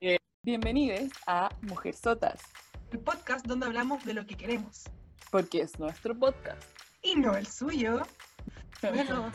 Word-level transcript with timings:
Eh, 0.00 0.18
bienvenidos 0.42 1.10
a 1.26 1.48
Mujer 1.62 1.94
Sotas, 1.94 2.40
el 2.92 3.00
podcast 3.00 3.44
donde 3.44 3.66
hablamos 3.66 4.04
de 4.04 4.14
lo 4.14 4.24
que 4.24 4.36
queremos. 4.36 4.84
porque 5.32 5.62
es 5.62 5.80
nuestro 5.80 6.16
podcast. 6.16 6.62
Y 7.02 7.16
no 7.16 7.36
el 7.36 7.46
suyo. 7.48 8.02
Bueno. 8.82 9.32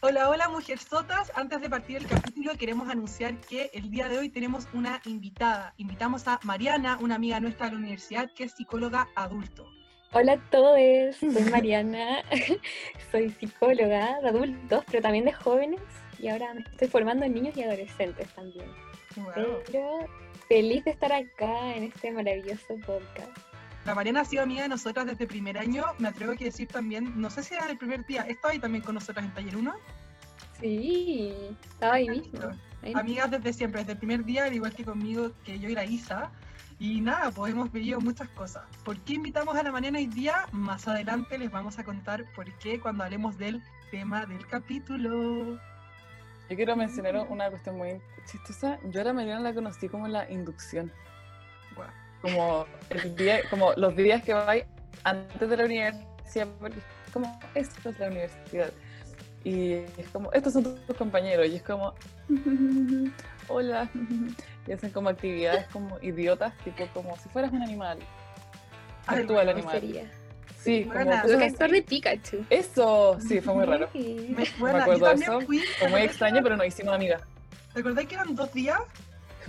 Hola, 0.00 0.28
hola, 0.28 0.48
mujerzotas. 0.50 1.32
Antes 1.34 1.62
de 1.62 1.70
partir 1.70 1.96
el 1.96 2.06
capítulo, 2.06 2.52
queremos 2.58 2.90
anunciar 2.90 3.40
que 3.40 3.70
el 3.72 3.90
día 3.90 4.08
de 4.08 4.18
hoy 4.18 4.28
tenemos 4.28 4.68
una 4.74 5.00
invitada. 5.06 5.72
Invitamos 5.78 6.28
a 6.28 6.40
Mariana, 6.42 6.98
una 7.00 7.14
amiga 7.14 7.40
nuestra 7.40 7.66
de 7.66 7.72
la 7.72 7.78
universidad, 7.78 8.30
que 8.34 8.44
es 8.44 8.52
psicóloga 8.52 9.08
adulto. 9.14 9.66
Hola 10.12 10.34
a 10.34 10.50
todos, 10.50 11.16
soy 11.16 11.50
Mariana, 11.50 12.22
soy 13.10 13.30
psicóloga 13.30 14.20
de 14.20 14.28
adultos, 14.28 14.84
pero 14.90 15.02
también 15.02 15.24
de 15.24 15.32
jóvenes 15.32 15.80
y 16.18 16.28
ahora 16.28 16.54
me 16.54 16.60
estoy 16.60 16.88
formando 16.88 17.24
en 17.24 17.34
niños 17.34 17.56
y 17.56 17.62
adolescentes 17.62 18.28
también. 18.34 18.66
Wow. 19.16 19.60
Pero 19.66 20.08
feliz 20.48 20.84
de 20.84 20.90
estar 20.92 21.12
acá 21.12 21.74
en 21.74 21.84
este 21.84 22.10
maravilloso 22.12 22.76
podcast. 22.86 23.30
La 23.84 23.94
Mariana 23.94 24.22
ha 24.22 24.24
sido 24.24 24.42
amiga 24.42 24.62
de 24.62 24.68
nosotras 24.68 25.06
desde 25.06 25.24
el 25.24 25.28
primer 25.28 25.56
año. 25.56 25.84
Me 25.98 26.08
atrevo 26.08 26.32
a 26.32 26.34
decir 26.34 26.66
también, 26.66 27.20
no 27.20 27.30
sé 27.30 27.42
si 27.42 27.54
era 27.54 27.66
del 27.66 27.78
primer 27.78 28.04
día, 28.04 28.22
estaba 28.22 28.52
ahí 28.52 28.58
también 28.58 28.82
con 28.82 28.94
nosotras 28.94 29.24
en 29.24 29.32
Taller 29.32 29.56
1. 29.56 29.74
Sí, 30.60 31.32
estaba 31.62 31.94
ahí 31.94 32.08
mismo. 32.08 32.40
ahí. 32.82 32.92
Amigas 32.94 33.30
desde 33.30 33.52
siempre, 33.52 33.80
desde 33.82 33.92
el 33.92 33.98
primer 33.98 34.24
día, 34.24 34.46
al 34.46 34.54
igual 34.54 34.74
que 34.74 34.84
conmigo, 34.84 35.30
que 35.44 35.58
yo 35.58 35.68
y 35.68 35.74
la 35.74 35.84
Isa. 35.84 36.32
Y 36.78 37.00
nada, 37.00 37.30
pues 37.30 37.52
hemos 37.52 37.72
vivido 37.72 38.00
muchas 38.00 38.28
cosas. 38.30 38.64
¿Por 38.84 38.98
qué 39.00 39.14
invitamos 39.14 39.56
a 39.56 39.62
la 39.62 39.72
Mariana 39.72 39.98
hoy 39.98 40.06
día? 40.06 40.46
Más 40.52 40.86
adelante 40.88 41.38
les 41.38 41.50
vamos 41.50 41.78
a 41.78 41.84
contar 41.84 42.24
por 42.34 42.52
qué 42.58 42.80
cuando 42.80 43.04
hablemos 43.04 43.38
del 43.38 43.62
tema 43.90 44.26
del 44.26 44.46
capítulo. 44.46 45.58
Yo 46.48 46.56
quiero 46.56 46.76
mencionar 46.76 47.16
una 47.28 47.50
cuestión 47.50 47.76
muy 47.76 48.00
chistosa. 48.30 48.78
Yo 48.90 49.00
a 49.00 49.04
la 49.04 49.12
Mariana 49.12 49.40
la 49.40 49.54
conocí 49.54 49.88
como 49.88 50.06
la 50.06 50.30
inducción. 50.30 50.92
Como, 52.22 52.66
el 52.90 53.14
día, 53.14 53.40
como 53.50 53.72
los 53.74 53.94
días 53.94 54.22
que 54.22 54.32
vais 54.32 54.64
antes 55.04 55.48
de 55.48 55.56
la 55.56 55.64
universidad, 55.64 56.48
porque 56.58 56.78
es 56.78 57.12
como, 57.12 57.40
esto 57.54 57.90
es 57.90 57.98
la 57.98 58.08
universidad. 58.08 58.72
Y 59.44 59.72
es 59.72 60.08
como, 60.12 60.32
estos 60.32 60.54
son 60.54 60.64
tus 60.86 60.96
compañeros. 60.96 61.46
Y 61.48 61.56
es 61.56 61.62
como, 61.62 61.94
hola. 63.48 63.88
Y 64.66 64.72
hacen 64.72 64.90
como 64.90 65.08
actividades 65.08 65.68
como 65.68 65.98
idiotas, 66.00 66.56
tipo 66.64 66.86
como 66.94 67.16
si 67.16 67.28
fueras 67.28 67.52
un 67.52 67.62
animal. 67.62 67.98
Actúa 69.06 69.42
el 69.42 69.50
animal. 69.50 69.80
Sería. 69.80 70.10
Sí, 70.66 70.84
como 70.84 71.04
Los 71.04 71.24
así. 71.24 71.38
castor 71.38 71.70
de 71.70 71.82
Pikachu. 71.82 72.44
Eso, 72.50 73.18
sí, 73.20 73.40
fue 73.40 73.54
muy 73.54 73.64
raro. 73.64 73.88
Me, 73.94 74.44
bueno, 74.58 74.78
acuerdo 74.78 75.14
de 75.14 75.14
eso. 75.14 75.40
fui. 75.42 75.60
Fue 75.78 75.88
muy 75.88 76.00
extraño, 76.00 76.42
pero 76.42 76.56
nos 76.56 76.66
hicimos 76.66 76.94
amigas. 76.94 77.22
¿Te 77.72 77.80
acordás 77.80 78.06
que 78.06 78.14
eran 78.16 78.34
dos 78.34 78.52
días? 78.52 78.80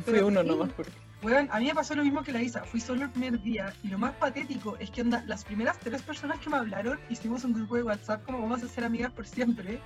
Fue 0.05 0.23
uno 0.23 0.43
sí. 0.43 0.47
nomás. 0.47 0.69
Porque... 0.73 0.91
Bueno, 1.23 1.49
a 1.51 1.59
mí 1.59 1.65
me 1.65 1.73
pasó 1.73 1.95
lo 1.95 2.03
mismo 2.03 2.21
que 2.21 2.31
la 2.31 2.41
Isa. 2.43 2.63
Fui 2.65 2.79
solo 2.79 3.05
el 3.05 3.09
primer 3.09 3.41
día. 3.41 3.73
Y 3.81 3.87
lo 3.87 3.97
más 3.97 4.13
patético 4.13 4.77
es 4.77 4.91
que 4.91 5.01
onda, 5.01 5.23
las 5.25 5.43
primeras 5.43 5.79
tres 5.79 6.03
personas 6.03 6.37
que 6.39 6.51
me 6.51 6.57
hablaron, 6.57 6.99
hicimos 7.09 7.43
un 7.43 7.53
grupo 7.53 7.77
de 7.77 7.83
WhatsApp 7.83 8.23
como 8.23 8.39
vamos 8.39 8.61
a 8.61 8.67
ser 8.67 8.83
amigas 8.83 9.11
por 9.11 9.25
siempre. 9.25 9.79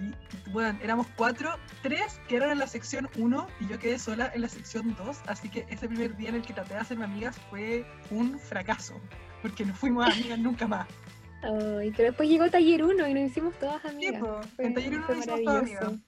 Y 0.00 0.50
bueno, 0.50 0.78
éramos 0.82 1.06
cuatro, 1.16 1.58
tres 1.82 2.18
que 2.28 2.36
eran 2.36 2.52
en 2.52 2.58
la 2.60 2.66
sección 2.66 3.10
1 3.18 3.46
y 3.60 3.68
yo 3.68 3.78
quedé 3.78 3.98
sola 3.98 4.32
en 4.34 4.40
la 4.40 4.48
sección 4.48 4.96
2. 4.96 5.18
Así 5.26 5.50
que 5.50 5.66
ese 5.68 5.86
primer 5.86 6.16
día 6.16 6.30
en 6.30 6.36
el 6.36 6.42
que 6.42 6.54
traté 6.54 6.72
de 6.72 6.80
hacerme 6.80 7.04
amigas 7.04 7.36
fue 7.50 7.84
un 8.10 8.38
fracaso. 8.38 8.94
Porque 9.42 9.64
no 9.64 9.74
fuimos 9.74 10.06
amigas 10.06 10.38
nunca 10.38 10.68
más. 10.68 10.86
Ay, 11.42 11.92
pero 11.96 12.10
después 12.10 12.28
llegó 12.28 12.48
Taller 12.48 12.84
1 12.84 13.08
y 13.08 13.14
nos 13.14 13.24
hicimos 13.30 13.58
todas 13.58 13.82
Sí, 13.82 13.88
amigas. 13.88 14.20
po, 14.20 14.40
Fue- 14.56 14.66
en 14.66 14.74
taller 14.74 14.94
uno 14.94 15.02
fue 15.06 15.16
nos 15.16 15.24
hicimos 15.26 15.42
todas 15.44 15.60
amigas. 15.62 15.80
maravilloso. 15.82 16.06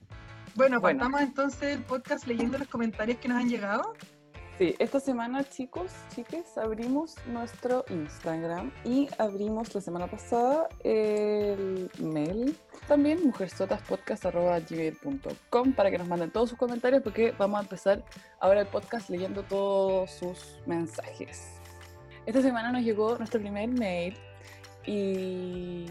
Bueno, 0.55 0.79
Bueno. 0.79 0.99
partamos 0.99 1.21
entonces 1.21 1.75
el 1.75 1.83
podcast 1.83 2.27
leyendo 2.27 2.57
los 2.57 2.69
comentarios 2.69 3.17
que 3.19 3.27
nos 3.27 3.39
han 3.41 3.49
llegado. 3.49 3.93
Sí, 4.57 4.73
esta 4.79 5.01
semana, 5.01 5.43
chicos, 5.43 5.91
chiques, 6.15 6.57
abrimos 6.57 7.15
nuestro 7.27 7.83
Instagram 7.89 8.71
y 8.85 9.09
abrimos 9.17 9.75
la 9.75 9.81
semana 9.81 10.07
pasada 10.07 10.69
el 10.85 11.91
mail 11.99 12.57
también, 12.87 13.21
mujersotaspodcast.gmail.com 13.25 15.73
para 15.73 15.91
que 15.91 15.97
nos 15.97 16.07
manden 16.07 16.31
todos 16.31 16.51
sus 16.51 16.57
comentarios 16.57 17.01
porque 17.03 17.33
vamos 17.37 17.59
a 17.59 17.63
empezar 17.63 18.05
ahora 18.39 18.61
el 18.61 18.67
podcast 18.67 19.09
leyendo 19.09 19.43
todos 19.43 20.09
sus 20.11 20.61
mensajes. 20.65 21.59
Esta 22.25 22.41
semana 22.41 22.71
nos 22.71 22.81
llegó 22.81 23.17
nuestro 23.17 23.39
primer 23.39 23.69
mail 23.69 24.17
y 24.85 25.85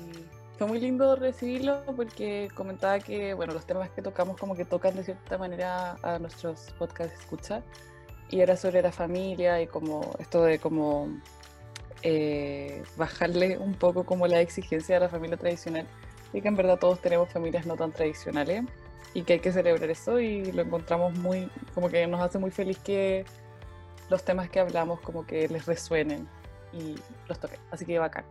fue 0.59 0.67
muy 0.67 0.81
lindo 0.81 1.15
recibirlo 1.17 1.83
porque 1.97 2.49
comentaba 2.55 2.99
que, 2.99 3.35
bueno, 3.35 3.55
los 3.55 3.67
temas 3.67 3.91
que 3.91 4.03
tocamos 4.03 4.37
como 4.37 4.57
que 4.57 4.65
tocan 4.65 4.97
de 4.97 5.05
cierta 5.05 5.39
manera 5.39 5.97
a 6.03 6.19
nuestros 6.19 6.73
podcast 6.79 7.15
escucha 7.15 7.63
y 8.31 8.41
era 8.41 8.57
sobre 8.57 8.83
la 8.83 8.91
familia 8.91 9.61
y 9.63 9.67
como 9.69 10.15
esto 10.19 10.43
de 10.43 10.59
como 10.59 11.09
eh, 12.03 12.83
bajarle 12.97 13.59
un 13.59 13.75
poco 13.75 14.05
como 14.05 14.27
la 14.27 14.41
exigencia 14.41 14.97
de 14.97 15.01
la 15.01 15.09
familia 15.09 15.37
tradicional 15.37 15.87
y 16.33 16.41
que 16.41 16.49
en 16.49 16.57
verdad 16.57 16.79
todos 16.79 17.01
tenemos 17.01 17.29
familias 17.31 17.65
no 17.65 17.77
tan 17.77 17.93
tradicionales 17.93 18.65
y 19.15 19.23
que 19.23 19.35
hay 19.35 19.41
que 19.41 19.53
celebrar 19.53 19.89
eso 19.89 20.19
y 20.19 20.51
lo 20.51 20.63
encontramos 20.63 21.17
muy, 21.19 21.49
como 21.75 21.89
que 21.89 22.07
nos 22.09 22.21
hace 22.21 22.39
muy 22.39 22.51
feliz 22.51 22.79
que 22.79 23.25
los 24.11 24.25
temas 24.25 24.51
que 24.51 24.61
hablamos 24.61 25.01
como 25.01 25.27
que 25.27 25.49
les 25.49 25.67
resuenen 25.67 26.29
y 26.73 26.97
los 27.29 27.39
toquen, 27.39 27.61
así 27.71 27.85
que 27.85 27.99
bacán. 27.99 28.25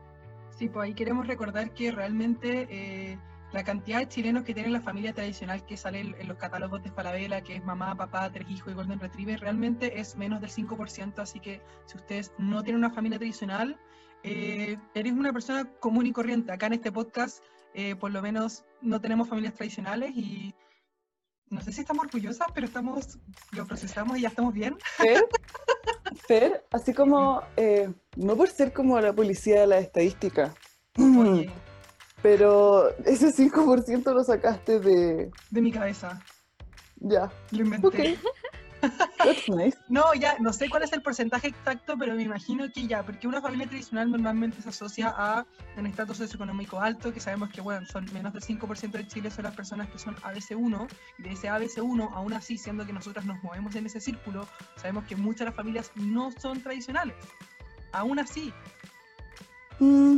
Sí, 0.58 0.70
pues 0.70 0.86
ahí 0.86 0.94
queremos 0.94 1.28
recordar 1.28 1.72
que 1.72 1.92
realmente 1.92 2.68
eh, 2.70 3.18
la 3.54 3.64
cantidad 3.64 4.00
de 4.00 4.08
chilenos 4.08 4.44
que 4.44 4.54
tienen 4.54 4.74
la 4.74 4.82
familia 4.82 5.14
tradicional 5.14 5.66
que 5.66 5.78
sale 5.78 6.00
en 6.02 6.28
los 6.28 6.38
catálogos 6.38 6.84
de 6.84 6.92
Falabella, 6.92 7.42
que 7.42 7.56
es 7.56 7.64
mamá, 7.64 7.96
papá, 7.96 8.30
tres 8.32 8.50
hijos 8.50 8.72
y 8.74 8.76
Golden 8.76 9.00
Retriever, 9.00 9.40
realmente 9.40 10.00
es 10.00 10.16
menos 10.16 10.42
del 10.42 10.50
5%, 10.50 11.20
así 11.20 11.40
que 11.40 11.62
si 11.86 11.98
ustedes 11.98 12.32
no 12.38 12.64
tienen 12.64 12.84
una 12.84 12.94
familia 12.94 13.20
tradicional, 13.20 13.78
eh, 14.24 14.78
eres 14.96 15.14
una 15.14 15.34
persona 15.34 15.66
común 15.80 16.08
y 16.08 16.12
corriente. 16.12 16.52
Acá 16.52 16.68
en 16.68 16.74
este 16.74 16.92
podcast, 16.92 17.44
eh, 17.74 17.96
por 17.96 18.12
lo 18.12 18.22
menos, 18.22 18.64
no 18.82 19.00
tenemos 19.02 19.30
familias 19.30 19.54
tradicionales 19.54 20.12
y 20.16 20.56
no 21.54 21.62
sé 21.62 21.72
si 21.72 21.82
estamos 21.82 22.06
orgullosas, 22.06 22.48
pero 22.54 22.66
estamos, 22.68 23.18
lo 23.52 23.66
procesamos 23.66 24.18
y 24.18 24.22
ya 24.22 24.30
estamos 24.30 24.54
bien. 24.54 24.76
Fer, 24.98 25.26
Fer, 26.28 26.66
así 26.72 26.94
como, 26.94 27.42
eh, 27.58 27.90
no 28.16 28.36
por 28.36 28.50
ser 28.50 28.74
como 28.74 29.00
la 29.00 29.14
policía 29.14 29.62
de 29.62 29.68
la 29.68 29.78
estadística, 29.80 30.54
Oye, 30.98 31.50
pero 32.22 32.90
ese 33.06 33.34
5% 33.34 34.14
lo 34.14 34.24
sacaste 34.24 34.80
de... 34.80 35.32
de 35.50 35.62
mi 35.62 35.72
cabeza, 35.72 36.22
Ya, 36.98 37.32
lo 37.52 37.60
inventé. 37.64 37.88
ok. 37.88 38.20
That's 39.24 39.48
nice. 39.50 39.78
No, 39.90 40.14
ya, 40.14 40.38
no 40.40 40.52
sé 40.54 40.70
cuál 40.70 40.84
es 40.84 40.94
el 40.94 41.02
porcentaje 41.02 41.48
exacto, 41.48 41.96
pero 41.98 42.16
me 42.16 42.24
imagino 42.24 42.70
que 42.72 42.88
ya, 42.88 43.04
porque 43.04 43.28
una 43.28 43.42
familia 43.42 43.68
tradicional 43.68 44.12
normalmente 44.12 44.62
se 44.62 44.70
asocia 44.70 45.14
a 45.16 45.46
un 45.78 45.86
estatus 45.86 46.18
socioeconómico 46.18 46.80
alto, 46.80 47.14
que 47.14 47.20
sabemos 47.20 47.50
que, 47.50 47.62
bueno, 47.62 47.86
son 47.86 48.06
menos 48.14 48.34
del 48.34 48.44
5% 48.44 48.92
de 48.92 49.08
Chile 49.08 49.32
son 49.32 49.46
las 49.46 49.56
personas 49.56 49.90
que 49.90 49.98
son 49.98 50.16
ABC1, 50.18 50.88
y 51.20 51.24
de 51.24 51.32
ese 51.32 51.50
ABC1, 51.50 52.10
aún 52.14 52.34
así, 52.34 52.58
siendo 52.58 52.86
que 52.86 52.94
nosotras 52.94 53.26
nos 53.26 53.42
movemos 53.44 53.76
en 53.76 53.86
ese 53.86 54.00
círculo, 54.00 54.48
sabemos 54.76 55.06
que 55.06 55.16
muchas 55.16 55.40
de 55.40 55.46
las 55.46 55.56
familias 55.56 55.92
no 55.96 56.32
son 56.40 56.62
tradicionales. 56.62 57.16
Aún 57.92 58.20
así, 58.20 58.54
Mm, 59.80 60.18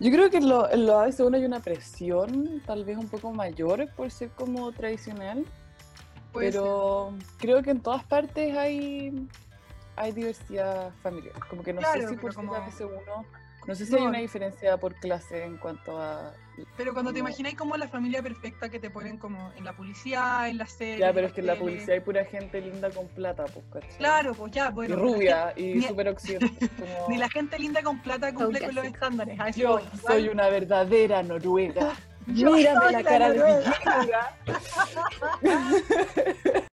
Yo 0.00 0.10
creo 0.10 0.30
que 0.30 0.38
en 0.38 0.48
lo, 0.48 0.70
en 0.70 0.86
lo 0.86 0.98
ABC1 0.98 1.36
hay 1.36 1.44
una 1.44 1.60
presión 1.60 2.60
tal 2.66 2.84
vez 2.84 2.98
un 2.98 3.08
poco 3.08 3.32
mayor 3.32 3.88
por 3.94 4.10
ser 4.10 4.30
como 4.30 4.72
tradicional, 4.72 5.44
pero 6.32 7.12
creo 7.38 7.62
que 7.62 7.70
en 7.70 7.80
todas 7.80 8.04
partes 8.04 8.56
hay, 8.56 9.26
hay 9.96 10.12
diversidad 10.12 10.90
familiar. 11.02 11.34
Como 11.48 11.62
que 11.62 11.72
no 11.72 11.80
Claro, 11.80 12.00
sé 12.02 12.08
si 12.08 12.16
por 12.16 12.34
como- 12.34 12.54
ser 12.54 12.62
ABC1, 12.62 13.24
no 13.66 13.74
sé 13.76 13.86
si 13.86 13.94
hay 13.94 14.02
No. 14.02 14.08
una 14.08 14.18
diferencia 14.18 14.76
por 14.76 14.94
clase 14.96 15.44
en 15.44 15.56
cuanto 15.56 15.96
a... 16.00 16.32
ser. 16.56 16.66
Pero 16.76 16.92
cuando 16.92 17.12
te 17.12 17.20
como- 17.20 17.28
imaginas 17.30 17.54
como 17.54 17.76
la 17.76 17.86
familia 17.88 18.20
perfecta 18.22 18.68
que 18.68 18.78
te 18.80 18.90
ponen 18.90 19.18
como 19.18 19.52
en 19.56 19.64
la 19.64 19.72
publicidad, 19.74 20.48
en 20.48 20.58
la 20.58 20.66
serie. 20.66 20.98
Ya, 20.98 21.12
pero 21.12 21.28
es 21.28 21.32
que 21.32 21.40
en 21.42 21.46
la 21.46 21.56
publicidad 21.56 21.90
hay 21.94 22.00
pura 22.00 22.24
gente 22.24 22.60
linda 22.60 22.90
con 22.90 23.06
plata, 23.08 23.44
pues, 23.44 23.64
¿cachai? 23.72 23.98
Claro, 23.98 24.34
pues 24.34 24.52
ya, 24.52 24.70
bueno. 24.70 24.94
y 24.94 24.98
rubia 24.98 25.52
y 25.56 25.74
ni- 25.74 25.82
súper 25.82 26.08
occidente. 26.08 26.68
como- 26.78 27.08
Ni 27.08 27.16
la 27.18 27.28
gente 27.30 27.58
linda 27.58 27.82
con 27.82 28.02
plata 28.02 28.34
cumple 28.34 28.60
con 28.60 28.74
los 28.74 28.84
estándares. 28.84 29.38
Yo 29.56 29.72
voy. 29.74 29.82
Soy 30.06 30.28
una 30.28 30.48
verdadera 30.48 31.22
noruega. 31.22 31.92
Yo 32.26 32.52
Mírame 32.52 32.92
la 32.92 32.92
la 32.92 33.02
cara 33.04 33.30
de 33.30 33.38
vikinga. 33.42 34.36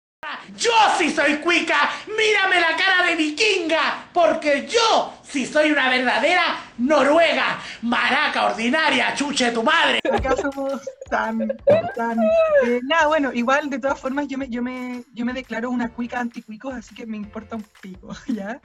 Yo 0.57 0.73
sí 0.97 1.11
soy 1.11 1.37
cuica, 1.37 1.91
mírame 2.07 2.61
la 2.61 2.77
cara 2.77 3.07
de 3.07 3.15
vikinga, 3.17 4.07
porque 4.13 4.67
yo 4.67 5.13
sí 5.23 5.45
soy 5.47 5.71
una 5.71 5.91
verdadera 5.91 6.43
noruega, 6.79 7.59
maraca 7.83 8.47
ordinaria, 8.47 9.15
chuche 9.15 9.51
tu 9.51 9.63
madre. 9.63 10.01
acá 10.11 10.35
somos 10.37 10.81
tan, 11.11 11.49
tan... 11.95 12.19
eh, 12.65 12.81
nada, 12.85 13.09
bueno, 13.09 13.33
igual 13.35 13.69
de 13.69 13.79
todas 13.79 14.01
formas 14.01 14.27
yo 14.29 14.39
me, 14.39 14.49
yo 14.49 14.63
me, 14.63 15.05
yo 15.13 15.25
me 15.27 15.33
declaro 15.35 15.71
una 15.71 15.91
cuica 15.93 16.21
anticuicos, 16.21 16.73
así 16.75 16.95
que 16.95 17.05
me 17.07 17.17
importa 17.19 17.57
un 17.57 17.65
pico, 17.83 18.09
¿ya? 18.29 18.61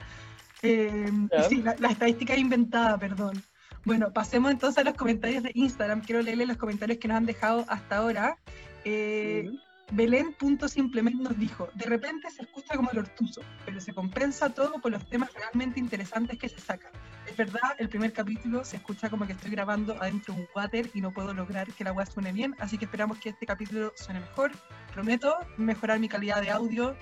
Eh, 0.62 1.10
Ya. 1.30 1.42
sí, 1.44 1.56
la, 1.62 1.74
la 1.78 1.88
estadística 1.88 2.32
es 2.34 2.40
inventada, 2.40 2.96
perdón. 2.98 3.42
Bueno, 3.84 4.12
pasemos 4.12 4.50
entonces 4.50 4.78
a 4.78 4.84
los 4.84 4.94
comentarios 4.94 5.42
de 5.42 5.52
Instagram. 5.54 6.02
Quiero 6.02 6.22
leerles 6.22 6.48
los 6.48 6.56
comentarios 6.56 6.98
que 6.98 7.08
nos 7.08 7.16
han 7.16 7.26
dejado 7.26 7.64
hasta 7.68 7.96
ahora. 7.96 8.36
Eh, 8.84 9.50
Belén.simplemente 9.92 11.22
nos 11.22 11.36
dijo, 11.38 11.68
de 11.74 11.86
repente 11.86 12.30
se 12.30 12.42
escucha 12.42 12.76
como 12.76 12.90
el 12.92 12.98
ortuzo, 12.98 13.40
pero 13.64 13.80
se 13.80 13.92
compensa 13.92 14.50
todo 14.50 14.80
por 14.80 14.92
los 14.92 15.08
temas 15.08 15.32
realmente 15.34 15.80
interesantes 15.80 16.38
que 16.38 16.48
se 16.48 16.60
sacan. 16.60 16.92
Es 17.26 17.36
verdad, 17.36 17.74
el 17.78 17.88
primer 17.88 18.12
capítulo 18.12 18.64
se 18.64 18.76
escucha 18.76 19.10
como 19.10 19.26
que 19.26 19.32
estoy 19.32 19.50
grabando 19.50 20.00
adentro 20.00 20.34
de 20.34 20.40
un 20.40 20.48
water 20.54 20.88
y 20.94 21.00
no 21.00 21.12
puedo 21.12 21.34
lograr 21.34 21.66
que 21.72 21.84
la 21.84 21.92
web 21.92 22.08
suene 22.08 22.32
bien, 22.32 22.54
así 22.60 22.78
que 22.78 22.84
esperamos 22.84 23.18
que 23.18 23.30
este 23.30 23.46
capítulo 23.46 23.92
suene 23.96 24.20
mejor. 24.20 24.52
Prometo 24.94 25.36
mejorar 25.56 25.98
mi 25.98 26.08
calidad 26.08 26.40
de 26.40 26.50
audio, 26.50 26.96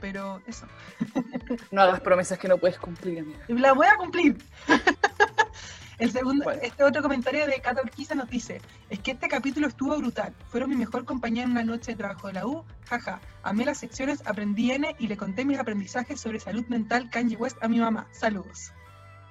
pero 0.00 0.42
eso. 0.46 0.66
No 1.70 1.82
hagas 1.82 2.00
promesas 2.00 2.38
que 2.38 2.48
no 2.48 2.58
puedes 2.58 2.78
cumplir, 2.78 3.20
amiga. 3.20 3.38
La 3.48 3.72
voy 3.72 3.86
a 3.86 3.96
cumplir. 3.96 4.36
El 5.98 6.12
segundo, 6.12 6.44
Bueno. 6.44 6.60
este 6.62 6.84
otro 6.84 7.02
comentario 7.02 7.44
de 7.46 7.60
Cata 7.60 7.82
Urquiza 7.82 8.14
nos 8.14 8.30
dice, 8.30 8.60
es 8.88 9.00
que 9.00 9.10
este 9.10 9.28
capítulo 9.28 9.66
estuvo 9.66 9.96
brutal. 9.98 10.32
Fueron 10.46 10.70
mi 10.70 10.76
mejor 10.76 11.04
compañía 11.04 11.42
en 11.42 11.50
una 11.50 11.64
noche 11.64 11.92
de 11.92 11.96
trabajo 11.96 12.28
de 12.28 12.34
la 12.34 12.46
U. 12.46 12.64
Jaja, 12.88 13.20
amé 13.42 13.64
las 13.64 13.78
secciones, 13.78 14.22
aprendí 14.24 14.70
N 14.70 14.94
y 14.98 15.08
le 15.08 15.16
conté 15.16 15.44
mis 15.44 15.58
aprendizajes 15.58 16.20
sobre 16.20 16.38
salud 16.38 16.64
mental 16.68 17.10
Kanye 17.10 17.36
West 17.36 17.58
a 17.62 17.68
mi 17.68 17.80
mamá. 17.80 18.06
Saludos. 18.12 18.72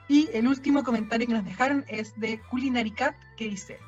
Y 0.10 0.30
el 0.34 0.48
último 0.48 0.84
comentario 0.84 1.26
que 1.28 1.34
nos 1.34 1.46
dejaron 1.46 1.86
es 1.88 2.20
de 2.20 2.42
Culinary 2.50 2.92
Cat 2.92 3.16
que 3.38 3.46
dice, 3.46 3.80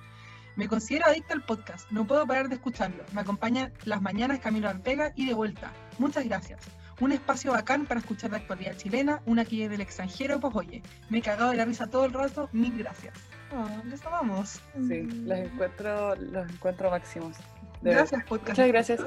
me 0.56 0.68
considero 0.68 1.06
adicta 1.08 1.34
al 1.34 1.46
podcast, 1.46 1.90
no 1.92 2.06
puedo 2.06 2.26
parar 2.28 2.50
de 2.50 2.56
escucharlo. 2.56 3.04
Me 3.14 3.22
acompaña 3.22 3.72
las 3.84 4.02
mañanas 4.02 4.40
camino 4.40 4.68
a 4.68 4.72
Ortega 4.72 5.12
y 5.16 5.26
de 5.26 5.34
vuelta. 5.34 5.72
Muchas 5.98 6.26
gracias. 6.26 6.60
Un 7.00 7.12
espacio 7.14 7.52
bacán 7.54 7.86
para 7.86 8.00
escuchar 8.02 8.32
la 8.32 8.38
actualidad 8.38 8.76
chilena, 8.76 9.22
una 9.26 9.44
aquí 9.44 9.66
del 9.68 9.80
extranjero, 9.82 10.40
pues 10.40 10.54
oye, 10.56 10.82
me 11.10 11.20
he 11.20 11.22
cagado 11.22 11.52
de 11.52 11.58
la 11.58 11.66
risa 11.66 11.88
todo 11.88 12.06
el 12.06 12.14
rato, 12.14 12.50
mil 12.52 12.78
gracias. 12.78 13.14
Oh, 13.56 13.68
les 13.88 14.06
amamos. 14.06 14.62
Sí, 14.88 15.02
los 15.26 15.38
encuentro, 15.40 16.16
los 16.16 16.50
encuentro 16.52 16.92
máximos. 16.92 17.38
De 17.82 17.92
Gracias, 17.92 18.24
podcast. 18.26 18.50
Muchas 18.50 18.68
gracias 18.68 19.02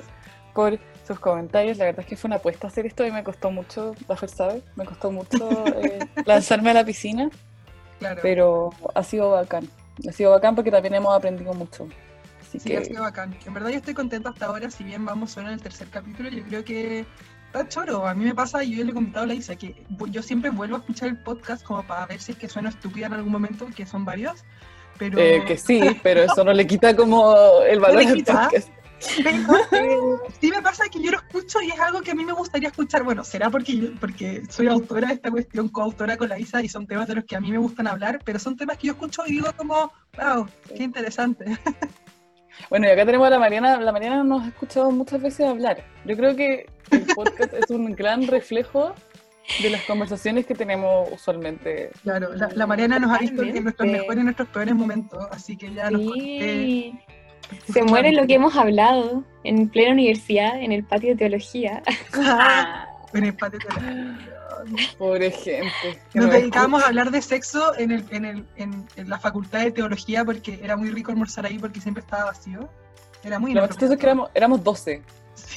por 0.55 0.79
sus 1.07 1.21
comentarios. 1.21 1.77
La 1.79 1.85
verdad 1.85 2.01
es 2.01 2.07
que 2.07 2.17
fue 2.17 2.29
una 2.29 2.37
apuesta 2.37 2.67
hacer 2.69 2.87
esto 2.87 3.07
y 3.07 3.13
me 3.13 3.23
costó 3.23 3.51
mucho, 3.51 3.95
Rafael 4.09 4.33
sabe, 4.33 4.63
me 4.77 4.85
costó 4.87 5.13
mucho 5.13 5.65
eh, 5.77 5.99
lanzarme 6.25 6.71
a 6.71 6.75
la 6.75 6.85
piscina, 6.85 7.29
Claro. 7.99 8.21
pero 8.23 8.71
ha 8.95 9.03
sido 9.05 9.31
bacán. 9.33 9.69
Ha 10.09 10.13
sido 10.13 10.31
bacán 10.33 10.55
porque 10.55 10.71
también 10.71 10.95
hemos 10.95 11.15
aprendido 11.15 11.53
mucho. 11.55 11.87
Así 12.41 12.59
Sí, 12.59 12.75
ha 12.75 12.79
que 12.81 12.87
sido 12.87 13.03
bacán. 13.03 13.37
En 13.47 13.55
verdad 13.55 13.69
yo 13.69 13.77
estoy 13.77 13.95
contenta 13.95 14.31
hasta 14.31 14.47
ahora, 14.47 14.71
si 14.71 14.83
bien 14.83 15.05
vamos 15.05 15.31
solo 15.31 15.49
en 15.49 15.55
el 15.55 15.61
tercer 15.63 15.89
capítulo, 15.89 16.29
yo 16.31 16.43
creo 16.45 16.65
que 16.65 17.05
está 17.53 17.69
choro. 17.69 18.07
A 18.07 18.15
mí 18.15 18.25
me 18.25 18.35
pasa, 18.35 18.65
y 18.65 18.77
yo 18.77 18.85
le 18.85 18.91
he 18.91 18.95
comentado 18.95 19.25
a 19.25 19.29
la 19.29 19.35
Isa, 19.35 19.57
que 19.57 19.85
yo 20.11 20.23
siempre 20.23 20.51
vuelvo 20.51 20.77
a 20.77 20.79
escuchar 20.79 21.09
el 21.09 21.19
podcast 21.19 21.63
como 21.63 21.87
para 21.87 22.07
ver 22.07 22.21
si 22.21 22.33
es 22.33 22.39
que 22.39 22.49
suena 22.49 22.71
estúpida 22.71 23.07
en 23.07 23.15
algún 23.15 23.33
momento, 23.33 23.67
que 23.77 23.85
son 23.85 24.05
varios, 24.05 24.45
pero... 24.99 25.19
eh, 25.19 25.45
que 25.47 25.57
sí, 25.57 25.81
pero 26.03 26.23
eso 26.23 26.45
no 26.45 26.53
le 26.53 26.67
quita 26.67 26.97
como 26.97 27.35
el 27.69 27.79
valor 27.81 28.07
del 28.07 28.25
podcast. 28.25 28.69
Pero, 29.23 29.37
eh, 29.73 30.31
sí 30.41 30.49
me 30.51 30.63
pasa 30.63 30.85
que 30.89 31.03
yo 31.03 31.11
lo 31.11 31.19
escucho 31.19 31.61
y 31.61 31.71
es 31.71 31.81
algo 31.81 32.03
que 32.03 32.13
a 32.13 32.15
mí 32.15 32.25
me 32.25 32.33
gustaría 32.33 32.69
escuchar. 32.69 33.03
Bueno, 33.03 33.25
será 33.25 33.51
porque, 33.51 33.93
porque 33.99 34.45
soy 34.49 34.69
autora 34.69 35.09
de 35.09 35.15
esta 35.15 35.31
cuestión, 35.31 35.69
coautora 35.69 36.17
con 36.17 36.29
la 36.29 36.39
Isa, 36.39 36.63
y 36.63 36.69
son 36.69 36.87
temas 36.87 37.09
de 37.09 37.17
los 37.17 37.25
que 37.25 37.37
a 37.37 37.41
mí 37.41 37.51
me 37.51 37.59
gustan 37.59 37.89
hablar, 37.89 38.21
pero 38.25 38.39
son 38.39 38.57
temas 38.57 38.79
que 38.79 38.87
yo 38.87 38.93
escucho 38.93 39.25
y 39.27 39.33
digo 39.33 39.49
como, 39.57 39.93
wow, 40.17 40.49
qué 40.75 40.85
interesante. 40.85 41.45
Bueno, 42.71 42.87
y 42.87 42.91
acá 42.91 43.05
tenemos 43.07 43.27
a 43.27 43.31
la 43.31 43.39
Mariana. 43.39 43.81
La 43.81 43.93
Mariana 43.93 44.23
nos 44.25 44.45
ha 44.45 44.49
escuchado 44.49 44.91
muchas 44.91 45.21
veces 45.21 45.47
hablar. 45.47 45.85
Yo 46.05 46.17
creo 46.17 46.37
que 46.37 46.67
el 46.91 47.07
podcast 47.15 47.53
es 47.55 47.71
un 47.71 47.93
gran 47.95 48.27
reflejo 48.27 48.95
de 49.63 49.71
las 49.71 49.83
conversaciones 49.83 50.47
que 50.47 50.55
tenemos 50.55 51.09
usualmente. 51.13 51.91
Claro, 52.03 52.33
la, 52.35 52.49
la 52.55 52.67
Mariana 52.67 52.99
nos 52.99 53.11
ha 53.13 53.19
visto 53.19 53.43
en 53.43 53.63
nuestros 53.65 53.89
mejores 53.91 54.21
y 54.21 54.25
nuestros 54.25 54.49
peores 54.49 54.75
momentos, 54.75 55.27
así 55.31 55.57
que 55.57 55.73
ya 55.75 55.91
nos 55.91 56.01
Sí. 56.13 56.95
Se 57.71 57.83
muere 57.83 58.13
lo 58.13 58.27
que 58.27 58.35
hemos 58.35 58.57
hablado 58.57 59.25
en 59.45 59.69
plena 59.69 59.93
universidad, 59.93 60.63
en 60.63 60.73
el 60.73 60.85
patio 60.85 61.11
de 61.11 61.17
teología. 61.17 61.83
en 63.15 63.25
el 63.25 63.35
patio 63.35 63.59
de 63.59 63.83
la- 63.83 64.32
Pobre 64.99 65.31
gente. 65.31 66.01
Nos 66.15 66.31
dedicábamos 66.31 66.83
a 66.83 66.89
hablar 66.89 67.11
de 67.11 67.23
sexo 67.23 67.77
en, 67.79 67.91
el, 67.91 68.05
en, 68.11 68.25
el, 68.25 68.47
en, 68.57 68.87
en 68.97 69.09
la 69.09 69.19
facultad 69.19 69.61
de 69.61 69.71
teología 69.71 70.25
porque 70.25 70.61
era 70.63 70.77
muy 70.77 70.91
rico 70.91 71.11
almorzar 71.11 71.47
ahí 71.47 71.59
porque 71.59 71.81
siempre 71.81 72.03
estaba 72.03 72.27
vacío. 72.27 72.69
Era 73.25 73.39
muy 73.39 73.55
Lo 73.55 73.65
es 73.65 73.77
que 73.77 73.87
éramos, 73.87 74.31
éramos 74.35 74.65
12. 74.65 75.03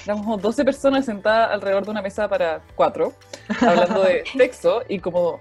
Éramos 0.04 0.42
12 0.42 0.66
personas 0.66 1.06
sentadas 1.06 1.52
alrededor 1.52 1.86
de 1.86 1.92
una 1.92 2.02
mesa 2.02 2.28
para 2.28 2.62
cuatro, 2.76 3.14
hablando 3.60 4.04
de 4.04 4.24
sexo 4.38 4.84
y 4.88 5.00
como, 5.00 5.40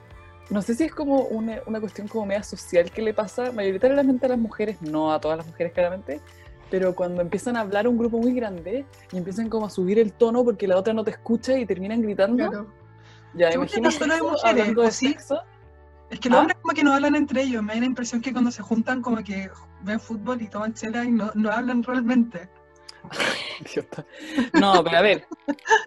no 0.50 0.62
sé 0.62 0.74
si 0.74 0.84
es 0.84 0.92
como 0.94 1.22
una, 1.22 1.60
una 1.66 1.80
cuestión 1.80 2.08
como 2.08 2.26
media 2.26 2.42
social 2.42 2.90
que 2.90 3.02
le 3.02 3.14
pasa 3.14 3.52
mayoritariamente 3.52 4.26
a 4.26 4.30
las 4.30 4.38
mujeres, 4.38 4.80
no 4.80 5.12
a 5.12 5.20
todas 5.20 5.38
las 5.38 5.46
mujeres 5.46 5.72
claramente, 5.72 6.20
pero 6.70 6.94
cuando 6.94 7.20
empiezan 7.20 7.56
a 7.56 7.60
hablar 7.60 7.86
un 7.86 7.98
grupo 7.98 8.18
muy 8.18 8.32
grande 8.32 8.84
y 9.12 9.18
empiezan 9.18 9.48
como 9.48 9.66
a 9.66 9.70
subir 9.70 9.98
el 9.98 10.12
tono 10.12 10.44
porque 10.44 10.66
la 10.66 10.76
otra 10.76 10.94
no 10.94 11.04
te 11.04 11.10
escucha 11.10 11.58
y 11.58 11.66
terminan 11.66 12.00
gritando, 12.00 12.48
Claro. 12.48 12.66
Ya 13.34 13.50
Según 13.52 13.66
yo, 13.68 13.74
no 13.74 13.80
imagínate 13.90 13.98
solo 13.98 14.12
de 14.12 14.16
eso 14.18 14.28
mujeres, 14.30 14.44
hablando 14.60 14.82
de 14.82 14.88
¿o 14.88 14.90
sí? 14.90 15.08
sexo. 15.08 15.42
Es 16.10 16.20
que 16.20 16.28
los 16.28 16.36
¿Ah? 16.38 16.40
hombres 16.42 16.58
como 16.62 16.74
que 16.74 16.84
no 16.84 16.92
hablan 16.94 17.16
entre 17.16 17.42
ellos. 17.42 17.62
Me 17.62 17.74
da 17.74 17.80
la 17.80 17.86
impresión 17.86 18.20
que 18.20 18.32
cuando 18.32 18.50
se 18.50 18.62
juntan 18.62 19.02
como 19.02 19.16
que 19.24 19.50
ven 19.82 19.98
fútbol 20.00 20.40
y 20.42 20.48
toman 20.48 20.74
chela 20.74 21.04
y 21.04 21.10
no, 21.10 21.30
no 21.34 21.50
hablan 21.50 21.82
realmente. 21.82 22.48
No, 24.54 24.82
pero 24.82 24.98
a 24.98 25.02
ver, 25.02 25.26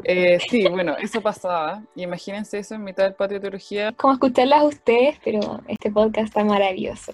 eh, 0.03 0.39
sí, 0.49 0.67
bueno, 0.69 0.95
eso 0.97 1.19
pasaba. 1.21 1.81
Y 1.95 2.03
imagínense 2.03 2.59
eso 2.59 2.75
en 2.75 2.83
mitad 2.83 3.03
del 3.03 3.13
patio 3.15 3.35
de 3.37 3.41
teología. 3.41 3.91
Como 3.93 4.13
escucharlas 4.13 4.59
a 4.61 4.63
ustedes, 4.65 5.17
pero 5.23 5.61
este 5.67 5.91
podcast 5.91 6.27
está 6.27 6.43
maravilloso. 6.43 7.13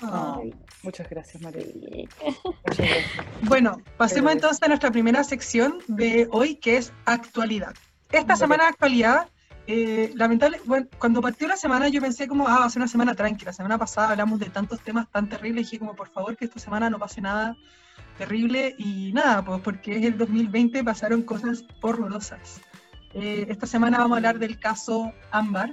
Ah. 0.00 0.40
Muchas 0.82 1.08
gracias, 1.08 1.40
María. 1.42 1.62
Sí. 1.62 2.08
Muchas 2.44 2.76
gracias. 2.78 3.06
Bueno, 3.42 3.80
pasemos 3.96 4.30
Eh. 4.30 4.34
entonces 4.34 4.62
a 4.62 4.68
nuestra 4.68 4.90
primera 4.90 5.22
sección 5.22 5.78
de 5.86 6.28
hoy, 6.32 6.56
que 6.56 6.76
es 6.78 6.92
actualidad. 7.04 7.72
Esta 8.10 8.34
semana 8.36 8.64
de 8.64 8.70
actualidad, 8.70 9.28
eh, 9.66 10.12
lamentable, 10.16 10.60
bueno, 10.64 10.88
cuando 10.98 11.20
partió 11.20 11.46
la 11.46 11.56
semana 11.56 11.88
yo 11.88 12.00
pensé 12.00 12.26
como, 12.26 12.48
ah, 12.48 12.60
va 12.60 12.64
a 12.64 12.70
ser 12.70 12.80
una 12.80 12.88
semana 12.88 13.14
tranquila. 13.14 13.50
La 13.50 13.54
semana 13.54 13.78
pasada 13.78 14.10
hablamos 14.10 14.40
de 14.40 14.50
tantos 14.50 14.80
temas 14.80 15.10
tan 15.10 15.28
terribles 15.28 15.62
y 15.62 15.64
dije 15.64 15.78
como, 15.78 15.94
por 15.94 16.08
favor, 16.08 16.36
que 16.36 16.44
esta 16.44 16.58
semana 16.58 16.90
no 16.90 16.98
pase 16.98 17.20
nada 17.20 17.56
terrible 18.18 18.74
y 18.78 19.12
nada, 19.12 19.44
pues 19.44 19.60
porque 19.62 19.96
es 19.96 20.04
el 20.04 20.18
2020, 20.18 20.84
pasaron 20.84 21.22
cosas 21.22 21.64
horrorosas. 21.80 22.60
Eh, 23.14 23.46
esta 23.48 23.66
semana 23.66 23.98
vamos 23.98 24.12
a 24.12 24.16
hablar 24.16 24.38
del 24.38 24.58
caso 24.58 25.12
Ámbar 25.30 25.70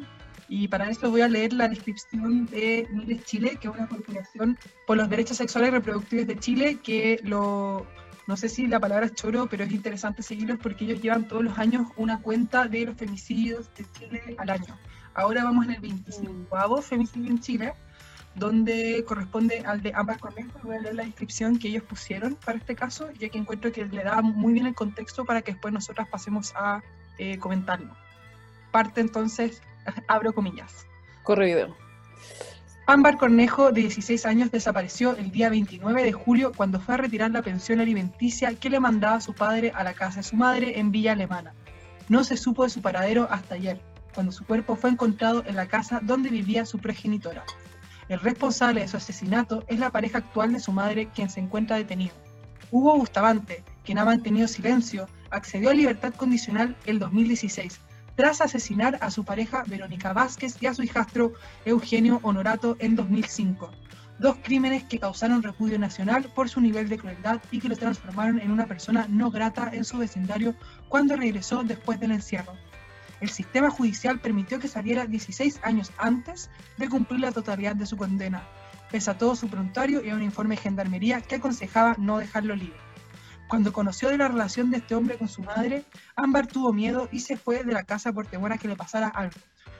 y 0.48 0.68
para 0.68 0.90
eso 0.90 1.10
voy 1.10 1.22
a 1.22 1.28
leer 1.28 1.54
la 1.54 1.68
descripción 1.68 2.46
de 2.48 2.88
Miles 2.92 3.24
Chile, 3.26 3.58
que 3.60 3.68
es 3.68 3.74
una 3.74 3.88
corporación 3.88 4.58
por 4.88 4.98
los 4.98 5.10
derechos 5.10 5.38
sexuales 5.38 5.70
y 5.70 5.72
reproductivos 5.72 6.28
de 6.28 6.38
Chile, 6.38 6.80
que 6.84 7.20
lo, 7.24 7.86
no 8.30 8.38
sé 8.38 8.48
si 8.48 8.68
la 8.68 8.80
palabra 8.80 9.08
es 9.08 9.16
choro, 9.16 9.48
pero 9.50 9.64
es 9.64 9.72
interesante 9.72 10.22
seguirlos 10.22 10.60
porque 10.62 10.86
ellos 10.86 11.02
llevan 11.02 11.28
todos 11.28 11.44
los 11.44 11.58
años 11.58 11.88
una 11.98 12.22
cuenta 12.22 12.68
de 12.68 12.86
los 12.86 12.96
femicidios 12.96 13.74
de 13.74 13.88
Chile 13.98 14.36
al 14.38 14.52
año. 14.52 14.78
Ahora 15.16 15.44
vamos 15.44 15.66
en 15.66 15.72
el 15.72 15.82
25 15.82 16.82
femicidio 16.84 17.32
en 17.32 17.40
Chile, 17.40 17.74
donde 18.36 19.04
corresponde 19.08 19.62
al 19.66 19.82
de 19.82 19.94
ambas 19.96 20.20
Cornejo. 20.20 20.60
Voy 20.62 20.76
a 20.76 20.80
leer 20.80 20.94
la 20.94 21.06
descripción 21.06 21.58
que 21.58 21.70
ellos 21.70 21.82
pusieron 21.82 22.36
para 22.36 22.60
este 22.60 22.76
caso, 22.76 23.10
ya 23.14 23.30
que 23.30 23.40
encuentro 23.40 23.72
que 23.72 23.84
le 23.86 24.04
da 24.04 24.22
muy 24.22 24.54
bien 24.54 24.68
el 24.68 24.76
contexto 24.76 25.26
para 25.26 25.42
que 25.42 25.54
después 25.54 25.74
nosotras 25.74 26.08
pasemos 26.08 26.54
a 26.56 26.84
eh, 27.18 27.40
comentarlo. 27.40 27.96
Parte 28.70 29.02
entonces, 29.02 29.64
abro 30.08 30.34
comillas. 30.34 30.86
Corre 31.24 31.48
video. 31.48 31.76
Ámbar 32.92 33.20
Cornejo, 33.20 33.72
de 33.72 33.82
16 33.82 34.26
años, 34.26 34.50
desapareció 34.50 35.16
el 35.16 35.30
día 35.30 35.52
29 35.52 36.04
de 36.04 36.12
julio 36.12 36.52
cuando 36.58 36.80
fue 36.80 36.96
a 36.96 36.98
retirar 36.98 37.30
la 37.30 37.44
pensión 37.44 37.80
alimenticia 37.80 38.56
que 38.56 38.72
le 38.72 38.80
mandaba 38.80 39.22
su 39.22 39.36
padre 39.36 39.72
a 39.76 39.84
la 39.84 39.94
casa 39.94 40.22
de 40.22 40.24
su 40.24 40.36
madre 40.36 40.80
en 40.80 40.92
Villa 40.92 41.12
Alemana. 41.12 41.54
No 42.08 42.24
se 42.24 42.36
supo 42.36 42.64
de 42.64 42.72
su 42.72 42.82
paradero 42.82 43.28
hasta 43.30 43.54
ayer, 43.54 43.80
cuando 44.16 44.32
su 44.32 44.44
cuerpo 44.44 44.76
fue 44.76 44.90
encontrado 44.90 45.44
en 45.46 45.56
la 45.56 45.68
casa 45.68 46.00
donde 46.02 46.30
vivía 46.30 46.66
su 46.66 46.80
progenitora. 46.80 47.44
El 48.08 48.22
responsable 48.22 48.82
de 48.82 48.88
su 48.88 48.98
asesinato 48.98 49.64
es 49.68 49.78
la 49.78 49.92
pareja 49.92 50.18
actual 50.18 50.52
de 50.52 50.60
su 50.60 50.72
madre, 50.72 51.10
quien 51.14 51.30
se 51.30 51.42
encuentra 51.42 51.76
detenido. 51.76 52.16
Hugo 52.72 52.98
Bustamante, 52.98 53.64
quien 53.86 54.00
ha 54.00 54.06
mantenido 54.06 54.48
silencio, 54.48 55.08
accedió 55.30 55.70
a 55.70 55.76
libertad 55.76 56.16
condicional 56.16 56.76
el 56.88 56.98
2016, 56.98 57.82
tras 58.20 58.42
asesinar 58.42 58.98
a 59.00 59.12
su 59.12 59.24
pareja 59.24 59.64
Verónica 59.66 60.12
Vázquez 60.12 60.58
y 60.60 60.66
a 60.66 60.74
su 60.74 60.84
hijastro 60.84 61.32
Eugenio 61.64 62.20
Honorato 62.22 62.76
en 62.80 62.98
2005. 62.98 63.72
Dos 64.20 64.36
crímenes 64.44 64.84
que 64.84 65.00
causaron 65.00 65.42
repudio 65.42 65.80
nacional 65.80 66.30
por 66.36 66.50
su 66.50 66.60
nivel 66.60 66.90
de 66.90 66.98
crueldad 66.98 67.40
y 67.50 67.62
que 67.62 67.70
lo 67.70 67.78
transformaron 67.78 68.42
en 68.42 68.52
una 68.52 68.66
persona 68.66 69.06
no 69.08 69.32
grata 69.32 69.70
en 69.72 69.86
su 69.86 70.00
vecindario 70.00 70.54
cuando 70.90 71.16
regresó 71.16 71.64
después 71.64 71.98
del 72.02 72.12
encierro. 72.12 72.52
El 73.22 73.30
sistema 73.30 73.70
judicial 73.70 74.20
permitió 74.20 74.60
que 74.60 74.68
saliera 74.68 75.06
16 75.06 75.62
años 75.64 75.94
antes 75.98 76.50
de 76.76 76.90
cumplir 76.90 77.22
la 77.22 77.32
totalidad 77.32 77.78
de 77.78 77.86
su 77.86 77.96
condena, 77.96 78.44
pese 78.92 79.12
a 79.12 79.18
todo 79.18 79.34
su 79.38 79.48
prontuario 79.48 80.04
y 80.04 80.10
a 80.10 80.16
un 80.16 80.24
informe 80.24 80.58
de 80.58 80.62
gendarmería 80.64 81.22
que 81.22 81.36
aconsejaba 81.36 81.96
no 81.98 82.18
dejarlo 82.18 82.54
libre. 82.54 82.89
Cuando 83.50 83.74
conoció 83.74 84.10
de 84.10 84.18
la 84.20 84.28
relación 84.28 84.70
de 84.70 84.78
este 84.78 84.94
hombre 84.94 85.18
con 85.18 85.28
su 85.28 85.42
madre, 85.42 85.84
Ámbar 86.16 86.46
tuvo 86.46 86.72
miedo 86.72 87.10
y 87.12 87.22
se 87.22 87.36
fue 87.36 87.64
de 87.64 87.74
la 87.74 87.84
casa 87.84 88.14
por 88.14 88.28
temor 88.28 88.54
a 88.54 88.60
que 88.60 88.68
le 88.68 88.76
pasara 88.76 89.08
algo. 89.08 89.40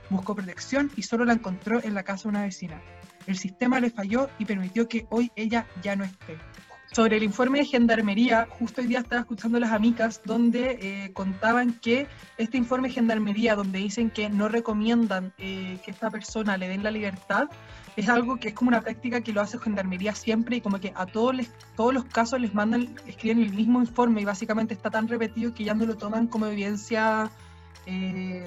Buscó 0.10 0.34
protección 0.34 0.90
y 0.96 1.04
solo 1.04 1.24
la 1.24 1.34
encontró 1.34 1.80
en 1.84 1.94
la 1.94 2.02
casa 2.02 2.24
de 2.24 2.30
una 2.30 2.42
vecina. 2.42 2.82
El 3.28 3.38
sistema 3.38 3.80
le 3.80 3.92
falló 3.92 4.28
y 4.40 4.46
permitió 4.46 4.88
que 4.88 5.06
hoy 5.12 5.32
ella 5.36 5.68
ya 5.84 5.96
no 5.96 6.04
esté. 6.04 6.40
sobre 6.92 7.18
el 7.18 7.24
informe 7.24 7.60
de 7.60 7.66
gendarmería, 7.66 8.48
justo 8.50 8.82
hoy 8.82 8.88
día 8.88 8.98
estaba 8.98 9.22
escuchando 9.22 9.60
las 9.60 9.72
amigas 9.72 10.22
donde 10.26 10.80
eh, 10.82 11.14
contaban 11.14 11.74
que 11.74 12.08
este 12.40 12.58
informe 12.58 12.88
de 12.88 12.96
gendarmería, 12.96 13.54
donde 13.54 13.78
dicen 13.78 14.10
que 14.10 14.32
no 14.32 14.50
recomiendan 14.50 15.32
eh, 15.38 15.78
que 15.86 15.92
esta 15.92 16.10
persona 16.10 16.58
le 16.58 16.68
den 16.68 16.82
la 16.82 16.90
libertad, 16.90 17.48
es 18.00 18.10
algo 18.10 18.38
que 18.38 18.50
es 18.50 18.54
como 18.54 18.70
una 18.70 18.82
práctica 18.82 19.22
que 19.22 19.34
lo 19.34 19.42
hace 19.42 19.60
gendarmería 19.60 20.14
siempre 20.16 20.58
y 20.58 20.62
como 20.62 20.80
que 20.80 20.94
a 20.96 21.06
todos 21.06 21.36
les, 21.36 21.52
todos 21.76 21.94
los 21.94 22.06
casos 22.06 22.40
les 22.40 22.54
mandan, 22.54 22.96
escriben 23.06 23.42
el 23.42 23.54
mismo 23.54 23.80
informe 23.80 24.22
y 24.22 24.26
básicamente 24.26 24.74
está 24.74 24.90
tan 24.90 25.08
repetido 25.08 25.54
que 25.54 25.64
ya 25.64 25.74
no 25.74 25.86
lo 25.86 25.98
toman 25.98 26.28
como 26.28 26.46
evidencia. 26.48 27.30
Eh, 27.86 28.46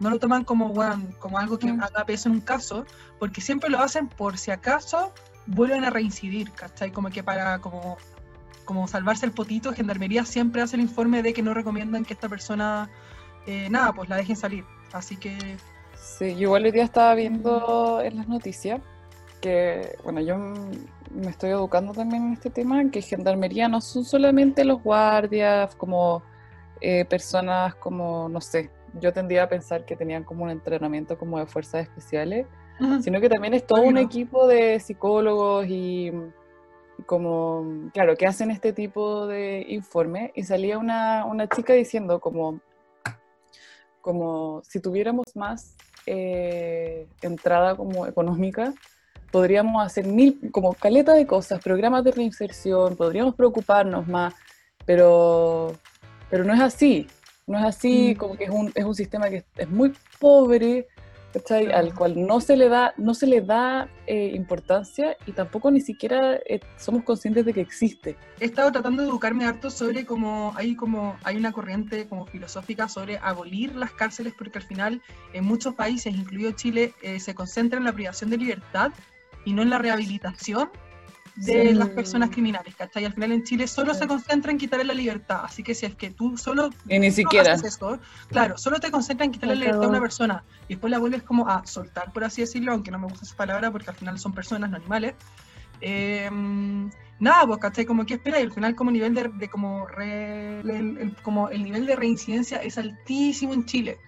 no 0.00 0.10
lo 0.10 0.18
toman 0.18 0.44
como, 0.44 0.68
bueno, 0.68 1.08
como 1.18 1.38
algo 1.38 1.58
que 1.58 1.72
Mm. 1.72 1.82
haga 1.82 2.04
peso 2.04 2.28
en 2.28 2.36
un 2.36 2.40
caso, 2.40 2.86
porque 3.18 3.40
siempre 3.40 3.68
lo 3.68 3.80
hacen 3.80 4.08
por 4.08 4.38
si 4.38 4.50
acaso 4.52 5.12
vuelven 5.46 5.84
a 5.84 5.90
reincidir, 5.90 6.52
¿cachai? 6.52 6.92
Como 6.92 7.10
que 7.10 7.22
para 7.22 7.58
como, 7.58 7.96
como 8.64 8.86
salvarse 8.86 9.26
el 9.26 9.32
potito, 9.32 9.72
Gendarmería 9.72 10.24
siempre 10.24 10.62
hace 10.62 10.76
el 10.76 10.82
informe 10.82 11.22
de 11.22 11.32
que 11.32 11.42
no 11.42 11.52
recomiendan 11.54 12.04
que 12.04 12.14
esta 12.14 12.28
persona, 12.28 12.88
eh, 13.46 13.68
nada, 13.70 13.92
pues 13.92 14.08
la 14.08 14.16
dejen 14.16 14.36
salir. 14.36 14.64
Así 14.92 15.16
que, 15.16 15.56
Sí, 16.18 16.34
yo 16.34 16.42
igual 16.42 16.64
hoy 16.64 16.72
día 16.72 16.82
estaba 16.82 17.14
viendo 17.14 18.00
en 18.02 18.16
las 18.16 18.26
noticias 18.26 18.80
que, 19.40 19.96
bueno, 20.02 20.20
yo 20.20 20.36
me 20.36 21.30
estoy 21.30 21.50
educando 21.50 21.92
también 21.92 22.26
en 22.26 22.32
este 22.32 22.50
tema, 22.50 22.90
que 22.90 23.02
gendarmería 23.02 23.68
no 23.68 23.80
son 23.80 24.04
solamente 24.04 24.64
los 24.64 24.82
guardias, 24.82 25.76
como 25.76 26.24
eh, 26.80 27.04
personas 27.04 27.76
como, 27.76 28.28
no 28.28 28.40
sé, 28.40 28.68
yo 29.00 29.12
tendría 29.12 29.44
a 29.44 29.48
pensar 29.48 29.84
que 29.84 29.94
tenían 29.94 30.24
como 30.24 30.42
un 30.42 30.50
entrenamiento 30.50 31.16
como 31.16 31.38
de 31.38 31.46
fuerzas 31.46 31.82
especiales, 31.82 32.46
sino 33.00 33.20
que 33.20 33.28
también 33.28 33.54
es 33.54 33.64
todo 33.64 33.82
un 33.82 33.98
equipo 33.98 34.46
de 34.48 34.80
psicólogos 34.80 35.66
y 35.68 36.12
y 36.98 37.02
como, 37.04 37.90
claro, 37.94 38.16
que 38.16 38.26
hacen 38.26 38.50
este 38.50 38.72
tipo 38.72 39.26
de 39.28 39.64
informe 39.68 40.32
y 40.34 40.42
salía 40.42 40.78
una, 40.78 41.24
una 41.24 41.48
chica 41.48 41.72
diciendo 41.72 42.18
como, 42.20 42.60
como 44.00 44.62
si 44.64 44.80
tuviéramos 44.80 45.24
más 45.36 45.76
eh, 46.10 47.06
entrada 47.22 47.76
como 47.76 48.06
económica, 48.06 48.72
podríamos 49.30 49.84
hacer 49.84 50.06
mil, 50.06 50.38
como 50.50 50.72
caleta 50.72 51.12
de 51.12 51.26
cosas, 51.26 51.60
programas 51.60 52.02
de 52.04 52.12
reinserción, 52.12 52.96
podríamos 52.96 53.34
preocuparnos 53.34 54.06
más, 54.08 54.32
pero, 54.86 55.74
pero 56.30 56.44
no 56.44 56.54
es 56.54 56.60
así, 56.60 57.06
no 57.46 57.58
es 57.58 57.64
así, 57.64 58.14
Mm. 58.14 58.18
como 58.18 58.36
que 58.36 58.44
es 58.44 58.50
un, 58.50 58.72
es 58.74 58.84
un 58.84 58.94
sistema 58.94 59.28
que 59.28 59.36
es, 59.36 59.44
es 59.56 59.68
muy 59.68 59.92
pobre, 60.18 60.88
al 61.74 61.94
cual 61.94 62.26
no 62.26 62.40
se 62.40 62.56
le 62.56 62.68
da, 62.68 62.94
no 62.96 63.14
se 63.14 63.26
le 63.26 63.40
da 63.40 63.88
eh, 64.06 64.32
importancia 64.34 65.16
y 65.26 65.32
tampoco 65.32 65.70
ni 65.70 65.80
siquiera 65.80 66.36
eh, 66.46 66.60
somos 66.76 67.04
conscientes 67.04 67.44
de 67.44 67.52
que 67.52 67.60
existe. 67.60 68.16
he 68.40 68.46
estado 68.46 68.72
tratando 68.72 69.02
de 69.02 69.08
educarme 69.08 69.44
harto 69.44 69.70
sobre 69.70 70.06
cómo 70.06 70.52
hay 70.56 70.74
como 70.74 71.16
hay 71.24 71.36
una 71.36 71.52
corriente 71.52 72.06
como 72.08 72.26
filosófica 72.26 72.88
sobre 72.88 73.18
abolir 73.18 73.76
las 73.76 73.92
cárceles 73.92 74.32
porque 74.36 74.58
al 74.58 74.64
final 74.64 75.02
en 75.32 75.44
muchos 75.44 75.74
países, 75.74 76.14
incluido 76.14 76.52
Chile, 76.52 76.94
eh, 77.02 77.20
se 77.20 77.34
concentra 77.34 77.78
en 77.78 77.84
la 77.84 77.92
privación 77.92 78.30
de 78.30 78.38
libertad 78.38 78.92
y 79.44 79.52
no 79.52 79.62
en 79.62 79.70
la 79.70 79.78
rehabilitación 79.78 80.70
de 81.38 81.68
Sí. 81.68 81.74
las 81.74 81.88
personas 81.90 82.30
criminales, 82.30 82.74
¿cachai? 82.74 83.04
Al 83.04 83.12
final 83.14 83.32
en 83.32 83.44
Chile 83.44 83.66
solo 83.68 83.94
Sí. 83.94 84.00
se 84.00 84.06
concentra 84.08 84.50
en 84.50 84.58
quitarle 84.58 84.84
la 84.84 84.94
libertad, 84.94 85.40
así 85.44 85.62
que 85.62 85.74
si 85.74 85.86
es 85.86 85.94
que 85.94 86.10
tú 86.10 86.36
solo 86.36 86.70
Y 86.88 86.98
ni 86.98 87.10
siquiera. 87.10 87.52
haces 87.52 87.76
eso, 87.76 87.98
claro, 88.28 88.58
solo 88.58 88.80
te 88.80 88.90
concentras 88.90 89.26
en 89.26 89.32
quitarle 89.32 89.54
la 89.54 89.60
libertad 89.60 89.84
a 89.84 89.88
una 89.88 90.00
persona 90.00 90.44
y 90.68 90.74
después 90.74 90.90
la 90.90 90.98
vuelves 90.98 91.22
como 91.22 91.48
a 91.48 91.64
soltar, 91.66 92.12
por 92.12 92.24
así 92.24 92.40
decirlo, 92.40 92.72
aunque 92.72 92.90
no 92.90 92.98
me 92.98 93.06
gusta 93.06 93.24
esa 93.24 93.36
palabra 93.36 93.70
porque 93.70 93.90
al 93.90 93.96
final 93.96 94.18
son 94.18 94.32
personas, 94.32 94.68
no 94.70 94.76
animales. 94.76 95.14
Eh, 95.80 96.28
nada, 97.20 97.46
pues, 97.46 97.58
¿cachai? 97.60 97.84
Como 97.84 98.04
que 98.04 98.14
espera 98.14 98.40
y 98.40 98.42
al 98.42 98.52
final 98.52 98.74
como 98.74 98.90
nivel 98.90 99.14
de, 99.14 99.28
de 99.28 99.48
como, 99.48 99.86
re- 99.86 100.60
el, 100.60 100.70
el- 100.98 101.16
como 101.22 101.48
el 101.50 101.62
nivel 101.62 101.86
de 101.86 101.94
reincidencia 101.96 102.58
es 102.62 102.78
altísimo 102.78 103.54
en 103.54 103.64
Chile. 103.64 103.98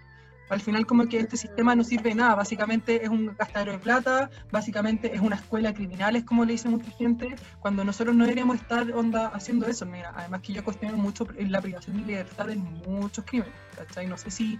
Al 0.51 0.61
final 0.61 0.85
como 0.85 1.09
que 1.09 1.19
este 1.19 1.37
sistema 1.37 1.75
no 1.75 1.85
sirve 1.85 2.11
de 2.11 2.17
nada, 2.17 2.35
básicamente 2.35 3.05
es 3.05 3.09
un 3.09 3.35
gastadero 3.39 3.73
de 3.73 3.79
plata, 3.79 4.31
básicamente 4.51 5.15
es 5.15 5.21
una 5.21 5.37
escuela 5.37 5.69
de 5.69 5.75
criminales, 5.77 6.25
como 6.25 6.45
le 6.45 6.53
dice 6.53 6.69
mucha 6.69 6.91
gente, 6.91 7.35
cuando 7.61 7.85
nosotros 7.85 8.15
no 8.15 8.25
deberíamos 8.25 8.57
estar 8.57 8.91
onda 8.93 9.29
haciendo 9.29 9.67
eso. 9.67 9.87
Mira, 9.87 10.13
además 10.15 10.43
que 10.43 10.53
yo 10.53 10.65
cuestiono 10.65 10.97
mucho 10.97 11.27
la 11.39 11.61
privación 11.61 11.99
de 11.99 12.07
libertad 12.07 12.51
en 12.51 12.63
muchos 12.87 13.25
crímenes, 13.25 13.55
¿cachai? 13.77 14.07
No 14.07 14.19
sé 14.19 14.31
si 14.31 14.59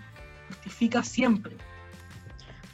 justifica 0.49 1.03
siempre. 1.03 1.57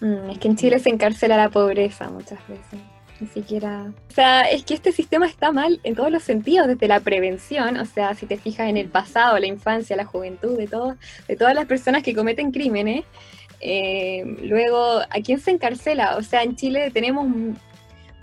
Mm, 0.01 0.31
es 0.31 0.39
que 0.39 0.49
en 0.49 0.57
Chile 0.57 0.79
se 0.79 0.91
encarcela 0.91 1.37
la 1.37 1.49
pobreza 1.49 2.09
muchas 2.11 2.39
veces. 2.47 2.81
Ni 3.21 3.27
siquiera. 3.29 3.93
O 4.11 4.13
sea, 4.13 4.43
es 4.43 4.65
que 4.65 4.75
este 4.75 4.93
sistema 4.93 5.27
está 5.27 5.53
mal 5.53 5.81
en 5.85 5.95
todos 5.95 6.11
los 6.11 6.23
sentidos, 6.23 6.67
desde 6.67 6.87
la 6.89 7.01
prevención, 7.01 7.79
o 7.79 7.87
sea, 7.87 8.15
si 8.15 8.27
te 8.27 8.37
fijas 8.37 8.69
en 8.69 8.77
el 8.77 8.89
pasado, 8.89 9.39
la 9.39 9.47
infancia, 9.47 9.97
la 9.97 10.05
juventud, 10.05 10.57
de, 10.57 10.67
todo, 10.67 10.97
de 11.27 11.37
todas 11.37 11.55
las 11.55 11.67
personas 11.67 12.03
que 12.03 12.15
cometen 12.15 12.53
crímenes. 12.53 13.05
eh, 13.61 14.23
luego, 14.43 15.01
¿a 15.01 15.21
quién 15.25 15.41
se 15.41 15.51
encarcela? 15.51 16.17
O 16.17 16.23
sea, 16.23 16.43
en 16.43 16.57
Chile 16.57 16.91
tenemos 16.93 17.27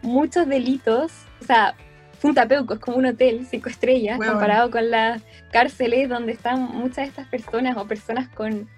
muchos 0.04 0.48
delitos. 0.48 1.12
O 1.42 1.46
sea, 1.46 1.76
Punta 2.22 2.48
Peuco 2.48 2.76
es 2.76 2.80
como 2.80 2.98
un 2.98 3.06
hotel, 3.08 3.46
cinco 3.50 3.68
estrellas, 3.68 4.18
comparado 4.18 4.72
con 4.72 4.90
las 4.90 5.22
cárceles 5.52 6.08
donde 6.08 6.32
están 6.32 6.62
muchas 6.62 6.98
de 6.98 7.04
estas 7.04 7.28
personas 7.28 7.76
o 7.76 7.86
personas 7.86 8.30
con 8.30 8.70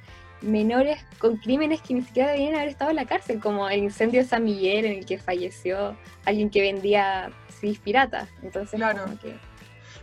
menores 0.46 1.00
con 1.18 1.38
crímenes 1.38 1.82
que 1.82 1.94
ni 1.94 2.02
siquiera 2.04 2.30
deberían 2.32 2.56
haber 2.56 2.70
estado 2.70 2.92
en 2.92 2.96
la 2.98 3.06
cárcel, 3.06 3.40
como 3.40 3.68
el 3.70 3.84
incendio 3.84 4.22
de 4.22 4.28
San 4.28 4.44
Miguel 4.44 4.86
en 4.86 5.00
el 5.00 5.06
que 5.06 5.18
falleció 5.18 5.98
alguien 6.25 6.50
que 6.50 6.62
vendía 6.62 7.32
CDs 7.60 7.80
piratas. 7.80 8.30
Entonces, 8.44 8.78
Claro. 8.78 9.04
como 9.04 9.20
que, 9.20 9.36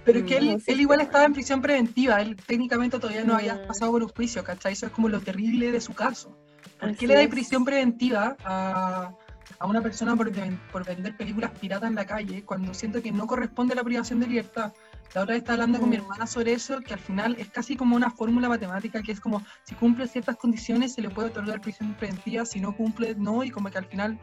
Pero 0.04 0.18
es 0.18 0.24
que 0.24 0.40
Mm, 0.40 0.58
él, 0.66 0.80
igual 0.80 1.00
estaba 1.00 1.24
en 1.24 1.32
prisión 1.32 1.62
preventiva, 1.62 2.20
él 2.20 2.34
técnicamente 2.36 2.98
todavía 2.98 3.22
no 3.24 3.34
había 3.36 3.54
Mm. 3.54 3.66
pasado 3.68 3.92
por 3.92 4.02
un 4.02 4.08
juicio, 4.08 4.42
¿cachai? 4.42 4.72
Eso 4.72 4.86
es 4.86 4.92
como 4.92 5.08
lo 5.08 5.20
terrible 5.20 5.70
de 5.70 5.80
su 5.80 5.92
caso. 5.94 6.36
¿Por 6.80 6.88
Así 6.88 6.98
qué 6.98 7.06
le 7.06 7.14
da 7.14 7.28
prisión 7.30 7.64
preventiva 7.64 8.36
a, 8.44 9.12
a 9.60 9.66
una 9.66 9.80
persona 9.80 10.16
por, 10.16 10.32
ven- 10.32 10.58
por 10.72 10.84
vender 10.84 11.16
películas 11.16 11.52
piratas 11.52 11.88
en 11.88 11.94
la 11.94 12.04
calle 12.04 12.42
cuando 12.44 12.74
siento 12.74 13.00
que 13.00 13.12
no 13.12 13.28
corresponde 13.28 13.74
a 13.74 13.76
la 13.76 13.84
privación 13.84 14.18
de 14.18 14.26
libertad? 14.26 14.72
La 15.14 15.22
otra 15.22 15.34
vez 15.34 15.42
estaba 15.42 15.54
hablando 15.54 15.78
con 15.78 15.90
mi 15.90 15.96
hermana 15.96 16.26
sobre 16.26 16.52
eso, 16.54 16.80
que 16.80 16.94
al 16.94 17.00
final 17.00 17.36
es 17.38 17.50
casi 17.50 17.76
como 17.76 17.96
una 17.96 18.10
fórmula 18.10 18.48
matemática, 18.48 19.02
que 19.02 19.12
es 19.12 19.20
como 19.20 19.42
si 19.64 19.74
cumple 19.74 20.06
ciertas 20.08 20.36
condiciones 20.36 20.94
se 20.94 21.02
le 21.02 21.10
puede 21.10 21.28
otorgar 21.28 21.60
prisión 21.60 21.92
preventiva, 21.94 22.46
si 22.46 22.60
no 22.60 22.74
cumple 22.74 23.14
no, 23.16 23.44
y 23.44 23.50
como 23.50 23.70
que 23.70 23.76
al 23.78 23.84
final 23.84 24.18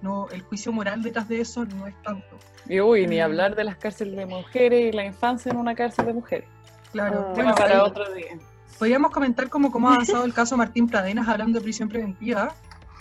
no, 0.00 0.28
el 0.30 0.42
juicio 0.42 0.72
moral 0.72 1.00
detrás 1.02 1.28
de 1.28 1.40
eso 1.40 1.64
no 1.64 1.86
es 1.86 1.94
tanto. 2.02 2.36
Y 2.68 2.80
uy, 2.80 3.06
ni 3.06 3.18
Mm. 3.18 3.22
hablar 3.22 3.54
de 3.54 3.62
las 3.62 3.76
cárceles 3.76 4.16
de 4.16 4.26
mujeres 4.26 4.92
y 4.92 4.96
la 4.96 5.04
infancia 5.04 5.52
en 5.52 5.58
una 5.58 5.76
cárcel 5.76 6.06
de 6.06 6.12
mujeres. 6.14 6.48
Claro, 6.90 7.26
Ah. 7.28 7.32
Bueno, 7.34 7.54
para 7.54 7.84
otro 7.84 8.12
día. 8.12 8.36
Podríamos 8.80 9.12
comentar 9.12 9.48
como 9.48 9.70
cómo 9.70 9.90
ha 9.90 9.94
avanzado 9.94 10.24
el 10.24 10.34
caso 10.34 10.56
Martín 10.56 10.88
Pradenas 10.88 11.28
hablando 11.28 11.60
de 11.60 11.62
prisión 11.62 11.88
preventiva. 11.88 12.52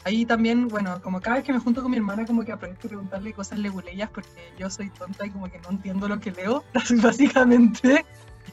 Ahí 0.04 0.26
también, 0.26 0.68
bueno, 0.68 1.00
como 1.02 1.22
cada 1.22 1.38
vez 1.38 1.46
que 1.46 1.54
me 1.54 1.60
junto 1.60 1.82
con 1.82 1.92
mi 1.92 1.98
hermana, 1.98 2.26
como 2.26 2.44
que 2.44 2.52
aprovecho 2.52 2.84
de 2.84 2.90
preguntarle 2.90 3.34
cosas 3.34 3.60
leguleyas 3.60 4.10
porque 4.10 4.54
yo 4.58 4.70
soy 4.70 4.90
tonta 4.90 5.26
y 5.26 5.30
como 5.30 5.50
que 5.52 5.60
no 5.60 5.70
entiendo 5.70 6.08
lo 6.08 6.20
que 6.20 6.32
leo, 6.32 6.64
básicamente. 7.04 8.06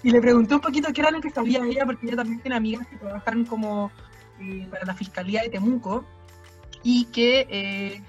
Y 0.02 0.10
le 0.10 0.20
pregunté 0.20 0.54
un 0.54 0.60
poquito 0.60 0.92
qué 0.92 1.00
era 1.00 1.10
lo 1.10 1.20
que 1.20 1.30
sabía 1.30 1.64
ella, 1.64 1.86
porque 1.86 2.06
ella 2.06 2.16
también 2.16 2.40
tiene 2.40 2.56
amigas 2.56 2.86
que 2.86 2.96
trabajaron 2.96 3.44
como 3.46 3.90
eh, 4.40 4.66
para 4.70 4.84
la 4.84 4.94
Fiscalía 4.94 5.42
de 5.42 5.48
Temuco 5.48 6.04
y 6.82 7.06
que 7.06 7.46
eh, 7.50 8.02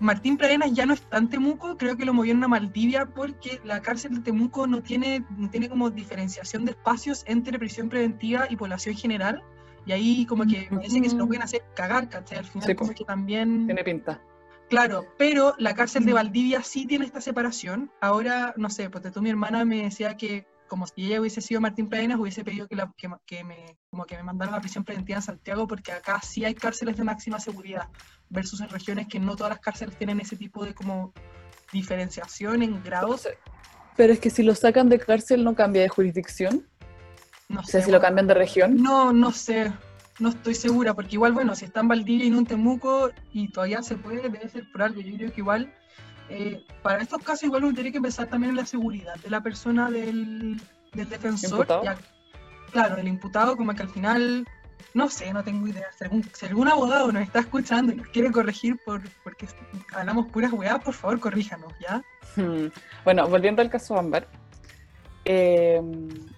Martín 0.00 0.36
Pradenas 0.36 0.72
ya 0.72 0.86
no 0.86 0.94
está 0.94 1.18
en 1.18 1.28
Temuco, 1.28 1.76
creo 1.76 1.96
que 1.96 2.04
lo 2.04 2.12
movieron 2.12 2.42
a 2.44 2.48
Maldivia 2.48 3.06
porque 3.06 3.60
la 3.64 3.80
cárcel 3.80 4.14
de 4.14 4.20
Temuco 4.20 4.66
no 4.66 4.82
tiene, 4.82 5.24
no 5.36 5.48
tiene 5.50 5.68
como 5.68 5.90
diferenciación 5.90 6.64
de 6.64 6.72
espacios 6.72 7.22
entre 7.26 7.58
prisión 7.58 7.88
preventiva 7.88 8.46
y 8.50 8.56
población 8.56 8.96
general. 8.96 9.42
Y 9.86 9.92
ahí 9.92 10.26
como 10.26 10.44
que 10.46 10.68
me 10.70 10.82
dice 10.82 11.00
que 11.00 11.10
se 11.10 11.16
lo 11.16 11.26
pueden 11.26 11.42
hacer 11.42 11.62
cagar, 11.74 12.08
¿cachai? 12.08 12.38
Al 12.38 12.44
final 12.44 12.66
Sí, 12.66 12.74
como 12.74 12.88
pues. 12.88 12.98
que 12.98 13.04
también... 13.04 13.66
Tiene 13.66 13.84
pinta. 13.84 14.20
Claro, 14.70 15.06
pero 15.18 15.54
la 15.58 15.74
cárcel 15.74 16.04
de 16.06 16.12
Mm. 16.12 16.14
Valdivia 16.14 16.62
sí 16.62 16.86
tiene 16.86 17.04
esta 17.04 17.20
separación. 17.20 17.92
Ahora, 18.00 18.54
no 18.56 18.70
sé, 18.70 18.88
porque 18.88 19.10
tú 19.10 19.20
mi 19.20 19.30
hermana 19.30 19.64
me 19.64 19.82
decía 19.82 20.16
que 20.16 20.46
como 20.68 20.86
si 20.86 21.06
ella 21.06 21.20
hubiese 21.20 21.40
sido 21.40 21.60
Martín 21.60 21.88
Pradenas, 21.88 22.18
hubiese 22.18 22.42
pedido 22.42 22.66
que, 22.66 22.74
la, 22.74 22.92
que, 22.96 23.44
me, 23.44 23.76
como 23.90 24.06
que 24.06 24.16
me 24.16 24.22
mandaran 24.22 24.54
a 24.54 24.60
prisión 24.60 24.82
preventiva 24.82 25.18
en 25.18 25.22
Santiago, 25.22 25.66
porque 25.68 25.92
acá 25.92 26.20
sí 26.22 26.44
hay 26.44 26.54
cárceles 26.54 26.96
de 26.96 27.04
máxima 27.04 27.38
seguridad, 27.38 27.88
versus 28.30 28.60
en 28.60 28.68
regiones 28.70 29.06
que 29.06 29.20
no 29.20 29.36
todas 29.36 29.50
las 29.50 29.60
cárceles 29.60 29.96
tienen 29.96 30.20
ese 30.20 30.36
tipo 30.36 30.64
de 30.64 30.74
como 30.74 31.12
diferenciación 31.72 32.62
en 32.62 32.82
grados. 32.82 33.28
Pero 33.96 34.12
es 34.12 34.18
que 34.18 34.30
si 34.30 34.42
lo 34.42 34.54
sacan 34.54 34.88
de 34.88 34.98
cárcel 34.98 35.44
no 35.44 35.54
cambia 35.54 35.82
de 35.82 35.88
jurisdicción. 35.88 36.66
No 37.48 37.60
O 37.60 37.64
sea, 37.64 37.80
sé, 37.80 37.86
si 37.86 37.92
lo 37.92 38.00
cambian 38.00 38.26
de 38.26 38.34
región. 38.34 38.76
No, 38.82 39.12
no 39.12 39.32
sé, 39.32 39.72
no 40.18 40.30
estoy 40.30 40.54
segura, 40.54 40.94
porque 40.94 41.16
igual, 41.16 41.32
bueno, 41.32 41.54
si 41.54 41.64
está 41.64 41.80
en 41.80 41.88
Valdivia 41.88 42.26
y 42.26 42.30
no 42.30 42.38
en 42.38 42.46
Temuco 42.46 43.10
y 43.32 43.48
todavía 43.48 43.82
se 43.82 43.96
puede, 43.96 44.22
debe 44.22 44.48
ser 44.48 44.70
por 44.70 44.82
algo. 44.82 45.00
Yo 45.00 45.16
creo 45.16 45.32
que 45.32 45.40
igual, 45.40 45.72
eh, 46.28 46.64
para 46.82 47.02
estos 47.02 47.22
casos, 47.22 47.44
igual 47.44 47.64
uno 47.64 47.74
tiene 47.74 47.92
que 47.92 48.00
pensar 48.00 48.26
también 48.28 48.50
en 48.50 48.56
la 48.56 48.66
seguridad 48.66 49.16
de 49.16 49.30
la 49.30 49.42
persona 49.42 49.90
del, 49.90 50.60
del 50.92 51.08
defensor. 51.08 51.66
Claro, 52.70 52.96
del 52.96 53.06
imputado, 53.06 53.56
como 53.56 53.72
que 53.74 53.82
al 53.82 53.88
final 53.88 54.44
no 54.94 55.10
sé, 55.10 55.32
no 55.32 55.42
tengo 55.42 55.66
idea. 55.66 55.86
Si 55.96 56.04
algún, 56.04 56.22
si 56.32 56.46
algún 56.46 56.68
abogado 56.68 57.10
nos 57.10 57.22
está 57.22 57.40
escuchando 57.40 57.92
y 57.92 57.96
nos 57.96 58.06
quiere 58.08 58.30
corregir 58.30 58.78
por, 58.84 59.02
porque 59.24 59.46
hablamos 59.92 60.26
puras 60.26 60.52
weas, 60.52 60.82
por 60.82 60.94
favor, 60.94 61.18
corríjanos, 61.20 61.72
¿ya? 61.80 62.02
Hmm. 62.36 62.68
Bueno, 63.04 63.28
volviendo 63.28 63.60
al 63.60 63.70
caso 63.70 63.98
Ámbar. 63.98 64.28
Eh, 65.24 65.80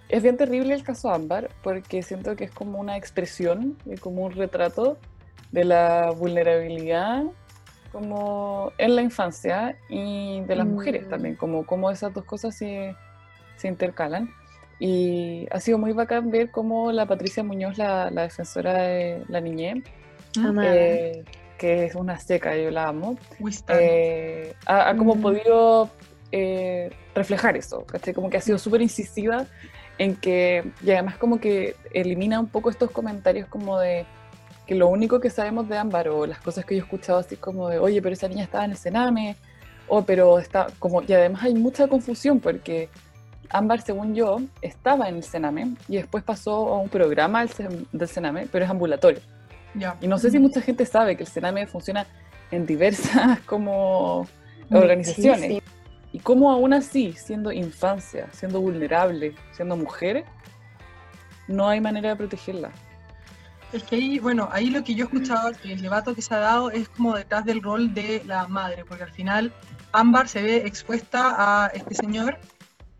es 0.09 0.23
bien 0.23 0.37
terrible 0.37 0.73
el 0.73 0.83
caso 0.83 1.09
Ámbar 1.09 1.49
porque 1.63 2.01
siento 2.03 2.35
que 2.35 2.45
es 2.45 2.51
como 2.51 2.79
una 2.79 2.97
expresión, 2.97 3.77
y 3.85 3.95
como 3.97 4.23
un 4.25 4.31
retrato 4.33 4.97
de 5.51 5.63
la 5.65 6.11
vulnerabilidad 6.11 7.23
como 7.91 8.71
en 8.77 8.95
la 8.95 9.01
infancia 9.01 9.77
y 9.89 10.41
de 10.41 10.55
las 10.55 10.67
mujeres 10.67 11.05
Mm. 11.07 11.09
también, 11.09 11.35
como, 11.35 11.65
como 11.65 11.89
esas 11.89 12.13
dos 12.13 12.25
cosas 12.25 12.55
se, 12.55 12.95
se 13.55 13.67
intercalan. 13.67 14.29
Y 14.79 15.47
ha 15.51 15.59
sido 15.59 15.77
muy 15.79 15.93
bacán 15.93 16.29
ver 16.29 16.51
cómo 16.51 16.91
la 16.91 17.05
Patricia 17.07 17.43
Muñoz, 17.43 17.77
la, 17.79 18.11
la 18.11 18.23
defensora 18.23 18.73
de 18.73 19.23
la 19.29 19.41
niñez, 19.41 19.83
eh, 20.63 21.23
que 21.57 21.85
es 21.85 21.95
una 21.95 22.19
seca, 22.19 22.55
yo 22.55 22.69
la 22.69 22.89
amo, 22.89 23.17
eh, 23.69 24.53
ha, 24.67 24.89
ha 24.89 24.95
como 24.97 25.15
Mm. 25.15 25.21
podido 25.21 25.89
eh, 26.31 26.91
reflejar 27.15 27.55
eso, 27.57 27.85
¿cachai? 27.85 28.13
Como 28.13 28.29
que 28.29 28.37
ha 28.37 28.41
sido 28.41 28.57
súper 28.57 28.81
incisiva 28.81 29.45
en 29.97 30.15
que, 30.15 30.63
y 30.83 30.91
además 30.91 31.17
como 31.17 31.39
que 31.39 31.75
elimina 31.93 32.39
un 32.39 32.47
poco 32.47 32.69
estos 32.69 32.91
comentarios 32.91 33.47
como 33.47 33.79
de 33.79 34.05
que 34.67 34.75
lo 34.75 34.87
único 34.89 35.19
que 35.19 35.29
sabemos 35.29 35.69
de 35.69 35.77
Ámbar 35.77 36.09
o 36.09 36.25
las 36.25 36.39
cosas 36.39 36.65
que 36.65 36.75
yo 36.75 36.81
he 36.81 36.83
escuchado 36.83 37.19
así 37.19 37.35
como 37.37 37.69
de, 37.69 37.79
oye, 37.79 38.01
pero 38.01 38.13
esa 38.13 38.27
niña 38.27 38.43
estaba 38.43 38.65
en 38.65 38.71
el 38.71 38.77
Sename, 38.77 39.35
o 39.87 40.03
pero 40.03 40.37
está 40.39 40.67
como, 40.79 41.01
y 41.01 41.13
además 41.13 41.43
hay 41.43 41.53
mucha 41.55 41.87
confusión 41.87 42.39
porque 42.41 42.89
Ámbar, 43.49 43.81
según 43.81 44.13
yo, 44.13 44.41
estaba 44.61 45.07
en 45.07 45.15
el 45.15 45.23
Sename 45.23 45.75
y 45.87 45.95
después 45.95 46.21
pasó 46.23 46.73
a 46.73 46.79
un 46.79 46.89
programa 46.89 47.39
del 47.39 47.49
Sen- 47.49 47.85
del 47.93 48.07
Sename, 48.09 48.47
pero 48.51 48.65
es 48.65 48.69
ambulatorio. 48.71 49.21
ya. 49.73 49.95
Y 50.01 50.07
no 50.07 50.17
sé 50.17 50.29
si 50.31 50.37
mucha 50.37 50.59
gente 50.61 50.85
sabe 50.85 51.15
que 51.15 51.23
el 51.23 51.29
Sename 51.29 51.65
funciona 51.65 52.05
en 52.51 52.65
diversas 52.65 53.39
como 53.45 54.27
organizaciones. 54.69 55.49
Muchísimo. 55.49 55.76
Y 56.13 56.19
cómo 56.19 56.51
aún 56.51 56.73
así, 56.73 57.13
siendo 57.13 57.51
infancia, 57.51 58.27
siendo 58.31 58.61
vulnerable, 58.61 59.35
siendo 59.51 59.75
mujer, 59.75 60.25
no 61.47 61.67
hay 61.67 61.81
manera 61.81 62.09
de 62.09 62.15
protegerla. 62.15 62.71
Es 63.73 63.83
que 63.83 63.97
ahí, 63.97 64.19
bueno, 64.19 64.47
ahí 64.51 64.69
lo 64.69 64.83
que 64.83 64.95
yo 64.95 65.03
he 65.03 65.07
escuchado 65.07 65.51
el 65.63 65.81
debate 65.81 66.15
que 66.15 66.21
se 66.21 66.33
ha 66.33 66.39
dado 66.39 66.71
es 66.71 66.87
como 66.87 67.15
detrás 67.15 67.43
del 67.43 67.61
rol 67.61 67.93
de 67.93 68.23
la 68.25 68.47
madre, 68.47 68.85
porque 68.85 69.03
al 69.03 69.11
final 69.11 69.51
Ámbar 69.91 70.27
se 70.29 70.41
ve 70.41 70.57
expuesta 70.65 71.35
a 71.37 71.67
este 71.67 71.95
señor, 71.95 72.37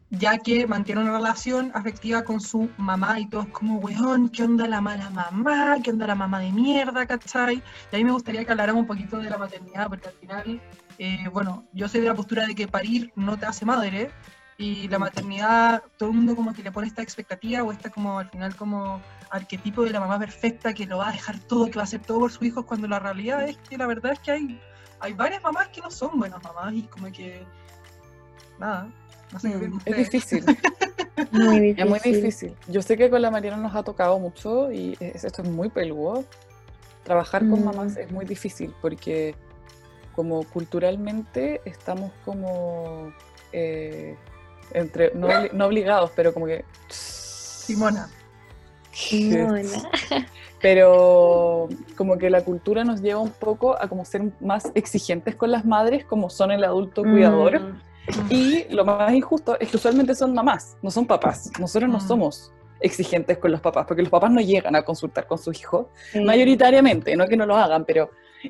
ya 0.09 0.37
que 0.37 0.67
mantiene 0.67 1.01
una 1.01 1.17
relación 1.17 1.71
afectiva 1.73 2.23
con 2.23 2.41
su 2.41 2.69
mamá 2.77 3.19
y 3.19 3.29
todos 3.29 3.47
como, 3.47 3.79
weón, 3.79 4.29
¿qué 4.29 4.43
onda 4.43 4.67
la 4.67 4.81
mala 4.81 5.09
mamá? 5.09 5.77
¿Qué 5.83 5.91
onda 5.91 6.07
la 6.07 6.15
mamá 6.15 6.39
de 6.39 6.51
mierda, 6.51 7.05
cachai? 7.05 7.61
Y 7.91 7.95
ahí 7.95 8.03
me 8.03 8.11
gustaría 8.11 8.43
que 8.43 8.51
habláramos 8.51 8.81
un 8.81 8.87
poquito 8.87 9.17
de 9.17 9.29
la 9.29 9.37
maternidad, 9.37 9.87
porque 9.87 10.07
al 10.07 10.13
final, 10.15 10.61
eh, 10.99 11.27
bueno, 11.31 11.65
yo 11.73 11.87
soy 11.87 12.01
de 12.01 12.07
la 12.07 12.15
postura 12.15 12.45
de 12.47 12.55
que 12.55 12.67
parir 12.67 13.11
no 13.15 13.37
te 13.37 13.45
hace 13.45 13.65
madre, 13.65 14.11
y 14.59 14.87
la 14.87 14.97
maternidad, 14.97 15.83
todo 15.97 16.09
el 16.09 16.15
mundo 16.15 16.35
como 16.35 16.51
que 16.53 16.63
le 16.63 16.71
pone 16.71 16.87
esta 16.87 17.03
expectativa 17.03 17.61
o 17.61 17.71
esta 17.71 17.91
como 17.91 18.17
al 18.17 18.27
final 18.31 18.55
como 18.55 18.99
arquetipo 19.29 19.83
de 19.83 19.91
la 19.91 19.99
mamá 19.99 20.17
perfecta 20.17 20.73
que 20.73 20.87
lo 20.87 20.97
va 20.97 21.09
a 21.09 21.11
dejar 21.11 21.37
todo, 21.39 21.67
que 21.67 21.75
va 21.75 21.81
a 21.81 21.83
hacer 21.83 21.99
todo 22.01 22.19
por 22.21 22.31
sus 22.31 22.41
hijos, 22.41 22.65
cuando 22.65 22.87
la 22.87 22.97
realidad 22.97 23.47
es 23.47 23.57
que 23.69 23.77
la 23.77 23.85
verdad 23.85 24.13
es 24.13 24.19
que 24.19 24.31
hay, 24.31 24.59
hay 24.99 25.13
varias 25.13 25.43
mamás 25.43 25.67
que 25.67 25.81
no 25.81 25.91
son 25.91 26.17
buenas 26.17 26.41
mamás 26.43 26.73
y 26.73 26.81
como 26.83 27.11
que 27.11 27.45
nada, 28.57 28.89
no 29.31 29.39
sé 29.39 29.51
qué 29.51 29.57
opinan 29.57 29.81
Es 29.85 29.97
difícil, 29.97 30.45
Muy 31.31 31.59
difícil. 31.59 31.79
es 31.83 31.89
muy 31.89 31.99
difícil. 31.99 32.55
Yo 32.67 32.81
sé 32.81 32.95
que 32.97 33.09
con 33.09 33.21
la 33.21 33.29
Mariana 33.29 33.57
nos 33.57 33.75
ha 33.75 33.83
tocado 33.83 34.17
mucho 34.19 34.71
y 34.71 34.95
es- 34.99 35.23
esto 35.23 35.41
es 35.43 35.49
muy 35.49 35.69
peludo. 35.69 36.23
Trabajar 37.03 37.41
con 37.47 37.61
Mm. 37.61 37.65
mamás 37.65 37.97
es 37.97 38.11
muy 38.11 38.25
difícil 38.25 38.73
porque 38.81 39.35
como 40.17 40.43
culturalmente 40.45 41.61
estamos 41.63 42.11
como 42.25 43.13
eh, 43.53 44.17
entre, 44.73 45.13
no, 45.13 45.29
no 45.53 45.67
obligados, 45.67 46.11
pero 46.15 46.33
como 46.33 46.47
que... 46.47 46.65
Simona, 46.89 48.09
Simona. 48.91 49.61
pero 50.61 51.69
como 51.95 52.17
que 52.17 52.31
la 52.31 52.43
cultura 52.43 52.83
nos 52.83 53.01
lleva 53.01 53.19
un 53.19 53.29
poco 53.29 53.79
a 53.79 53.87
como 53.87 54.03
ser 54.05 54.23
más 54.39 54.71
exigentes 54.73 55.35
con 55.35 55.51
las 55.51 55.65
madres 55.65 56.03
como 56.03 56.31
son 56.31 56.51
el 56.51 56.63
adulto 56.63 57.03
cuidador 57.03 57.61
Mm, 58.07 58.31
y 58.31 58.63
lo 58.73 58.85
más 58.85 59.13
injusto 59.13 59.59
es 59.59 59.69
que 59.69 59.77
usualmente 59.77 60.15
son 60.15 60.33
mamás, 60.33 60.77
no 60.81 60.89
son 60.89 61.05
papás. 61.05 61.51
Nosotros 61.59 61.91
no 61.91 61.97
Mm. 61.97 62.07
somos 62.07 62.51
exigentes 62.79 63.37
con 63.37 63.51
los 63.51 63.59
papás 63.59 63.85
porque 63.85 64.01
los 64.01 64.09
papás 64.09 64.31
no 64.31 64.39
llegan 64.39 64.75
a 64.75 64.83
consultar 64.83 65.27
con 65.27 65.37
sus 65.37 65.59
hijos 65.59 65.87
sí. 66.11 66.21
mayoritariamente, 66.21 67.15
no 67.15 67.27
que 67.27 67.35
no 67.35 67.45
lo 67.45 67.57
hagan, 67.57 67.85
pero 67.85 68.09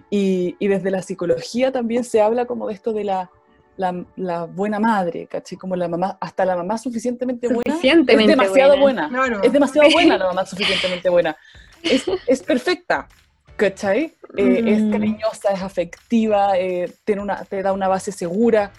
y, 0.09 0.55
y 0.59 0.67
desde 0.67 0.91
la 0.91 1.01
psicología 1.01 1.71
también 1.71 2.03
se 2.03 2.21
habla 2.21 2.45
como 2.45 2.67
de 2.67 2.73
esto 2.73 2.93
de 2.93 3.03
la, 3.03 3.29
la, 3.77 4.05
la 4.15 4.45
buena 4.45 4.79
madre, 4.79 5.27
¿cachai? 5.27 5.57
Como 5.57 5.75
la 5.75 5.87
mamá, 5.87 6.17
hasta 6.19 6.45
la 6.45 6.55
mamá 6.55 6.77
suficientemente 6.77 7.47
buena 7.47 7.61
Suficientemente 7.75 8.31
es 8.33 8.37
demasiado 8.37 8.77
buena. 8.77 9.07
buena. 9.09 9.27
claro, 9.27 9.43
Es 9.43 9.53
demasiado 9.53 9.89
buena 9.91 10.17
la 10.17 10.25
mamá, 10.27 10.45
suficientemente 10.45 11.09
buena. 11.09 11.35
Es, 11.83 12.03
es 12.25 12.41
perfecta, 12.43 13.07
¿cachai? 13.55 14.15
Eh, 14.35 14.63
Es 14.65 14.83
Mm. 14.83 14.91
cariñosa, 14.91 15.51
es 15.53 15.61
afectiva, 15.61 16.57
eh, 16.57 16.91
tiene 17.05 17.21
una, 17.21 17.43
te 17.45 17.61
da 17.61 17.71
una 17.73 17.87
base 17.87 18.11
segura. 18.11 18.71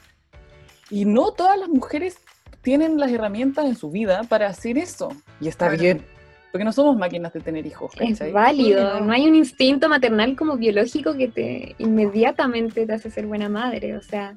Y 0.90 1.04
no 1.04 1.32
todas 1.32 1.58
las 1.58 1.68
mujeres 1.68 2.18
tienen 2.62 2.98
las 2.98 3.10
herramientas 3.10 3.66
en 3.66 3.76
su 3.76 3.90
vida 3.90 4.22
para 4.24 4.48
hacer 4.48 4.78
eso. 4.78 5.10
Y 5.40 5.48
está 5.48 5.66
Claro. 5.68 5.80
bien, 5.80 6.04
porque 6.50 6.64
no 6.64 6.72
somos 6.72 6.96
máquinas 6.96 7.32
de 7.32 7.40
tener 7.40 7.66
hijos, 7.66 7.92
Es 7.98 8.32
válido, 8.32 9.00
no. 9.00 9.06
no 9.06 9.12
hay 9.12 9.26
un 9.28 9.34
instinto 9.34 9.88
maternal 9.88 10.34
como 10.36 10.56
biológico 10.56 11.14
que 11.16 11.28
te 11.28 11.74
inmediatamente 11.78 12.86
te 12.86 12.92
hace 12.92 13.10
ser 13.10 13.26
buena 13.26 13.48
madre, 13.48 13.96
o 13.96 14.02
sea, 14.02 14.34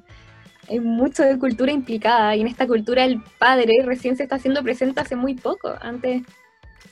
hay 0.68 0.78
mucho 0.80 1.22
de 1.22 1.38
cultura 1.38 1.72
implicada 1.72 2.36
y 2.36 2.40
en 2.42 2.46
esta 2.46 2.66
cultura 2.66 3.04
el 3.04 3.20
padre 3.38 3.72
recién 3.84 4.16
se 4.16 4.22
está 4.24 4.36
haciendo 4.36 4.62
presente 4.62 5.00
hace 5.00 5.16
muy 5.16 5.34
poco, 5.34 5.74
antes 5.80 6.22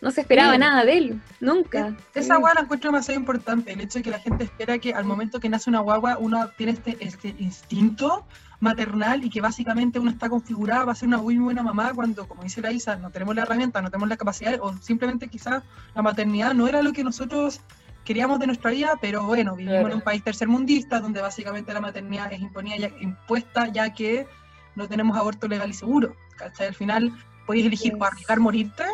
no 0.01 0.11
se 0.11 0.23
esperaba 0.23 0.55
Sí. 0.55 0.59
nada 0.59 0.85
de 0.87 0.97
él, 0.97 1.21
nunca. 1.41 1.95
Esa 2.15 2.37
guagua 2.37 2.55
la 2.55 2.61
encuentro 2.63 2.89
demasiado 2.91 3.21
importante, 3.21 3.73
el 3.73 3.81
hecho 3.83 3.99
de 3.99 4.03
que 4.05 4.11
la 4.11 4.19
gente 4.19 4.45
espera 4.45 4.79
que 4.79 4.95
al 4.95 5.05
momento 5.05 5.39
que 5.41 5.51
nace 5.51 5.69
una 5.69 5.81
guagua 5.81 6.17
uno 6.19 6.49
tiene 6.57 6.73
este, 6.73 6.97
este 7.01 7.35
instinto 7.39 8.25
maternal 8.61 9.25
y 9.25 9.31
que 9.31 9.41
básicamente 9.41 9.99
uno 9.99 10.11
está 10.11 10.29
configurada 10.29 10.83
para 10.85 10.95
ser 10.95 11.09
una 11.09 11.19
muy 11.19 11.39
buena 11.39 11.63
mamá 11.63 11.93
cuando, 11.95 12.29
como 12.29 12.43
dice 12.43 12.61
la 12.61 12.71
Isa, 12.73 12.97
no 12.97 13.11
tenemos 13.11 13.35
la 13.35 13.43
herramienta, 13.43 13.81
no 13.81 13.91
tenemos 13.91 14.09
la 14.09 14.17
capacidad 14.17 14.59
o 14.61 14.77
simplemente 14.79 15.29
quizás 15.29 15.63
la 15.95 16.03
maternidad 16.03 16.53
no 16.55 16.69
era 16.69 16.83
lo 16.83 16.93
que 16.93 17.03
nosotros 17.03 17.61
queríamos 18.05 18.39
de 18.39 18.47
nuestra 18.47 18.71
vida, 18.71 18.99
pero 19.01 19.25
bueno, 19.25 19.57
vivimos 19.57 19.81
Claro. 19.81 19.89
en 19.89 19.95
un 19.97 20.01
país 20.03 20.23
tercermundista 20.23 21.01
donde 21.01 21.21
básicamente 21.21 21.73
la 21.73 21.81
maternidad 21.81 22.33
es 22.33 22.41
imponida 22.41 22.77
ya, 22.77 22.91
impuesta 23.01 23.69
ya 23.69 23.93
que 23.93 24.27
no 24.75 24.89
tenemos 24.89 25.17
aborto 25.17 25.49
legal 25.49 25.71
y 25.71 25.75
seguro. 25.75 26.15
¿cachai? 26.37 26.69
Al 26.69 26.75
final 26.75 27.13
podéis 27.47 27.67
elegir 27.67 27.95
o 27.99 28.05
arriesgar 28.05 28.41
morirte 28.41 28.85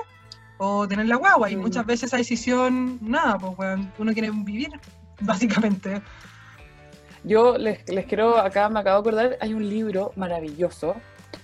o 0.58 0.86
tener 0.88 1.06
la 1.06 1.16
guagua 1.16 1.50
y 1.50 1.56
muchas 1.56 1.84
veces 1.86 2.04
esa 2.04 2.16
decisión, 2.16 2.98
nada, 3.02 3.38
pues 3.38 3.52
weón, 3.58 3.92
uno 3.98 4.12
quiere 4.12 4.30
vivir, 4.30 4.70
básicamente. 5.20 6.02
Yo 7.24 7.58
les, 7.58 7.82
quiero, 8.06 8.38
acá 8.38 8.68
me 8.68 8.80
acabo 8.80 9.02
de 9.02 9.08
acordar, 9.08 9.38
hay 9.40 9.52
un 9.54 9.68
libro 9.68 10.12
maravilloso 10.16 10.94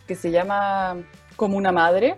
que 0.07 0.15
se 0.15 0.31
llama 0.31 0.97
Como 1.37 1.57
una 1.57 1.73
madre, 1.73 2.17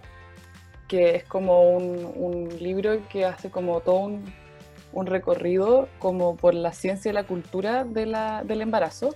que 0.89 1.17
es 1.17 1.25
como 1.25 1.71
un, 1.71 2.13
un 2.15 2.49
libro 2.59 2.99
que 3.09 3.25
hace 3.25 3.51
como 3.51 3.81
todo 3.81 3.97
un, 3.97 4.25
un 4.93 5.07
recorrido 5.07 5.89
como 5.99 6.37
por 6.37 6.55
la 6.55 6.73
ciencia 6.73 7.11
y 7.11 7.15
la 7.15 7.25
cultura 7.25 7.85
de 7.85 8.07
la- 8.07 8.45
del 8.45 8.61
embarazo. 8.61 9.15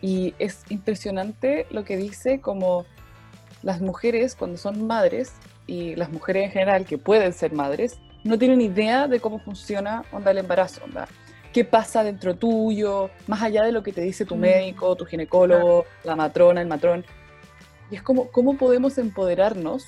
Y 0.00 0.34
es 0.38 0.62
impresionante 0.68 1.66
lo 1.70 1.84
que 1.84 1.96
dice 1.96 2.40
como 2.40 2.84
las 3.62 3.80
mujeres 3.80 4.36
cuando 4.36 4.56
son 4.58 4.86
madres 4.86 5.32
y 5.66 5.96
las 5.96 6.10
mujeres 6.12 6.44
en 6.44 6.50
general 6.52 6.84
que 6.84 6.98
pueden 6.98 7.32
ser 7.32 7.52
madres, 7.52 7.98
no 8.22 8.38
tienen 8.38 8.60
idea 8.60 9.08
de 9.08 9.18
cómo 9.20 9.38
funciona 9.40 10.04
onda 10.12 10.30
el 10.30 10.38
embarazo, 10.38 10.84
onda 10.84 11.08
qué 11.58 11.64
pasa 11.64 12.04
dentro 12.04 12.36
tuyo, 12.36 13.10
más 13.26 13.42
allá 13.42 13.64
de 13.64 13.72
lo 13.72 13.82
que 13.82 13.92
te 13.92 14.00
dice 14.00 14.24
tu 14.24 14.36
Mm. 14.36 14.40
médico, 14.40 14.94
tu 14.94 15.04
ginecólogo, 15.04 15.86
la 16.04 16.14
matrona, 16.14 16.60
el 16.60 16.68
matrón. 16.68 17.04
Y 17.90 17.96
es 17.96 18.02
como, 18.02 18.28
¿cómo 18.30 18.56
podemos 18.56 18.96
empoderarnos? 18.96 19.86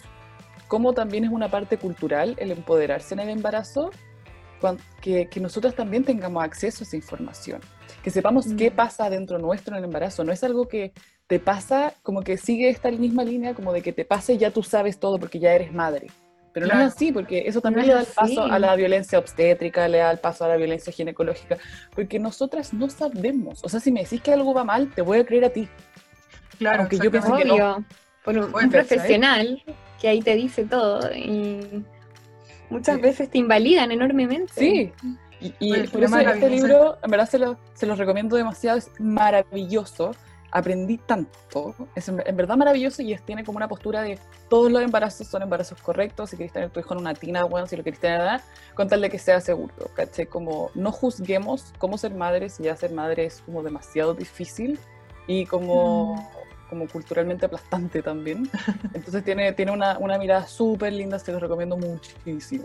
Cómo 0.66 0.94
también 0.94 1.22
es 1.22 1.30
una 1.30 1.48
parte 1.48 1.76
cultural 1.76 2.34
el 2.38 2.50
empoderarse 2.50 3.14
en 3.14 3.20
el 3.20 3.28
embarazo, 3.28 3.90
que, 5.00 5.28
que 5.28 5.38
nosotras 5.38 5.76
también 5.76 6.02
tengamos 6.04 6.42
acceso 6.42 6.82
a 6.82 6.86
esa 6.88 6.96
información, 6.96 7.60
que 8.02 8.10
sepamos 8.10 8.46
qué 8.58 8.72
Mm. 8.72 8.74
pasa 8.74 9.08
dentro 9.08 9.38
nuestro 9.38 9.74
en 9.74 9.78
el 9.78 9.84
embarazo. 9.84 10.24
No 10.24 10.32
es 10.32 10.42
algo 10.42 10.66
que 10.66 10.92
te 11.28 11.38
pasa 11.38 11.94
como 12.02 12.22
que 12.22 12.36
sigue 12.36 12.68
esta 12.68 12.90
misma 12.90 13.22
línea, 13.22 13.54
como 13.54 13.72
de 13.72 13.80
que 13.80 13.92
te 13.92 14.04
pase 14.04 14.34
y 14.34 14.38
ya 14.38 14.50
tú 14.50 14.64
sabes 14.64 14.98
todo 14.98 15.20
porque 15.20 15.38
ya 15.38 15.52
eres 15.54 15.72
madre. 15.72 16.08
Pero 16.52 16.66
no 16.66 16.72
Claro. 16.72 16.88
es 16.88 16.94
así, 16.96 17.12
porque 17.12 17.44
eso 17.46 17.60
también 17.60 17.86
No 17.86 17.92
le 17.92 17.94
da 17.94 18.00
el 18.00 18.06
paso 18.12 18.42
a 18.44 18.58
la 18.58 18.74
violencia 18.74 19.18
obstétrica, 19.18 19.86
le 19.88 19.98
da 19.98 20.10
el 20.10 20.18
paso 20.18 20.44
a 20.44 20.48
la 20.48 20.56
violencia 20.56 20.92
ginecológica, 20.92 21.58
porque 21.94 22.18
nosotras 22.18 22.72
no 22.74 22.88
sabemos. 22.90 23.60
O 23.62 23.68
sea, 23.68 23.78
si 23.78 23.92
me 23.92 24.02
decís 24.02 24.20
que 24.20 24.32
algo 24.32 24.52
va 24.52 24.64
mal, 24.64 24.90
te 24.92 25.02
voy 25.02 25.18
a 25.20 25.24
creer 25.26 25.44
a 25.44 25.50
ti. 25.50 25.68
Claro, 26.58 26.80
Aunque 26.80 26.98
yo 26.98 27.10
pienso 27.10 27.36
que 27.36 27.44
no. 27.44 27.84
Por 28.24 28.36
un, 28.36 28.50
Bueno, 28.52 28.66
un 28.66 28.70
profesional 28.72 29.62
que 30.00 30.08
ahí 30.08 30.20
te 30.20 30.34
dice 30.34 30.64
todo 30.64 31.10
y 31.14 31.84
muchas 32.68 32.96
Sí. 32.96 33.00
veces 33.02 33.30
te 33.30 33.38
invalidan 33.38 33.92
enormemente. 33.92 34.52
Sí. 34.54 34.92
Y, 35.40 35.54
y 35.58 35.72
el 35.72 35.76
por 35.76 35.80
eso 35.84 35.90
problema 35.92 36.18
de 36.18 36.24
la 36.24 36.34
este 36.34 36.50
libro, 36.50 36.98
en 37.02 37.10
verdad 37.10 37.28
se 37.30 37.38
lo, 37.38 37.58
se 37.72 37.86
los 37.86 37.96
recomiendo 37.96 38.36
demasiado, 38.36 38.76
es 38.76 38.90
maravilloso. 38.98 40.10
Aprendí 40.52 40.98
tanto, 40.98 41.74
es 41.94 42.08
en, 42.08 42.22
en 42.26 42.36
verdad 42.36 42.56
maravilloso 42.56 43.02
y 43.02 43.12
es, 43.12 43.22
tiene 43.22 43.44
como 43.44 43.56
una 43.56 43.68
postura 43.68 44.02
de 44.02 44.18
todos 44.48 44.70
los 44.70 44.82
embarazos 44.82 45.28
son 45.28 45.42
embarazos 45.42 45.80
correctos. 45.80 46.30
Si 46.30 46.36
querés 46.36 46.52
tener 46.52 46.70
tu 46.70 46.80
hijo 46.80 46.92
en 46.94 47.00
una 47.00 47.14
tina, 47.14 47.44
bueno, 47.44 47.66
si 47.66 47.76
lo 47.76 47.84
querés 47.84 48.00
tener 48.00 48.18
nada, 48.18 48.42
con 48.74 48.88
tal 48.88 49.00
de 49.00 49.10
que 49.10 49.18
sea 49.18 49.40
seguro, 49.40 49.74
¿cachai? 49.94 50.26
Como 50.26 50.70
no 50.74 50.90
juzguemos 50.92 51.72
cómo 51.78 51.98
ser 51.98 52.14
madre, 52.14 52.48
si 52.48 52.64
ya 52.64 52.74
ser 52.76 52.92
madre 52.92 53.26
es 53.26 53.42
como 53.46 53.62
demasiado 53.62 54.14
difícil 54.14 54.78
y 55.26 55.46
como, 55.46 56.16
Mm. 56.16 56.68
como 56.68 56.88
culturalmente 56.88 57.46
aplastante 57.46 58.02
también. 58.02 58.50
Entonces 58.94 59.22
tiene, 59.24 59.52
tiene 59.52 59.70
una, 59.72 59.98
una 59.98 60.18
mirada 60.18 60.46
súper 60.48 60.92
linda, 60.92 61.18
se 61.18 61.30
los 61.32 61.40
recomiendo 61.40 61.76
muchísimo. 61.76 62.64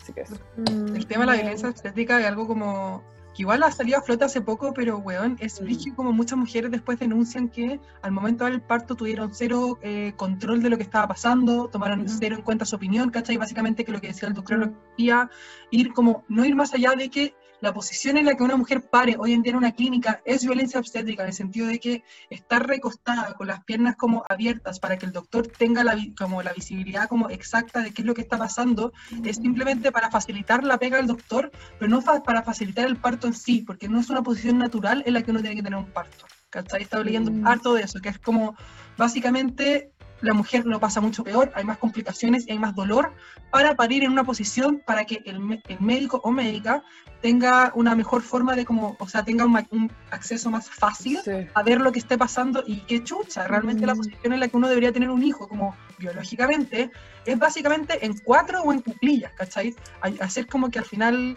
Así 0.00 0.12
que 0.14 0.22
eso. 0.22 0.36
Mm, 0.56 0.96
El 0.96 1.06
tema 1.06 1.24
de 1.24 1.26
la 1.32 1.36
violencia 1.42 1.68
obstétrica 1.68 2.18
es 2.20 2.26
algo 2.26 2.46
como 2.46 3.02
que 3.38 3.42
igual 3.42 3.62
ha 3.62 3.70
salido 3.70 3.98
a 3.98 4.02
flote 4.02 4.24
hace 4.24 4.40
poco, 4.40 4.74
pero 4.74 4.98
weón, 4.98 5.36
es 5.38 5.60
Mm. 5.60 5.64
brígido 5.64 5.94
como 5.94 6.12
muchas 6.12 6.36
mujeres 6.36 6.72
después 6.72 6.98
denuncian 6.98 7.48
que 7.48 7.78
al 8.02 8.10
momento 8.10 8.44
del 8.46 8.60
parto 8.60 8.96
tuvieron 8.96 9.32
cero 9.32 9.78
eh, 9.80 10.12
control 10.16 10.60
de 10.60 10.70
lo 10.70 10.76
que 10.76 10.82
estaba 10.82 11.06
pasando, 11.06 11.68
tomaron 11.68 12.08
cero 12.08 12.34
en 12.34 12.42
cuenta 12.42 12.64
su 12.64 12.74
opinión, 12.74 13.10
¿cachai? 13.10 13.36
Básicamente 13.36 13.84
que 13.84 13.92
lo 13.92 14.00
que 14.00 14.08
decía 14.08 14.26
el 14.26 14.34
doctor 14.34 14.58
lo 14.58 14.66
que 14.70 14.76
quería 14.96 15.30
ir 15.70 15.92
como, 15.92 16.24
no 16.26 16.44
ir 16.44 16.56
más 16.56 16.74
allá 16.74 16.94
de 16.96 17.10
que 17.10 17.36
la 17.60 17.72
posición 17.74 18.16
en 18.16 18.26
la 18.26 18.34
que 18.34 18.42
una 18.44 18.56
mujer 18.56 18.82
pare 18.88 19.16
hoy 19.18 19.32
en 19.32 19.42
día 19.42 19.50
en 19.50 19.56
una 19.56 19.72
clínica 19.72 20.20
es 20.24 20.44
violencia 20.44 20.78
obstétrica, 20.78 21.22
en 21.24 21.28
el 21.30 21.34
sentido 21.34 21.66
de 21.66 21.80
que 21.80 22.02
estar 22.30 22.66
recostada 22.66 23.34
con 23.34 23.46
las 23.48 23.64
piernas 23.64 23.96
como 23.96 24.22
abiertas 24.28 24.78
para 24.78 24.96
que 24.98 25.06
el 25.06 25.12
doctor 25.12 25.48
tenga 25.58 25.82
la, 25.82 25.96
como 26.16 26.42
la 26.42 26.52
visibilidad 26.52 27.08
como 27.08 27.30
exacta 27.30 27.80
de 27.82 27.92
qué 27.92 28.02
es 28.02 28.06
lo 28.06 28.14
que 28.14 28.20
está 28.22 28.38
pasando, 28.38 28.92
es 29.24 29.36
simplemente 29.36 29.90
para 29.90 30.10
facilitar 30.10 30.62
la 30.64 30.78
pega 30.78 30.98
al 30.98 31.06
doctor, 31.08 31.50
pero 31.78 31.90
no 31.90 32.00
fa- 32.00 32.22
para 32.22 32.42
facilitar 32.42 32.86
el 32.86 32.96
parto 32.98 33.26
en 33.26 33.34
sí, 33.34 33.62
porque 33.66 33.88
no 33.88 33.98
es 34.00 34.08
una 34.10 34.22
posición 34.22 34.58
natural 34.58 35.02
en 35.06 35.14
la 35.14 35.22
que 35.22 35.30
uno 35.32 35.40
tiene 35.40 35.56
que 35.56 35.62
tener 35.62 35.78
un 35.78 35.92
parto. 35.92 36.26
¿Cachai? 36.50 36.82
Estaba 36.82 37.04
leyendo 37.04 37.30
Mm. 37.30 37.46
harto 37.46 37.74
de 37.74 37.82
eso, 37.82 37.98
que 38.00 38.08
es 38.08 38.18
como 38.18 38.56
básicamente 38.96 39.92
la 40.20 40.34
mujer 40.34 40.66
lo 40.66 40.80
pasa 40.80 41.00
mucho 41.00 41.22
peor, 41.22 41.52
hay 41.54 41.64
más 41.64 41.78
complicaciones 41.78 42.46
y 42.46 42.52
hay 42.52 42.58
más 42.58 42.74
dolor 42.74 43.12
para 43.50 43.76
parir 43.76 44.02
en 44.04 44.10
una 44.12 44.24
posición 44.24 44.82
para 44.84 45.04
que 45.04 45.22
el, 45.24 45.60
el 45.68 45.80
médico 45.80 46.20
o 46.24 46.30
médica 46.30 46.82
tenga 47.22 47.72
una 47.74 47.94
mejor 47.94 48.22
forma 48.22 48.54
de 48.54 48.64
como, 48.64 48.96
o 48.98 49.08
sea, 49.08 49.24
tenga 49.24 49.44
un, 49.44 49.90
acceso 50.10 50.50
más 50.50 50.70
fácil 50.70 51.18
Sí. 51.24 51.32
a 51.54 51.62
ver 51.62 51.80
lo 51.80 51.90
que 51.92 51.98
esté 51.98 52.16
pasando 52.18 52.62
y 52.66 52.80
qué 52.82 53.02
chucha, 53.02 53.46
realmente 53.46 53.86
la 53.86 53.94
Mm. 53.94 53.98
posición 53.98 54.32
en 54.32 54.40
la 54.40 54.48
que 54.48 54.56
uno 54.56 54.68
debería 54.68 54.92
tener 54.92 55.10
un 55.10 55.22
hijo, 55.22 55.48
como 55.48 55.74
biológicamente, 55.98 56.90
es 57.24 57.38
básicamente 57.38 58.04
en 58.04 58.16
cuatro 58.18 58.62
o 58.62 58.72
en 58.72 58.80
cuclillas, 58.82 59.32
¿cachai? 59.32 59.74
A- 60.00 60.24
Hacer 60.24 60.46
como 60.46 60.70
que 60.70 60.78
al 60.78 60.84
final, 60.84 61.36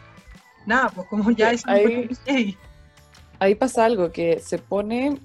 nada, 0.65 0.89
pues 0.89 1.07
como 1.07 1.29
ya 1.31 1.51
es 1.51 1.63
Ahí- 1.67 2.57
ahí 3.39 3.55
pasa 3.55 3.85
algo 3.85 4.11
que 4.11 4.39
se 4.39 4.59
pone, 4.59 5.19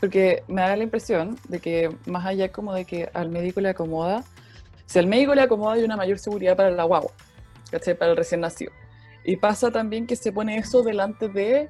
porque 0.00 0.42
me 0.48 0.62
da 0.62 0.76
la 0.76 0.82
impresión 0.82 1.38
de 1.48 1.60
que 1.60 1.90
más 2.06 2.26
allá 2.26 2.50
como 2.50 2.74
de 2.74 2.84
que 2.84 3.08
al 3.14 3.30
médico 3.30 3.60
le 3.60 3.70
acomoda, 3.70 4.24
si 4.86 4.98
al 4.98 5.06
médico 5.06 5.34
le 5.34 5.42
acomoda 5.42 5.74
hay 5.74 5.84
una 5.84 5.96
mayor 5.96 6.18
seguridad 6.18 6.56
para 6.56 6.70
la 6.70 6.84
guagua, 6.84 7.12
¿cachai? 7.70 7.96
Para 7.96 8.12
el 8.12 8.16
recién 8.16 8.40
nacido. 8.40 8.72
Y 9.24 9.36
pasa 9.36 9.70
también 9.70 10.06
que 10.06 10.16
se 10.16 10.32
pone 10.32 10.56
eso 10.58 10.82
delante 10.82 11.28
de 11.28 11.68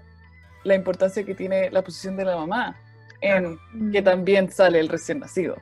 la 0.65 0.75
importancia 0.75 1.25
que 1.25 1.35
tiene 1.35 1.71
la 1.71 1.83
posición 1.83 2.17
de 2.17 2.25
la 2.25 2.37
mamá 2.37 2.77
en 3.21 3.59
que 3.93 4.03
también 4.03 4.51
sale 4.53 4.79
el 4.81 4.89
recién 4.89 5.21
nacido. 5.21 5.57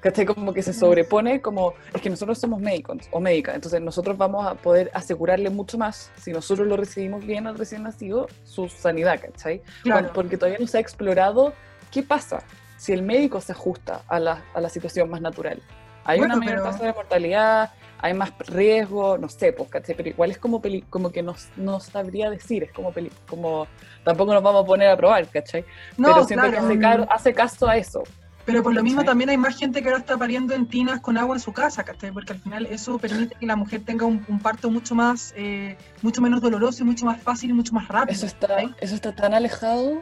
¿Cachai? 0.00 0.26
Como 0.26 0.52
que 0.52 0.62
se 0.62 0.72
sobrepone, 0.72 1.40
como 1.40 1.74
es 1.94 2.00
que 2.00 2.10
nosotros 2.10 2.38
somos 2.38 2.60
médicos 2.60 2.98
o 3.10 3.18
médicas, 3.18 3.54
entonces 3.56 3.80
nosotros 3.80 4.16
vamos 4.16 4.46
a 4.46 4.54
poder 4.54 4.90
asegurarle 4.94 5.50
mucho 5.50 5.78
más, 5.78 6.12
si 6.20 6.32
nosotros 6.32 6.66
lo 6.66 6.76
recibimos 6.76 7.24
bien 7.24 7.46
al 7.46 7.58
recién 7.58 7.82
nacido, 7.82 8.28
su 8.44 8.68
sanidad, 8.68 9.20
¿cachai? 9.20 9.62
claro. 9.82 10.10
Porque 10.12 10.36
todavía 10.36 10.58
no 10.60 10.66
se 10.66 10.76
ha 10.78 10.80
explorado 10.80 11.54
qué 11.90 12.02
pasa 12.02 12.42
si 12.76 12.92
el 12.92 13.02
médico 13.02 13.40
se 13.40 13.52
ajusta 13.52 14.02
a 14.08 14.18
la, 14.20 14.44
a 14.54 14.60
la 14.60 14.68
situación 14.68 15.08
más 15.10 15.20
natural. 15.20 15.62
Hay 16.04 16.18
Bueno, 16.18 16.34
una 16.36 16.44
mayor 16.44 16.60
pero- 16.60 16.70
tasa 16.72 16.84
de 16.84 16.92
mortalidad, 16.92 17.70
hay 17.98 18.12
más 18.14 18.32
riesgo, 18.46 19.16
no 19.18 19.28
sé, 19.28 19.52
pues. 19.52 19.68
Pero 19.96 20.08
igual 20.08 20.30
es 20.30 20.38
como, 20.38 20.60
peli- 20.60 20.82
como 20.90 21.10
que 21.10 21.22
no, 21.22 21.34
no 21.56 21.80
sabría 21.80 22.28
decir, 22.30 22.62
es 22.64 22.72
como, 22.72 22.92
peli- 22.92 23.10
como 23.28 23.66
tampoco 24.04 24.34
nos 24.34 24.42
vamos 24.42 24.62
a 24.62 24.66
poner 24.66 24.88
a 24.90 24.96
probar, 24.96 25.26
¿cachai? 25.28 25.64
No, 25.96 26.08
Pero 26.12 26.24
siento 26.26 26.46
claro. 26.50 26.68
que 26.78 26.84
hace, 26.84 27.14
hace 27.14 27.34
caso 27.34 27.66
a 27.68 27.76
eso. 27.76 28.02
Pero 28.44 28.62
por 28.62 28.72
lo 28.74 28.82
mismo 28.84 28.98
¿Cachai? 29.00 29.10
también 29.10 29.30
hay 29.30 29.36
más 29.38 29.56
gente 29.58 29.82
que 29.82 29.88
ahora 29.88 29.98
está 29.98 30.16
pariendo 30.16 30.54
en 30.54 30.68
tinas 30.68 31.00
con 31.00 31.18
agua 31.18 31.34
en 31.34 31.40
su 31.40 31.52
casa, 31.52 31.82
¿cachai? 31.82 32.12
Porque 32.12 32.32
al 32.34 32.38
final 32.38 32.66
eso 32.66 32.96
permite 32.96 33.34
que 33.34 33.44
la 33.44 33.56
mujer 33.56 33.82
tenga 33.84 34.06
un, 34.06 34.24
un 34.28 34.38
parto 34.38 34.70
mucho 34.70 34.94
más, 34.94 35.32
eh, 35.36 35.76
mucho 36.02 36.22
menos 36.22 36.40
doloroso 36.40 36.84
y 36.84 36.86
mucho 36.86 37.06
más 37.06 37.20
fácil 37.20 37.50
y 37.50 37.54
mucho 37.54 37.72
más 37.74 37.88
rápido. 37.88 38.12
Eso 38.14 38.26
está, 38.26 38.46
¿cachai? 38.46 38.74
eso 38.78 38.94
está 38.94 39.12
tan 39.16 39.34
alejado 39.34 40.00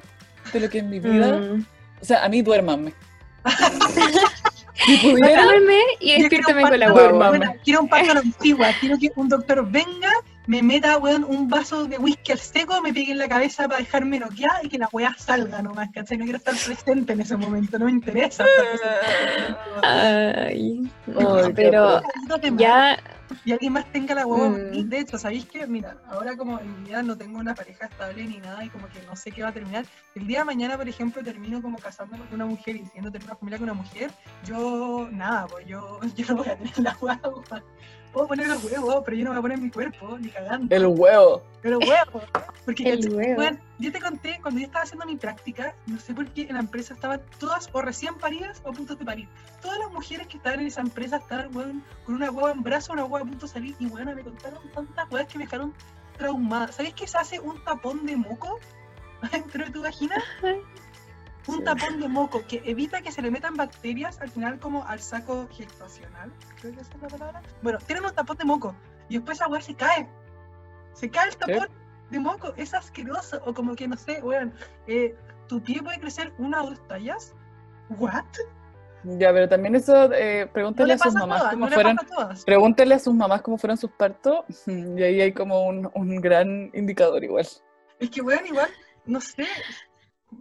de 0.52 0.60
lo 0.60 0.68
que 0.68 0.78
en 0.78 0.90
mi 0.90 1.00
vida. 1.00 1.38
Mm. 1.38 1.66
O 2.00 2.04
sea, 2.04 2.24
a 2.24 2.28
mí 2.28 2.42
duérmanme. 2.42 2.92
si 4.86 4.96
pudiera, 4.98 5.44
y 6.00 6.22
un 6.22 6.30
con 6.60 6.78
la 6.80 6.90
guagua. 6.90 7.28
Bueno, 7.30 7.54
quiero 7.64 7.82
un 7.82 7.88
parto 7.88 8.10
a 8.12 8.14
la 8.14 8.20
antigua, 8.20 8.68
quiero 8.80 8.98
que 8.98 9.12
un 9.16 9.28
doctor 9.28 9.70
venga, 9.70 10.10
me 10.46 10.62
meta 10.62 10.98
weón, 10.98 11.24
un 11.24 11.48
vaso 11.48 11.86
de 11.86 11.98
whisky 11.98 12.32
al 12.32 12.38
seco, 12.38 12.80
me 12.82 12.92
pegue 12.92 13.12
en 13.12 13.18
la 13.18 13.28
cabeza 13.28 13.68
para 13.68 13.80
dejarme 13.80 14.18
noqueada 14.18 14.60
y 14.62 14.68
que 14.68 14.78
la 14.78 14.88
weá 14.92 15.14
salga 15.18 15.62
nomás, 15.62 15.90
¿cachai? 15.92 16.18
No 16.18 16.24
quiero 16.24 16.38
estar 16.38 16.54
presente 16.54 17.12
en 17.12 17.20
ese 17.20 17.36
momento, 17.36 17.78
no 17.78 17.86
me 17.86 17.92
interesa. 17.92 18.44
Ay, 19.82 20.90
no, 21.06 21.50
pero 21.54 22.02
ya 22.56 22.98
y 23.44 23.52
alguien 23.52 23.72
más 23.72 23.90
tenga 23.92 24.14
la 24.14 24.26
huevo. 24.26 24.50
Mm. 24.50 24.88
De 24.88 24.98
hecho, 24.98 25.18
¿sabéis 25.18 25.46
qué? 25.46 25.66
Mira, 25.66 25.96
ahora 26.08 26.36
como 26.36 26.58
en 26.60 26.80
mi 26.80 26.88
vida 26.88 27.02
no 27.02 27.16
tengo 27.16 27.38
una 27.38 27.54
pareja 27.54 27.86
estable 27.86 28.24
ni 28.24 28.38
nada 28.38 28.64
y 28.64 28.68
como 28.68 28.88
que 28.88 29.02
no 29.02 29.16
sé 29.16 29.30
qué 29.32 29.42
va 29.42 29.48
a 29.48 29.52
terminar. 29.52 29.84
El 30.14 30.26
día 30.26 30.40
de 30.40 30.44
mañana, 30.44 30.76
por 30.76 30.88
ejemplo, 30.88 31.22
termino 31.22 31.60
como 31.60 31.78
casándome 31.78 32.24
con 32.26 32.34
una 32.34 32.46
mujer 32.46 32.76
y 32.76 32.86
siendo 32.86 33.10
tener 33.10 33.26
una 33.26 33.36
familia 33.36 33.58
con 33.58 33.70
una 33.70 33.82
mujer, 33.82 34.10
yo, 34.44 35.08
nada, 35.10 35.46
pues 35.46 35.66
yo, 35.66 36.00
yo 36.16 36.26
no 36.28 36.36
voy 36.36 36.48
a 36.48 36.56
tener 36.56 36.78
la 36.78 36.96
huevo. 37.00 37.44
Puedo 38.14 38.28
poner 38.28 38.46
los 38.46 38.62
huevos, 38.62 39.02
pero 39.04 39.16
yo 39.16 39.24
no 39.24 39.30
voy 39.30 39.38
a 39.40 39.42
poner 39.42 39.58
mi 39.58 39.70
cuerpo, 39.70 40.16
ni 40.18 40.28
cagando. 40.28 40.72
el 41.64 41.76
huevo. 41.76 42.22
Porque 42.64 42.88
El 42.88 43.12
huevo. 43.12 43.40
Weón, 43.40 43.60
yo 43.80 43.90
te 43.90 44.00
conté, 44.00 44.38
cuando 44.40 44.60
yo 44.60 44.66
estaba 44.66 44.84
haciendo 44.84 45.04
mi 45.04 45.16
práctica, 45.16 45.74
no 45.86 45.98
sé 45.98 46.14
por 46.14 46.26
qué 46.28 46.42
en 46.42 46.54
la 46.54 46.60
empresa 46.60 46.94
estaban 46.94 47.20
todas 47.40 47.68
o 47.72 47.82
recién 47.82 48.14
paridas 48.14 48.62
o 48.64 48.70
a 48.70 48.72
punto 48.72 48.94
de 48.94 49.04
parir. 49.04 49.28
Todas 49.60 49.80
las 49.80 49.90
mujeres 49.90 50.28
que 50.28 50.36
estaban 50.36 50.60
en 50.60 50.68
esa 50.68 50.80
empresa 50.80 51.16
estaban, 51.16 51.54
weón, 51.56 51.82
con 52.06 52.14
una 52.14 52.30
hueá 52.30 52.52
en 52.52 52.62
brazo, 52.62 52.92
una 52.92 53.04
hueá 53.04 53.22
a 53.22 53.26
punto 53.26 53.46
de 53.46 53.52
salir, 53.52 53.74
y 53.80 53.86
weón, 53.86 54.14
me 54.14 54.22
contaron 54.22 54.60
tantas 54.72 55.10
hueás 55.10 55.26
que 55.26 55.38
me 55.38 55.44
dejaron 55.44 55.74
traumada. 56.16 56.70
¿Sabes 56.70 56.94
que 56.94 57.08
se 57.08 57.18
hace 57.18 57.40
un 57.40 57.62
tapón 57.64 58.06
de 58.06 58.16
moco 58.16 58.60
dentro 59.32 59.64
de 59.64 59.72
tu 59.72 59.82
vagina? 59.82 60.22
Un 61.46 61.56
Sí. 61.58 61.64
tapón 61.64 62.00
de 62.00 62.08
moco 62.08 62.42
que 62.48 62.62
evita 62.64 63.02
que 63.02 63.12
se 63.12 63.20
le 63.22 63.30
metan 63.30 63.54
bacterias 63.54 64.20
al 64.20 64.30
final 64.30 64.58
como 64.58 64.86
al 64.86 65.00
saco 65.00 65.46
gestacional. 65.50 66.32
Creo 66.60 66.74
que 66.74 66.80
esa 66.80 66.94
es 66.94 67.02
la 67.02 67.08
palabra. 67.08 67.42
Bueno, 67.62 67.78
tienen 67.86 68.04
un 68.04 68.12
tapón 68.14 68.36
de 68.38 68.44
moco 68.44 68.74
y 69.08 69.14
después 69.16 69.38
esa 69.38 69.48
hueá 69.48 69.60
se 69.60 69.74
cae. 69.74 70.08
Se 70.94 71.10
cae 71.10 71.28
el 71.28 71.36
tapón 71.36 71.68
de 72.10 72.18
moco. 72.18 72.54
Es 72.56 72.72
asqueroso. 72.72 73.42
O 73.44 73.52
como 73.52 73.74
que 73.74 73.86
no 73.88 73.96
sé, 73.96 74.22
weón. 74.22 74.54
eh, 74.86 75.14
tu 75.48 75.62
pie 75.62 75.82
puede 75.82 76.00
crecer 76.00 76.32
una 76.38 76.62
o 76.62 76.70
dos 76.70 76.88
tallas. 76.88 77.34
¿What? 77.90 78.24
Ya, 79.02 79.30
pero 79.34 79.46
también 79.46 79.74
eso, 79.74 80.10
eh, 80.14 80.46
No 80.46 80.52
pregúntale 80.54 80.86
le 80.88 80.94
a 80.94 80.98
sus 80.98 81.12
mamás 81.12 81.38
todas, 81.40 81.52
cómo 81.52 81.66
no 81.66 81.72
fueron. 81.72 81.96
Pregúntele 82.46 82.94
a 82.94 82.98
sus 82.98 83.12
mamás 83.12 83.42
cómo 83.42 83.58
fueron 83.58 83.76
sus 83.76 83.90
partos. 83.90 84.46
Y 84.66 85.02
ahí 85.02 85.20
hay 85.20 85.32
como 85.32 85.66
un, 85.66 85.90
un 85.94 86.16
gran 86.22 86.70
indicador 86.72 87.22
igual. 87.22 87.46
Es 88.00 88.08
que, 88.10 88.22
weón, 88.22 88.46
igual, 88.46 88.70
no 89.04 89.20
sé. 89.20 89.46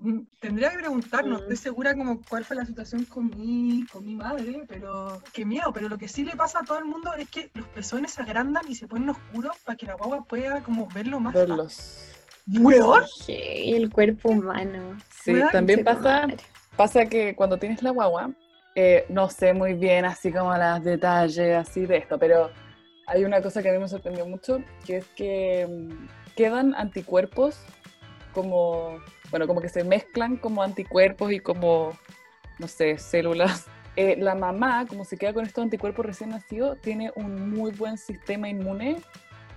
Mm, 0.02 0.28
Tendría 0.40 0.70
que 0.72 0.78
preguntar, 0.80 1.26
no 1.26 1.36
Mm. 1.38 1.42
estoy 1.42 1.56
segura 1.58 1.96
como 1.96 2.22
cuál 2.30 2.44
fue 2.46 2.56
la 2.56 2.66
situación 2.66 3.06
con 3.06 3.28
mi, 3.38 3.86
con 3.92 4.06
mi 4.06 4.16
madre, 4.16 4.64
pero 4.68 5.22
qué 5.34 5.46
miedo, 5.46 5.72
pero 5.74 5.88
lo 5.90 5.98
que 5.98 6.08
sí 6.08 6.24
le 6.24 6.36
pasa 6.36 6.60
a 6.60 6.64
todo 6.64 6.78
el 6.80 6.86
mundo 6.86 7.14
es 7.18 7.30
que 7.30 7.50
los 7.54 7.68
pezones 7.70 8.12
se 8.14 8.22
agrandan 8.22 8.64
y 8.70 8.76
se 8.76 8.88
ponen 8.88 9.10
oscuros 9.10 9.56
para 9.66 9.78
que 9.78 9.86
la 9.86 9.96
guagua 9.96 10.24
pueda 10.26 10.62
como 10.64 10.88
verlo 10.94 11.20
más 11.20 11.34
fácil. 11.34 11.50
Verlos. 11.50 12.00
¡Weón! 12.60 13.04
y 13.28 13.74
el 13.76 13.90
cuerpo 13.90 14.30
humano. 14.30 14.98
Sí, 15.24 15.34
también 15.52 15.84
pasa, 15.84 16.02
madre. 16.28 16.38
pasa 16.76 17.06
que 17.06 17.36
cuando 17.36 17.58
tienes 17.58 17.82
la 17.82 17.92
guagua, 17.92 18.32
eh, 18.76 19.06
no 19.10 19.30
sé 19.30 19.54
muy 19.54 19.74
bien 19.76 20.04
así 20.04 20.32
como 20.32 20.54
los 20.58 20.84
detalles 20.84 21.56
así 21.56 21.86
de 21.86 21.98
esto, 21.98 22.20
pero 22.20 22.50
hay 23.08 23.24
una 23.24 23.42
cosa 23.42 23.62
que 23.64 23.70
a 23.70 23.74
mí 23.74 23.80
me 23.80 23.88
sorprendió 23.88 24.26
mucho, 24.26 24.62
que 24.86 24.98
es 24.98 25.06
que 25.16 25.66
mm, 25.70 26.08
quedan 26.36 26.76
anticuerpos 26.76 27.58
como, 28.34 29.00
bueno, 29.34 29.48
como 29.48 29.62
que 29.62 29.70
se 29.70 29.84
mezclan 29.84 30.38
como 30.38 30.62
anticuerpos 30.62 31.32
y 31.32 31.40
como, 31.40 31.92
no 32.60 32.68
sé, 32.68 32.98
células. 33.00 33.66
Eh, 33.96 34.16
la 34.18 34.34
mamá, 34.34 34.88
como 34.88 35.06
se 35.06 35.18
queda 35.18 35.34
con 35.36 35.46
estos 35.46 35.64
anticuerpos 35.64 36.04
recién 36.04 36.32
nacidos, 36.32 36.82
tiene 36.82 37.12
un 37.16 37.52
muy 37.52 37.70
buen 37.72 38.00
sistema 38.00 38.50
inmune 38.50 38.98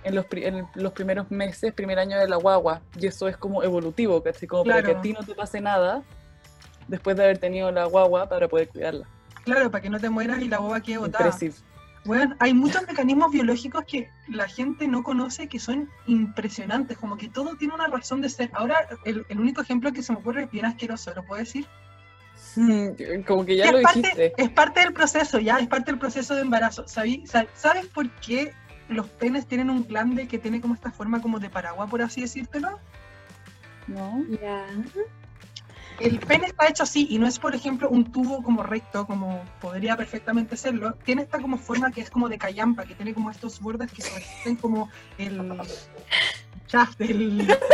en 0.03 0.13
los, 0.13 0.25
pri- 0.27 0.45
en 0.45 0.67
los 0.75 0.91
primeros 0.93 1.31
meses, 1.31 1.73
primer 1.73 1.97
año 1.97 2.19
de 2.19 2.27
la 2.29 2.35
guagua. 2.35 2.81
Y 2.99 3.07
eso 3.07 3.27
es 3.27 3.35
como 3.35 3.63
evolutivo, 3.63 4.21
¿cachai? 4.21 4.47
Como 4.47 4.63
para 4.63 4.81
que 4.81 4.83
Claro. 4.85 4.99
a 4.99 5.01
ti 5.01 5.13
no 5.13 5.23
te 5.25 5.33
pase 5.33 5.59
nada 5.59 6.03
después 6.87 7.17
de 7.17 7.23
haber 7.23 7.39
tenido 7.39 7.71
la 7.71 7.85
guagua 7.85 8.29
para 8.29 8.47
poder 8.47 8.69
cuidarla. 8.69 9.07
Claro, 9.43 9.71
para 9.71 9.81
que 9.81 9.89
no 9.89 9.99
te 9.99 10.07
mueras 10.11 10.39
y 10.39 10.47
la 10.47 10.57
guagua 10.59 10.81
quede 10.81 10.99
botada. 10.99 11.31
Impresiv- 11.31 11.63
Bueno, 12.07 12.35
hay 12.39 12.53
muchos 12.53 12.81
mecanismos 12.87 13.31
biológicos 13.31 13.83
que 13.85 14.09
la 14.29 14.47
gente 14.47 14.87
no 14.87 15.03
conoce 15.03 15.47
que 15.47 15.59
son 15.59 15.89
impresionantes, 16.07 16.97
como 16.97 17.17
que 17.17 17.27
todo 17.27 17.55
tiene 17.57 17.75
una 17.75 17.87
razón 17.87 18.21
de 18.21 18.29
ser. 18.29 18.49
Ahora, 18.53 18.77
el, 19.05 19.25
el 19.29 19.39
único 19.39 19.61
ejemplo 19.61 19.91
que 19.91 20.01
se 20.01 20.13
me 20.13 20.19
ocurre 20.19 20.43
es 20.43 20.51
bien 20.51 20.65
asqueroso, 20.65 21.13
¿lo 21.13 21.23
puedo 21.23 21.39
decir? 21.39 21.67
Mm, 22.55 23.21
Como 23.27 23.45
que 23.45 23.57
ya 23.57 23.65
Que 23.65 23.71
lo 23.73 23.77
es, 23.79 23.83
parte, 23.83 23.99
dijiste. 23.99 24.33
es 24.37 24.49
parte 24.49 24.79
del 24.79 24.93
proceso, 24.93 25.39
ya, 25.39 25.57
es 25.59 25.67
parte 25.67 25.91
del 25.91 25.99
proceso 25.99 26.33
de 26.33 26.41
embarazo. 26.41 26.87
¿Sabí- 26.87 27.27
sa- 27.27 27.45
¿Sabes 27.55 27.85
por 27.87 28.09
qué 28.21 28.53
los 28.89 29.07
penes 29.09 29.45
tienen 29.45 29.69
un 29.69 29.85
glande 29.85 30.27
que 30.29 30.39
tiene 30.39 30.61
como 30.61 30.73
esta 30.73 30.91
forma 30.91 31.21
como 31.21 31.39
de 31.39 31.49
paraguas, 31.49 31.89
por 31.89 32.01
así 32.01 32.21
decírtelo? 32.21 32.79
¿No? 33.87 34.23
Ya. 34.41 34.65
El 35.99 36.19
pene 36.19 36.47
está 36.47 36.67
hecho 36.67 36.83
así 36.83 37.07
y 37.09 37.17
no 37.17 37.27
es, 37.27 37.39
por 37.39 37.55
ejemplo, 37.55 37.89
un 37.89 38.11
tubo 38.11 38.43
como 38.43 38.61
recto, 38.63 39.07
como 39.07 39.43
podría 39.59 39.97
perfectamente 39.97 40.55
serlo. 40.55 40.93
Tiene 41.03 41.23
esta 41.23 41.39
como 41.39 41.57
forma 41.57 41.91
que 41.91 42.01
es 42.01 42.09
como 42.09 42.29
de 42.29 42.37
callampa, 42.37 42.85
que 42.85 42.95
tiene 42.95 43.13
como 43.13 43.31
estos 43.31 43.59
bordes 43.59 43.91
que 43.91 44.03
parecen 44.03 44.55
como 44.57 44.89
el 45.17 45.59
shaft 46.67 46.99
del. 46.99 47.57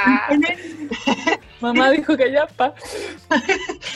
Mamá 1.60 1.90
dijo 1.90 2.16
que 2.16 2.32
ya, 2.32 2.46
pa. 2.46 2.74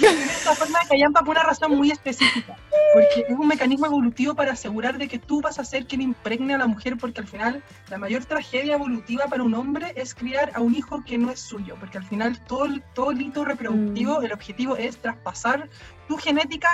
Esta 0.01 0.55
forma 0.55 0.79
de 0.81 0.89
callampa 0.89 1.21
por 1.21 1.31
una 1.37 1.43
razón 1.45 1.77
muy 1.77 1.91
específica, 1.91 2.57
porque 2.93 3.25
es 3.29 3.39
un 3.39 3.47
mecanismo 3.47 3.87
evolutivo 3.87 4.35
para 4.35 4.53
asegurar 4.53 4.99
de 4.99 5.09
que 5.09 5.19
tú 5.19 5.41
vas 5.41 5.59
a 5.59 5.65
ser 5.65 5.87
quien 5.87 6.03
impregne 6.03 6.55
a 6.55 6.59
la 6.59 6.67
mujer, 6.67 6.97
porque 6.99 7.21
al 7.21 7.27
final 7.27 7.63
la 7.89 7.99
mayor 7.99 8.25
tragedia 8.25 8.75
evolutiva 8.75 9.27
para 9.27 9.43
un 9.43 9.55
hombre 9.55 9.93
es 9.97 10.15
criar 10.15 10.51
a 10.55 10.61
un 10.61 10.75
hijo 10.75 11.03
que 11.05 11.19
no 11.19 11.31
es 11.31 11.41
suyo, 11.41 11.77
porque 11.79 11.99
al 11.99 12.05
final 12.05 12.39
todo, 12.47 12.67
todo 12.95 13.11
el 13.11 13.23
hito 13.23 13.45
reproductivo, 13.45 14.21
Mm. 14.21 14.25
el 14.25 14.33
objetivo 14.33 14.77
es 14.77 14.97
traspasar 14.99 15.69
tu 16.09 16.17
genética 16.19 16.69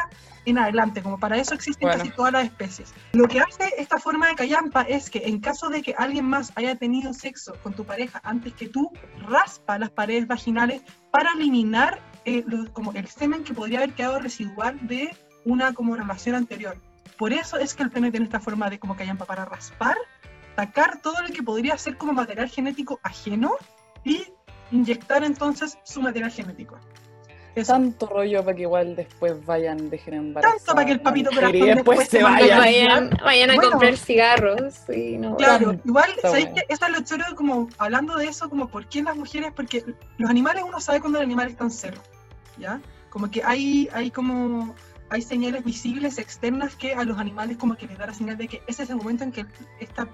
en 0.45 0.59
adelante, 0.59 1.03
como 1.03 1.19
para 1.19 1.37
eso 1.37 1.55
existen 1.55 1.87
Bueno. 1.87 2.03
casi 2.03 2.11
todas 2.17 2.33
las 2.33 2.45
especies. 2.45 2.93
Lo 3.13 3.29
que 3.29 3.41
hace 3.41 3.73
esta 3.79 3.99
forma 3.99 4.29
de 4.29 4.35
callampa 4.35 4.83
es 4.83 5.09
que 5.11 5.23
en 5.27 5.39
caso 5.41 5.69
de 5.69 5.83
que 5.83 5.95
alguien 5.97 6.25
más 6.25 6.53
haya 6.57 6.75
tenido 6.77 7.13
sexo 7.13 7.53
con 7.63 7.75
tu 7.75 7.85
pareja 7.85 8.21
antes 8.25 8.55
que 8.55 8.69
tú, 8.69 8.91
raspa 9.29 9.79
las 9.79 9.91
paredes 9.91 10.27
vaginales 10.27 10.83
para 11.13 11.33
eliminar 11.33 12.01
eh, 12.25 12.45
como 12.73 12.93
el 12.93 13.09
semen 13.09 13.45
que 13.45 13.55
podría 13.55 13.79
haber 13.79 13.95
quedado 13.95 14.19
residual 14.19 14.79
de 14.87 15.17
una 15.45 15.73
como 15.73 15.97
relación 15.97 16.35
anterior. 16.35 16.77
Por 17.19 17.33
eso 17.33 17.59
es 17.59 17.75
que 17.75 17.83
el 17.83 17.91
pene 17.91 18.11
tiene 18.11 18.25
esta 18.25 18.41
forma 18.41 18.71
de 18.71 18.79
como 18.79 18.97
callampa 18.97 19.25
para 19.25 19.45
raspar, 19.45 19.97
sacar 20.57 21.01
todo 21.01 21.21
lo 21.23 21.29
que 21.29 21.43
podría 21.43 21.77
ser 21.79 21.97
como 21.97 22.13
material 22.13 22.49
genético 22.49 23.01
ajeno 23.03 23.57
y 24.05 24.25
inyectar 24.71 25.25
entonces 25.25 25.79
su 25.85 26.01
material 26.01 26.31
genético. 26.31 26.79
Eso. 27.57 27.73
Tanto 27.73 28.07
rollo 28.07 28.45
para 28.45 28.55
que 28.57 28.63
igual 28.63 28.95
después 28.95 29.45
vayan, 29.45 29.91
dejen 29.91 30.15
embarazar. 30.15 30.57
Tanto 30.59 30.75
para 30.75 30.87
que 30.87 30.93
el 30.93 31.01
papito 31.01 31.31
y 31.33 31.35
corazón 31.35 31.53
después 31.61 31.77
después 31.77 32.09
se 32.09 32.19
se 32.19 32.23
vayan. 32.23 32.59
vayan, 32.59 33.11
vayan 33.25 33.51
a 33.51 33.55
Bueno. 33.57 33.71
comprar 33.71 33.97
cigarros 33.97 34.75
y 34.89 35.19
no. 35.19 35.37
Claro, 35.37 35.67
Tanto, 35.73 35.89
igual, 35.89 36.11
¿sabéis 36.23 36.49
que 36.51 36.65
Eso 36.69 36.87
es 36.87 36.93
lo 36.93 37.01
choro, 37.01 37.25
como 37.35 37.69
hablando 37.79 38.17
de 38.17 38.27
eso, 38.27 38.49
como 38.49 38.69
por 38.69 38.87
qué 38.87 39.03
las 39.03 39.17
mujeres, 39.17 39.53
porque 39.55 39.85
los 40.19 40.31
animales 40.31 40.63
uno 40.67 40.81
sabe 40.81 41.01
cuando 41.01 41.19
el 41.19 41.25
animal 41.25 41.49
está 41.49 41.65
en 41.65 41.71
cero, 41.73 42.01
¿ya? 42.57 42.81
Como 43.11 43.29
que 43.31 43.43
hay, 43.45 43.89
hay 43.93 44.13
como, 44.13 44.75
hay 45.09 45.21
señales 45.23 45.65
visibles 45.65 46.19
externas 46.19 46.77
que 46.77 46.95
a 46.95 47.03
los 47.03 47.19
animales 47.19 47.57
como 47.57 47.75
que 47.77 47.87
les 47.89 47.99
da 47.99 48.07
la 48.07 48.15
señal 48.15 48.37
de 48.37 48.47
que 48.47 48.63
ese 48.69 48.85
es 48.85 48.91
el 48.91 48.97
momento 48.97 49.25
en 49.25 49.33
que 49.33 49.45
esta 49.81 50.07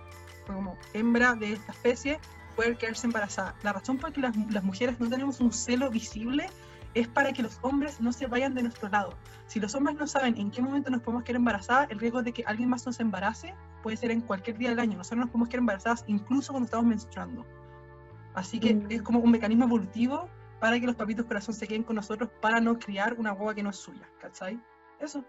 como 0.46 0.78
hembra 0.94 1.34
de 1.34 1.52
esta 1.52 1.72
especie 1.72 2.18
puede 2.54 2.76
quedarse 2.76 3.06
embarazada. 3.06 3.54
La 3.62 3.74
razón 3.74 3.98
por 3.98 4.08
la 4.10 4.14
que 4.14 4.20
las, 4.22 4.36
las 4.50 4.64
mujeres 4.64 4.98
no 4.98 5.10
tenemos 5.10 5.40
un 5.40 5.52
celo 5.52 5.90
visible 5.90 6.48
es 7.00 7.08
para 7.08 7.32
que 7.32 7.42
los 7.42 7.58
hombres 7.60 8.00
no 8.00 8.10
se 8.10 8.26
vayan 8.26 8.54
de 8.54 8.62
nuestro 8.62 8.88
lado. 8.88 9.12
Si 9.46 9.60
los 9.60 9.74
hombres 9.74 9.96
no 9.96 10.06
saben 10.06 10.36
en 10.38 10.50
qué 10.50 10.62
momento 10.62 10.90
nos 10.90 11.02
podemos 11.02 11.24
quedar 11.24 11.36
embarazadas, 11.36 11.90
el 11.90 11.98
riesgo 11.98 12.22
de 12.22 12.32
que 12.32 12.42
alguien 12.46 12.70
más 12.70 12.86
nos 12.86 12.98
embarace 13.00 13.54
puede 13.82 13.98
ser 13.98 14.10
en 14.10 14.22
cualquier 14.22 14.56
día 14.56 14.70
del 14.70 14.78
año. 14.78 14.96
Nosotros 14.96 15.20
nos 15.20 15.28
podemos 15.30 15.48
quedar 15.48 15.60
embarazadas 15.60 16.04
incluso 16.06 16.52
cuando 16.52 16.64
estamos 16.64 16.86
menstruando. 16.86 17.44
Así 18.34 18.58
que 18.58 18.74
Mm. 18.74 18.86
es 18.90 19.02
como 19.02 19.18
un 19.20 19.30
mecanismo 19.30 19.64
evolutivo 19.64 20.28
para 20.58 20.80
que 20.80 20.86
los 20.86 20.96
papitos 20.96 21.26
corazón 21.26 21.54
se 21.54 21.68
queden 21.68 21.82
con 21.82 21.96
nosotros 21.96 22.30
para 22.40 22.60
no 22.60 22.78
criar 22.78 23.14
una 23.18 23.32
guagua 23.32 23.54
que 23.54 23.62
no 23.62 23.70
es 23.70 23.76
suya. 23.76 24.08
¿Cachai? 24.20 24.58
Eso. 24.98 25.22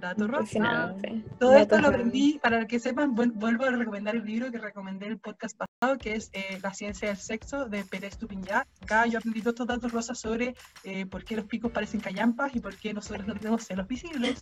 Dato 0.00 0.26
rosa. 0.26 0.94
Todo 1.38 1.54
esto 1.56 1.78
lo 1.78 1.88
aprendí, 1.88 2.38
para 2.42 2.66
que 2.66 2.78
sepan, 2.78 3.14
vuel- 3.14 3.32
vuelvo 3.34 3.64
a 3.64 3.70
recomendar 3.70 4.16
el 4.16 4.24
libro 4.24 4.50
que 4.50 4.58
recomendé 4.58 5.06
el 5.06 5.18
podcast 5.18 5.56
pasado, 5.58 5.98
que 5.98 6.14
es 6.14 6.30
eh, 6.32 6.58
La 6.62 6.72
ciencia 6.72 7.08
del 7.08 7.18
sexo, 7.18 7.66
de 7.66 7.84
Pérez 7.84 8.16
Tupinyá. 8.16 8.66
Acá 8.82 9.06
yo 9.06 9.18
aprendí 9.18 9.40
todos 9.42 9.54
estos 9.54 9.66
datos 9.66 9.92
rosas 9.92 10.18
sobre 10.18 10.54
eh, 10.84 11.06
por 11.06 11.24
qué 11.24 11.36
los 11.36 11.44
picos 11.44 11.70
parecen 11.70 12.00
callampas 12.00 12.54
y 12.56 12.60
por 12.60 12.74
qué 12.76 12.94
nosotros 12.94 13.26
no 13.26 13.34
tenemos 13.34 13.64
celos 13.64 13.86
visibles. 13.86 14.38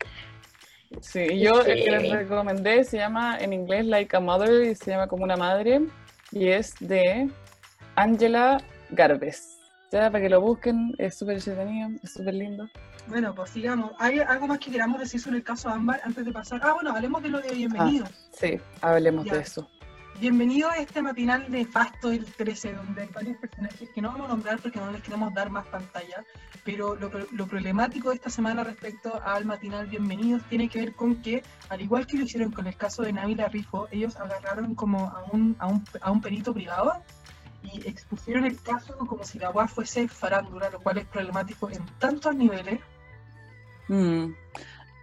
Sí, 1.00 1.38
yo 1.40 1.60
el 1.62 1.84
que 1.84 2.00
Sí. 2.00 2.06
les 2.08 2.12
recomendé 2.12 2.84
se 2.84 2.96
llama 2.96 3.36
en 3.38 3.52
inglés 3.52 3.84
Like 3.84 4.16
a 4.16 4.20
Mother 4.20 4.62
y 4.70 4.74
se 4.74 4.92
llama 4.92 5.06
como 5.06 5.24
una 5.24 5.36
madre 5.36 5.82
y 6.30 6.48
es 6.48 6.74
de 6.80 7.28
Angela 7.96 8.58
Garbes. 8.90 9.57
Ya, 9.90 10.10
para 10.10 10.20
que 10.22 10.28
lo 10.28 10.40
busquen, 10.40 10.94
es 10.98 11.16
súper 11.16 11.36
entretenido, 11.36 11.88
es 12.02 12.12
súper 12.12 12.34
lindo. 12.34 12.68
Bueno, 13.06 13.34
pues 13.34 13.50
sigamos. 13.50 13.92
¿Hay 13.98 14.18
algo 14.20 14.46
más 14.46 14.58
que 14.58 14.70
queramos 14.70 15.00
decir 15.00 15.18
sobre 15.18 15.38
el 15.38 15.42
caso 15.44 15.70
Ámbar 15.70 16.00
antes 16.04 16.26
de 16.26 16.32
pasar? 16.32 16.60
Ah, 16.62 16.74
bueno, 16.74 16.90
hablemos 16.90 17.22
de 17.22 17.30
lo 17.30 17.40
de 17.40 17.54
bienvenido. 17.54 18.06
Sí, 18.32 18.60
hablemos 18.82 19.24
Ya. 19.24 19.34
de 19.34 19.40
eso. 19.40 19.70
Bienvenido 20.20 20.68
a 20.68 20.76
este 20.78 21.00
matinal 21.00 21.48
de 21.48 21.64
Fasto 21.64 22.10
el 22.10 22.24
13, 22.24 22.72
donde 22.74 23.02
hay 23.02 23.08
varios 23.14 23.38
personajes 23.38 23.88
que 23.94 24.02
no 24.02 24.08
vamos 24.10 24.26
a 24.26 24.32
nombrar 24.32 24.58
porque 24.58 24.80
no 24.80 24.90
les 24.90 25.00
queremos 25.00 25.32
dar 25.32 25.48
más 25.48 25.64
pantalla, 25.68 26.24
pero 26.64 26.96
lo, 26.96 27.08
lo 27.30 27.46
problemático 27.46 28.08
de 28.10 28.16
esta 28.16 28.28
semana 28.28 28.64
respecto 28.64 29.22
al 29.24 29.44
matinal 29.44 29.86
Bienvenidos 29.86 30.42
tiene 30.50 30.68
que 30.68 30.80
ver 30.80 30.92
con 30.94 31.22
que, 31.22 31.44
al 31.68 31.80
igual 31.80 32.04
que 32.08 32.16
lo 32.18 32.24
hicieron 32.24 32.50
con 32.50 32.66
el 32.66 32.76
caso 32.76 33.02
de 33.02 33.12
Návila 33.12 33.46
Rifo, 33.46 33.86
ellos 33.92 34.16
agarraron 34.16 34.74
como 34.74 35.06
a 35.06 35.22
un, 35.32 35.54
a 35.60 35.68
un, 35.68 35.84
a 36.00 36.10
un 36.10 36.20
perito 36.20 36.52
privado 36.52 36.94
y 37.62 37.88
expusieron 37.88 38.44
el 38.44 38.60
caso 38.62 38.96
como 38.96 39.24
si 39.24 39.38
la 39.38 39.50
UA 39.50 39.68
fuese 39.68 40.08
farándula, 40.08 40.70
lo 40.70 40.80
cual 40.80 40.98
es 40.98 41.06
problemático 41.06 41.70
en 41.70 41.84
tantos 41.98 42.34
niveles. 42.34 42.80
Mm. 43.88 44.32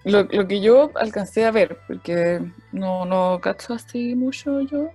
Lo, 0.06 0.24
lo 0.24 0.48
que 0.48 0.62
yo 0.62 0.92
alcancé 0.96 1.46
a 1.46 1.52
ver, 1.52 1.80
porque 1.88 2.42
no, 2.72 3.06
no 3.06 3.40
cacho 3.42 3.74
así 3.74 4.14
mucho 4.16 4.62
yo, 4.62 4.90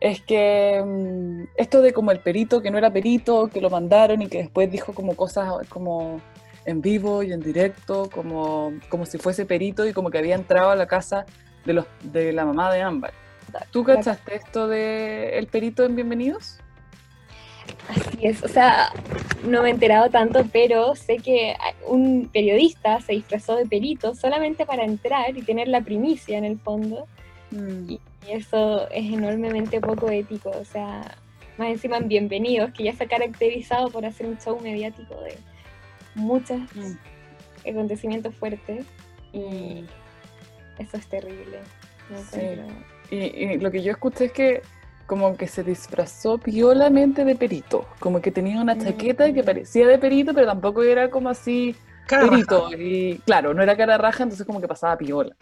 es 0.00 0.22
que 0.22 0.82
mm, 0.84 1.44
esto 1.56 1.82
de 1.82 1.92
como 1.92 2.10
el 2.10 2.20
perito 2.20 2.62
que 2.62 2.70
no 2.70 2.78
era 2.78 2.92
perito, 2.92 3.48
que 3.48 3.60
lo 3.60 3.70
mandaron 3.70 4.22
y 4.22 4.28
que 4.28 4.38
después 4.38 4.70
dijo 4.70 4.94
como 4.94 5.14
cosas 5.14 5.50
como 5.68 6.20
en 6.64 6.80
vivo 6.80 7.22
y 7.22 7.32
en 7.32 7.40
directo, 7.40 8.10
como, 8.12 8.72
como 8.88 9.06
si 9.06 9.18
fuese 9.18 9.46
perito 9.46 9.86
y 9.86 9.92
como 9.92 10.10
que 10.10 10.18
había 10.18 10.34
entrado 10.34 10.70
a 10.70 10.76
la 10.76 10.86
casa 10.86 11.24
de, 11.64 11.74
los, 11.74 11.86
de 12.02 12.32
la 12.32 12.44
mamá 12.44 12.72
de 12.72 12.82
Ámbar. 12.82 13.12
¿Tú 13.70 13.84
cachaste 13.84 14.34
esto 14.34 14.66
de 14.66 15.38
el 15.38 15.46
perito 15.46 15.84
en 15.84 15.94
Bienvenidos? 15.94 16.58
Así 17.88 18.26
es, 18.26 18.42
o 18.42 18.48
sea, 18.48 18.90
no 19.44 19.62
me 19.62 19.68
he 19.68 19.72
enterado 19.72 20.10
tanto, 20.10 20.44
pero 20.52 20.94
sé 20.96 21.18
que 21.18 21.54
un 21.86 22.28
periodista 22.32 23.00
se 23.00 23.12
disfrazó 23.12 23.56
de 23.56 23.66
perito 23.66 24.14
solamente 24.14 24.66
para 24.66 24.84
entrar 24.84 25.36
y 25.36 25.42
tener 25.42 25.68
la 25.68 25.80
primicia 25.82 26.36
en 26.38 26.44
el 26.44 26.58
fondo, 26.58 27.06
Mm. 27.52 27.90
y 27.92 28.00
eso 28.28 28.88
es 28.90 29.04
enormemente 29.12 29.80
poco 29.80 30.10
ético, 30.10 30.50
o 30.50 30.64
sea, 30.64 31.16
más 31.58 31.68
encima 31.68 31.96
en 31.98 32.08
Bienvenidos, 32.08 32.72
que 32.72 32.82
ya 32.82 32.92
se 32.92 33.04
ha 33.04 33.08
caracterizado 33.08 33.88
por 33.90 34.04
hacer 34.04 34.26
un 34.26 34.36
show 34.38 34.58
mediático 34.60 35.14
de 35.22 35.36
muchos 36.16 36.58
Mm. 36.74 37.68
acontecimientos 37.70 38.34
fuertes, 38.34 38.84
y 39.32 39.84
eso 40.78 40.96
es 40.96 41.06
terrible. 41.06 41.58
Sí. 42.32 42.40
Y, 43.10 43.16
y 43.16 43.58
lo 43.58 43.70
que 43.70 43.82
yo 43.82 43.92
escuché 43.92 44.24
es 44.26 44.32
que 44.32 44.62
como 45.06 45.36
que 45.36 45.46
se 45.46 45.62
disfrazó 45.62 46.38
piolamente 46.38 47.24
de 47.24 47.36
perito, 47.36 47.86
como 48.00 48.20
que 48.20 48.30
tenía 48.30 48.60
una 48.60 48.76
chaqueta 48.76 49.32
que 49.32 49.42
Mm. 49.42 49.46
parecía 49.46 49.86
de 49.86 49.98
perito, 49.98 50.34
pero 50.34 50.46
tampoco 50.46 50.82
era 50.82 51.10
como 51.10 51.28
así 51.28 51.74
Cara 52.06 52.28
perito. 52.28 52.70
Y 52.76 53.18
claro, 53.26 53.54
no 53.54 53.62
era 53.62 53.76
cara 53.76 53.98
raja, 53.98 54.22
entonces 54.24 54.46
como 54.46 54.60
que 54.60 54.68
pasaba 54.68 54.96
piola. 54.96 55.34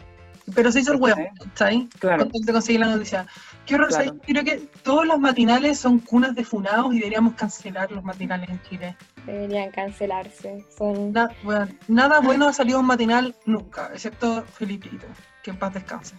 Pero 0.53 0.71
se 0.71 0.81
hizo 0.81 0.93
el 0.93 1.01
huevo, 1.01 1.15
¿Cachai? 1.17 1.47
¿cachai? 1.49 1.89
Claro. 1.97 2.23
Antes 2.23 2.45
de 2.45 2.53
conseguir 2.53 2.79
la 2.81 2.87
noticia. 2.87 3.25
Qué 3.65 3.73
horror, 3.73 3.87
Claro. 3.89 4.05
¿sabes? 4.05 4.21
Creo 4.27 4.43
que 4.43 4.57
todos 4.83 5.03
los 5.07 5.19
matinales 5.19 5.79
son 5.79 5.97
cunas 5.99 6.35
de 6.35 6.43
funados 6.43 6.93
y 6.93 6.99
deberíamos 6.99 7.33
cancelar 7.33 7.91
los 7.91 8.03
matinales 8.03 8.49
en 8.49 8.61
Chile. 8.69 8.95
Deberían 9.25 9.71
cancelarse, 9.71 10.63
son... 10.77 11.11
Na- 11.13 11.31
bueno, 11.43 11.67
nada 11.87 12.19
bueno 12.19 12.47
ha 12.47 12.53
salido 12.53 12.79
un 12.79 12.85
matinal 12.85 13.33
nunca, 13.47 13.89
excepto 13.91 14.43
Felipito, 14.43 15.07
que 15.41 15.49
en 15.49 15.57
paz 15.57 15.73
descanse. 15.73 16.15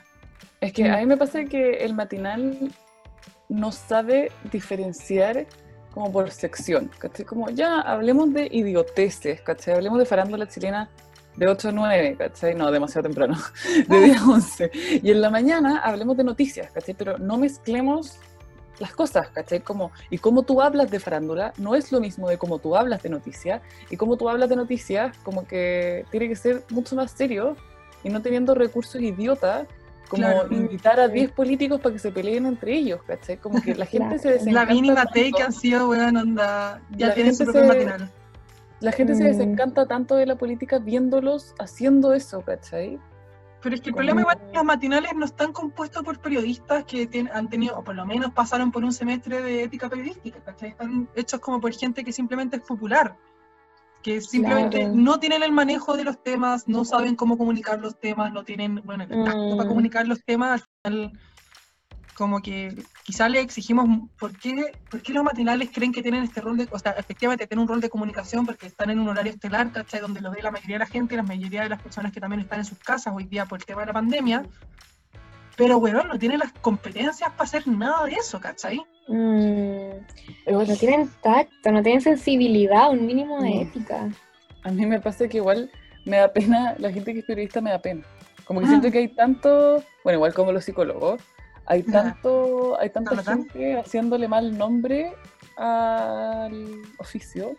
Es 0.60 0.72
que 0.72 0.88
Mm. 0.88 0.92
a 0.94 0.96
mí 0.96 1.06
me 1.06 1.16
pasa 1.16 1.44
que 1.44 1.84
el 1.84 1.94
matinal 1.94 2.58
no 3.48 3.72
sabe 3.72 4.32
diferenciar 4.50 5.46
como 5.92 6.12
por 6.12 6.30
sección, 6.30 6.90
¿cachai? 6.98 7.24
Como 7.24 7.48
ya 7.50 7.80
hablemos 7.80 8.32
de 8.32 8.48
idioteces, 8.50 9.40
¿cachai? 9.40 9.74
Hablemos 9.74 9.98
de 9.98 10.04
farándula 10.04 10.46
chilena 10.46 10.90
de 11.36 11.48
8 11.48 11.68
a 11.68 11.72
9, 11.72 12.16
¿cachai? 12.18 12.54
No, 12.54 12.70
demasiado 12.70 13.04
temprano, 13.04 13.36
de 13.88 14.00
10 14.00 14.16
a 14.18 14.26
11. 14.26 14.70
Y 15.02 15.10
en 15.10 15.20
la 15.20 15.30
mañana 15.30 15.78
hablemos 15.78 16.16
de 16.16 16.24
noticias, 16.24 16.70
¿cachai? 16.70 16.94
Pero 16.94 17.18
no 17.18 17.38
mezclemos 17.38 18.18
las 18.78 18.92
cosas, 18.92 19.28
¿cachai? 19.28 19.60
Como, 19.60 19.90
y 20.10 20.18
cómo 20.18 20.42
tú 20.42 20.60
hablas 20.60 20.90
de 20.90 21.00
farándula 21.00 21.52
no 21.56 21.74
es 21.74 21.92
lo 21.92 22.00
mismo 22.00 22.28
de 22.28 22.36
cómo 22.38 22.58
tú 22.58 22.76
hablas 22.76 23.02
de 23.02 23.08
noticias, 23.08 23.62
y 23.90 23.96
cómo 23.96 24.16
tú 24.16 24.28
hablas 24.28 24.48
de 24.48 24.56
noticias 24.56 25.16
como 25.22 25.46
que 25.46 26.04
tiene 26.10 26.28
que 26.28 26.36
ser 26.36 26.62
mucho 26.70 26.94
más 26.96 27.10
serio 27.10 27.56
y 28.04 28.10
no 28.10 28.20
teniendo 28.20 28.54
recursos 28.54 29.00
idiotas, 29.00 29.66
como 30.08 30.22
Claro. 30.22 30.48
invitar 30.54 31.00
a 31.00 31.08
10 31.08 31.32
políticos 31.32 31.80
para 31.80 31.92
que 31.94 31.98
se 31.98 32.10
peleen 32.12 32.46
entre 32.46 32.74
ellos, 32.74 33.00
¿cachai? 33.06 33.36
Como 33.38 33.60
que 33.60 33.74
la 33.74 33.86
gente 33.86 34.06
Claro. 34.16 34.22
se 34.22 34.28
desencanta. 34.30 34.64
La 34.66 34.74
mínima 34.74 34.94
tanto- 35.04 35.12
take 35.14 35.42
han 35.42 35.52
sido, 35.52 35.88
weón, 35.90 36.16
onda. 36.16 36.80
Ya 36.90 37.14
tienen 37.14 37.34
su 37.34 37.44
propio 37.44 37.62
se- 37.62 37.68
matinal. 37.68 38.10
La 38.80 38.92
gente 38.92 39.14
se 39.14 39.22
Mm. 39.24 39.26
desencanta 39.26 39.86
tanto 39.86 40.16
de 40.16 40.26
la 40.26 40.36
política 40.36 40.78
viéndolos 40.78 41.54
haciendo 41.58 42.12
eso, 42.12 42.42
¿cachai? 42.42 42.98
Pero 43.62 43.74
es 43.74 43.80
que 43.80 43.88
el 43.88 43.94
Como- 43.94 43.98
problema 44.00 44.20
igual 44.20 44.36
es 44.36 44.50
que 44.50 44.54
los 44.56 44.64
matinales 44.64 45.10
no 45.16 45.24
están 45.24 45.52
compuestos 45.52 46.02
por 46.04 46.18
periodistas 46.20 46.84
que 46.84 47.08
tien- 47.10 47.30
han 47.32 47.48
tenido, 47.48 47.78
o 47.78 47.82
por 47.82 47.94
lo 47.94 48.04
menos 48.04 48.30
pasaron 48.32 48.70
por 48.70 48.84
un 48.84 48.92
semestre 48.92 49.40
de 49.42 49.62
ética 49.64 49.88
periodística, 49.88 50.38
¿cachai? 50.40 50.68
Están 50.70 51.08
hechos 51.16 51.40
como 51.40 51.60
por 51.60 51.72
gente 51.72 52.04
que 52.04 52.12
simplemente 52.12 52.56
es 52.56 52.62
popular, 52.62 53.16
que 54.06 54.20
simplemente 54.20 54.78
Claro. 54.78 54.94
no 54.94 55.18
tienen 55.18 55.42
el 55.42 55.50
manejo 55.50 55.96
de 55.96 56.04
los 56.04 56.22
temas, 56.22 56.68
no 56.68 56.84
saben 56.84 57.16
cómo 57.16 57.36
comunicar 57.36 57.80
los 57.80 57.98
temas, 57.98 58.32
no 58.32 58.44
tienen, 58.44 58.80
bueno, 58.84 59.02
el 59.02 59.08
tacto 59.08 59.54
Mm. 59.54 59.56
para 59.56 59.68
comunicar 59.68 60.06
los 60.06 60.24
temas, 60.24 60.62
al 60.84 60.92
final 60.92 61.20
como 62.14 62.40
que 62.40 62.72
quizá 63.04 63.28
le 63.28 63.40
exigimos, 63.40 64.08
¿por 64.16 64.38
qué, 64.38 64.72
¿por 64.88 65.02
qué 65.02 65.12
los 65.12 65.24
matinales 65.24 65.70
creen 65.74 65.90
que 65.90 66.02
tienen 66.02 66.22
este 66.22 66.40
rol 66.40 66.56
de, 66.56 66.68
o 66.70 66.78
sea, 66.78 66.92
efectivamente 66.92 67.48
tienen 67.48 67.62
un 67.62 67.68
rol 67.68 67.80
de 67.80 67.90
comunicación 67.90 68.46
porque 68.46 68.66
están 68.66 68.90
en 68.90 69.00
un 69.00 69.08
horario 69.08 69.32
estelar, 69.32 69.72
¿cachai? 69.72 70.00
Donde 70.00 70.20
lo 70.20 70.30
ve 70.30 70.40
la 70.40 70.52
mayoría 70.52 70.76
de 70.76 70.84
la 70.84 70.86
gente 70.86 71.16
la 71.16 71.24
mayoría 71.24 71.64
de 71.64 71.68
las 71.68 71.82
personas 71.82 72.12
que 72.12 72.20
también 72.20 72.42
están 72.42 72.60
en 72.60 72.64
sus 72.64 72.78
casas 72.78 73.12
hoy 73.12 73.24
día 73.24 73.46
por 73.46 73.58
el 73.58 73.64
tema 73.66 73.80
de 73.80 73.86
la 73.88 73.92
pandemia. 73.92 74.44
Pero, 75.56 75.78
weón, 75.78 76.08
no 76.08 76.18
tienen 76.18 76.38
las 76.38 76.52
competencias 76.52 77.30
para 77.30 77.44
hacer 77.44 77.66
nada 77.66 78.04
de 78.04 78.12
eso, 78.12 78.38
¿cachai? 78.40 78.78
Mm, 79.08 79.90
no 80.46 80.76
tienen 80.78 81.10
tacto, 81.22 81.72
no 81.72 81.82
tienen 81.82 82.00
sensibilidad, 82.02 82.90
un 82.90 83.06
mínimo 83.06 83.40
de 83.42 83.50
No. 83.54 83.60
ética. 83.62 84.08
A 84.64 84.70
mí 84.70 84.84
me 84.84 85.00
pasa 85.00 85.26
que 85.28 85.38
igual 85.38 85.70
me 86.04 86.18
da 86.18 86.32
pena, 86.32 86.74
la 86.78 86.92
gente 86.92 87.12
que 87.12 87.20
es 87.20 87.24
periodista 87.24 87.60
me 87.60 87.70
da 87.70 87.78
pena. 87.78 88.02
Como 88.44 88.60
que 88.60 88.66
Ah. 88.66 88.68
siento 88.70 88.90
que 88.90 88.98
hay 88.98 89.08
tanto, 89.08 89.82
bueno, 90.04 90.18
igual 90.18 90.34
como 90.34 90.52
los 90.52 90.64
psicólogos, 90.64 91.22
hay 91.66 91.82
tanto, 91.82 92.78
hay 92.78 92.90
tanta 92.90 93.16
gente 93.22 93.78
haciéndole 93.78 94.28
mal 94.28 94.56
nombre 94.56 95.14
al 95.56 96.82
oficio, 96.98 97.56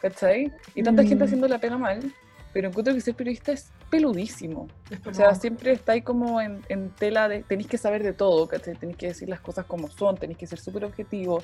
¿cachai? 0.00 0.52
Y 0.74 0.82
tanta 0.82 1.02
gente 1.02 1.24
Mm. 1.24 1.26
haciendo 1.26 1.48
la 1.48 1.58
pena 1.58 1.78
mal, 1.78 2.12
pero 2.52 2.68
encuentro 2.68 2.92
que 2.94 3.00
ser 3.00 3.14
periodista 3.14 3.52
es 3.52 3.70
peludísimo. 3.90 4.68
Es 4.90 4.98
O 5.06 5.14
sea, 5.14 5.34
siempre 5.34 5.72
está 5.72 5.92
ahí 5.92 6.02
como 6.02 6.40
en, 6.40 6.62
en 6.68 6.90
tela 6.90 7.28
de, 7.28 7.42
tenéis 7.42 7.68
que 7.68 7.78
saber 7.78 8.02
de 8.02 8.12
todo, 8.12 8.48
¿cachai? 8.48 8.74
Tenéis 8.74 8.96
que 8.98 9.06
decir 9.08 9.28
las 9.28 9.40
cosas 9.40 9.66
como 9.66 9.88
son, 9.88 10.16
tenéis 10.16 10.38
que 10.38 10.46
ser 10.46 10.58
súper 10.58 10.84
objetivo, 10.84 11.42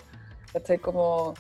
¿cachai? 0.53 0.79
Como, 0.79 1.35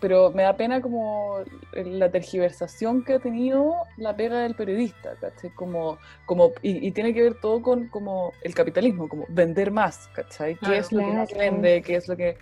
pero 0.00 0.30
me 0.32 0.42
da 0.42 0.56
pena 0.56 0.80
como 0.80 1.38
la 1.72 2.10
tergiversación 2.10 3.04
que 3.04 3.14
ha 3.14 3.18
tenido 3.18 3.74
la 3.98 4.16
pega 4.16 4.40
del 4.40 4.54
periodista, 4.54 5.14
¿cachai? 5.20 5.50
Como, 5.50 5.98
como, 6.24 6.52
y, 6.62 6.86
y 6.86 6.90
tiene 6.92 7.12
que 7.14 7.22
ver 7.22 7.34
todo 7.40 7.62
con 7.62 7.88
como 7.88 8.32
el 8.42 8.54
capitalismo, 8.54 9.08
como 9.08 9.26
vender 9.28 9.70
más, 9.70 10.08
¿cachai? 10.14 10.54
¿Qué 10.54 10.60
Claro. 10.60 10.74
es 10.74 10.92
lo 10.92 11.00
que 11.00 11.06
más 11.12 11.28
Claro. 11.28 11.52
vende? 11.52 11.82
¿Qué 11.82 11.96
es 11.96 12.08
lo 12.08 12.16
que...? 12.16 12.36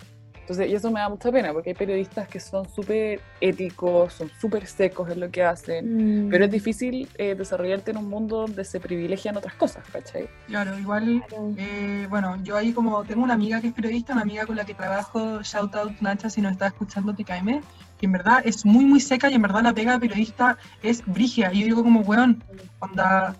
Entonces, 0.45 0.69
y 0.69 0.75
eso 0.75 0.91
me 0.91 0.99
da 0.99 1.09
mucha 1.09 1.31
pena, 1.31 1.51
porque 1.53 1.71
hay 1.71 1.75
periodistas 1.75 2.27
que 2.27 2.39
son 2.39 2.69
súper 2.69 3.19
éticos, 3.41 4.13
son 4.13 4.29
súper 4.39 4.67
secos 4.67 5.09
en 5.09 5.19
lo 5.21 5.31
que 5.31 5.41
hacen, 5.43 6.25
Mm, 6.27 6.29
pero 6.29 6.45
es 6.45 6.51
difícil 6.51 7.09
eh, 7.17 7.33
desarrollarte 7.33 7.89
en 7.89 7.97
un 7.97 8.07
mundo 8.07 8.41
donde 8.41 8.63
se 8.63 8.79
privilegian 8.79 9.35
otras 9.35 9.55
cosas, 9.55 9.83
¿cachai? 9.91 10.29
Claro, 10.45 10.77
igual, 10.77 11.23
claro. 11.27 11.51
eh, 11.57 12.05
bueno, 12.11 12.37
yo 12.43 12.57
ahí 12.57 12.73
como 12.73 13.03
tengo 13.05 13.23
una 13.23 13.33
amiga 13.33 13.59
que 13.59 13.69
es 13.69 13.73
periodista, 13.73 14.13
una 14.13 14.21
amiga 14.21 14.45
con 14.45 14.55
la 14.55 14.65
que 14.65 14.75
trabajo, 14.75 15.41
shout 15.41 15.73
out 15.75 15.99
Nacha, 15.99 16.29
si 16.29 16.41
nos 16.41 16.51
está 16.51 16.67
escuchando, 16.67 17.15
te 17.15 17.23
caeme, 17.23 17.61
que 17.99 18.05
en 18.05 18.11
verdad 18.11 18.43
es 18.45 18.65
muy, 18.67 18.85
muy 18.85 18.99
seca 18.99 19.31
y 19.31 19.33
en 19.33 19.41
verdad 19.41 19.63
la 19.63 19.73
pega 19.73 19.93
de 19.93 19.99
periodista 19.99 20.59
es 20.83 21.03
brígida. 21.07 21.51
Y 21.53 21.61
yo 21.61 21.65
digo 21.65 21.83
como, 21.83 22.01
weón, 22.01 22.43
onda, 22.79 23.35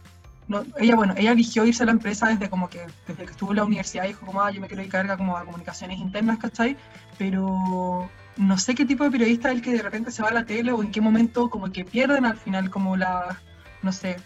no, 0.48 0.64
ella, 0.78 0.96
bueno, 0.96 1.14
ella 1.18 1.32
eligió 1.32 1.66
irse 1.66 1.84
a 1.84 1.86
la 1.88 1.92
empresa 1.92 2.28
desde 2.28 2.50
como 2.50 2.70
que, 2.70 2.86
desde 3.08 3.26
que 3.26 3.32
estuvo 3.32 3.52
en 3.52 3.58
la 3.58 3.66
universidad, 3.66 4.04
dijo 4.06 4.26
como, 4.26 4.42
ah, 4.42 4.52
yo 4.52 4.62
me 4.62 4.68
quiero 4.68 4.82
dedicar 4.82 5.10
a, 5.10 5.18
como 5.18 5.36
a 5.36 5.44
comunicaciones 5.44 6.00
internas, 6.00 6.38
¿cachai? 6.38 6.78
Pero 7.18 8.10
no 8.38 8.58
sé 8.58 8.76
qué 8.76 8.86
tipo 8.86 9.04
de 9.04 9.12
periodista 9.12 9.50
es 9.50 9.56
el 9.56 9.62
que 9.62 9.74
de 9.74 9.82
repente 9.82 10.12
se 10.12 10.22
va 10.22 10.30
a 10.30 10.34
la 10.34 10.46
tele 10.46 10.72
o 10.72 10.84
en 10.84 10.92
qué 10.92 11.02
momento 11.02 11.50
como 11.50 11.72
que 11.72 11.86
pierden 11.86 12.26
al 12.26 12.38
final 12.38 12.70
como 12.70 12.96
la, 12.96 13.40
no 13.82 13.92
sé, 13.92 14.18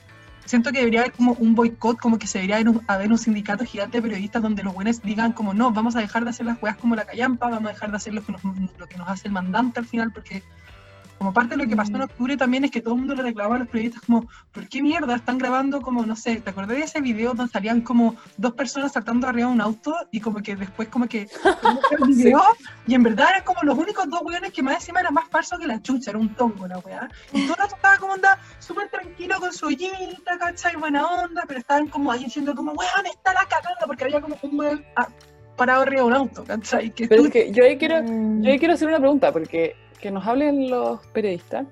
siento 0.45 0.71
que 0.71 0.79
debería 0.79 1.01
haber 1.01 1.13
como 1.13 1.33
un 1.33 1.55
boicot, 1.55 1.99
como 1.99 2.17
que 2.17 2.27
se 2.27 2.39
debería 2.39 2.55
haber 2.55 2.69
un, 2.69 2.81
haber 2.87 3.11
un 3.11 3.17
sindicato 3.17 3.63
gigante 3.63 3.99
de 3.99 4.01
periodistas 4.01 4.41
donde 4.41 4.63
los 4.63 4.73
buenos 4.73 5.01
digan 5.01 5.31
como 5.31 5.53
no, 5.53 5.71
vamos 5.71 5.95
a 5.95 5.99
dejar 5.99 6.23
de 6.23 6.31
hacer 6.31 6.47
las 6.47 6.61
weas 6.61 6.75
como 6.75 6.95
la 6.95 7.05
callampa, 7.05 7.49
vamos 7.49 7.69
a 7.69 7.73
dejar 7.73 7.91
de 7.91 7.97
hacer 7.97 8.13
lo 8.13 8.23
que 8.23 8.31
nos, 8.31 8.43
lo 8.77 8.87
que 8.87 8.97
nos 8.97 9.07
hace 9.07 9.27
el 9.27 9.33
mandante 9.33 9.79
al 9.79 9.85
final, 9.85 10.11
porque 10.11 10.43
como 11.19 11.33
parte 11.33 11.55
de 11.55 11.63
lo 11.63 11.69
que 11.69 11.75
pasó 11.75 11.91
en 11.95 12.01
octubre 12.01 12.35
también 12.37 12.63
es 12.63 12.71
que 12.71 12.81
todo 12.81 12.95
el 12.95 13.01
mundo 13.01 13.13
le 13.13 13.21
reclamaba 13.23 13.57
a 13.57 13.59
los 13.59 13.67
periodistas 13.67 14.01
como, 14.03 14.27
¿por 14.51 14.67
qué 14.67 14.81
mierda 14.81 15.15
están 15.15 15.37
grabando 15.37 15.81
como, 15.81 16.05
no 16.05 16.15
sé, 16.15 16.37
¿te 16.41 16.49
acordás 16.49 16.77
de 16.77 16.83
ese 16.83 17.01
video 17.01 17.33
donde 17.33 17.51
salían 17.51 17.81
como 17.81 18.15
dos 18.37 18.53
personas 18.53 18.93
saltando 18.93 19.27
arriba 19.27 19.47
de 19.49 19.53
un 19.53 19.61
auto 19.61 19.93
y 20.11 20.21
como 20.21 20.41
que 20.41 20.55
después 20.55 20.87
como 20.87 21.07
que 21.07 21.27
el 21.91 22.07
video, 22.15 22.41
y 22.87 22.95
en 22.95 23.03
verdad 23.03 23.27
eran 23.31 23.43
como 23.43 23.59
los 23.63 23.77
únicos 23.77 24.09
dos 24.09 24.21
weones 24.23 24.51
que 24.53 24.63
más 24.63 24.75
encima 24.75 25.01
era 25.01 25.11
más 25.11 25.27
falso 25.29 25.57
que 25.59 25.67
la 25.67 25.81
chucha, 25.81 26.11
era 26.11 26.19
un 26.19 26.33
tongo 26.35 26.67
la 26.67 26.79
weá. 26.79 27.07
Y 27.33 27.41
todo 27.43 27.53
el 27.55 27.59
rato 27.59 27.75
estaba 27.75 27.97
como 27.97 28.13
onda 28.13 28.39
súper 28.59 28.89
tranquilo 28.89 29.35
con 29.39 29.51
su 29.53 29.67
ollita, 29.67 30.37
¿cachai? 30.39 30.75
Buena 30.77 31.05
onda, 31.05 31.43
pero 31.47 31.59
estaban 31.59 31.87
como 31.87 32.11
ahí 32.11 32.23
diciendo 32.23 32.55
como, 32.55 32.71
weón, 32.71 33.05
está 33.13 33.33
la 33.33 33.45
cagada, 33.45 33.85
porque 33.85 34.05
había 34.05 34.21
como 34.21 34.37
un 34.41 34.57
weón 34.59 34.85
ah, 34.95 35.07
parado 35.57 35.81
arriba 35.81 36.03
de 36.03 36.07
un 36.07 36.13
auto, 36.13 36.45
¿cachai? 36.45 36.91
Que 36.91 37.07
Pero 37.09 37.23
tú- 37.23 37.27
es 37.27 37.33
que 37.33 37.51
yo 37.51 37.65
ahí 37.65 37.77
quiero, 37.77 38.01
Mm, 38.01 38.41
yo 38.43 38.51
ahí 38.51 38.57
quiero 38.59 38.73
hacer 38.75 38.87
una 38.87 38.99
pregunta, 38.99 39.33
porque 39.33 39.75
que 40.01 40.11
nos 40.11 40.25
hablen 40.25 40.69
los 40.69 41.05
periodistas, 41.07 41.65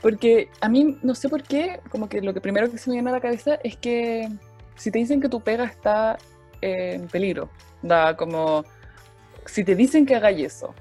porque 0.00 0.48
a 0.60 0.68
mí 0.68 0.98
no 1.02 1.14
sé 1.14 1.28
por 1.28 1.42
qué, 1.42 1.80
como 1.90 2.08
que 2.08 2.20
lo 2.20 2.34
que 2.34 2.40
primero 2.40 2.70
que 2.70 2.78
se 2.78 2.90
me 2.90 2.96
viene 2.96 3.10
a 3.10 3.12
la 3.12 3.20
cabeza 3.20 3.54
es 3.62 3.76
que 3.76 4.28
si 4.76 4.90
te 4.90 4.98
dicen 4.98 5.20
que 5.20 5.28
tu 5.28 5.40
pega 5.40 5.64
está 5.64 6.18
en 6.60 7.06
peligro, 7.08 7.48
da 7.82 8.16
como 8.16 8.64
si 9.46 9.64
te 9.64 9.74
dicen 9.74 10.06
que 10.06 10.14
hagáis 10.14 10.46
eso, 10.46 10.74